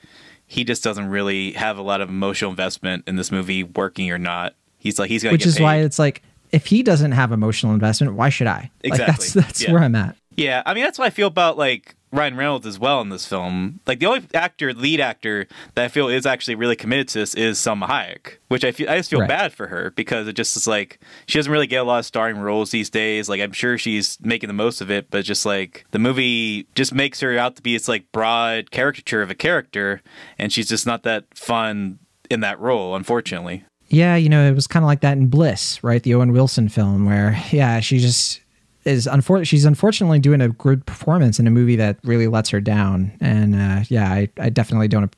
he 0.46 0.64
just 0.64 0.82
doesn't 0.82 1.10
really 1.10 1.52
have 1.52 1.76
a 1.76 1.82
lot 1.82 2.00
of 2.00 2.08
emotional 2.08 2.50
investment 2.50 3.04
in 3.06 3.16
this 3.16 3.30
movie, 3.30 3.64
working 3.64 4.10
or 4.10 4.18
not. 4.18 4.54
He's 4.78 4.98
like 4.98 5.10
he's 5.10 5.22
gonna 5.22 5.32
Which 5.32 5.40
get 5.42 5.48
is 5.48 5.56
paid. 5.56 5.62
why 5.64 5.76
it's 5.76 5.98
like 5.98 6.22
if 6.50 6.66
he 6.66 6.82
doesn't 6.82 7.12
have 7.12 7.32
emotional 7.32 7.74
investment, 7.74 8.14
why 8.14 8.28
should 8.30 8.46
I? 8.46 8.70
Like 8.84 8.96
that's 8.98 9.24
Exactly. 9.34 9.42
that's 9.42 9.62
Yeah. 9.62 9.72
where 9.72 9.82
I'm 9.82 9.94
at. 9.94 10.16
Yeah, 10.36 10.62
I 10.64 10.74
mean 10.74 10.84
that's 10.84 10.98
what 10.98 11.06
I 11.06 11.10
feel 11.10 11.26
about 11.26 11.58
like 11.58 11.94
Ryan 12.10 12.36
Reynolds 12.36 12.64
as 12.66 12.78
well 12.78 13.02
in 13.02 13.10
this 13.10 13.26
film. 13.26 13.80
Like 13.86 13.98
the 13.98 14.06
only 14.06 14.22
actor, 14.32 14.72
lead 14.72 14.98
actor 14.98 15.46
that 15.74 15.84
I 15.84 15.88
feel 15.88 16.08
is 16.08 16.24
actually 16.24 16.54
really 16.54 16.76
committed 16.76 17.08
to 17.08 17.18
this 17.18 17.34
is 17.34 17.58
Salma 17.58 17.86
Hayek, 17.86 18.38
which 18.48 18.64
I 18.64 18.72
feel 18.72 18.88
I 18.88 18.96
just 18.96 19.10
feel 19.10 19.20
Right. 19.20 19.28
bad 19.28 19.52
for 19.52 19.66
her 19.66 19.90
because 19.90 20.26
it 20.26 20.32
just 20.34 20.56
is 20.56 20.66
like 20.66 21.00
she 21.26 21.38
doesn't 21.38 21.52
really 21.52 21.66
get 21.66 21.82
a 21.82 21.84
lot 21.84 21.98
of 21.98 22.06
starring 22.06 22.38
roles 22.38 22.70
these 22.70 22.88
days. 22.88 23.28
Like 23.28 23.42
I'm 23.42 23.52
sure 23.52 23.76
she's 23.76 24.16
making 24.22 24.46
the 24.48 24.54
most 24.54 24.80
of 24.80 24.90
it, 24.90 25.10
but 25.10 25.24
just 25.26 25.44
like 25.44 25.84
the 25.90 25.98
movie 25.98 26.66
just 26.74 26.94
makes 26.94 27.20
her 27.20 27.36
out 27.36 27.56
to 27.56 27.62
be 27.62 27.74
this 27.76 27.88
like 27.88 28.10
broad 28.12 28.70
caricature 28.70 29.20
of 29.20 29.30
a 29.30 29.34
character, 29.34 30.00
and 30.38 30.50
she's 30.50 30.68
just 30.68 30.86
not 30.86 31.02
that 31.02 31.24
fun 31.34 31.98
in 32.30 32.40
that 32.40 32.58
role, 32.60 32.94
unfortunately. 32.96 33.64
Yeah, 33.88 34.16
you 34.16 34.28
know, 34.28 34.46
it 34.46 34.54
was 34.54 34.66
kind 34.66 34.84
of 34.84 34.86
like 34.86 35.00
that 35.00 35.16
in 35.16 35.28
Bliss, 35.28 35.82
right? 35.82 36.02
The 36.02 36.14
Owen 36.14 36.32
Wilson 36.32 36.68
film, 36.68 37.06
where 37.06 37.42
yeah, 37.50 37.80
she 37.80 37.98
just 37.98 38.40
is 38.84 39.06
unfor- 39.06 39.46
She's 39.46 39.64
unfortunately 39.64 40.18
doing 40.18 40.40
a 40.40 40.48
good 40.48 40.84
performance 40.86 41.38
in 41.38 41.46
a 41.46 41.50
movie 41.50 41.76
that 41.76 41.98
really 42.04 42.26
lets 42.26 42.50
her 42.50 42.60
down, 42.60 43.12
and 43.20 43.54
uh, 43.54 43.84
yeah, 43.88 44.12
I, 44.12 44.28
I 44.38 44.50
definitely 44.50 44.88
don't 44.88 45.14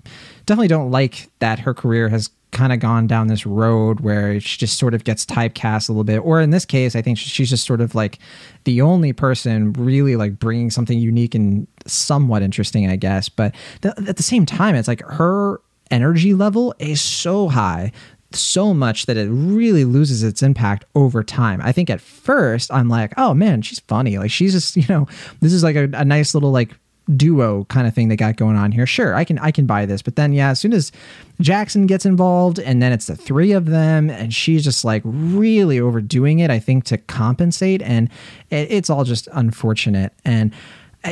definitely 0.47 0.69
don't 0.69 0.91
like 0.91 1.29
that 1.41 1.59
her 1.61 1.75
career 1.75 2.09
has 2.09 2.31
kind 2.53 2.73
of 2.73 2.81
gone 2.81 3.07
down 3.07 3.29
this 3.29 3.47
road 3.47 4.01
where 4.01 4.41
she 4.41 4.59
just 4.59 4.77
sort 4.77 4.93
of 4.93 5.05
gets 5.05 5.25
typecast 5.25 5.89
a 5.89 5.93
little 5.93 6.05
bit. 6.05 6.19
Or 6.19 6.41
in 6.41 6.51
this 6.51 6.65
case, 6.65 6.97
I 6.97 7.03
think 7.03 7.17
she's 7.17 7.49
just 7.49 7.65
sort 7.65 7.81
of 7.81 7.95
like 7.95 8.19
the 8.65 8.83
only 8.83 9.13
person 9.13 9.73
really 9.75 10.17
like 10.17 10.39
bringing 10.39 10.71
something 10.71 10.99
unique 10.99 11.35
and 11.37 11.67
somewhat 11.87 12.43
interesting, 12.43 12.91
I 12.91 12.97
guess. 12.97 13.29
But 13.29 13.55
th- 13.83 13.95
at 14.09 14.17
the 14.17 14.23
same 14.23 14.47
time, 14.47 14.75
it's 14.75 14.89
like 14.89 15.03
her 15.03 15.61
energy 15.93 16.35
level 16.35 16.75
is 16.79 17.01
so 17.01 17.49
high 17.49 17.93
so 18.33 18.73
much 18.73 19.07
that 19.07 19.17
it 19.17 19.29
really 19.31 19.85
loses 19.85 20.23
its 20.23 20.43
impact 20.43 20.85
over 20.95 21.23
time. 21.23 21.61
I 21.63 21.73
think 21.73 21.91
at 21.91 22.01
first 22.01 22.73
I'm 22.73 22.89
like, 22.89 23.13
oh 23.17 23.35
man, 23.35 23.63
she's 23.63 23.81
funny. 23.81 24.19
Like 24.19 24.31
she's 24.31 24.53
just, 24.53 24.77
you 24.77 24.87
know, 24.89 25.09
this 25.41 25.53
is 25.53 25.63
like 25.63 25.77
a, 25.77 25.85
a 25.95 26.05
nice 26.05 26.35
little 26.35 26.51
like 26.51 26.75
duo 27.17 27.65
kind 27.65 27.89
of 27.89 27.95
thing 27.95 28.09
they 28.09 28.17
got 28.17 28.37
going 28.37 28.57
on 28.57 28.73
here. 28.73 28.87
Sure, 28.87 29.15
I 29.15 29.25
can 29.25 29.39
I 29.39 29.51
can 29.51 29.67
buy 29.67 29.87
this. 29.87 30.03
But 30.03 30.17
then 30.17 30.33
yeah, 30.33 30.51
as 30.51 30.61
soon 30.61 30.73
as 30.73 30.93
Jackson 31.41 31.87
gets 31.87 32.07
involved 32.07 32.59
and 32.59 32.81
then 32.81 32.93
it's 32.93 33.07
the 33.07 33.17
three 33.17 33.53
of 33.53 33.67
them 33.67 34.11
and 34.11 34.33
she's 34.33 34.63
just 34.63 34.85
like 34.85 35.03
really 35.05 35.81
overdoing 35.81 36.39
it, 36.39 36.51
I 36.51 36.59
think 36.59 36.85
to 36.85 36.99
compensate 36.99 37.83
and 37.83 38.09
it, 38.51 38.71
it's 38.71 38.91
all 38.91 39.05
just 39.05 39.29
unfortunate. 39.33 40.13
And 40.25 40.53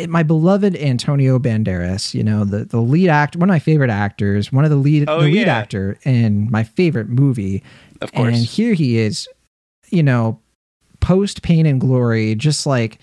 my 0.09 0.23
beloved 0.23 0.77
Antonio 0.77 1.39
Banderas, 1.39 2.13
you 2.15 2.23
know, 2.23 2.45
the, 2.45 2.65
the 2.65 2.81
lead 2.81 3.09
actor, 3.09 3.39
one 3.39 3.49
of 3.49 3.55
my 3.55 3.59
favorite 3.59 3.91
actors, 3.91 4.53
one 4.53 4.65
of 4.65 4.71
the 4.71 4.77
lead, 4.77 5.09
Oh, 5.09 5.21
the 5.21 5.27
lead 5.27 5.47
yeah. 5.47 5.57
actor 5.57 5.99
in 6.05 6.51
my 6.51 6.65
favorite 6.65 7.09
movie. 7.09 7.63
Of 8.01 8.13
course. 8.13 8.29
And 8.29 8.45
here 8.45 8.75
he 8.75 8.99
is, 8.99 9.29
you 9.91 10.03
know, 10.03 10.41
post 11.01 11.43
Pain 11.43 11.65
and 11.67 11.81
Glory, 11.81 12.35
just 12.35 12.67
like 12.67 12.99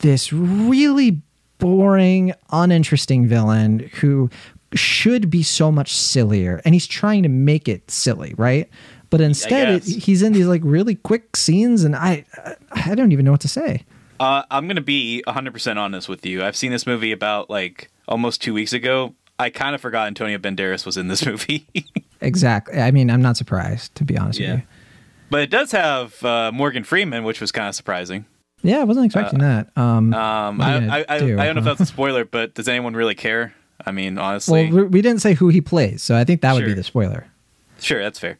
this 0.00 0.32
really 0.32 1.22
boring, 1.58 2.34
uninteresting 2.50 3.26
villain 3.26 3.90
who 4.00 4.28
should 4.74 5.30
be 5.30 5.42
so 5.42 5.72
much 5.72 5.96
sillier. 5.96 6.60
And 6.64 6.74
he's 6.74 6.86
trying 6.86 7.22
to 7.22 7.28
make 7.28 7.66
it 7.68 7.90
silly, 7.90 8.34
right? 8.36 8.68
But 9.08 9.20
instead, 9.20 9.68
it, 9.68 9.84
he's 9.84 10.20
in 10.22 10.32
these 10.32 10.46
like 10.48 10.60
really 10.64 10.96
quick 10.96 11.36
scenes, 11.36 11.84
and 11.84 11.94
I, 11.96 12.24
I 12.72 12.94
don't 12.94 13.12
even 13.12 13.24
know 13.24 13.30
what 13.30 13.40
to 13.42 13.48
say. 13.48 13.84
Uh, 14.18 14.42
I'm 14.50 14.66
gonna 14.68 14.80
be 14.80 15.22
100% 15.26 15.76
honest 15.76 16.08
with 16.08 16.24
you. 16.24 16.42
I've 16.44 16.56
seen 16.56 16.72
this 16.72 16.86
movie 16.86 17.12
about 17.12 17.50
like 17.50 17.90
almost 18.08 18.40
two 18.42 18.54
weeks 18.54 18.72
ago. 18.72 19.14
I 19.38 19.50
kind 19.50 19.74
of 19.74 19.80
forgot 19.82 20.06
Antonio 20.06 20.38
Banderas 20.38 20.86
was 20.86 20.96
in 20.96 21.08
this 21.08 21.24
movie, 21.26 21.66
Exactly. 22.22 22.80
I 22.80 22.90
mean, 22.90 23.10
I'm 23.10 23.20
not 23.20 23.36
surprised 23.36 23.94
to 23.96 24.04
be 24.04 24.16
honest 24.16 24.38
Yeah. 24.38 24.52
with 24.52 24.60
you. 24.60 24.66
but 25.30 25.40
it 25.42 25.50
does 25.50 25.72
have 25.72 26.22
uh, 26.24 26.50
Morgan 26.52 26.84
Freeman, 26.84 27.24
which 27.24 27.40
was 27.40 27.52
kind 27.52 27.68
of 27.68 27.74
surprising. 27.74 28.24
Yeah, 28.62 28.78
I 28.78 28.84
wasn't 28.84 29.04
expecting 29.06 29.40
that. 29.40 29.68
Um, 29.76 30.14
Um, 30.14 30.60
I, 30.62 31.00
I, 31.00 31.04
I, 31.08 31.18
do, 31.18 31.38
I 31.38 31.44
don't 31.44 31.54
know 31.56 31.58
if 31.60 31.64
that's 31.66 31.80
a 31.82 31.86
spoiler, 31.86 32.24
but 32.24 32.54
does 32.54 32.66
anyone 32.68 32.94
really 32.94 33.14
care? 33.14 33.54
I 33.84 33.92
mean, 33.92 34.16
honestly, 34.16 34.72
well, 34.72 34.86
we 34.86 35.02
didn't 35.02 35.20
say 35.20 35.34
who 35.34 35.48
he 35.50 35.60
plays, 35.60 36.02
so 36.02 36.16
I 36.16 36.24
think 36.24 36.40
that 36.40 36.54
would 36.54 36.64
be 36.64 36.72
the 36.72 36.82
spoiler. 36.82 37.26
sure, 37.78 38.02
that's 38.02 38.18
fair. 38.18 38.38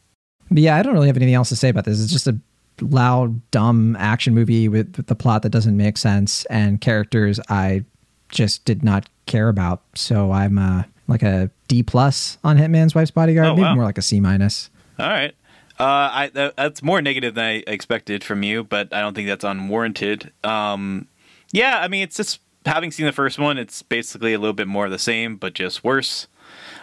But 0.49 0.57
yeah, 0.63 0.75
I 0.75 0.81
don't 0.81 0.93
really 0.93 1.07
have 1.07 1.15
anything 1.17 1.35
else 1.35 1.49
to 1.49 1.55
say 1.55 1.69
about 1.69 1.85
this. 1.85 2.01
It's 2.01 2.11
just 2.11 2.25
a 2.25 2.35
loud, 2.81 3.41
dumb 3.51 3.95
action 3.97 4.33
movie 4.33 4.67
with, 4.67 4.95
with 4.97 5.07
the 5.07 5.15
plot 5.15 5.41
that 5.43 5.49
doesn't 5.49 5.75
make 5.77 5.97
sense 5.97 6.45
and 6.45 6.79
characters 6.81 7.39
I 7.49 7.83
just 8.29 8.65
did 8.65 8.83
not 8.83 9.07
care 9.25 9.49
about. 9.49 9.81
So 9.95 10.31
I'm 10.31 10.57
uh, 10.57 10.83
like 11.07 11.23
a 11.23 11.49
D 11.67 11.83
plus 11.83 12.37
on 12.43 12.57
Hitman's 12.57 12.93
Wife's 12.95 13.11
Bodyguard, 13.11 13.47
Oh, 13.47 13.55
maybe 13.55 13.63
wow. 13.63 13.75
more 13.75 13.83
like 13.83 13.97
a 13.97 14.01
C 14.01 14.19
minus. 14.19 14.69
All 14.99 15.07
right. 15.07 15.33
Uh, 15.79 15.83
I 16.11 16.31
that, 16.33 16.55
that's 16.57 16.81
more 16.81 17.01
negative 17.01 17.35
than 17.35 17.43
I 17.45 17.63
expected 17.67 18.23
from 18.23 18.41
you, 18.41 18.63
but 18.63 18.91
I 18.93 18.99
don't 19.01 19.13
think 19.13 19.27
that's 19.27 19.43
unwarranted. 19.43 20.31
Um, 20.43 21.07
yeah, 21.51 21.79
I 21.81 21.87
mean, 21.87 22.01
it's 22.01 22.17
just 22.17 22.39
having 22.65 22.91
seen 22.91 23.05
the 23.05 23.11
first 23.11 23.37
one, 23.37 23.57
it's 23.57 23.81
basically 23.83 24.33
a 24.33 24.39
little 24.39 24.53
bit 24.53 24.67
more 24.67 24.85
of 24.85 24.91
the 24.91 24.97
same, 24.99 25.35
but 25.37 25.53
just 25.53 25.83
worse. 25.83 26.27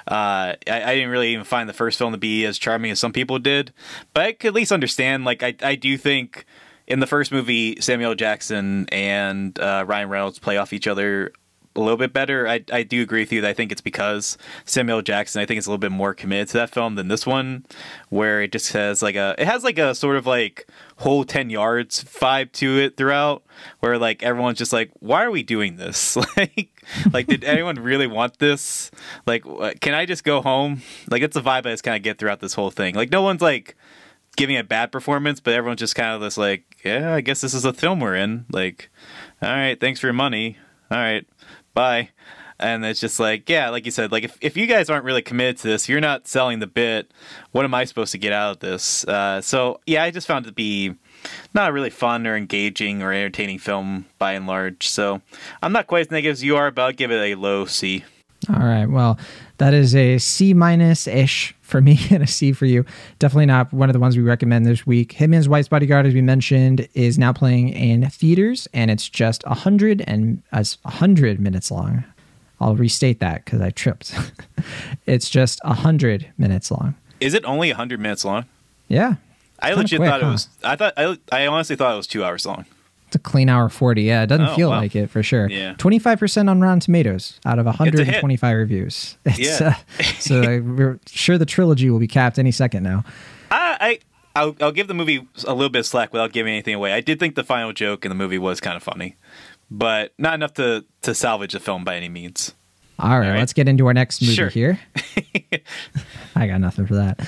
Uh, 0.06 0.54
I, 0.66 0.82
I 0.82 0.94
didn't 0.94 1.10
really 1.10 1.32
even 1.32 1.44
find 1.44 1.68
the 1.68 1.72
first 1.72 1.98
film 1.98 2.12
to 2.12 2.18
be 2.18 2.44
as 2.44 2.58
charming 2.58 2.90
as 2.90 2.98
some 2.98 3.12
people 3.12 3.38
did, 3.38 3.72
but 4.12 4.24
I 4.24 4.32
could 4.32 4.48
at 4.48 4.54
least 4.54 4.72
understand. 4.72 5.24
Like, 5.24 5.42
I 5.42 5.54
I 5.62 5.74
do 5.76 5.96
think 5.96 6.44
in 6.86 7.00
the 7.00 7.06
first 7.06 7.32
movie, 7.32 7.80
Samuel 7.80 8.14
Jackson 8.14 8.86
and 8.90 9.58
uh, 9.58 9.84
Ryan 9.86 10.08
Reynolds 10.08 10.38
play 10.38 10.56
off 10.56 10.72
each 10.72 10.86
other 10.86 11.32
a 11.76 11.80
little 11.80 11.96
bit 11.96 12.12
better. 12.12 12.46
I, 12.46 12.64
I 12.72 12.82
do 12.82 13.02
agree 13.02 13.20
with 13.20 13.32
you 13.32 13.40
that 13.40 13.48
I 13.48 13.52
think 13.52 13.72
it's 13.72 13.80
because 13.80 14.38
Samuel 14.64 15.02
Jackson, 15.02 15.40
I 15.42 15.46
think 15.46 15.58
it's 15.58 15.66
a 15.66 15.70
little 15.70 15.78
bit 15.78 15.92
more 15.92 16.14
committed 16.14 16.48
to 16.48 16.58
that 16.58 16.70
film 16.70 16.94
than 16.94 17.08
this 17.08 17.26
one, 17.26 17.64
where 18.08 18.42
it 18.42 18.52
just 18.52 18.72
has 18.72 19.02
like 19.02 19.16
a 19.16 19.34
it 19.38 19.46
has 19.46 19.64
like 19.64 19.78
a 19.78 19.94
sort 19.94 20.16
of 20.16 20.26
like 20.26 20.68
whole 20.98 21.24
ten 21.24 21.50
yards 21.50 22.04
vibe 22.04 22.52
to 22.52 22.78
it 22.78 22.96
throughout, 22.96 23.42
where 23.80 23.98
like 23.98 24.22
everyone's 24.22 24.58
just 24.58 24.72
like, 24.72 24.90
why 25.00 25.24
are 25.24 25.30
we 25.30 25.42
doing 25.42 25.76
this? 25.76 26.16
like 26.36 26.70
like 27.12 27.26
did 27.26 27.44
anyone 27.44 27.76
really 27.76 28.06
want 28.06 28.38
this? 28.38 28.90
Like 29.26 29.44
uh, 29.46 29.72
can 29.80 29.94
I 29.94 30.06
just 30.06 30.24
go 30.24 30.42
home? 30.42 30.82
Like 31.10 31.22
it's 31.22 31.36
a 31.36 31.42
vibe 31.42 31.66
I 31.66 31.70
just 31.72 31.84
kind 31.84 31.96
of 31.96 32.02
get 32.02 32.18
throughout 32.18 32.40
this 32.40 32.54
whole 32.54 32.70
thing. 32.70 32.94
Like 32.94 33.10
no 33.10 33.22
one's 33.22 33.42
like 33.42 33.76
giving 34.36 34.56
a 34.56 34.64
bad 34.64 34.92
performance, 34.92 35.40
but 35.40 35.54
everyone's 35.54 35.80
just 35.80 35.94
kind 35.94 36.14
of 36.14 36.20
this 36.20 36.36
like, 36.36 36.76
yeah, 36.84 37.14
I 37.14 37.20
guess 37.20 37.40
this 37.40 37.54
is 37.54 37.62
the 37.62 37.72
film 37.72 38.00
we're 38.00 38.16
in. 38.16 38.46
Like, 38.50 38.90
all 39.42 39.50
right, 39.50 39.78
thanks 39.78 40.00
for 40.00 40.06
your 40.06 40.14
money. 40.14 40.58
All 40.90 40.98
right, 40.98 41.26
bye. 41.74 42.10
And 42.58 42.84
it's 42.84 43.00
just 43.00 43.18
like, 43.18 43.48
yeah, 43.48 43.68
like 43.70 43.84
you 43.84 43.90
said, 43.90 44.12
like 44.12 44.24
if, 44.24 44.38
if 44.40 44.56
you 44.56 44.66
guys 44.66 44.88
aren't 44.88 45.04
really 45.04 45.22
committed 45.22 45.58
to 45.58 45.68
this, 45.68 45.88
you're 45.88 46.00
not 46.00 46.28
selling 46.28 46.60
the 46.60 46.68
bit. 46.68 47.10
What 47.50 47.64
am 47.64 47.74
I 47.74 47.84
supposed 47.84 48.12
to 48.12 48.18
get 48.18 48.32
out 48.32 48.52
of 48.52 48.60
this? 48.60 49.04
Uh, 49.06 49.40
so 49.40 49.80
yeah, 49.86 50.04
I 50.04 50.12
just 50.12 50.26
found 50.26 50.46
it 50.46 50.50
to 50.50 50.54
be 50.54 50.94
not 51.52 51.70
a 51.70 51.72
really 51.72 51.90
fun 51.90 52.26
or 52.26 52.36
engaging 52.36 53.02
or 53.02 53.12
entertaining 53.12 53.58
film 53.58 54.06
by 54.18 54.32
and 54.32 54.46
large. 54.46 54.88
So 54.88 55.20
I'm 55.62 55.72
not 55.72 55.88
quite 55.88 56.02
as 56.02 56.10
negative 56.12 56.34
as 56.34 56.44
you 56.44 56.56
are, 56.56 56.70
but 56.70 56.82
I'll 56.82 56.92
give 56.92 57.10
it 57.10 57.32
a 57.32 57.34
low 57.34 57.64
C. 57.64 58.04
All 58.48 58.64
right. 58.64 58.86
Well, 58.86 59.18
that 59.58 59.74
is 59.74 59.94
a 59.94 60.18
C 60.18 60.54
minus 60.54 61.06
ish 61.06 61.54
for 61.60 61.80
me 61.80 61.98
and 62.10 62.22
a 62.22 62.26
C 62.26 62.52
for 62.52 62.66
you. 62.66 62.84
Definitely 63.18 63.46
not 63.46 63.72
one 63.72 63.88
of 63.88 63.92
the 63.92 64.00
ones 64.00 64.16
we 64.16 64.22
recommend 64.22 64.66
this 64.66 64.86
week. 64.86 65.14
Hitman's 65.14 65.48
Wife's 65.48 65.68
Bodyguard, 65.68 66.06
as 66.06 66.14
we 66.14 66.22
mentioned, 66.22 66.88
is 66.94 67.18
now 67.18 67.32
playing 67.32 67.70
in 67.70 68.08
theaters, 68.10 68.68
and 68.72 68.90
it's 68.90 69.08
just 69.08 69.44
a 69.46 69.54
hundred 69.54 70.02
and 70.06 70.42
uh, 70.52 70.58
as 70.58 70.78
a 70.84 70.90
hundred 70.90 71.40
minutes 71.40 71.70
long. 71.70 72.04
I'll 72.60 72.76
restate 72.76 73.20
that 73.20 73.44
because 73.44 73.60
I 73.60 73.70
tripped. 73.70 74.14
it's 75.06 75.28
just 75.28 75.60
a 75.64 75.74
hundred 75.74 76.32
minutes 76.38 76.70
long. 76.70 76.94
Is 77.20 77.34
it 77.34 77.44
only 77.44 77.70
100 77.70 78.00
minutes 78.00 78.24
long? 78.24 78.44
Yeah, 78.88 79.14
I 79.60 79.72
legit 79.72 79.98
quick, 79.98 80.10
thought 80.10 80.20
it 80.20 80.24
huh? 80.24 80.32
was. 80.32 80.48
I 80.62 80.76
thought 80.76 80.92
I, 80.96 81.16
I 81.32 81.46
honestly 81.46 81.76
thought 81.76 81.94
it 81.94 81.96
was 81.96 82.06
two 82.06 82.24
hours 82.24 82.44
long. 82.44 82.66
A 83.14 83.18
clean 83.18 83.48
hour 83.48 83.68
forty. 83.68 84.02
Yeah, 84.02 84.22
it 84.22 84.26
doesn't 84.26 84.46
Oh, 84.48 84.54
feel 84.56 84.70
wow. 84.70 84.78
like 84.78 84.94
it 84.96 85.08
for 85.10 85.22
sure. 85.22 85.48
Yeah. 85.50 85.74
twenty 85.78 85.98
five 85.98 86.18
percent 86.18 86.48
on 86.50 86.60
Rotten 86.60 86.80
Tomatoes 86.80 87.38
out 87.44 87.58
of 87.58 87.66
hit. 87.66 87.74
hundred 87.76 88.08
and 88.08 88.16
twenty 88.18 88.36
five 88.36 88.56
reviews. 88.56 89.16
It's, 89.24 89.38
Yeah. 89.60 89.76
uh, 89.98 90.02
so 90.18 90.40
we're 90.60 90.98
sure 91.06 91.38
the 91.38 91.46
trilogy 91.46 91.90
will 91.90 91.98
be 91.98 92.08
capped 92.08 92.38
any 92.38 92.50
second 92.52 92.82
now. 92.82 93.04
I, 93.50 93.76
I 93.80 93.98
I'll, 94.36 94.56
I'll 94.60 94.72
give 94.72 94.88
the 94.88 94.94
movie 94.94 95.26
a 95.46 95.54
little 95.54 95.68
bit 95.70 95.78
of 95.80 95.86
slack 95.86 96.12
without 96.12 96.32
giving 96.32 96.52
anything 96.52 96.74
away. 96.74 96.92
I 96.92 97.00
did 97.00 97.20
think 97.20 97.36
the 97.36 97.44
final 97.44 97.72
joke 97.72 98.04
in 98.04 98.08
the 98.08 98.16
movie 98.16 98.38
was 98.38 98.60
kind 98.60 98.76
of 98.76 98.82
funny, 98.82 99.14
but 99.70 100.12
not 100.18 100.34
enough 100.34 100.54
to 100.54 100.84
to 101.02 101.14
salvage 101.14 101.52
the 101.52 101.60
film 101.60 101.84
by 101.84 101.94
any 101.96 102.08
means. 102.08 102.52
All 102.98 103.18
right, 103.20 103.30
right. 103.30 103.38
let's 103.38 103.52
get 103.52 103.68
into 103.68 103.86
our 103.86 103.94
next 103.94 104.22
movie 104.22 104.34
Sure. 104.34 104.48
here. 104.48 104.80
I 106.36 106.46
got 106.46 106.60
nothing 106.60 106.86
for 106.86 106.94
that. 106.94 107.20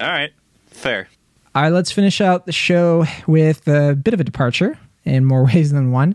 All 0.00 0.06
right, 0.06 0.32
fair. 0.68 1.08
All 1.54 1.62
right, 1.62 1.72
let's 1.72 1.90
finish 1.90 2.20
out 2.20 2.46
the 2.46 2.52
show 2.52 3.04
with 3.26 3.66
a 3.68 3.94
bit 3.94 4.14
of 4.14 4.20
a 4.20 4.24
departure 4.24 4.78
in 5.08 5.24
more 5.24 5.44
ways 5.52 5.72
than 5.72 5.90
one. 5.92 6.14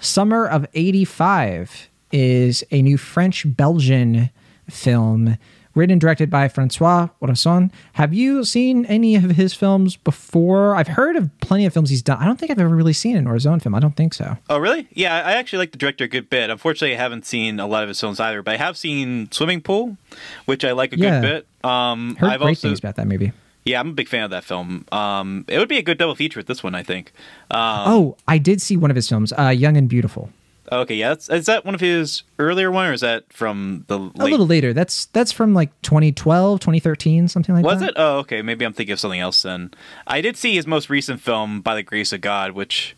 Summer 0.00 0.46
of 0.46 0.66
85 0.74 1.88
is 2.12 2.64
a 2.70 2.82
new 2.82 2.96
French 2.98 3.44
Belgian 3.56 4.30
film 4.68 5.36
written 5.74 5.92
and 5.92 6.00
directed 6.02 6.28
by 6.28 6.48
François 6.48 7.10
Ozon. 7.22 7.70
Have 7.94 8.12
you 8.12 8.44
seen 8.44 8.84
any 8.86 9.16
of 9.16 9.22
his 9.22 9.54
films 9.54 9.96
before? 9.96 10.74
I've 10.76 10.88
heard 10.88 11.16
of 11.16 11.30
plenty 11.40 11.64
of 11.64 11.72
films 11.72 11.88
he's 11.88 12.02
done. 12.02 12.18
I 12.18 12.26
don't 12.26 12.38
think 12.38 12.50
I've 12.52 12.58
ever 12.58 12.74
really 12.74 12.92
seen 12.92 13.16
an 13.16 13.24
Ozon 13.24 13.60
film. 13.62 13.74
I 13.74 13.80
don't 13.80 13.96
think 13.96 14.12
so. 14.12 14.36
Oh, 14.50 14.58
really? 14.58 14.86
Yeah, 14.92 15.14
I 15.14 15.32
actually 15.32 15.60
like 15.60 15.72
the 15.72 15.78
director 15.78 16.04
a 16.04 16.08
good 16.08 16.28
bit. 16.28 16.50
Unfortunately, 16.50 16.94
I 16.94 16.98
haven't 16.98 17.24
seen 17.24 17.58
a 17.58 17.66
lot 17.66 17.82
of 17.82 17.88
his 17.88 17.98
films 17.98 18.20
either, 18.20 18.42
but 18.42 18.52
I 18.54 18.56
have 18.58 18.76
seen 18.76 19.30
Swimming 19.32 19.62
Pool, 19.62 19.96
which 20.44 20.62
I 20.62 20.72
like 20.72 20.92
a 20.92 20.98
Yeah. 20.98 21.20
good 21.20 21.46
bit. 21.62 21.70
Um, 21.70 22.16
Heard 22.16 22.30
I've 22.30 22.40
great 22.40 22.48
also 22.50 22.68
things 22.68 22.78
about 22.78 22.96
that 22.96 23.06
movie. 23.06 23.32
Yeah, 23.64 23.80
I'm 23.80 23.90
a 23.90 23.92
big 23.92 24.08
fan 24.08 24.24
of 24.24 24.30
that 24.30 24.44
film. 24.44 24.86
Um, 24.92 25.44
it 25.48 25.58
would 25.58 25.68
be 25.68 25.78
a 25.78 25.82
good 25.82 25.98
double 25.98 26.14
feature 26.14 26.38
with 26.38 26.46
this 26.46 26.62
one, 26.62 26.74
I 26.74 26.82
think. 26.82 27.12
Um, 27.50 27.82
Oh, 27.86 28.16
I 28.26 28.38
did 28.38 28.60
see 28.60 28.76
one 28.76 28.90
of 28.90 28.96
his 28.96 29.08
films, 29.08 29.32
uh, 29.38 29.48
Young 29.48 29.76
and 29.76 29.88
Beautiful. 29.88 30.30
Okay, 30.70 30.94
yeah. 30.94 31.14
Is 31.28 31.46
that 31.46 31.64
one 31.66 31.74
of 31.74 31.80
his 31.82 32.22
earlier 32.38 32.70
one, 32.70 32.86
or 32.86 32.92
is 32.94 33.02
that 33.02 33.30
from 33.30 33.84
the 33.88 33.98
A 33.98 34.24
little 34.24 34.46
later. 34.46 34.72
That's 34.72 35.04
that's 35.06 35.30
from 35.30 35.52
like 35.52 35.70
2012, 35.82 36.60
2013, 36.60 37.28
something 37.28 37.54
like 37.54 37.64
Was 37.64 37.80
that. 37.80 37.86
Was 37.86 37.88
it? 37.90 37.94
Oh, 37.96 38.18
okay. 38.20 38.40
Maybe 38.40 38.64
I'm 38.64 38.72
thinking 38.72 38.94
of 38.94 39.00
something 39.00 39.20
else 39.20 39.42
then. 39.42 39.72
I 40.06 40.22
did 40.22 40.36
see 40.36 40.54
his 40.54 40.66
most 40.66 40.88
recent 40.88 41.20
film, 41.20 41.60
By 41.60 41.74
the 41.74 41.82
Grace 41.82 42.12
of 42.12 42.22
God, 42.22 42.52
which 42.52 42.96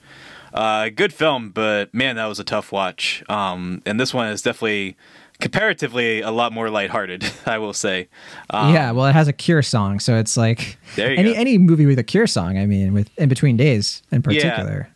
uh, 0.52 0.88
good 0.90 1.12
film, 1.12 1.50
but 1.50 1.92
man, 1.92 2.14
that 2.14 2.26
was 2.26 2.38
a 2.38 2.44
tough 2.44 2.70
watch. 2.70 3.24
Um, 3.28 3.82
and 3.84 3.98
this 3.98 4.14
one 4.14 4.28
is 4.28 4.40
definitely 4.40 4.96
comparatively 5.40 6.20
a 6.20 6.30
lot 6.30 6.52
more 6.52 6.70
lighthearted, 6.70 7.24
I 7.46 7.58
will 7.58 7.72
say. 7.72 8.08
Um, 8.50 8.74
yeah, 8.74 8.90
well, 8.92 9.06
it 9.06 9.12
has 9.12 9.28
a 9.28 9.32
Cure 9.32 9.62
song, 9.62 10.00
so 10.00 10.16
it's 10.16 10.36
like 10.36 10.78
any 10.96 11.32
go. 11.32 11.38
any 11.38 11.58
movie 11.58 11.86
with 11.86 11.98
a 11.98 12.04
Cure 12.04 12.26
song. 12.26 12.58
I 12.58 12.66
mean, 12.66 12.92
with 12.92 13.10
In 13.18 13.28
Between 13.28 13.56
Days 13.56 14.02
in 14.10 14.22
particular. 14.22 14.88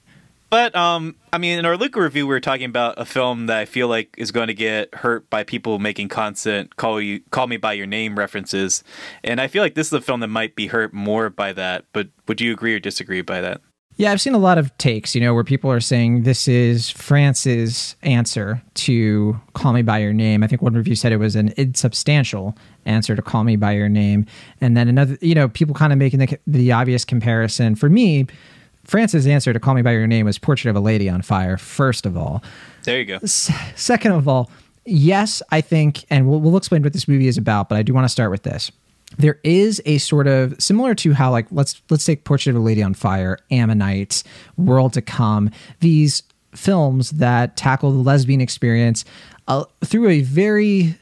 But 0.51 0.75
um, 0.75 1.15
I 1.31 1.37
mean, 1.39 1.59
in 1.59 1.67
our 1.67 1.77
Luca 1.77 2.01
review, 2.01 2.27
we 2.27 2.33
were 2.33 2.41
talking 2.41 2.65
about 2.65 2.95
a 2.97 3.05
film 3.05 3.47
that 3.47 3.59
I 3.59 3.65
feel 3.67 3.87
like 3.87 4.15
is 4.17 4.31
going 4.31 4.47
to 4.47 4.55
get 4.55 4.95
hurt 4.95 5.29
by 5.29 5.45
people 5.45 5.79
making 5.79 6.09
constant 6.09 6.77
"call 6.77 7.01
you 7.03 7.21
call 7.31 7.47
me 7.47 7.59
by 7.59 7.75
your 7.75 7.87
name" 7.87 8.19
references, 8.19 8.83
and 9.23 9.41
I 9.41 9.49
feel 9.49 9.63
like 9.63 9.75
this 9.75 9.89
is 9.89 9.93
a 9.93 10.01
film 10.01 10.21
that 10.21 10.29
might 10.29 10.57
be 10.57 10.69
hurt 10.69 10.95
more 10.95 11.29
by 11.29 11.53
that. 11.53 11.85
But 11.93 12.09
would 12.27 12.41
you 12.41 12.53
agree 12.53 12.75
or 12.75 12.81
disagree 12.81 13.21
by 13.21 13.43
that? 13.43 13.61
Yeah, 13.99 14.13
I've 14.13 14.21
seen 14.21 14.35
a 14.35 14.39
lot 14.39 14.59
of 14.59 14.77
takes, 14.79 15.17
you 15.17 15.21
know, 15.21 15.35
where 15.35 15.43
people 15.43 15.73
are 15.73 15.81
saying 15.81 16.23
this 16.23 16.47
is 16.47 16.89
France's 16.89 17.97
answer 18.03 18.63
to 18.75 19.41
Call 19.55 19.73
Me 19.73 19.83
By 19.83 19.99
Your 19.99 20.13
Name. 20.13 20.45
I 20.45 20.47
think 20.47 20.63
one 20.63 20.75
review 20.75 20.95
said 20.95 21.11
it 21.11 21.17
was 21.17 21.35
an 21.35 21.53
insubstantial 21.57 22.57
answer 22.87 23.17
to 23.17 23.23
Call 23.23 23.43
Me 23.43 23.57
By 23.57 23.73
Your 23.73 23.89
Name. 23.89 24.25
And 24.61 24.77
then 24.77 24.87
another, 24.87 25.19
you 25.21 25.35
know, 25.35 25.49
people 25.49 25.75
kind 25.75 25.93
of 25.93 25.99
making 25.99 26.21
the, 26.21 26.39
the 26.47 26.71
obvious 26.71 27.05
comparison. 27.05 27.75
For 27.75 27.89
me, 27.89 28.29
France's 28.85 29.27
answer 29.27 29.53
to 29.53 29.59
Call 29.59 29.75
Me 29.75 29.83
By 29.83 29.91
Your 29.93 30.07
Name 30.07 30.27
was 30.27 30.39
Portrait 30.39 30.71
of 30.71 30.77
a 30.77 30.81
Lady 30.81 31.09
on 31.11 31.21
Fire, 31.21 31.57
first 31.57 32.07
of 32.07 32.17
all. 32.17 32.41
There 32.85 33.01
you 33.01 33.05
go. 33.05 33.17
S- 33.17 33.51
Second 33.75 34.13
of 34.13 34.29
all, 34.29 34.49
yes, 34.87 35.43
I 35.51 35.61
think, 35.61 36.05
and 36.09 36.29
we'll, 36.29 36.39
we'll 36.41 36.57
explain 36.57 36.85
what 36.85 36.93
this 36.93 37.09
movie 37.09 37.27
is 37.27 37.37
about, 37.37 37.69
but 37.69 37.77
I 37.77 37.83
do 37.83 37.93
want 37.95 38.05
to 38.05 38.09
start 38.09 38.31
with 38.31 38.45
this. 38.45 38.71
There 39.17 39.41
is 39.43 39.81
a 39.87 39.99
sort 39.99 40.27
of 40.27 40.61
similar 40.61 40.95
to 40.97 41.15
how, 41.15 41.31
like, 41.31 41.47
let's 41.51 41.81
let's 41.89 42.05
take 42.05 42.25
Portrait 42.25 42.55
of 42.55 42.63
a 42.63 42.65
Lady 42.65 42.83
on 42.83 42.95
Fire, 42.95 43.39
Ammonite, 43.51 44.23
World 44.57 44.93
to 44.93 45.03
Come, 45.03 45.51
these 45.81 46.23
films 46.55 47.11
that 47.13 47.57
tackle 47.57 47.91
the 47.91 47.99
lesbian 47.99 48.41
experience 48.41 49.05
uh, 49.49 49.65
through 49.85 50.09
a 50.09 50.21
very 50.23 50.97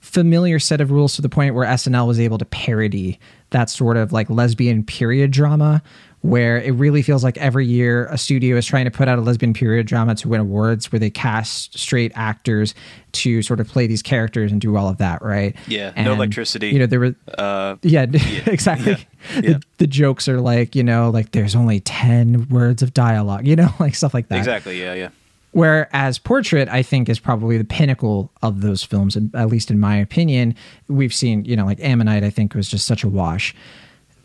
familiar 0.00 0.58
set 0.58 0.80
of 0.80 0.90
rules 0.90 1.14
to 1.14 1.22
the 1.22 1.28
point 1.28 1.54
where 1.54 1.66
SNL 1.66 2.06
was 2.08 2.18
able 2.18 2.36
to 2.38 2.44
parody 2.44 3.20
that 3.50 3.70
sort 3.70 3.96
of 3.96 4.12
like 4.12 4.28
lesbian 4.28 4.82
period 4.82 5.30
drama 5.30 5.82
where 6.22 6.58
it 6.60 6.70
really 6.72 7.02
feels 7.02 7.22
like 7.24 7.36
every 7.38 7.66
year 7.66 8.06
a 8.06 8.16
studio 8.16 8.56
is 8.56 8.64
trying 8.64 8.84
to 8.84 8.90
put 8.90 9.08
out 9.08 9.18
a 9.18 9.20
lesbian 9.22 9.52
period 9.52 9.86
drama 9.86 10.14
to 10.14 10.28
win 10.28 10.40
awards 10.40 10.90
where 10.92 10.98
they 11.00 11.10
cast 11.10 11.76
straight 11.76 12.12
actors 12.14 12.74
to 13.10 13.42
sort 13.42 13.58
of 13.60 13.66
play 13.68 13.86
these 13.88 14.02
characters 14.02 14.52
and 14.52 14.60
do 14.60 14.76
all 14.76 14.88
of 14.88 14.98
that 14.98 15.20
right 15.20 15.54
Yeah, 15.66 15.92
no 16.00 16.12
electricity. 16.12 16.68
you 16.70 16.78
know 16.78 16.86
there 16.86 17.00
were 17.00 17.14
Uh, 17.36 17.76
yeah, 17.82 18.06
exactly 18.46 18.96
Yeah. 19.34 19.40
The, 19.40 19.62
the 19.78 19.86
jokes 19.86 20.28
are 20.28 20.40
like 20.40 20.74
you 20.76 20.82
know 20.84 21.10
like 21.10 21.32
there's 21.32 21.54
only 21.56 21.80
10 21.80 22.48
words 22.48 22.82
of 22.82 22.94
dialogue 22.94 23.46
you 23.46 23.56
know 23.56 23.70
like 23.80 23.94
stuff 23.94 24.14
like 24.14 24.28
that 24.28 24.38
exactly. 24.38 24.80
Yeah, 24.80 24.94
yeah. 24.94 25.08
Whereas 25.54 26.18
Portrait, 26.18 26.66
I 26.70 26.82
think, 26.82 27.10
is 27.10 27.18
probably 27.18 27.58
the 27.58 27.64
pinnacle 27.64 28.30
of 28.42 28.62
those 28.62 28.82
films, 28.82 29.18
at 29.34 29.48
least 29.48 29.70
in 29.70 29.78
my 29.78 29.96
opinion. 29.96 30.54
We've 30.88 31.12
seen, 31.12 31.44
you 31.44 31.56
know, 31.56 31.66
like 31.66 31.78
Ammonite, 31.80 32.24
I 32.24 32.30
think 32.30 32.54
was 32.54 32.70
just 32.70 32.86
such 32.86 33.04
a 33.04 33.08
wash. 33.08 33.54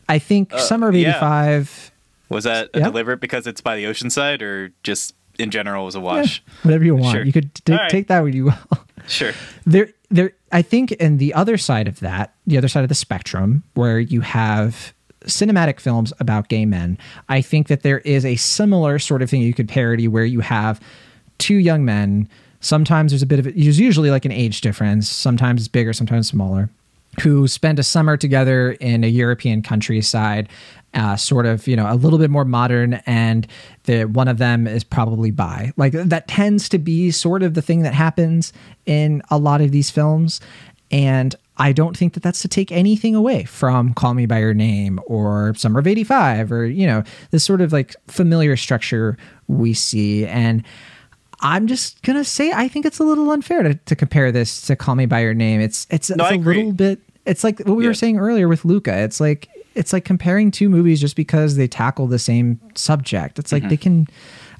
I 0.10 0.20
think 0.20 0.52
Summer 0.58 0.90
of 0.90 0.96
Uh, 0.96 1.00
yeah. 1.00 1.10
85, 1.18 1.92
Was 2.30 2.44
that 2.44 2.70
a 2.74 2.80
Yeah. 2.80 2.86
deliberate 2.86 3.20
because 3.22 3.48
it's 3.48 3.62
by 3.62 3.76
the 3.78 3.86
ocean 3.86 4.10
side, 4.10 4.42
or 4.42 4.72
just 4.84 5.14
in 5.40 5.50
general 5.52 5.86
was 5.86 5.96
a 5.96 6.00
wash? 6.02 6.44
whatever 6.64 6.84
you 6.84 6.96
want, 6.96 7.14
Sure. 7.16 7.24
you 7.24 7.32
could 7.32 7.54
t- 7.56 7.72
right. 7.74 7.90
take 7.90 8.08
that 8.08 8.22
what 8.24 8.34
you 8.34 8.46
will. 8.46 8.54
Sure. 9.08 9.32
there 9.66 9.88
there 10.10 10.32
i 10.52 10.62
think 10.62 10.92
in 10.94 11.16
the 11.18 11.34
other 11.34 11.58
side 11.58 11.88
of 11.88 12.02
that 12.02 12.34
the 12.46 12.58
other 12.58 12.68
side 12.68 12.84
of 12.84 12.90
the 12.90 12.96
spectrum 12.96 13.64
where 13.76 14.00
you 14.02 14.20
have 14.20 14.94
cinematic 15.26 15.80
films 15.80 16.12
about 16.20 16.50
gay 16.50 16.66
men 16.66 16.98
i 17.30 17.40
think 17.42 17.68
that 17.70 17.84
there 17.84 18.00
is 18.00 18.26
a 18.26 18.36
similar 18.36 19.00
sort 19.00 19.22
of 19.22 19.30
thing 19.30 19.42
you 19.42 19.54
could 19.54 19.70
parody 19.70 20.10
where 20.10 20.26
you 20.26 20.42
have 20.42 20.82
two 21.38 21.56
young 21.56 21.86
men 21.86 22.28
sometimes 22.60 23.12
there's 23.14 23.22
a 23.22 23.26
bit 23.26 23.40
of 23.40 23.48
it. 23.48 23.56
there's 23.58 23.80
usually 23.80 24.12
like 24.12 24.26
an 24.26 24.32
age 24.34 24.60
difference 24.60 25.08
sometimes 25.10 25.62
it's 25.62 25.68
bigger 25.70 25.94
sometimes 25.94 26.28
smaller 26.28 26.70
who 27.22 27.48
spend 27.48 27.80
a 27.80 27.84
summer 27.84 28.16
together 28.18 28.74
in 28.74 29.04
a 29.04 29.08
European 29.08 29.62
countryside, 29.62 30.50
uh, 30.94 31.16
sort 31.16 31.46
of, 31.46 31.68
you 31.68 31.76
know, 31.76 31.92
a 31.92 31.96
little 31.96 32.20
bit 32.20 32.30
more 32.30 32.46
modern, 32.46 32.96
and 33.06 33.48
the 33.84 34.06
one 34.06 34.28
of 34.28 34.38
them 34.38 34.68
is 34.68 34.84
probably 34.84 35.32
bi. 35.32 35.72
Like 35.78 35.94
that 35.94 36.28
tends 36.28 36.70
to 36.70 36.80
be 36.80 37.12
sort 37.12 37.44
of 37.44 37.54
the 37.54 37.62
thing 37.62 37.82
that 37.82 37.94
happens 37.94 38.54
in 38.86 39.22
a 39.30 39.38
lot 39.38 39.62
of 39.62 39.72
these 39.72 39.90
films, 39.90 40.40
and 40.92 41.36
I 41.58 41.72
don't 41.72 41.98
think 41.98 42.14
that 42.14 42.24
that's 42.24 42.42
to 42.42 42.48
take 42.48 42.72
anything 42.72 43.16
away 43.16 43.44
from 43.46 43.94
Call 43.94 44.14
Me 44.14 44.26
by 44.26 44.40
Your 44.40 44.54
Name 44.54 45.00
or 45.08 45.54
Summer 45.56 45.80
of 45.80 45.88
'85 45.88 46.52
or 46.52 46.66
you 46.66 46.88
know 46.88 47.04
this 47.32 47.44
sort 47.44 47.62
of 47.62 47.74
like 47.74 47.96
familiar 48.08 48.56
structure 48.56 49.18
we 49.48 49.74
see 49.74 50.26
and. 50.26 50.64
I'm 51.42 51.68
just 51.68 52.02
gonna 52.04 52.24
say 52.24 52.52
I 52.52 52.68
think 52.68 52.86
it's 52.86 53.00
a 53.00 53.04
little 53.04 53.30
unfair 53.32 53.64
to, 53.64 53.76
to 53.76 53.96
compare 53.96 54.32
this 54.32 54.62
to 54.68 54.76
Call 54.76 54.96
Me 54.96 55.06
by 55.06 55.20
Your 55.22 55.34
Name. 55.34 55.62
It's 55.62 55.86
it's, 55.90 56.10
No, 56.10 56.24
it's 56.26 56.32
a 56.32 56.36
agree. 56.36 56.58
little 56.58 56.72
bit. 56.74 57.00
It's 57.26 57.44
like 57.44 57.60
what 57.60 57.76
we 57.78 57.84
Yeah. 57.84 57.90
were 57.90 57.94
saying 57.94 58.18
earlier 58.20 58.48
with 58.48 58.66
Luca. 58.66 58.96
It's 58.98 59.20
like 59.20 59.48
it's 59.76 59.94
like 59.94 60.06
comparing 60.06 60.50
two 60.50 60.70
movies 60.70 61.00
just 61.00 61.16
because 61.16 61.56
they 61.56 61.68
tackle 61.68 62.08
the 62.08 62.18
same 62.20 62.60
subject. 62.76 63.38
It's 63.38 63.52
like 63.52 63.62
Mm-hmm. 63.64 63.70
they 63.70 63.78
can. 63.78 64.08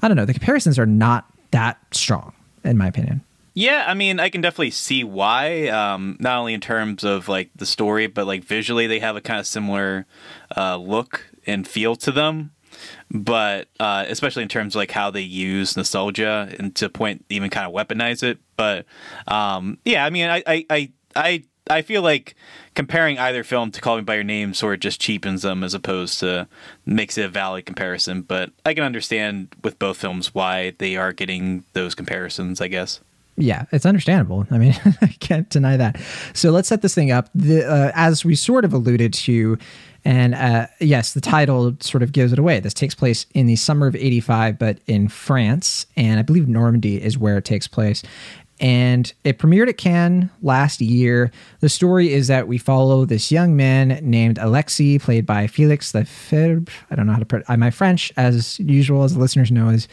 I 0.02 0.06
don't 0.08 0.16
know. 0.16 0.24
The 0.24 0.34
comparisons 0.34 0.78
are 0.78 0.86
not 0.86 1.26
that 1.50 1.78
strong, 1.90 2.32
in 2.62 2.76
my 2.78 2.86
opinion. 2.86 3.22
Yeah, 3.54 3.84
I 3.88 3.94
mean, 3.94 4.20
I 4.20 4.28
can 4.28 4.40
definitely 4.40 4.70
see 4.70 5.02
why. 5.02 5.66
Um, 5.66 6.16
not 6.20 6.38
only 6.38 6.54
in 6.54 6.60
terms 6.60 7.02
of 7.02 7.26
like 7.26 7.50
the 7.56 7.66
story, 7.66 8.06
but 8.06 8.24
like 8.28 8.44
visually, 8.44 8.86
they 8.86 9.00
have 9.00 9.16
a 9.16 9.20
kind 9.20 9.40
of 9.40 9.46
similar 9.48 10.06
uh, 10.56 10.76
look 10.76 11.26
and 11.48 11.66
feel 11.66 11.96
to 11.96 12.12
them. 12.12 12.52
But 13.10 13.68
uh, 13.80 14.04
especially 14.08 14.42
in 14.42 14.48
terms 14.48 14.74
of 14.74 14.80
like 14.80 14.90
how 14.90 15.10
they 15.10 15.22
use 15.22 15.76
nostalgia 15.76 16.54
and 16.58 16.74
to 16.76 16.88
point 16.88 17.24
even 17.30 17.50
kind 17.50 17.66
of 17.66 17.72
weaponize 17.72 18.22
it. 18.22 18.38
But 18.56 18.86
um, 19.26 19.78
yeah, 19.84 20.04
I 20.04 20.10
mean, 20.10 20.28
I, 20.28 20.42
I, 20.46 20.92
I, 21.16 21.44
I, 21.70 21.82
feel 21.82 22.02
like 22.02 22.34
comparing 22.74 23.18
either 23.18 23.44
film 23.44 23.70
to 23.70 23.80
Call 23.80 23.96
Me 23.96 24.02
by 24.02 24.16
Your 24.16 24.24
Name 24.24 24.52
sort 24.52 24.74
of 24.74 24.80
just 24.80 25.00
cheapens 25.00 25.42
them 25.42 25.64
as 25.64 25.74
opposed 25.74 26.20
to 26.20 26.48
makes 26.84 27.16
it 27.16 27.24
a 27.24 27.28
valid 27.28 27.64
comparison. 27.64 28.22
But 28.22 28.50
I 28.66 28.74
can 28.74 28.84
understand 28.84 29.54
with 29.62 29.78
both 29.78 29.96
films 29.96 30.34
why 30.34 30.74
they 30.78 30.96
are 30.96 31.12
getting 31.12 31.64
those 31.72 31.94
comparisons. 31.94 32.60
I 32.60 32.68
guess. 32.68 33.00
Yeah, 33.38 33.66
it's 33.70 33.86
understandable. 33.86 34.46
I 34.50 34.58
mean, 34.58 34.74
I 35.00 35.14
can't 35.20 35.48
deny 35.48 35.76
that. 35.76 36.00
So 36.34 36.50
let's 36.50 36.68
set 36.68 36.82
this 36.82 36.94
thing 36.94 37.12
up. 37.12 37.30
The, 37.34 37.64
uh, 37.64 37.92
as 37.94 38.24
we 38.24 38.34
sort 38.34 38.64
of 38.64 38.72
alluded 38.72 39.14
to, 39.14 39.56
and 40.04 40.34
uh, 40.34 40.66
yes, 40.80 41.12
the 41.14 41.20
title 41.20 41.76
sort 41.80 42.02
of 42.02 42.12
gives 42.12 42.32
it 42.32 42.38
away. 42.38 42.60
This 42.60 42.74
takes 42.74 42.94
place 42.94 43.26
in 43.34 43.46
the 43.46 43.56
summer 43.56 43.86
of 43.86 43.94
85, 43.96 44.58
but 44.58 44.78
in 44.86 45.08
France. 45.08 45.86
And 45.96 46.18
I 46.18 46.22
believe 46.22 46.48
Normandy 46.48 47.02
is 47.02 47.18
where 47.18 47.36
it 47.38 47.44
takes 47.44 47.66
place. 47.68 48.02
And 48.60 49.12
it 49.22 49.38
premiered 49.38 49.68
at 49.68 49.76
Cannes 49.78 50.30
last 50.42 50.80
year. 50.80 51.30
The 51.60 51.68
story 51.68 52.12
is 52.12 52.26
that 52.26 52.48
we 52.48 52.58
follow 52.58 53.04
this 53.04 53.30
young 53.30 53.54
man 53.56 54.00
named 54.02 54.38
Alexei, 54.38 54.98
played 54.98 55.26
by 55.26 55.46
Felix 55.46 55.94
Lefebvre. 55.94 56.70
I 56.90 56.94
don't 56.96 57.06
know 57.06 57.12
how 57.12 57.20
to 57.20 57.24
put 57.26 57.48
My 57.56 57.70
French, 57.70 58.12
as 58.16 58.58
usual, 58.58 59.04
as 59.04 59.14
the 59.14 59.20
listeners 59.20 59.52
know, 59.52 59.68
is 59.68 59.86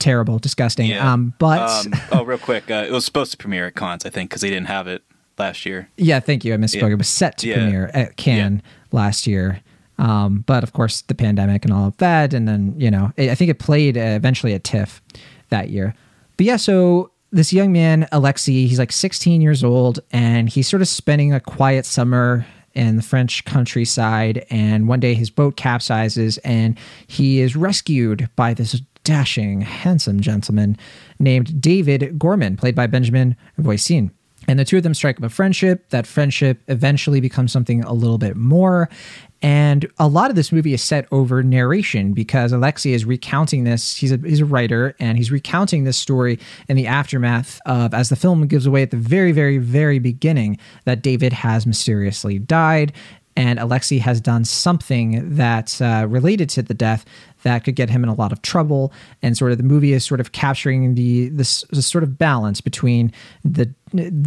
terrible, 0.00 0.38
disgusting. 0.40 0.92
Um, 0.94 1.32
but 1.38 1.86
um, 1.86 1.94
oh, 2.10 2.24
real 2.24 2.38
quick, 2.38 2.70
uh, 2.70 2.84
it 2.88 2.90
was 2.92 3.04
supposed 3.04 3.30
to 3.32 3.36
premiere 3.36 3.66
at 3.68 3.76
Cannes, 3.76 4.04
I 4.04 4.10
think, 4.10 4.30
because 4.30 4.40
they 4.40 4.50
didn't 4.50 4.66
have 4.66 4.88
it 4.88 5.02
last 5.38 5.64
year. 5.64 5.88
Yeah, 5.96 6.18
thank 6.18 6.44
you. 6.44 6.54
I 6.54 6.56
misspoke. 6.56 6.82
Yeah. 6.82 6.88
It 6.88 6.98
was 6.98 7.08
set 7.08 7.38
to 7.38 7.48
Yeah. 7.48 7.54
premiere 7.54 7.90
at 7.94 8.16
Cannes 8.16 8.62
last 8.92 9.26
year. 9.26 9.60
Um, 9.98 10.44
but 10.46 10.62
of 10.62 10.72
course, 10.72 11.02
the 11.02 11.14
pandemic 11.14 11.64
and 11.64 11.72
all 11.72 11.86
of 11.86 11.96
that. 11.98 12.34
And 12.34 12.48
then, 12.48 12.74
you 12.78 12.90
know, 12.90 13.12
I 13.18 13.30
I 13.30 13.34
think 13.34 13.50
it 13.50 13.58
played 13.58 13.96
uh, 13.96 14.00
eventually 14.00 14.54
at 14.54 14.64
TIFF 14.64 15.02
that 15.50 15.70
year. 15.70 15.94
But 16.36 16.46
yeah, 16.46 16.56
so 16.56 17.10
this 17.30 17.52
young 17.52 17.72
man, 17.72 18.08
Alexei, 18.12 18.66
he's 18.66 18.78
like 18.78 18.92
16 18.92 19.40
years 19.40 19.64
old 19.64 20.00
and 20.12 20.48
he's 20.48 20.68
sort 20.68 20.82
of 20.82 20.88
spending 20.88 21.32
a 21.32 21.40
quiet 21.40 21.86
summer 21.86 22.46
in 22.74 22.96
the 22.96 23.02
French 23.02 23.44
countryside. 23.44 24.46
And 24.50 24.88
one 24.88 25.00
day 25.00 25.14
his 25.14 25.30
boat 25.30 25.56
capsizes 25.56 26.38
and 26.44 26.78
he 27.06 27.40
is 27.40 27.56
rescued 27.56 28.28
by 28.36 28.54
this 28.54 28.80
dashing, 29.04 29.62
handsome 29.62 30.20
gentleman 30.20 30.76
named 31.18 31.60
David 31.60 32.18
Gorman, 32.18 32.56
played 32.56 32.74
by 32.74 32.86
Benjamin 32.86 33.36
Voisin. 33.58 34.10
And 34.48 34.58
the 34.58 34.64
two 34.64 34.76
of 34.76 34.82
them 34.82 34.94
strike 34.94 35.18
up 35.18 35.24
a 35.24 35.28
friendship. 35.28 35.88
That 35.90 36.06
friendship 36.06 36.60
eventually 36.68 37.20
becomes 37.20 37.52
something 37.52 37.82
a 37.84 37.92
little 37.92 38.18
bit 38.18 38.36
more. 38.36 38.88
And 39.42 39.90
a 39.98 40.06
lot 40.06 40.30
of 40.30 40.36
this 40.36 40.52
movie 40.52 40.72
is 40.72 40.82
set 40.82 41.06
over 41.10 41.42
narration 41.42 42.12
because 42.12 42.52
Alexei 42.52 42.92
is 42.92 43.04
recounting 43.04 43.64
this. 43.64 43.96
He's 43.96 44.12
a 44.12 44.16
he's 44.18 44.40
a 44.40 44.44
writer 44.44 44.94
and 45.00 45.18
he's 45.18 45.32
recounting 45.32 45.82
this 45.82 45.98
story 45.98 46.38
in 46.68 46.76
the 46.76 46.86
aftermath 46.86 47.60
of 47.66 47.92
as 47.92 48.08
the 48.08 48.14
film 48.14 48.46
gives 48.46 48.66
away 48.66 48.82
at 48.82 48.92
the 48.92 48.96
very, 48.96 49.32
very, 49.32 49.58
very 49.58 49.98
beginning 49.98 50.58
that 50.84 51.02
David 51.02 51.32
has 51.32 51.66
mysteriously 51.66 52.38
died. 52.38 52.92
And 53.36 53.58
Alexei 53.58 53.98
has 53.98 54.20
done 54.20 54.44
something 54.44 55.34
that's 55.34 55.80
uh, 55.80 56.06
related 56.08 56.48
to 56.50 56.62
the 56.62 56.74
death 56.74 57.04
that 57.42 57.64
could 57.64 57.74
get 57.74 57.90
him 57.90 58.02
in 58.02 58.08
a 58.08 58.14
lot 58.14 58.32
of 58.32 58.42
trouble. 58.42 58.92
And 59.22 59.36
sort 59.36 59.52
of 59.52 59.58
the 59.58 59.64
movie 59.64 59.92
is 59.92 60.04
sort 60.04 60.20
of 60.20 60.32
capturing 60.32 60.94
the 60.94 61.28
this, 61.30 61.64
this 61.70 61.86
sort 61.86 62.04
of 62.04 62.18
balance 62.18 62.60
between 62.60 63.12
the 63.44 63.66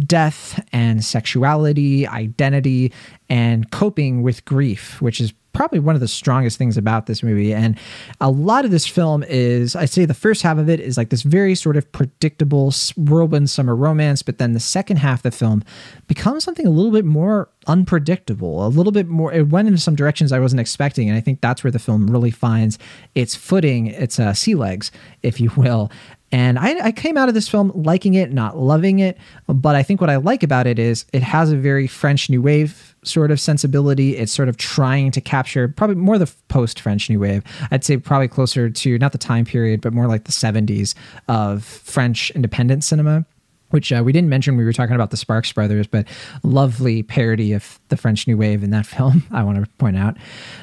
death 0.06 0.62
and 0.72 1.04
sexuality, 1.04 2.06
identity, 2.06 2.92
and 3.28 3.70
coping 3.70 4.22
with 4.22 4.44
grief, 4.44 5.00
which 5.00 5.20
is 5.20 5.32
probably 5.56 5.78
one 5.78 5.94
of 5.94 6.02
the 6.02 6.08
strongest 6.08 6.58
things 6.58 6.76
about 6.76 7.06
this 7.06 7.22
movie. 7.22 7.54
And 7.54 7.78
a 8.20 8.30
lot 8.30 8.66
of 8.66 8.70
this 8.70 8.86
film 8.86 9.24
is, 9.26 9.74
I 9.74 9.86
say 9.86 10.04
the 10.04 10.12
first 10.12 10.42
half 10.42 10.58
of 10.58 10.68
it 10.68 10.80
is 10.80 10.98
like 10.98 11.08
this 11.08 11.22
very 11.22 11.54
sort 11.54 11.78
of 11.78 11.90
predictable 11.92 12.74
whirlwind 12.94 13.48
summer 13.48 13.74
romance, 13.74 14.20
but 14.20 14.36
then 14.36 14.52
the 14.52 14.60
second 14.60 14.98
half 14.98 15.20
of 15.20 15.22
the 15.22 15.30
film 15.30 15.64
becomes 16.08 16.44
something 16.44 16.66
a 16.66 16.70
little 16.70 16.92
bit 16.92 17.06
more 17.06 17.48
unpredictable, 17.66 18.66
a 18.66 18.68
little 18.68 18.92
bit 18.92 19.08
more. 19.08 19.32
It 19.32 19.48
went 19.48 19.66
into 19.66 19.80
some 19.80 19.96
directions 19.96 20.30
I 20.30 20.40
wasn't 20.40 20.60
expecting. 20.60 21.08
And 21.08 21.16
I 21.16 21.22
think 21.22 21.40
that's 21.40 21.64
where 21.64 21.70
the 21.70 21.78
film 21.78 22.06
really 22.06 22.30
finds 22.30 22.78
its 23.14 23.34
footing, 23.34 23.86
its 23.86 24.20
uh, 24.20 24.34
sea 24.34 24.54
legs, 24.54 24.92
if 25.22 25.40
you 25.40 25.50
will. 25.56 25.90
And 26.32 26.58
I, 26.58 26.86
I, 26.86 26.92
came 26.92 27.16
out 27.16 27.28
of 27.28 27.34
this 27.34 27.48
film 27.48 27.70
liking 27.74 28.14
it, 28.14 28.32
not 28.32 28.58
loving 28.58 28.98
it. 28.98 29.16
But 29.46 29.76
I 29.76 29.82
think 29.84 30.00
what 30.00 30.10
I 30.10 30.16
like 30.16 30.42
about 30.42 30.66
it 30.66 30.78
is 30.78 31.06
it 31.12 31.22
has 31.22 31.52
a 31.52 31.56
very 31.56 31.86
French 31.86 32.28
New 32.28 32.42
Wave 32.42 32.95
sort 33.06 33.30
of 33.30 33.40
sensibility. 33.40 34.16
It's 34.16 34.32
sort 34.32 34.48
of 34.48 34.56
trying 34.56 35.10
to 35.12 35.20
capture 35.20 35.68
probably 35.68 35.96
more 35.96 36.18
the 36.18 36.30
post 36.48 36.80
French 36.80 37.08
New 37.08 37.20
Wave. 37.20 37.42
I'd 37.70 37.84
say 37.84 37.96
probably 37.96 38.28
closer 38.28 38.70
to 38.70 38.98
not 38.98 39.12
the 39.12 39.18
time 39.18 39.44
period, 39.44 39.80
but 39.80 39.92
more 39.92 40.06
like 40.06 40.24
the 40.24 40.32
70s 40.32 40.94
of 41.28 41.64
French 41.64 42.30
independent 42.32 42.84
cinema 42.84 43.24
which 43.70 43.92
uh, 43.92 44.02
we 44.04 44.12
didn't 44.12 44.28
mention 44.28 44.56
we 44.56 44.64
were 44.64 44.72
talking 44.72 44.94
about 44.94 45.10
the 45.10 45.16
Sparks 45.16 45.52
brothers, 45.52 45.86
but 45.86 46.06
lovely 46.42 47.02
parody 47.02 47.52
of 47.52 47.80
the 47.88 47.96
French 47.96 48.26
New 48.26 48.36
Wave 48.36 48.62
in 48.62 48.70
that 48.70 48.86
film. 48.96 49.24
I 49.30 49.42
want 49.42 49.62
to 49.62 49.70
point 49.78 49.96
out, 49.96 50.16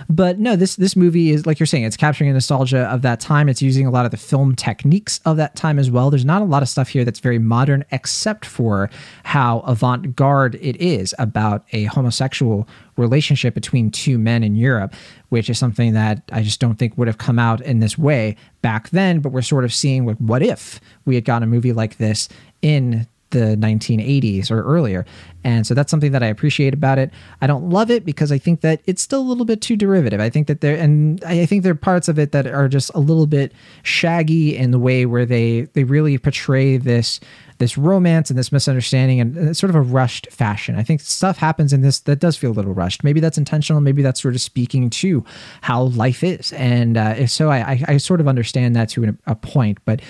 but 0.10 0.40
no, 0.40 0.56
this 0.56 0.76
this 0.76 0.96
movie 0.96 1.32
is 1.32 1.46
like 1.46 1.60
you're 1.60 1.68
saying, 1.68 1.84
it's 1.84 1.98
capturing 1.98 2.30
a 2.30 2.34
nostalgia 2.34 2.84
of 2.84 3.02
that 3.02 3.20
time. 3.20 3.50
It's 3.50 3.62
using 3.62 3.86
a 3.86 3.92
lot 3.92 4.06
of 4.06 4.12
the 4.12 4.18
film 4.18 4.56
techniques 4.56 5.20
of 5.26 5.38
that 5.38 5.56
time 5.56 5.80
as 5.80 5.92
well. 5.92 6.10
There's 6.10 6.26
not 6.26 6.42
a 6.42 6.46
lot 6.46 6.64
of 6.64 6.70
stuff 6.70 6.90
here 6.90 7.06
that's 7.06 7.20
very 7.20 7.40
modern, 7.40 7.86
except 7.92 8.46
for 8.46 8.90
how 9.24 9.60
avant-garde 9.60 10.56
it 10.56 10.76
is 10.78 11.14
about 11.20 11.66
a 11.72 11.86
homosexual 11.86 12.68
relationship 12.98 13.54
between 13.54 13.92
two 13.92 14.18
men 14.18 14.44
in 14.44 14.56
Europe, 14.56 14.94
which 15.30 15.50
is 15.50 15.58
something 15.58 15.94
that 15.94 16.24
I 16.32 16.42
just 16.44 16.60
don't 16.60 16.76
think 16.76 16.98
would 16.98 17.08
have 17.08 17.18
come 17.18 17.40
out 17.40 17.62
in 17.62 17.80
this 17.80 17.98
way 17.98 18.36
back 18.62 18.90
then. 18.90 19.20
But 19.20 19.32
we're 19.32 19.42
sort 19.42 19.64
of 19.64 19.74
seeing 19.74 20.06
like, 20.06 20.18
what 20.18 20.44
if 20.44 20.80
we 21.06 21.16
had 21.16 21.26
gotten 21.26 21.44
a 21.44 21.52
movie 21.52 21.74
like 21.74 21.98
this 21.98 22.30
in 22.62 23.08
the 23.34 23.58
1980s 23.58 24.50
or 24.50 24.64
earlier. 24.64 25.06
And 25.44 25.68
so 25.68 25.74
that's 25.74 25.92
something 25.92 26.14
that 26.14 26.24
I 26.24 26.28
appreciate 26.28 26.74
about 26.74 26.98
it. 26.98 27.12
I 27.42 27.48
don't 27.48 27.70
love 27.70 27.92
it 27.92 28.06
because 28.06 28.32
I 28.32 28.38
think 28.38 28.62
that 28.62 28.82
it's 28.86 29.02
still 29.02 29.20
a 29.20 29.28
little 29.28 29.44
bit 29.44 29.62
too 29.62 29.76
derivative. 29.76 30.22
I 30.22 30.30
think 30.30 30.48
that 30.48 30.62
there 30.62 30.78
and 30.78 31.22
I 31.26 31.46
think 31.46 31.64
there 31.64 31.74
are 31.74 31.76
parts 31.76 32.08
of 32.08 32.18
it 32.18 32.32
that 32.32 32.48
are 32.48 32.70
just 32.70 32.92
a 32.96 33.00
little 33.00 33.28
bit 33.28 33.52
shaggy 33.82 34.56
in 34.56 34.72
the 34.72 34.80
way 34.80 35.06
where 35.06 35.26
they 35.26 35.62
they 35.74 35.84
really 35.84 36.18
portray 36.18 36.78
this 36.78 37.20
this 37.58 37.78
romance 37.78 38.30
and 38.30 38.38
this 38.38 38.52
misunderstanding 38.52 39.20
in 39.20 39.54
sort 39.54 39.70
of 39.70 39.76
a 39.76 39.82
rushed 39.82 40.28
fashion. 40.32 40.76
I 40.76 40.84
think 40.84 41.02
stuff 41.02 41.38
happens 41.38 41.74
in 41.74 41.82
this 41.82 42.00
that 42.02 42.20
does 42.20 42.38
feel 42.38 42.52
a 42.52 42.54
little 42.54 42.74
rushed. 42.74 43.04
Maybe 43.04 43.20
that's 43.20 43.38
intentional. 43.38 43.82
Maybe 43.82 44.02
that's 44.02 44.22
sort 44.22 44.36
of 44.36 44.42
speaking 44.42 44.90
to 44.92 45.26
how 45.62 45.84
life 45.84 46.24
is. 46.24 46.54
And 46.54 46.98
uh, 46.98 47.28
so, 47.28 47.50
I, 47.50 47.58
I, 47.58 47.84
I 47.90 47.98
sort 47.98 48.22
of 48.22 48.28
understand 48.28 48.76
that 48.76 48.90
to 48.90 49.18
a 49.28 49.36
point. 49.36 49.80
But 49.86 50.02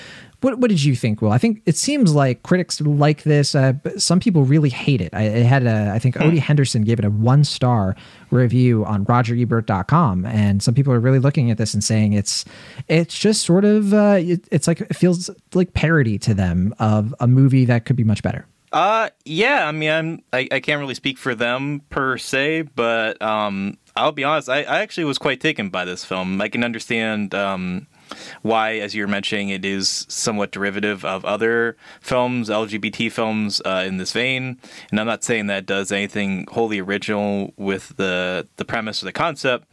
what, 0.44 0.60
what 0.60 0.70
did 0.70 0.84
you 0.84 0.96
think, 0.96 1.22
Will? 1.22 1.32
I 1.32 1.38
think 1.38 1.62
it 1.66 1.78
seems 1.78 2.14
like 2.14 2.44
critics 2.44 2.82
like 2.82 3.24
this. 3.24 3.56
Uh, 3.56 3.74
but 3.74 4.02
some 4.02 4.20
people 4.20 4.44
really 4.44 4.70
hate 4.70 5.02
it. 5.02 5.14
I, 5.14 5.24
it 5.24 5.46
had 5.46 5.66
a, 5.66 5.92
I 5.94 6.00
think 6.00 6.16
Odie 6.16 6.40
Henderson 6.40 6.84
gave 6.84 7.00
it 7.00 7.06
a 7.06 7.10
one 7.10 7.44
star 7.44 7.96
review 8.32 8.86
on 8.86 9.06
RogerEbert.com, 9.06 10.26
and 10.26 10.62
some 10.62 10.74
people 10.74 10.92
are 10.94 11.00
really 11.00 11.20
looking 11.20 11.50
at 11.50 11.58
this 11.58 11.74
and 11.74 11.84
saying 11.84 12.14
it's 12.14 12.46
it's 12.88 13.18
just 13.18 13.44
sort 13.44 13.66
of 13.66 13.94
uh, 13.94 14.18
it, 14.20 14.48
it's 14.52 14.68
like 14.68 14.82
it 14.82 14.96
feels 14.96 15.30
like 15.54 15.74
parody 15.74 16.18
to 16.20 16.34
them 16.34 16.76
of 16.80 17.16
a 17.20 17.28
movie 17.28 17.66
that 17.66 17.86
could 17.86 17.96
be 17.96 18.04
much 18.04 18.22
better. 18.22 18.46
Uh, 18.72 19.10
yeah. 19.24 19.68
I 19.68 19.72
mean, 19.72 19.92
I'm 19.92 20.24
I, 20.34 20.48
I 20.52 20.60
can't 20.60 20.80
really 20.80 20.96
speak 20.96 21.18
for 21.18 21.36
them 21.36 21.82
per 21.90 22.18
se, 22.18 22.64
but 22.76 23.22
um, 23.22 23.78
I'll 23.96 24.12
be 24.12 24.24
honest. 24.24 24.50
I, 24.50 24.64
I 24.64 24.80
actually 24.80 25.06
was 25.06 25.18
quite 25.20 25.40
taken 25.40 25.70
by 25.70 25.86
this 25.86 26.04
film. 26.04 26.42
I 26.42 26.50
can 26.50 26.64
understand 26.64 27.36
um 27.36 27.88
why, 28.42 28.76
as 28.76 28.96
you 28.96 29.04
were 29.04 29.08
mentioning, 29.08 29.50
it 29.50 29.66
is 29.66 30.06
somewhat 30.10 30.52
derivative 30.52 31.04
of 31.06 31.26
other 31.26 31.78
films, 32.02 32.50
LGBT 32.50 33.12
films 33.12 33.62
uh, 33.66 33.84
in 33.86 33.98
this 33.98 34.12
vein. 34.12 34.58
And 34.92 35.00
I'm 35.00 35.08
not 35.08 35.24
saying 35.24 35.48
that 35.48 35.66
does 35.66 35.92
anything 35.92 36.48
wholly 36.52 36.80
original 36.80 37.54
with 37.58 37.96
the 37.98 38.48
the 38.58 38.66
premise 38.66 39.02
or 39.02 39.06
the 39.06 39.12
concept, 39.12 39.68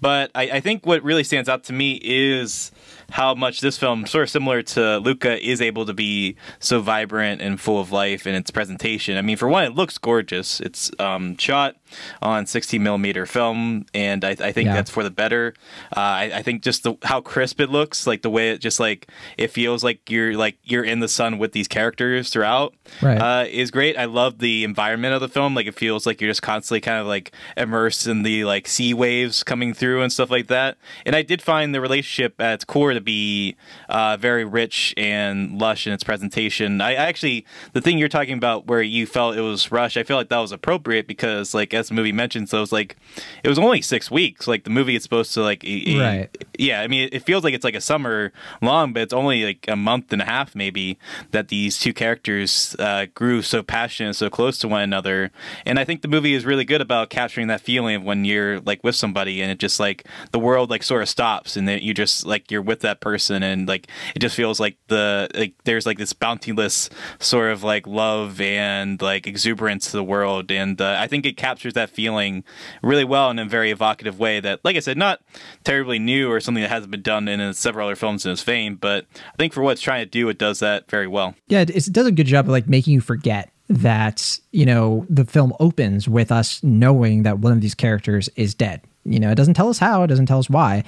but 0.00 0.30
I, 0.34 0.42
I 0.50 0.60
think 0.60 0.86
what 0.86 1.02
really 1.02 1.24
stands 1.24 1.48
out 1.48 1.64
to 1.64 1.72
me 1.72 2.00
is 2.02 2.70
how 3.10 3.34
much 3.34 3.60
this 3.60 3.78
film, 3.78 4.06
sort 4.06 4.24
of 4.24 4.30
similar 4.30 4.62
to 4.62 4.98
Luca, 4.98 5.44
is 5.44 5.60
able 5.60 5.86
to 5.86 5.94
be 5.94 6.36
so 6.60 6.80
vibrant 6.80 7.40
and 7.40 7.60
full 7.60 7.80
of 7.80 7.90
life 7.90 8.26
in 8.26 8.34
its 8.34 8.50
presentation. 8.50 9.16
I 9.16 9.22
mean, 9.22 9.36
for 9.36 9.48
one, 9.48 9.64
it 9.64 9.74
looks 9.74 9.98
gorgeous. 9.98 10.60
It's 10.60 10.90
um, 10.98 11.36
shot 11.36 11.76
on 12.22 12.46
16 12.46 12.82
millimeter 12.82 13.26
film, 13.26 13.86
and 13.94 14.24
I, 14.24 14.30
I 14.30 14.52
think 14.52 14.66
yeah. 14.66 14.74
that's 14.74 14.90
for 14.90 15.02
the 15.02 15.10
better. 15.10 15.54
Uh, 15.96 16.00
I, 16.00 16.30
I, 16.34 16.42
think 16.42 16.62
just 16.62 16.82
the, 16.82 16.96
how 17.02 17.20
crisp 17.20 17.60
it 17.60 17.70
looks, 17.70 18.06
like 18.06 18.22
the 18.22 18.30
way 18.30 18.50
it 18.50 18.58
just 18.58 18.80
like 18.80 19.08
it 19.36 19.48
feels 19.48 19.82
like 19.82 20.10
you're 20.10 20.34
like 20.34 20.58
you're 20.64 20.84
in 20.84 21.00
the 21.00 21.08
sun 21.08 21.38
with 21.38 21.52
these 21.52 21.68
characters 21.68 22.30
throughout, 22.30 22.74
right. 23.02 23.18
uh, 23.18 23.44
is 23.48 23.70
great. 23.70 23.96
I 23.96 24.04
love 24.04 24.38
the 24.38 24.64
environment 24.64 25.14
of 25.14 25.20
the 25.20 25.28
film. 25.28 25.54
Like 25.54 25.66
it 25.66 25.74
feels 25.74 26.06
like 26.06 26.20
you're 26.20 26.30
just 26.30 26.42
constantly 26.42 26.80
kind 26.80 27.00
of 27.00 27.06
like 27.06 27.32
immersed 27.56 28.06
in 28.06 28.22
the 28.22 28.44
like 28.44 28.68
sea 28.68 28.94
waves 28.94 29.42
coming 29.42 29.74
through 29.74 30.02
and 30.02 30.12
stuff 30.12 30.30
like 30.30 30.48
that. 30.48 30.78
And 31.06 31.14
I 31.16 31.22
did 31.22 31.42
find 31.42 31.74
the 31.74 31.80
relationship 31.80 32.40
at 32.40 32.54
its 32.54 32.64
core 32.64 32.92
to 32.92 33.00
be 33.00 33.56
uh, 33.88 34.16
very 34.16 34.44
rich 34.44 34.94
and 34.96 35.58
lush 35.58 35.86
in 35.86 35.92
its 35.92 36.04
presentation. 36.04 36.80
I, 36.80 36.90
I, 36.90 36.94
actually, 36.94 37.46
the 37.72 37.80
thing 37.80 37.98
you're 37.98 38.08
talking 38.08 38.36
about 38.36 38.66
where 38.66 38.82
you 38.82 39.06
felt 39.06 39.36
it 39.36 39.40
was 39.40 39.70
rushed, 39.70 39.96
I 39.96 40.02
feel 40.02 40.16
like 40.16 40.28
that 40.28 40.38
was 40.38 40.52
appropriate 40.52 41.06
because, 41.06 41.54
like, 41.54 41.72
as 41.78 41.88
the 41.88 41.94
movie 41.94 42.12
mentioned. 42.12 42.48
so 42.48 42.58
it 42.58 42.60
was 42.60 42.72
like, 42.72 42.96
it 43.42 43.48
was 43.48 43.58
only 43.58 43.82
six 43.82 44.10
weeks. 44.10 44.46
Like, 44.46 44.64
the 44.64 44.70
movie 44.70 44.96
is 44.96 45.02
supposed 45.02 45.34
to, 45.34 45.42
like, 45.42 45.62
right. 45.64 46.28
yeah, 46.58 46.80
I 46.80 46.88
mean, 46.88 47.08
it 47.12 47.20
feels 47.24 47.44
like 47.44 47.54
it's 47.54 47.64
like 47.64 47.74
a 47.74 47.80
summer 47.80 48.32
long, 48.60 48.92
but 48.92 49.02
it's 49.02 49.12
only 49.12 49.44
like 49.44 49.64
a 49.68 49.76
month 49.76 50.12
and 50.12 50.22
a 50.22 50.24
half, 50.24 50.54
maybe, 50.54 50.98
that 51.30 51.48
these 51.48 51.78
two 51.78 51.92
characters 51.92 52.76
uh, 52.78 53.06
grew 53.14 53.42
so 53.42 53.62
passionate, 53.62 54.14
so 54.14 54.28
close 54.30 54.58
to 54.58 54.68
one 54.68 54.82
another. 54.82 55.30
And 55.64 55.78
I 55.78 55.84
think 55.84 56.02
the 56.02 56.08
movie 56.08 56.34
is 56.34 56.44
really 56.44 56.64
good 56.64 56.80
about 56.80 57.10
capturing 57.10 57.48
that 57.48 57.60
feeling 57.60 57.96
of 57.96 58.04
when 58.04 58.24
you're, 58.24 58.60
like, 58.60 58.82
with 58.84 58.96
somebody 58.96 59.40
and 59.40 59.50
it 59.50 59.58
just, 59.58 59.80
like, 59.80 60.06
the 60.32 60.38
world, 60.38 60.70
like, 60.70 60.82
sort 60.82 61.02
of 61.02 61.08
stops 61.08 61.56
and 61.56 61.66
then 61.66 61.80
you 61.82 61.94
just, 61.94 62.26
like, 62.26 62.50
you're 62.50 62.62
with 62.62 62.80
that 62.80 63.00
person 63.00 63.42
and 63.42 63.68
like 63.68 63.88
it 64.14 64.18
just 64.20 64.36
feels 64.36 64.58
like 64.58 64.76
the 64.88 65.28
like 65.34 65.54
there's 65.64 65.86
like 65.86 65.98
this 65.98 66.12
bountiless 66.12 66.88
sort 67.18 67.50
of 67.50 67.62
like 67.62 67.86
love 67.86 68.40
and 68.40 69.00
like 69.02 69.26
exuberance 69.26 69.90
to 69.90 69.96
the 69.96 70.04
world 70.04 70.50
and 70.50 70.80
uh, 70.80 70.96
i 70.98 71.06
think 71.06 71.26
it 71.26 71.36
captures 71.36 71.67
that 71.74 71.90
feeling 71.90 72.44
really 72.82 73.04
well 73.04 73.30
in 73.30 73.38
a 73.38 73.44
very 73.44 73.70
evocative 73.70 74.18
way 74.18 74.40
that 74.40 74.60
like 74.64 74.76
i 74.76 74.80
said 74.80 74.96
not 74.96 75.20
terribly 75.64 75.98
new 75.98 76.30
or 76.30 76.40
something 76.40 76.62
that 76.62 76.70
hasn't 76.70 76.90
been 76.90 77.02
done 77.02 77.28
in 77.28 77.52
several 77.54 77.86
other 77.86 77.96
films 77.96 78.24
in 78.24 78.32
its 78.32 78.42
fame 78.42 78.76
but 78.76 79.06
i 79.14 79.36
think 79.36 79.52
for 79.52 79.62
what 79.62 79.72
it's 79.72 79.80
trying 79.80 80.04
to 80.04 80.10
do 80.10 80.28
it 80.28 80.38
does 80.38 80.58
that 80.60 80.88
very 80.90 81.06
well 81.06 81.34
yeah 81.46 81.60
it 81.60 81.92
does 81.92 82.06
a 82.06 82.12
good 82.12 82.26
job 82.26 82.46
of 82.46 82.50
like 82.50 82.68
making 82.68 82.92
you 82.92 83.00
forget 83.00 83.50
that 83.68 84.38
you 84.52 84.64
know 84.64 85.06
the 85.10 85.24
film 85.24 85.52
opens 85.60 86.08
with 86.08 86.32
us 86.32 86.62
knowing 86.62 87.22
that 87.22 87.38
one 87.38 87.52
of 87.52 87.60
these 87.60 87.74
characters 87.74 88.28
is 88.36 88.54
dead 88.54 88.80
you 89.04 89.20
know 89.20 89.30
it 89.30 89.34
doesn't 89.34 89.54
tell 89.54 89.68
us 89.68 89.78
how 89.78 90.02
it 90.02 90.06
doesn't 90.06 90.26
tell 90.26 90.38
us 90.38 90.48
why 90.48 90.82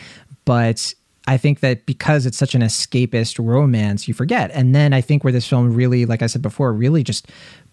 but 0.45 0.95
I 1.31 1.37
think 1.37 1.61
that 1.61 1.87
because 1.87 2.27
it's 2.27 2.37
such 2.37 2.55
an 2.55 2.63
escapist 2.63 3.39
romance, 3.45 4.09
you 4.09 4.15
forget. 4.15 4.51
And 4.53 4.75
then 4.75 4.93
I 4.93 5.01
think 5.01 5.23
where 5.23 5.33
this 5.33 5.47
film 5.47 5.73
really, 5.73 6.07
like 6.07 6.23
I 6.23 6.27
said 6.27 6.43
before, 6.43 6.73
really 6.73 7.05
just 7.05 7.29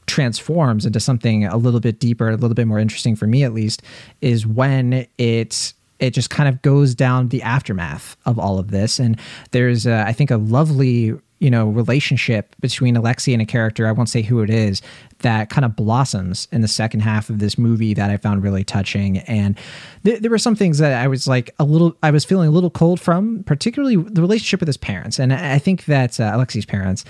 transforms 0.08 0.86
into 0.86 1.00
something 1.00 1.46
a 1.46 1.58
little 1.58 1.80
bit 1.80 2.00
deeper, 2.00 2.30
a 2.30 2.36
little 2.36 2.56
bit 2.56 2.68
more 2.68 2.80
interesting 2.80 3.16
for 3.16 3.28
me 3.28 3.44
at 3.44 3.54
least, 3.54 3.84
is 4.22 4.48
when 4.48 5.06
it 5.18 5.74
it 6.00 6.12
just 6.12 6.30
kind 6.30 6.48
of 6.48 6.62
goes 6.62 6.94
down 6.94 7.30
the 7.30 7.42
aftermath 7.42 8.18
of 8.26 8.38
all 8.38 8.60
of 8.60 8.70
this. 8.70 9.00
And 9.00 9.20
there's, 9.52 9.88
I 9.88 10.14
think, 10.14 10.30
a 10.30 10.38
lovely 10.38 11.16
you 11.40 11.52
know 11.52 11.68
relationship 11.68 12.56
between 12.60 12.96
Alexei 12.96 13.34
and 13.34 13.42
a 13.42 13.46
character 13.46 13.88
I 13.88 13.92
won't 13.92 14.10
say 14.10 14.22
who 14.22 14.42
it 14.42 14.50
is 14.50 14.82
that 15.20 15.50
kind 15.50 15.66
of 15.66 15.76
blossoms 15.76 16.48
in 16.52 16.62
the 16.62 16.68
second 16.68 17.00
half 17.00 17.30
of 17.30 17.40
this 17.40 17.58
movie 17.58 17.94
that 17.94 18.10
I 18.10 18.18
found 18.18 18.44
really 18.44 18.64
touching. 18.64 19.18
And 19.20 19.58
th- 20.04 20.22
there 20.22 20.30
were 20.30 20.38
some 20.38 20.56
things 20.56 20.78
that 20.78 20.94
I 20.94 21.08
was 21.08 21.28
like 21.28 21.50
a 21.60 21.64
little 21.64 21.96
I 22.04 22.12
was 22.12 22.24
feeling 22.24 22.48
a 22.48 22.52
little 22.52 22.70
cold 22.70 23.00
from 23.00 23.44
particularly 23.44 23.96
the 23.96 24.22
relationship 24.22 24.60
with 24.60 24.68
his 24.68 24.78
parents. 24.78 25.20
And 25.20 25.34
I 25.34 25.60
think 25.60 25.86
that 25.86 26.20
uh, 26.20 26.32
Alexei's 26.34 26.66
parents 26.66 27.04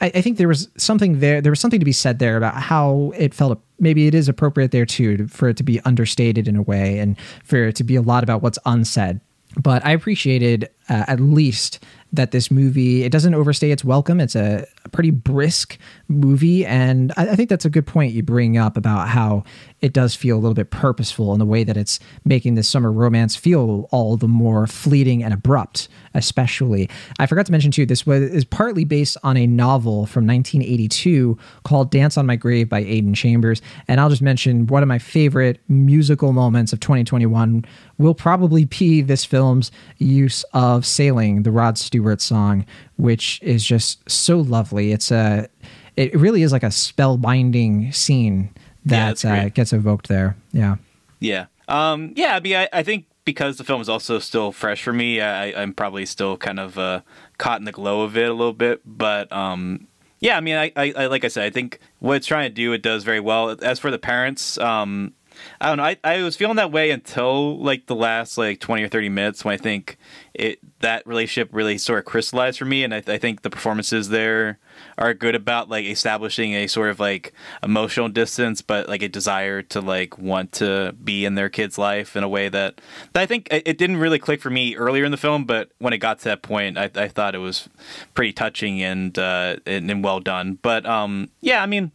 I, 0.00 0.06
I, 0.06 0.20
think 0.20 0.38
there 0.38 0.48
was 0.48 0.68
something 0.76 1.20
there 1.20 1.40
there 1.40 1.52
was 1.52 1.60
something 1.60 1.80
to 1.80 1.84
be 1.86 1.92
said 1.92 2.18
there 2.18 2.36
about 2.36 2.54
how 2.54 3.12
it 3.16 3.32
felt 3.32 3.60
maybe 3.78 4.06
it 4.06 4.14
is 4.14 4.28
appropriate 4.28 4.72
there 4.72 4.86
too 4.86 5.28
for 5.28 5.48
it 5.48 5.56
to 5.58 5.62
be 5.62 5.80
understated 5.80 6.48
in 6.48 6.56
a 6.56 6.62
way 6.62 6.98
and 6.98 7.16
for 7.44 7.68
it 7.68 7.76
to 7.76 7.84
be 7.84 7.96
a 7.96 8.02
lot 8.02 8.22
about 8.22 8.42
what's 8.42 8.58
unsaid. 8.66 9.20
But 9.60 9.84
I 9.84 9.92
appreciated 9.92 10.70
uh, 10.88 11.04
at 11.06 11.20
least 11.20 11.84
that 12.12 12.30
this 12.30 12.50
movie 12.50 13.04
it 13.04 13.12
doesn't 13.12 13.34
overstay 13.34 13.70
its 13.70 13.84
welcome. 13.84 14.20
It's 14.20 14.36
a, 14.36 14.66
a 14.84 14.88
pretty 14.88 15.10
brisk 15.10 15.78
movie, 16.08 16.64
and 16.66 17.12
I, 17.16 17.30
I 17.30 17.36
think 17.36 17.48
that's 17.48 17.64
a 17.64 17.70
good 17.70 17.86
point 17.86 18.12
you 18.12 18.22
bring 18.22 18.56
up 18.58 18.76
about 18.76 19.08
how 19.08 19.44
it 19.82 19.92
does 19.92 20.14
feel 20.14 20.36
a 20.36 20.40
little 20.40 20.54
bit 20.54 20.70
purposeful 20.70 21.32
in 21.32 21.40
the 21.40 21.44
way 21.44 21.64
that 21.64 21.76
it's 21.76 21.98
making 22.24 22.54
this 22.54 22.68
summer 22.68 22.90
romance 22.90 23.34
feel 23.34 23.88
all 23.90 24.16
the 24.16 24.28
more 24.28 24.66
fleeting 24.68 25.22
and 25.24 25.34
abrupt. 25.34 25.88
Especially, 26.14 26.88
I 27.18 27.26
forgot 27.26 27.46
to 27.46 27.52
mention 27.52 27.72
too, 27.72 27.84
this 27.84 28.06
was 28.06 28.22
is 28.22 28.44
partly 28.44 28.84
based 28.84 29.16
on 29.24 29.36
a 29.36 29.46
novel 29.46 30.06
from 30.06 30.26
1982 30.26 31.36
called 31.64 31.90
"Dance 31.90 32.16
on 32.16 32.26
My 32.26 32.36
Grave" 32.36 32.68
by 32.68 32.80
Aidan 32.80 33.14
Chambers, 33.14 33.60
and 33.88 34.00
I'll 34.00 34.10
just 34.10 34.22
mention 34.22 34.66
one 34.68 34.82
of 34.82 34.88
my 34.88 34.98
favorite 34.98 35.60
musical 35.68 36.32
moments 36.32 36.72
of 36.72 36.80
2021 36.80 37.64
will 37.98 38.14
probably 38.14 38.64
be 38.64 39.00
this 39.00 39.24
film's 39.24 39.72
use 39.98 40.44
of 40.52 40.86
"Sailing," 40.86 41.42
the 41.42 41.50
Rod 41.50 41.76
Stewart 41.76 42.20
song, 42.20 42.64
which 42.96 43.40
is 43.42 43.64
just 43.64 44.08
so 44.08 44.38
lovely. 44.38 44.92
It's 44.92 45.10
a 45.10 45.48
it 45.96 46.14
really 46.18 46.42
is 46.42 46.52
like 46.52 46.62
a 46.62 46.66
spellbinding 46.66 47.94
scene 47.94 48.50
that 48.86 49.20
that's 49.20 49.24
uh, 49.24 49.48
gets 49.52 49.72
evoked 49.72 50.08
there. 50.08 50.36
Yeah. 50.52 50.76
Yeah. 51.20 51.46
Um, 51.68 52.12
yeah, 52.16 52.36
I 52.36 52.40
mean, 52.40 52.56
I, 52.56 52.68
I 52.72 52.82
think 52.82 53.06
because 53.24 53.56
the 53.56 53.64
film 53.64 53.80
is 53.80 53.88
also 53.88 54.18
still 54.18 54.52
fresh 54.52 54.82
for 54.82 54.92
me, 54.92 55.20
I, 55.20 55.62
I'm 55.62 55.72
probably 55.72 56.06
still 56.06 56.36
kind 56.36 56.58
of 56.58 56.78
uh, 56.78 57.02
caught 57.38 57.60
in 57.60 57.64
the 57.64 57.72
glow 57.72 58.02
of 58.02 58.16
it 58.16 58.28
a 58.28 58.34
little 58.34 58.52
bit. 58.52 58.80
But 58.84 59.32
um, 59.32 59.86
yeah, 60.20 60.36
I 60.36 60.40
mean, 60.40 60.56
I, 60.56 60.72
I, 60.76 60.92
I 60.96 61.06
like 61.06 61.24
I 61.24 61.28
said, 61.28 61.44
I 61.44 61.50
think 61.50 61.78
what 62.00 62.16
it's 62.16 62.26
trying 62.26 62.50
to 62.50 62.54
do, 62.54 62.72
it 62.72 62.82
does 62.82 63.04
very 63.04 63.20
well. 63.20 63.50
As 63.62 63.78
for 63.78 63.90
the 63.90 63.98
parents, 63.98 64.58
um, 64.58 65.14
I 65.60 65.68
don't 65.68 65.78
know. 65.78 65.84
I, 65.84 65.96
I 66.04 66.22
was 66.22 66.36
feeling 66.36 66.56
that 66.56 66.72
way 66.72 66.90
until 66.90 67.58
like 67.58 67.86
the 67.86 67.94
last 67.94 68.36
like 68.36 68.60
20 68.60 68.82
or 68.82 68.88
30 68.88 69.08
minutes 69.08 69.44
when 69.44 69.54
I 69.54 69.56
think 69.56 69.98
it 70.34 70.58
that 70.80 71.06
relationship 71.06 71.50
really 71.52 71.78
sort 71.78 71.98
of 71.98 72.04
crystallized 72.04 72.58
for 72.58 72.64
me. 72.64 72.84
And 72.84 72.94
I, 72.94 73.02
I 73.06 73.18
think 73.18 73.42
the 73.42 73.50
performances 73.50 74.08
there 74.08 74.58
are 74.98 75.14
good 75.14 75.34
about 75.34 75.68
like 75.68 75.84
establishing 75.84 76.54
a 76.54 76.66
sort 76.66 76.90
of 76.90 77.00
like 77.00 77.32
emotional 77.62 78.08
distance, 78.08 78.62
but 78.62 78.88
like 78.88 79.02
a 79.02 79.08
desire 79.08 79.62
to 79.62 79.80
like 79.80 80.18
want 80.18 80.52
to 80.52 80.94
be 81.02 81.24
in 81.24 81.34
their 81.34 81.48
kid's 81.48 81.78
life 81.78 82.16
in 82.16 82.22
a 82.22 82.28
way 82.28 82.48
that, 82.48 82.80
that 83.12 83.22
I 83.22 83.26
think 83.26 83.48
it, 83.50 83.78
didn't 83.78 83.96
really 83.96 84.18
click 84.18 84.40
for 84.40 84.50
me 84.50 84.76
earlier 84.76 85.04
in 85.04 85.10
the 85.10 85.16
film. 85.16 85.44
But 85.44 85.70
when 85.78 85.92
it 85.92 85.98
got 85.98 86.18
to 86.20 86.24
that 86.24 86.42
point, 86.42 86.78
I, 86.78 86.90
I 86.94 87.08
thought 87.08 87.34
it 87.34 87.38
was 87.38 87.68
pretty 88.14 88.32
touching 88.32 88.82
and, 88.82 89.18
uh, 89.18 89.56
and, 89.66 89.90
and 89.90 90.04
well 90.04 90.20
done. 90.20 90.58
But 90.62 90.86
um, 90.86 91.30
yeah, 91.40 91.62
I 91.62 91.66
mean, 91.66 91.90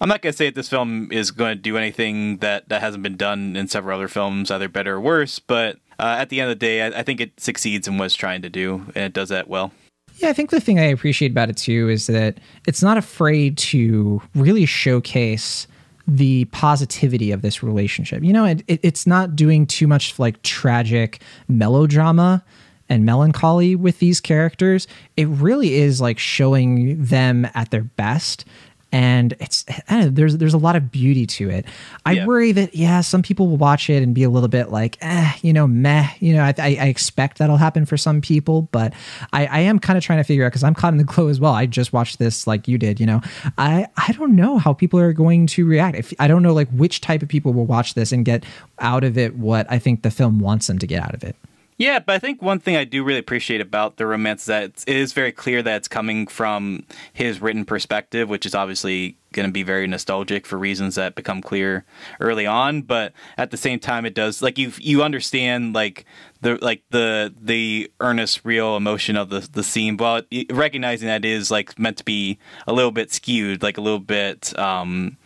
I'm 0.00 0.08
not 0.08 0.22
to 0.22 0.32
say 0.32 0.46
that 0.46 0.54
this 0.54 0.68
film 0.68 1.10
is 1.12 1.30
going 1.30 1.56
to 1.56 1.62
do 1.62 1.76
anything 1.76 2.38
that, 2.38 2.68
that 2.68 2.80
hasn't 2.80 3.02
been 3.02 3.16
done 3.16 3.56
in 3.56 3.68
several 3.68 3.96
other 3.96 4.08
films, 4.08 4.50
either 4.50 4.68
better 4.68 4.96
or 4.96 5.00
worse. 5.00 5.38
But 5.38 5.78
uh, 5.98 6.16
at 6.18 6.30
the 6.30 6.40
end 6.40 6.50
of 6.50 6.58
the 6.58 6.66
day, 6.66 6.82
I, 6.82 7.00
I 7.00 7.02
think 7.02 7.20
it 7.20 7.38
succeeds 7.38 7.86
in 7.86 7.98
what 7.98 8.06
it's 8.06 8.14
trying 8.14 8.42
to 8.42 8.48
do, 8.48 8.86
and 8.94 9.04
it 9.04 9.12
does 9.12 9.28
that 9.28 9.48
well. 9.48 9.72
Yeah, 10.20 10.28
I 10.28 10.32
think 10.34 10.50
the 10.50 10.60
thing 10.60 10.78
I 10.78 10.84
appreciate 10.84 11.30
about 11.30 11.48
it 11.48 11.56
too 11.56 11.88
is 11.88 12.06
that 12.08 12.38
it's 12.66 12.82
not 12.82 12.98
afraid 12.98 13.56
to 13.58 14.20
really 14.34 14.66
showcase 14.66 15.66
the 16.06 16.44
positivity 16.46 17.32
of 17.32 17.40
this 17.40 17.62
relationship. 17.62 18.22
You 18.22 18.34
know, 18.34 18.44
it, 18.44 18.62
it, 18.66 18.80
it's 18.82 19.06
not 19.06 19.34
doing 19.34 19.66
too 19.66 19.86
much 19.86 20.18
like 20.18 20.42
tragic 20.42 21.22
melodrama 21.48 22.44
and 22.90 23.06
melancholy 23.06 23.74
with 23.74 23.98
these 24.00 24.20
characters. 24.20 24.86
It 25.16 25.26
really 25.28 25.74
is 25.74 26.02
like 26.02 26.18
showing 26.18 27.02
them 27.02 27.48
at 27.54 27.70
their 27.70 27.84
best. 27.84 28.44
And 28.92 29.34
it's 29.40 29.64
know, 29.90 30.08
there's 30.08 30.36
there's 30.38 30.54
a 30.54 30.58
lot 30.58 30.76
of 30.76 30.90
beauty 30.90 31.26
to 31.26 31.48
it. 31.50 31.66
I 32.04 32.12
Yeah. 32.12 32.26
worry 32.26 32.52
that 32.52 32.74
yeah, 32.74 33.00
some 33.02 33.22
people 33.22 33.48
will 33.48 33.56
watch 33.56 33.88
it 33.88 34.02
and 34.02 34.14
be 34.14 34.22
a 34.24 34.30
little 34.30 34.48
bit 34.48 34.70
like, 34.70 34.98
eh, 35.00 35.32
you 35.42 35.52
know, 35.52 35.66
meh. 35.66 36.08
You 36.18 36.34
know, 36.34 36.42
I, 36.42 36.54
I, 36.58 36.68
I 36.80 36.86
expect 36.86 37.38
that'll 37.38 37.56
happen 37.56 37.86
for 37.86 37.96
some 37.96 38.20
people, 38.20 38.62
but 38.72 38.92
I, 39.32 39.46
I 39.46 39.58
am 39.60 39.78
kind 39.78 39.96
of 39.96 40.02
trying 40.02 40.18
to 40.18 40.24
figure 40.24 40.44
out 40.44 40.48
because 40.50 40.64
I'm 40.64 40.74
caught 40.74 40.92
in 40.92 40.98
the 40.98 41.04
glow 41.04 41.28
as 41.28 41.38
well. 41.38 41.52
I 41.52 41.66
just 41.66 41.92
watched 41.92 42.18
this 42.18 42.46
like 42.46 42.66
you 42.66 42.78
did. 42.78 42.98
You 42.98 43.06
know, 43.06 43.20
I 43.58 43.86
I 43.96 44.12
don't 44.12 44.34
know 44.34 44.58
how 44.58 44.72
people 44.72 44.98
are 44.98 45.12
going 45.12 45.46
to 45.48 45.66
react. 45.66 45.96
If 45.96 46.12
I 46.18 46.26
don't 46.28 46.42
know 46.42 46.52
like 46.52 46.68
which 46.70 47.00
type 47.00 47.22
of 47.22 47.28
people 47.28 47.52
will 47.52 47.66
watch 47.66 47.94
this 47.94 48.12
and 48.12 48.24
get 48.24 48.44
out 48.78 49.04
of 49.04 49.16
it 49.16 49.36
what 49.36 49.70
I 49.70 49.78
think 49.78 50.02
the 50.02 50.10
film 50.10 50.40
wants 50.40 50.66
them 50.66 50.78
to 50.78 50.86
get 50.86 51.02
out 51.02 51.14
of 51.14 51.22
it. 51.22 51.36
Yeah, 51.80 51.98
but 51.98 52.14
I 52.14 52.18
think 52.18 52.42
one 52.42 52.60
thing 52.60 52.76
I 52.76 52.84
do 52.84 53.02
really 53.02 53.20
appreciate 53.20 53.62
about 53.62 53.96
the 53.96 54.06
romance 54.06 54.42
is 54.42 54.46
that 54.48 54.84
it's, 54.86 55.14
very 55.14 55.32
clear 55.32 55.62
that 55.62 55.76
it's 55.78 55.88
coming 55.88 56.26
from 56.26 56.84
his 57.14 57.40
written 57.40 57.64
perspective, 57.64 58.28
which 58.28 58.44
is 58.44 58.54
obviously 58.54 59.16
going 59.32 59.48
to 59.48 59.52
be 59.52 59.62
very 59.62 59.86
nostalgic 59.86 60.44
for 60.44 60.58
reasons 60.58 60.96
that 60.96 61.14
become 61.14 61.40
clear 61.40 61.86
early 62.20 62.44
on. 62.44 62.82
But 62.82 63.14
at 63.38 63.50
the 63.50 63.56
same 63.56 63.78
time, 63.78 64.04
it 64.04 64.12
does 64.12 64.42
like 64.42 64.58
you 64.58 64.74
you 64.76 65.02
understand 65.02 65.74
like 65.74 66.04
the 66.42 66.58
like 66.60 66.82
the 66.90 67.34
the 67.40 67.90
earnest, 67.98 68.42
real 68.44 68.76
emotion 68.76 69.16
of 69.16 69.30
the 69.30 69.48
the 69.50 69.64
scene, 69.64 69.96
while 69.96 70.20
recognizing 70.50 71.08
that 71.08 71.24
it 71.24 71.30
is 71.30 71.50
like 71.50 71.78
meant 71.78 71.96
to 71.96 72.04
be 72.04 72.38
a 72.66 72.74
little 72.74 72.92
bit 72.92 73.10
skewed, 73.10 73.62
like 73.62 73.78
a 73.78 73.80
little 73.80 74.00
bit. 74.00 74.56
um 74.58 75.16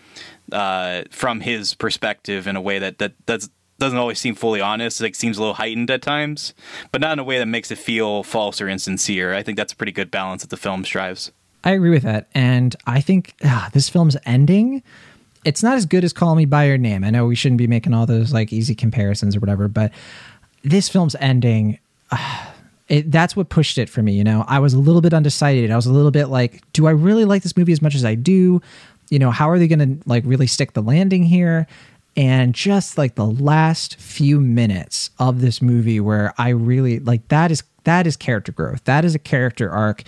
uh, 0.53 1.03
from 1.11 1.41
his 1.41 1.75
perspective 1.75 2.47
in 2.47 2.55
a 2.57 2.61
way 2.61 2.79
that 2.79 2.99
that 2.99 3.15
that's, 3.27 3.49
doesn't 3.79 3.99
always 3.99 4.19
seem 4.19 4.35
fully 4.35 4.61
honest. 4.61 5.01
Like 5.01 5.15
seems 5.15 5.37
a 5.37 5.41
little 5.41 5.55
heightened 5.55 5.91
at 5.91 6.03
times, 6.03 6.55
but 6.93 7.01
not 7.01 7.13
in 7.15 7.19
a 7.19 7.25
way 7.25 7.39
that 7.39 7.47
makes 7.47 7.71
it 7.71 7.79
feel 7.79 8.23
false 8.23 8.61
or 8.61 8.69
insincere. 8.69 9.35
I 9.35 9.43
think 9.43 9.57
that's 9.57 9.73
a 9.73 9.77
pretty 9.77 9.93
good 9.93 10.11
balance 10.11 10.43
that 10.43 10.51
the 10.51 10.57
film 10.57 10.85
strives. 10.85 11.33
I 11.65 11.73
agree 11.73 11.91
with 11.91 12.03
that, 12.03 12.29
and 12.35 12.77
I 12.87 13.01
think 13.01 13.35
ah, 13.45 13.71
this 13.73 13.89
film's 13.89 14.17
ending. 14.27 14.83
It's 15.45 15.63
not 15.63 15.77
as 15.77 15.87
good 15.87 16.05
as 16.05 16.13
Call 16.13 16.35
Me 16.35 16.45
by 16.45 16.65
Your 16.65 16.79
Name. 16.79 17.05
I 17.05 17.11
know 17.11 17.27
we 17.27 17.35
shouldn't 17.35 17.59
be 17.59 17.67
making 17.67 17.95
all 17.95 18.07
those 18.07 18.33
like 18.33 18.53
easy 18.53 18.75
comparisons 18.75 19.37
or 19.37 19.41
whatever, 19.41 19.69
but 19.69 19.93
this 20.63 20.89
film's 20.89 21.15
ending. 21.17 21.79
ah, 22.13 22.55
it, 22.89 23.11
that's 23.11 23.35
what 23.35 23.49
pushed 23.49 23.79
it 23.79 23.89
for 23.89 24.03
me. 24.03 24.13
You 24.13 24.25
know, 24.25 24.45
I 24.47 24.59
was 24.59 24.75
a 24.75 24.79
little 24.79 25.01
bit 25.01 25.15
undecided. 25.15 25.71
I 25.71 25.77
was 25.77 25.87
a 25.87 25.93
little 25.93 26.11
bit 26.11 26.27
like, 26.27 26.61
do 26.73 26.87
I 26.87 26.91
really 26.91 27.25
like 27.25 27.43
this 27.43 27.57
movie 27.57 27.73
as 27.73 27.81
much 27.81 27.95
as 27.95 28.05
I 28.05 28.15
do? 28.15 28.61
You 29.11 29.19
know, 29.19 29.31
how 29.31 29.49
are 29.49 29.59
they 29.59 29.69
going 29.69 30.01
to 30.01 30.09
like 30.09 30.23
really 30.27 30.47
stick 30.47 30.75
the 30.75 30.83
landing 30.83 31.23
here? 31.23 31.67
And 32.17 32.55
just 32.55 32.97
like 32.97 33.17
the 33.17 33.27
last 33.27 33.97
few 33.97 34.41
minutes 34.41 35.11
of 35.19 35.41
this 35.41 35.61
movie, 35.61 36.01
where 36.01 36.33
I 36.39 36.51
really 36.51 37.01
like 37.01 37.29
that 37.29 37.51
is 37.51 37.63
that 37.85 38.07
is 38.07 38.17
character 38.17 38.53
growth. 38.53 38.85
That 38.85 39.05
is 39.05 39.15
a 39.15 39.19
character 39.19 39.71
arc 39.71 40.05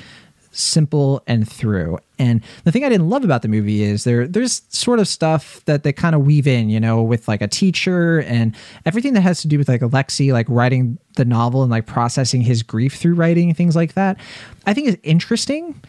simple 0.57 1.23
and 1.27 1.49
through. 1.49 1.99
And 2.19 2.43
the 2.65 2.73
thing 2.73 2.85
I 2.85 2.89
didn't 2.89 3.11
love 3.11 3.25
about 3.25 3.43
the 3.43 3.49
movie 3.49 3.83
is 3.83 4.05
there 4.05 4.27
there's 4.27 4.63
sort 4.71 4.99
of 4.99 5.07
stuff 5.07 5.63
that 5.67 5.83
they 5.83 5.93
kind 5.93 6.15
of 6.15 6.23
weave 6.25 6.47
in, 6.47 6.71
you 6.71 6.81
know, 6.81 7.03
with 7.03 7.29
like 7.29 7.43
a 7.43 7.49
teacher 7.49 8.21
and 8.21 8.57
everything 8.87 9.13
that 9.15 9.21
has 9.21 9.43
to 9.43 9.49
do 9.49 9.59
with 9.59 9.69
like 9.69 9.83
Alexi 9.83 10.33
like 10.33 10.47
writing 10.49 10.99
the 11.17 11.25
novel 11.25 11.63
and 11.63 11.71
like 11.71 11.87
processing 11.87 12.41
his 12.41 12.63
grief 12.63 12.95
through 12.95 13.15
writing 13.15 13.49
and 13.49 13.57
things 13.57 13.77
like 13.77 13.95
that. 13.95 14.19
I 14.67 14.75
think 14.75 14.89
is 14.89 14.99
interesting, 15.03 15.81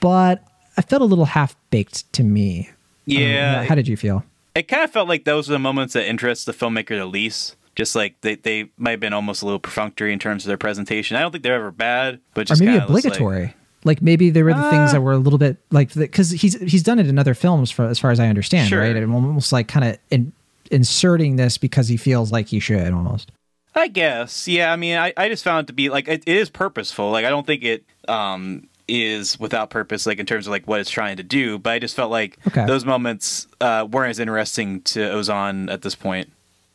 but 0.00 0.42
I 0.76 0.82
felt 0.82 1.02
a 1.02 1.06
little 1.06 1.24
half 1.24 1.56
baked 1.70 2.12
to 2.14 2.24
me. 2.24 2.70
Yeah. 3.06 3.60
Um, 3.60 3.66
how 3.66 3.74
did 3.76 3.86
you 3.86 3.96
feel? 3.96 4.24
It 4.56 4.68
kind 4.68 4.82
of 4.82 4.90
felt 4.90 5.08
like 5.08 5.24
those 5.24 5.48
are 5.48 5.52
the 5.52 5.58
moments 5.58 5.92
that 5.94 6.08
interest 6.08 6.46
the 6.46 6.52
filmmaker 6.52 6.96
the 6.98 7.06
least. 7.06 7.56
Just 7.74 7.94
like 7.94 8.18
they, 8.22 8.36
they 8.36 8.70
might 8.78 8.92
have 8.92 9.00
been 9.00 9.12
almost 9.12 9.42
a 9.42 9.44
little 9.44 9.58
perfunctory 9.60 10.12
in 10.12 10.18
terms 10.18 10.44
of 10.44 10.48
their 10.48 10.56
presentation. 10.56 11.16
I 11.16 11.20
don't 11.20 11.30
think 11.30 11.44
they're 11.44 11.54
ever 11.56 11.70
bad, 11.70 12.20
but 12.32 12.42
Or 12.42 12.44
just 12.44 12.60
maybe 12.62 12.72
kinda 12.78 12.90
like- 12.92 13.04
obligatory. 13.04 13.54
Like, 13.84 14.00
maybe 14.02 14.30
there 14.30 14.44
were 14.44 14.54
the 14.54 14.68
things 14.70 14.90
Ah. 14.90 14.92
that 14.94 15.00
were 15.02 15.12
a 15.12 15.18
little 15.18 15.38
bit 15.38 15.58
like 15.70 15.94
because 15.94 16.30
he's 16.32 16.54
he's 16.60 16.82
done 16.82 16.98
it 16.98 17.06
in 17.06 17.18
other 17.20 17.34
films 17.34 17.70
for 17.70 17.86
as 17.86 17.98
far 18.00 18.10
as 18.10 18.18
I 18.18 18.26
understand, 18.28 18.68
Sure. 18.70 18.80
right? 18.80 18.96
And 18.96 19.12
almost 19.12 19.52
like 19.52 19.68
kind 19.68 19.84
of 19.84 19.98
in, 20.10 20.32
inserting 20.72 21.36
this 21.36 21.58
because 21.58 21.86
he 21.88 21.96
feels 21.96 22.32
like 22.32 22.48
he 22.48 22.58
should 22.58 22.92
almost. 22.92 23.30
I 23.74 23.88
guess. 23.88 24.48
Yeah, 24.48 24.72
I 24.72 24.76
mean, 24.76 24.96
I, 24.96 25.12
I 25.16 25.28
just 25.28 25.44
found 25.44 25.64
it 25.64 25.66
to 25.68 25.72
be 25.72 25.88
like 25.90 26.08
it, 26.08 26.22
it 26.26 26.36
is 26.36 26.48
purposeful. 26.50 27.10
Like 27.10 27.24
I 27.26 27.28
don't 27.30 27.46
think 27.46 27.62
it 27.62 27.84
um 28.08 28.66
is 28.88 29.38
without 29.40 29.70
purpose, 29.70 30.06
like 30.06 30.18
in 30.18 30.26
terms 30.26 30.46
of 30.46 30.50
like 30.52 30.66
what 30.66 30.80
it's 30.80 30.90
trying 30.90 31.16
to 31.16 31.22
do. 31.22 31.58
But 31.58 31.72
I 31.74 31.78
just 31.78 31.96
felt 31.96 32.10
like 32.10 32.38
Okay. 32.46 32.66
those 32.66 32.84
moments 32.84 33.46
uh, 33.60 33.86
weren't 33.90 34.10
as 34.10 34.18
interesting 34.18 34.80
to 34.82 35.00
Ozon 35.00 35.70
at 35.72 35.82
this 35.82 35.94
point. 35.94 36.30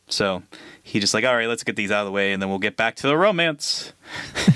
So 0.08 0.42
he 0.82 1.00
just 1.00 1.14
like, 1.14 1.24
all 1.24 1.34
right, 1.34 1.48
let's 1.48 1.64
get 1.64 1.76
these 1.76 1.90
out 1.90 2.00
of 2.00 2.06
the 2.06 2.12
way, 2.12 2.32
and 2.32 2.42
then 2.42 2.50
we'll 2.50 2.58
get 2.58 2.76
back 2.76 2.96
to 2.96 3.06
the 3.06 3.16
romance. 3.16 3.92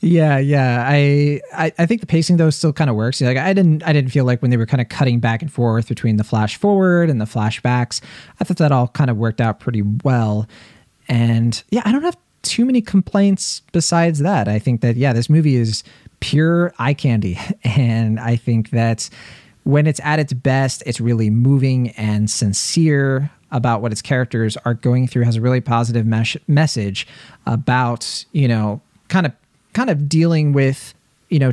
Yeah, 0.00 0.38
yeah. 0.38 0.84
I, 0.88 1.40
I 1.52 1.72
I 1.76 1.86
think 1.86 2.00
the 2.00 2.06
pacing 2.06 2.36
though 2.36 2.50
still 2.50 2.72
kind 2.72 2.88
of 2.88 2.94
works. 2.94 3.20
Like 3.20 3.36
I 3.36 3.52
didn't 3.52 3.82
I 3.82 3.92
didn't 3.92 4.12
feel 4.12 4.24
like 4.24 4.40
when 4.42 4.50
they 4.52 4.56
were 4.56 4.66
kind 4.66 4.80
of 4.80 4.88
cutting 4.88 5.18
back 5.18 5.42
and 5.42 5.52
forth 5.52 5.88
between 5.88 6.18
the 6.18 6.24
flash 6.24 6.56
forward 6.56 7.10
and 7.10 7.20
the 7.20 7.24
flashbacks. 7.24 8.00
I 8.38 8.44
thought 8.44 8.58
that 8.58 8.70
all 8.70 8.86
kind 8.88 9.10
of 9.10 9.16
worked 9.16 9.40
out 9.40 9.58
pretty 9.58 9.82
well. 10.04 10.46
And 11.08 11.60
yeah, 11.70 11.82
I 11.84 11.90
don't 11.90 12.02
have 12.04 12.16
too 12.42 12.64
many 12.64 12.80
complaints 12.80 13.62
besides 13.72 14.20
that. 14.20 14.46
I 14.46 14.60
think 14.60 14.82
that 14.82 14.96
yeah, 14.96 15.12
this 15.12 15.28
movie 15.28 15.56
is 15.56 15.82
pure 16.20 16.72
eye 16.78 16.94
candy, 16.94 17.38
and 17.64 18.18
I 18.20 18.36
think 18.36 18.70
that 18.70 19.08
when 19.64 19.86
it's 19.86 20.00
at 20.02 20.18
its 20.18 20.32
best, 20.32 20.82
it's 20.86 21.00
really 21.00 21.30
moving 21.30 21.90
and 21.90 22.30
sincere 22.30 23.30
about 23.50 23.82
what 23.82 23.92
its 23.92 24.02
characters 24.02 24.56
are 24.64 24.74
going 24.74 25.06
through. 25.06 25.24
Has 25.24 25.36
a 25.36 25.40
really 25.40 25.60
positive 25.60 26.06
mes- 26.06 26.36
message 26.46 27.06
about 27.46 28.24
you 28.32 28.48
know 28.48 28.80
kind 29.08 29.26
of 29.26 29.32
kind 29.72 29.90
of 29.90 30.08
dealing 30.08 30.52
with 30.52 30.94
you 31.28 31.38
know, 31.38 31.52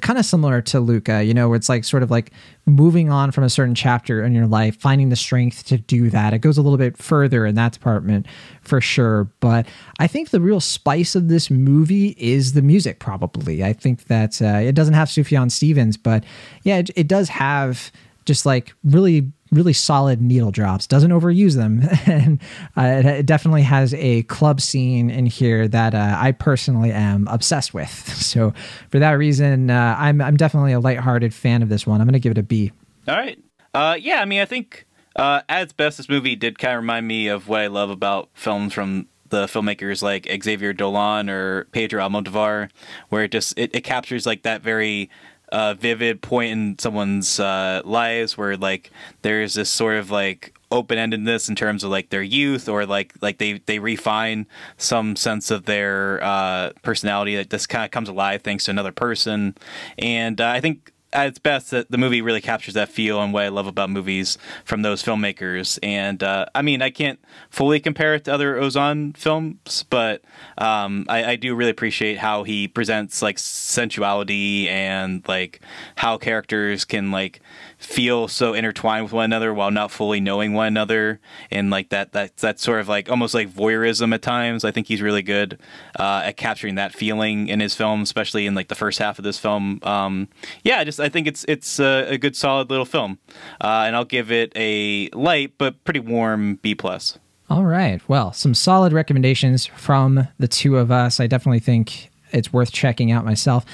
kind 0.00 0.18
of 0.18 0.24
similar 0.24 0.62
to 0.62 0.80
Luca, 0.80 1.22
you 1.24 1.34
know, 1.34 1.48
where 1.48 1.56
it's 1.56 1.68
like 1.68 1.84
sort 1.84 2.02
of 2.02 2.10
like 2.10 2.30
moving 2.66 3.10
on 3.10 3.32
from 3.32 3.44
a 3.44 3.50
certain 3.50 3.74
chapter 3.74 4.22
in 4.22 4.34
your 4.34 4.46
life, 4.46 4.76
finding 4.76 5.08
the 5.08 5.16
strength 5.16 5.64
to 5.66 5.78
do 5.78 6.08
that. 6.10 6.32
It 6.32 6.38
goes 6.38 6.56
a 6.56 6.62
little 6.62 6.78
bit 6.78 6.96
further 6.96 7.44
in 7.44 7.54
that 7.56 7.72
department 7.72 8.26
for 8.62 8.80
sure. 8.80 9.30
But 9.40 9.66
I 9.98 10.06
think 10.06 10.30
the 10.30 10.40
real 10.40 10.60
spice 10.60 11.14
of 11.14 11.28
this 11.28 11.50
movie 11.50 12.14
is 12.18 12.52
the 12.52 12.62
music, 12.62 13.00
probably. 13.00 13.64
I 13.64 13.72
think 13.72 14.04
that 14.04 14.40
uh, 14.40 14.58
it 14.58 14.72
doesn't 14.72 14.94
have 14.94 15.08
Sufjan 15.08 15.50
Stevens, 15.50 15.96
but 15.96 16.24
yeah, 16.62 16.78
it, 16.78 16.90
it 16.94 17.08
does 17.08 17.28
have 17.28 17.90
just 18.28 18.46
like 18.46 18.74
really 18.84 19.32
really 19.50 19.72
solid 19.72 20.20
needle 20.20 20.50
drops. 20.50 20.86
Doesn't 20.86 21.10
overuse 21.10 21.56
them. 21.56 21.82
And 22.06 22.40
uh, 22.76 22.82
it, 22.82 23.06
it 23.06 23.26
definitely 23.26 23.62
has 23.62 23.94
a 23.94 24.22
club 24.24 24.60
scene 24.60 25.10
in 25.10 25.24
here 25.24 25.66
that 25.68 25.94
uh, 25.94 26.16
i 26.18 26.32
personally 26.32 26.92
am 26.92 27.26
obsessed 27.28 27.74
with. 27.74 27.88
So 28.28 28.52
for 28.90 28.98
that 28.98 29.12
reason 29.12 29.70
uh, 29.70 29.96
I'm, 29.98 30.20
I'm 30.20 30.36
definitely 30.36 30.72
a 30.72 30.80
lighthearted 30.80 31.32
fan 31.32 31.62
of 31.62 31.70
this 31.70 31.86
one. 31.86 32.00
I'm 32.00 32.06
gonna 32.06 32.18
give 32.18 32.32
it 32.32 32.38
a 32.38 32.42
b. 32.42 32.72
All 33.08 33.16
right. 33.16 33.38
Uh, 33.72 33.96
yeah, 33.98 34.20
I 34.20 34.26
mean, 34.26 34.40
I 34.40 34.44
think 34.44 34.86
uh, 35.16 35.40
at 35.48 35.74
best, 35.76 35.96
this 35.96 36.08
movie 36.08 36.36
did 36.36 36.58
kind 36.58 36.74
of 36.74 36.80
remind 36.80 37.08
me 37.08 37.28
of 37.28 37.48
what 37.48 37.60
I 37.62 37.66
love 37.68 37.90
about 37.90 38.28
films 38.34 38.74
from 38.74 39.08
the 39.30 39.46
filmmakers 39.46 40.02
like 40.02 40.28
Xavier 40.42 40.72
Dolan 40.72 41.30
or 41.30 41.64
Pedro 41.72 42.06
Almodovar, 42.06 42.70
where 43.08 43.24
it 43.24 43.32
just 43.32 43.58
it, 43.58 43.74
it 43.74 43.82
captures 43.82 44.26
like 44.26 44.42
that 44.42 44.62
very 44.62 45.10
uh, 45.52 45.74
vivid 45.74 46.22
point 46.22 46.52
in 46.52 46.78
someone's 46.78 47.40
uh, 47.40 47.82
lives 47.84 48.36
where 48.36 48.56
like 48.56 48.90
there's 49.22 49.54
this 49.54 49.70
sort 49.70 49.96
of 49.96 50.10
like 50.10 50.54
open-endedness 50.70 51.48
in 51.48 51.54
terms 51.54 51.82
of 51.82 51.90
like 51.90 52.10
their 52.10 52.22
youth 52.22 52.68
or 52.68 52.84
like 52.84 53.14
like 53.22 53.38
they 53.38 53.54
they 53.66 53.78
refine 53.78 54.46
some 54.76 55.16
sense 55.16 55.50
of 55.50 55.64
their 55.64 56.22
uh, 56.22 56.70
personality 56.82 57.36
that 57.36 57.48
just 57.48 57.68
kind 57.68 57.84
of 57.84 57.90
comes 57.90 58.08
alive 58.08 58.42
thanks 58.42 58.64
to 58.66 58.70
another 58.70 58.92
person. 58.92 59.54
And 59.98 60.40
uh, 60.40 60.48
i 60.48 60.60
think 60.60 60.92
at 61.12 61.26
its 61.26 61.38
best, 61.38 61.70
that 61.70 61.90
the 61.90 61.98
movie 61.98 62.20
really 62.20 62.40
captures 62.40 62.74
that 62.74 62.88
feel 62.88 63.20
and 63.22 63.32
what 63.32 63.44
I 63.44 63.48
love 63.48 63.66
about 63.66 63.90
movies 63.90 64.38
from 64.64 64.82
those 64.82 65.02
filmmakers. 65.02 65.78
And 65.82 66.22
uh, 66.22 66.46
I 66.54 66.62
mean, 66.62 66.82
I 66.82 66.90
can't 66.90 67.18
fully 67.50 67.80
compare 67.80 68.14
it 68.14 68.24
to 68.24 68.34
other 68.34 68.56
Ozon 68.56 69.16
films, 69.16 69.84
but 69.88 70.22
um, 70.58 71.06
I, 71.08 71.32
I 71.32 71.36
do 71.36 71.54
really 71.54 71.70
appreciate 71.70 72.18
how 72.18 72.42
he 72.42 72.68
presents 72.68 73.22
like 73.22 73.38
sensuality 73.38 74.68
and 74.68 75.26
like 75.26 75.60
how 75.96 76.18
characters 76.18 76.84
can 76.84 77.10
like 77.10 77.40
feel 77.78 78.26
so 78.26 78.54
intertwined 78.54 79.04
with 79.04 79.12
one 79.12 79.24
another 79.24 79.54
while 79.54 79.70
not 79.70 79.90
fully 79.90 80.20
knowing 80.20 80.52
one 80.52 80.66
another, 80.66 81.20
and 81.50 81.70
like 81.70 81.88
that 81.90 82.12
that 82.12 82.36
that 82.38 82.58
sort 82.60 82.80
of 82.80 82.88
like 82.88 83.10
almost 83.10 83.34
like 83.34 83.48
voyeurism 83.48 84.12
at 84.12 84.20
times. 84.20 84.64
I 84.64 84.70
think 84.70 84.88
he's 84.88 85.00
really 85.00 85.22
good 85.22 85.58
uh, 85.98 86.22
at 86.24 86.36
capturing 86.36 86.74
that 86.74 86.92
feeling 86.92 87.48
in 87.48 87.60
his 87.60 87.74
film, 87.74 88.02
especially 88.02 88.46
in 88.46 88.54
like 88.54 88.68
the 88.68 88.74
first 88.74 88.98
half 88.98 89.18
of 89.18 89.24
this 89.24 89.38
film. 89.38 89.78
Um, 89.84 90.28
yeah, 90.64 90.78
I 90.80 90.84
just 90.84 91.00
I 91.00 91.08
think 91.08 91.26
it's 91.26 91.44
it's 91.48 91.78
a, 91.78 92.06
a 92.08 92.18
good 92.18 92.36
solid 92.36 92.68
little 92.68 92.84
film, 92.84 93.18
uh, 93.60 93.84
and 93.86 93.94
I'll 93.94 94.04
give 94.04 94.32
it 94.32 94.52
a 94.56 95.08
light 95.10 95.54
but 95.56 95.82
pretty 95.84 96.00
warm 96.00 96.56
B 96.56 96.74
plus. 96.74 97.18
All 97.50 97.64
right. 97.64 98.06
Well, 98.08 98.32
some 98.34 98.52
solid 98.52 98.92
recommendations 98.92 99.64
from 99.64 100.28
the 100.38 100.48
two 100.48 100.76
of 100.76 100.90
us. 100.90 101.18
I 101.18 101.26
definitely 101.26 101.60
think 101.60 102.10
it's 102.30 102.52
worth 102.52 102.72
checking 102.72 103.10
out 103.10 103.24
myself. 103.24 103.64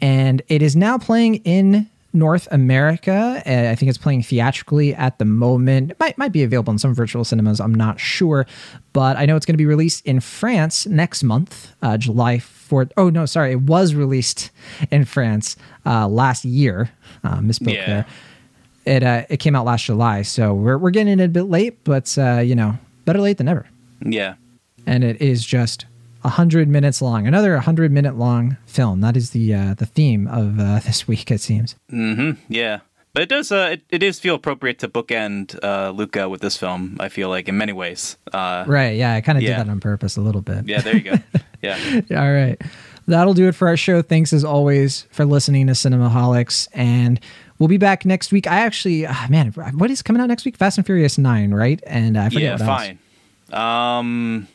And 0.00 0.42
it 0.48 0.62
is 0.62 0.74
now 0.74 0.98
playing 0.98 1.36
in 1.36 1.88
North 2.12 2.48
America. 2.50 3.42
I 3.46 3.74
think 3.74 3.88
it's 3.88 3.98
playing 3.98 4.22
theatrically 4.22 4.94
at 4.94 5.18
the 5.18 5.24
moment. 5.24 5.92
It 5.92 6.00
might, 6.00 6.18
might 6.18 6.32
be 6.32 6.42
available 6.42 6.72
in 6.72 6.78
some 6.78 6.94
virtual 6.94 7.24
cinemas. 7.24 7.60
I'm 7.60 7.74
not 7.74 8.00
sure. 8.00 8.46
But 8.92 9.16
I 9.16 9.26
know 9.26 9.36
it's 9.36 9.46
going 9.46 9.54
to 9.54 9.58
be 9.58 9.66
released 9.66 10.04
in 10.06 10.20
France 10.20 10.86
next 10.86 11.22
month, 11.22 11.72
uh, 11.82 11.96
July 11.96 12.38
4th. 12.38 12.90
Oh, 12.96 13.10
no, 13.10 13.26
sorry. 13.26 13.52
It 13.52 13.62
was 13.62 13.94
released 13.94 14.50
in 14.90 15.04
France 15.04 15.56
uh, 15.86 16.08
last 16.08 16.44
year. 16.44 16.90
Uh, 17.22 17.36
misspoke 17.38 17.74
Yeah. 17.74 17.86
there. 17.86 18.06
It, 18.86 19.02
uh, 19.02 19.26
it 19.28 19.36
came 19.36 19.54
out 19.54 19.66
last 19.66 19.84
July. 19.84 20.22
So 20.22 20.54
we're, 20.54 20.78
we're 20.78 20.90
getting 20.90 21.20
it 21.20 21.24
a 21.24 21.28
bit 21.28 21.44
late, 21.44 21.84
but, 21.84 22.16
uh, 22.18 22.38
you 22.40 22.54
know, 22.56 22.78
better 23.04 23.20
late 23.20 23.36
than 23.36 23.46
never 23.46 23.66
Yeah. 24.04 24.34
and 24.86 25.04
it 25.04 25.20
is 25.20 25.44
just 25.44 25.84
a 26.24 26.28
hundred 26.28 26.68
minutes 26.68 27.00
long. 27.02 27.26
Another 27.26 27.56
hundred 27.58 27.92
minute 27.92 28.16
long 28.16 28.56
film. 28.66 29.00
That 29.00 29.16
is 29.16 29.30
the 29.30 29.54
uh, 29.54 29.74
the 29.74 29.86
theme 29.86 30.26
of 30.28 30.58
uh, 30.60 30.78
this 30.84 31.06
week. 31.08 31.30
It 31.30 31.40
seems. 31.40 31.76
hmm 31.90 32.32
Yeah. 32.48 32.80
But 33.12 33.24
it 33.24 33.28
does. 33.28 33.50
Uh, 33.50 33.70
it, 33.72 33.82
it 33.90 33.98
does 33.98 34.20
feel 34.20 34.36
appropriate 34.36 34.78
to 34.80 34.88
bookend 34.88 35.58
uh, 35.64 35.90
Luca 35.90 36.28
with 36.28 36.40
this 36.42 36.56
film. 36.56 36.96
I 37.00 37.08
feel 37.08 37.28
like 37.28 37.48
in 37.48 37.58
many 37.58 37.72
ways. 37.72 38.16
Uh, 38.32 38.62
Right. 38.68 38.96
Yeah. 38.96 39.14
I 39.14 39.20
kind 39.20 39.36
of 39.36 39.42
Yeah. 39.42 39.56
did 39.58 39.66
that 39.66 39.70
on 39.70 39.80
purpose 39.80 40.16
a 40.16 40.20
little 40.20 40.42
bit. 40.42 40.68
Yeah. 40.68 40.80
There 40.80 40.94
you 40.96 41.02
go. 41.02 41.14
yeah. 41.62 42.00
All 42.12 42.32
right. 42.32 42.60
That'll 43.08 43.34
do 43.34 43.48
it 43.48 43.56
for 43.56 43.66
our 43.66 43.76
show. 43.76 44.00
Thanks 44.02 44.32
as 44.32 44.44
always 44.44 45.08
for 45.10 45.24
listening 45.24 45.66
to 45.66 45.72
Cinemaholics, 45.72 46.68
and 46.72 47.18
we'll 47.58 47.68
be 47.68 47.78
back 47.78 48.04
next 48.04 48.30
week. 48.30 48.46
I 48.46 48.60
actually, 48.60 49.04
ah, 49.04 49.26
man, 49.28 49.48
what 49.74 49.90
is 49.90 50.00
coming 50.02 50.22
out 50.22 50.28
next 50.28 50.44
week? 50.44 50.56
Fast 50.56 50.78
and 50.78 50.86
Furious 50.86 51.18
Nine, 51.18 51.52
right? 51.52 51.82
And 51.88 52.16
uh, 52.16 52.20
I 52.20 52.28
forget 52.28 52.42
Yeah. 52.42 52.52
what 52.52 52.60
else. 52.60 52.86
Fine. 53.50 53.58
Um. 53.60 54.48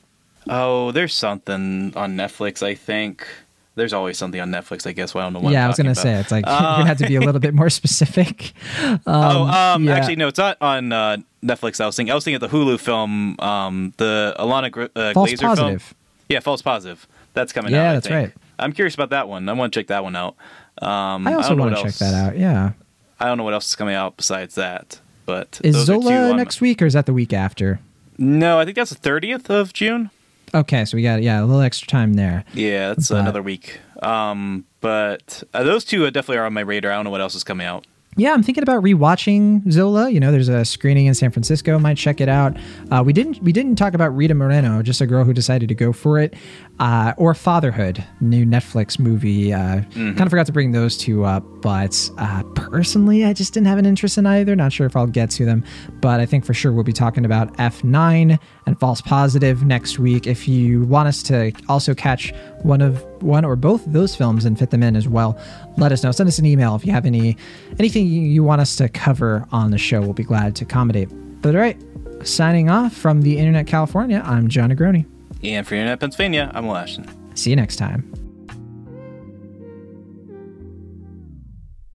Oh, 0.47 0.91
there's 0.91 1.13
something 1.13 1.93
on 1.95 2.15
Netflix. 2.15 2.61
I 2.63 2.75
think 2.75 3.27
there's 3.75 3.93
always 3.93 4.17
something 4.17 4.39
on 4.39 4.51
Netflix. 4.51 4.85
I 4.87 4.91
guess. 4.91 5.13
Well, 5.13 5.23
I 5.23 5.25
don't 5.27 5.33
know 5.33 5.39
what. 5.39 5.53
yeah, 5.53 5.61
I'm 5.61 5.65
I 5.65 5.67
was 5.69 5.77
gonna 5.77 5.91
about. 5.91 6.01
say 6.01 6.13
it's 6.13 6.31
like 6.31 6.45
Uh, 6.47 6.51
you're 6.51 6.61
gonna 6.77 6.85
have 6.87 6.97
to 6.99 7.07
be 7.07 7.15
a 7.15 7.21
little 7.21 7.41
bit 7.41 7.53
more 7.53 7.69
specific. 7.69 8.53
oh, 9.07 9.47
um, 9.47 9.83
yeah. 9.85 9.95
actually, 9.95 10.15
no, 10.17 10.27
it's 10.27 10.37
not 10.37 10.57
on 10.61 10.91
uh, 10.91 11.17
Netflix. 11.43 11.81
I 11.81 11.85
was 11.85 11.95
thinking, 11.95 12.11
I 12.11 12.15
was 12.15 12.23
thinking 12.23 12.41
of 12.43 12.51
the 12.51 12.55
Hulu 12.57 12.79
film, 12.79 13.39
um, 13.39 13.93
the 13.97 14.35
Alana 14.39 14.71
Gr- 14.71 14.85
uh, 14.95 15.13
False 15.13 15.31
Glazer 15.31 15.41
Positive. 15.41 15.81
film. 15.81 15.95
Yeah, 16.29 16.39
false 16.39 16.61
positive. 16.61 17.07
That's 17.33 17.51
coming 17.53 17.71
Yeah, 17.73 17.83
out. 17.83 17.89
I 17.89 17.93
that's 17.93 18.09
right. 18.09 18.31
I'm 18.57 18.71
curious 18.71 18.93
about 18.95 19.09
that 19.11 19.27
one. 19.27 19.47
I 19.49 19.53
want 19.53 19.73
to 19.73 19.79
check 19.79 19.87
that 19.87 20.03
one 20.03 20.15
out. 20.15 20.35
Um, 20.81 21.27
I 21.27 21.33
also 21.33 21.49
don't 21.49 21.57
know 21.57 21.63
want 21.65 21.75
to 21.75 21.81
what 21.83 21.91
check 21.93 22.01
else- 22.01 22.11
that 22.11 22.13
out. 22.13 22.37
Yeah. 22.37 22.71
I 23.19 23.25
don't 23.25 23.37
know 23.37 23.43
what 23.43 23.53
else 23.53 23.67
is 23.67 23.75
coming 23.75 23.95
out 23.95 24.17
besides 24.17 24.55
that. 24.55 24.99
But 25.25 25.59
Is 25.63 25.75
those 25.75 25.89
are 25.89 25.95
two 25.97 26.01
Zola 26.03 26.29
on- 26.31 26.37
next 26.37 26.61
week 26.61 26.81
or 26.81 26.85
is 26.85 26.93
that 26.93 27.05
the 27.05 27.13
week 27.13 27.33
after? 27.33 27.79
No, 28.17 28.59
I 28.59 28.65
think 28.65 28.75
that's 28.75 28.91
the 28.91 29.09
30th 29.09 29.49
of 29.49 29.73
June. 29.73 30.09
Okay, 30.55 30.85
so 30.85 30.95
we 30.95 31.03
got 31.03 31.21
yeah 31.21 31.41
a 31.41 31.45
little 31.45 31.61
extra 31.61 31.87
time 31.87 32.13
there. 32.13 32.45
Yeah, 32.53 32.89
that's 32.89 33.09
But- 33.09 33.19
another 33.19 33.41
week. 33.43 33.79
Um, 34.01 34.65
but 34.81 35.43
uh, 35.53 35.63
those 35.63 35.83
two 35.85 36.05
uh, 36.05 36.09
definitely 36.09 36.37
are 36.37 36.45
on 36.45 36.53
my 36.53 36.61
radar. 36.61 36.91
I 36.91 36.95
don't 36.95 37.03
know 37.05 37.09
what 37.11 37.21
else 37.21 37.35
is 37.35 37.43
coming 37.43 37.65
out. 37.67 37.85
Yeah, 38.17 38.31
I'm 38.31 38.43
thinking 38.43 38.63
about 38.63 38.81
rewatching 38.81 39.69
Zola. 39.69 40.09
You 40.09 40.21
know, 40.21 40.31
there's 40.31 40.47
a 40.47 40.63
screening 40.63 41.05
in 41.07 41.13
San 41.15 41.31
Francisco. 41.31 41.77
Might 41.79 41.97
check 41.97 42.21
it 42.21 42.29
out. 42.29 42.55
Uh, 42.89 43.03
we 43.05 43.11
didn't 43.11 43.41
we 43.43 43.51
didn't 43.51 43.75
talk 43.75 43.93
about 43.93 44.15
Rita 44.15 44.33
Moreno, 44.33 44.81
just 44.81 45.01
a 45.01 45.05
girl 45.05 45.25
who 45.25 45.33
decided 45.33 45.67
to 45.67 45.75
go 45.75 45.91
for 45.91 46.17
it, 46.19 46.33
uh, 46.79 47.13
or 47.17 47.33
Fatherhood, 47.33 48.03
new 48.19 48.45
Netflix 48.45 48.99
movie. 48.99 49.53
Uh, 49.53 49.81
Kind 49.93 50.19
of 50.21 50.29
forgot 50.29 50.45
to 50.47 50.51
bring 50.51 50.71
those 50.71 50.97
two 50.97 51.23
up, 51.23 51.43
but 51.61 52.09
uh, 52.17 52.43
personally, 52.55 53.23
I 53.23 53.31
just 53.33 53.53
didn't 53.53 53.67
have 53.67 53.77
an 53.77 53.85
interest 53.85 54.17
in 54.17 54.25
either. 54.25 54.55
Not 54.55 54.73
sure 54.73 54.85
if 54.85 54.95
I'll 54.95 55.07
get 55.07 55.29
to 55.31 55.45
them, 55.45 55.63
but 56.01 56.19
I 56.19 56.25
think 56.25 56.43
for 56.45 56.53
sure 56.53 56.71
we'll 56.73 56.83
be 56.83 56.91
talking 56.93 57.23
about 57.23 57.53
F9 57.57 58.37
and 58.65 58.79
False 58.79 58.99
Positive 59.01 59.63
next 59.63 59.99
week. 59.99 60.27
If 60.27 60.47
you 60.47 60.83
want 60.83 61.07
us 61.07 61.23
to 61.23 61.53
also 61.69 61.93
catch 61.95 62.33
one 62.63 62.81
of 62.81 63.01
one 63.23 63.45
or 63.45 63.55
both 63.55 63.85
of 63.87 63.93
those 63.93 64.15
films 64.15 64.43
and 64.43 64.59
fit 64.59 64.71
them 64.71 64.83
in 64.83 64.95
as 64.97 65.07
well, 65.07 65.39
let 65.77 65.91
us 65.93 66.03
know. 66.03 66.11
Send 66.11 66.27
us 66.27 66.39
an 66.39 66.45
email 66.45 66.75
if 66.75 66.85
you 66.85 66.91
have 66.91 67.05
any 67.05 67.37
anything 67.79 68.07
you, 68.07 68.43
want 68.43 68.61
us 68.61 68.75
to 68.75 68.89
cover 68.89 69.45
on 69.51 69.71
the 69.71 69.77
show. 69.77 70.01
We'll 70.01 70.13
be 70.13 70.23
glad 70.23 70.55
to 70.57 70.65
accommodate. 70.65 71.09
But 71.41 71.55
all 71.55 71.61
right, 71.61 71.81
signing 72.23 72.69
off 72.69 72.93
from 72.93 73.21
the 73.21 73.37
Internet 73.37 73.65
California, 73.67 74.21
I'm 74.25 74.49
Jon 74.49 74.71
Negroni. 74.71 75.05
And 75.45 75.67
for 75.67 75.75
Internet 75.75 75.99
Pennsylvania, 75.99 76.51
I'm 76.53 76.67
Will 76.67 76.75
Ashton. 76.75 77.07
See 77.35 77.49
you 77.49 77.55
next 77.55 77.75
time. 77.75 78.11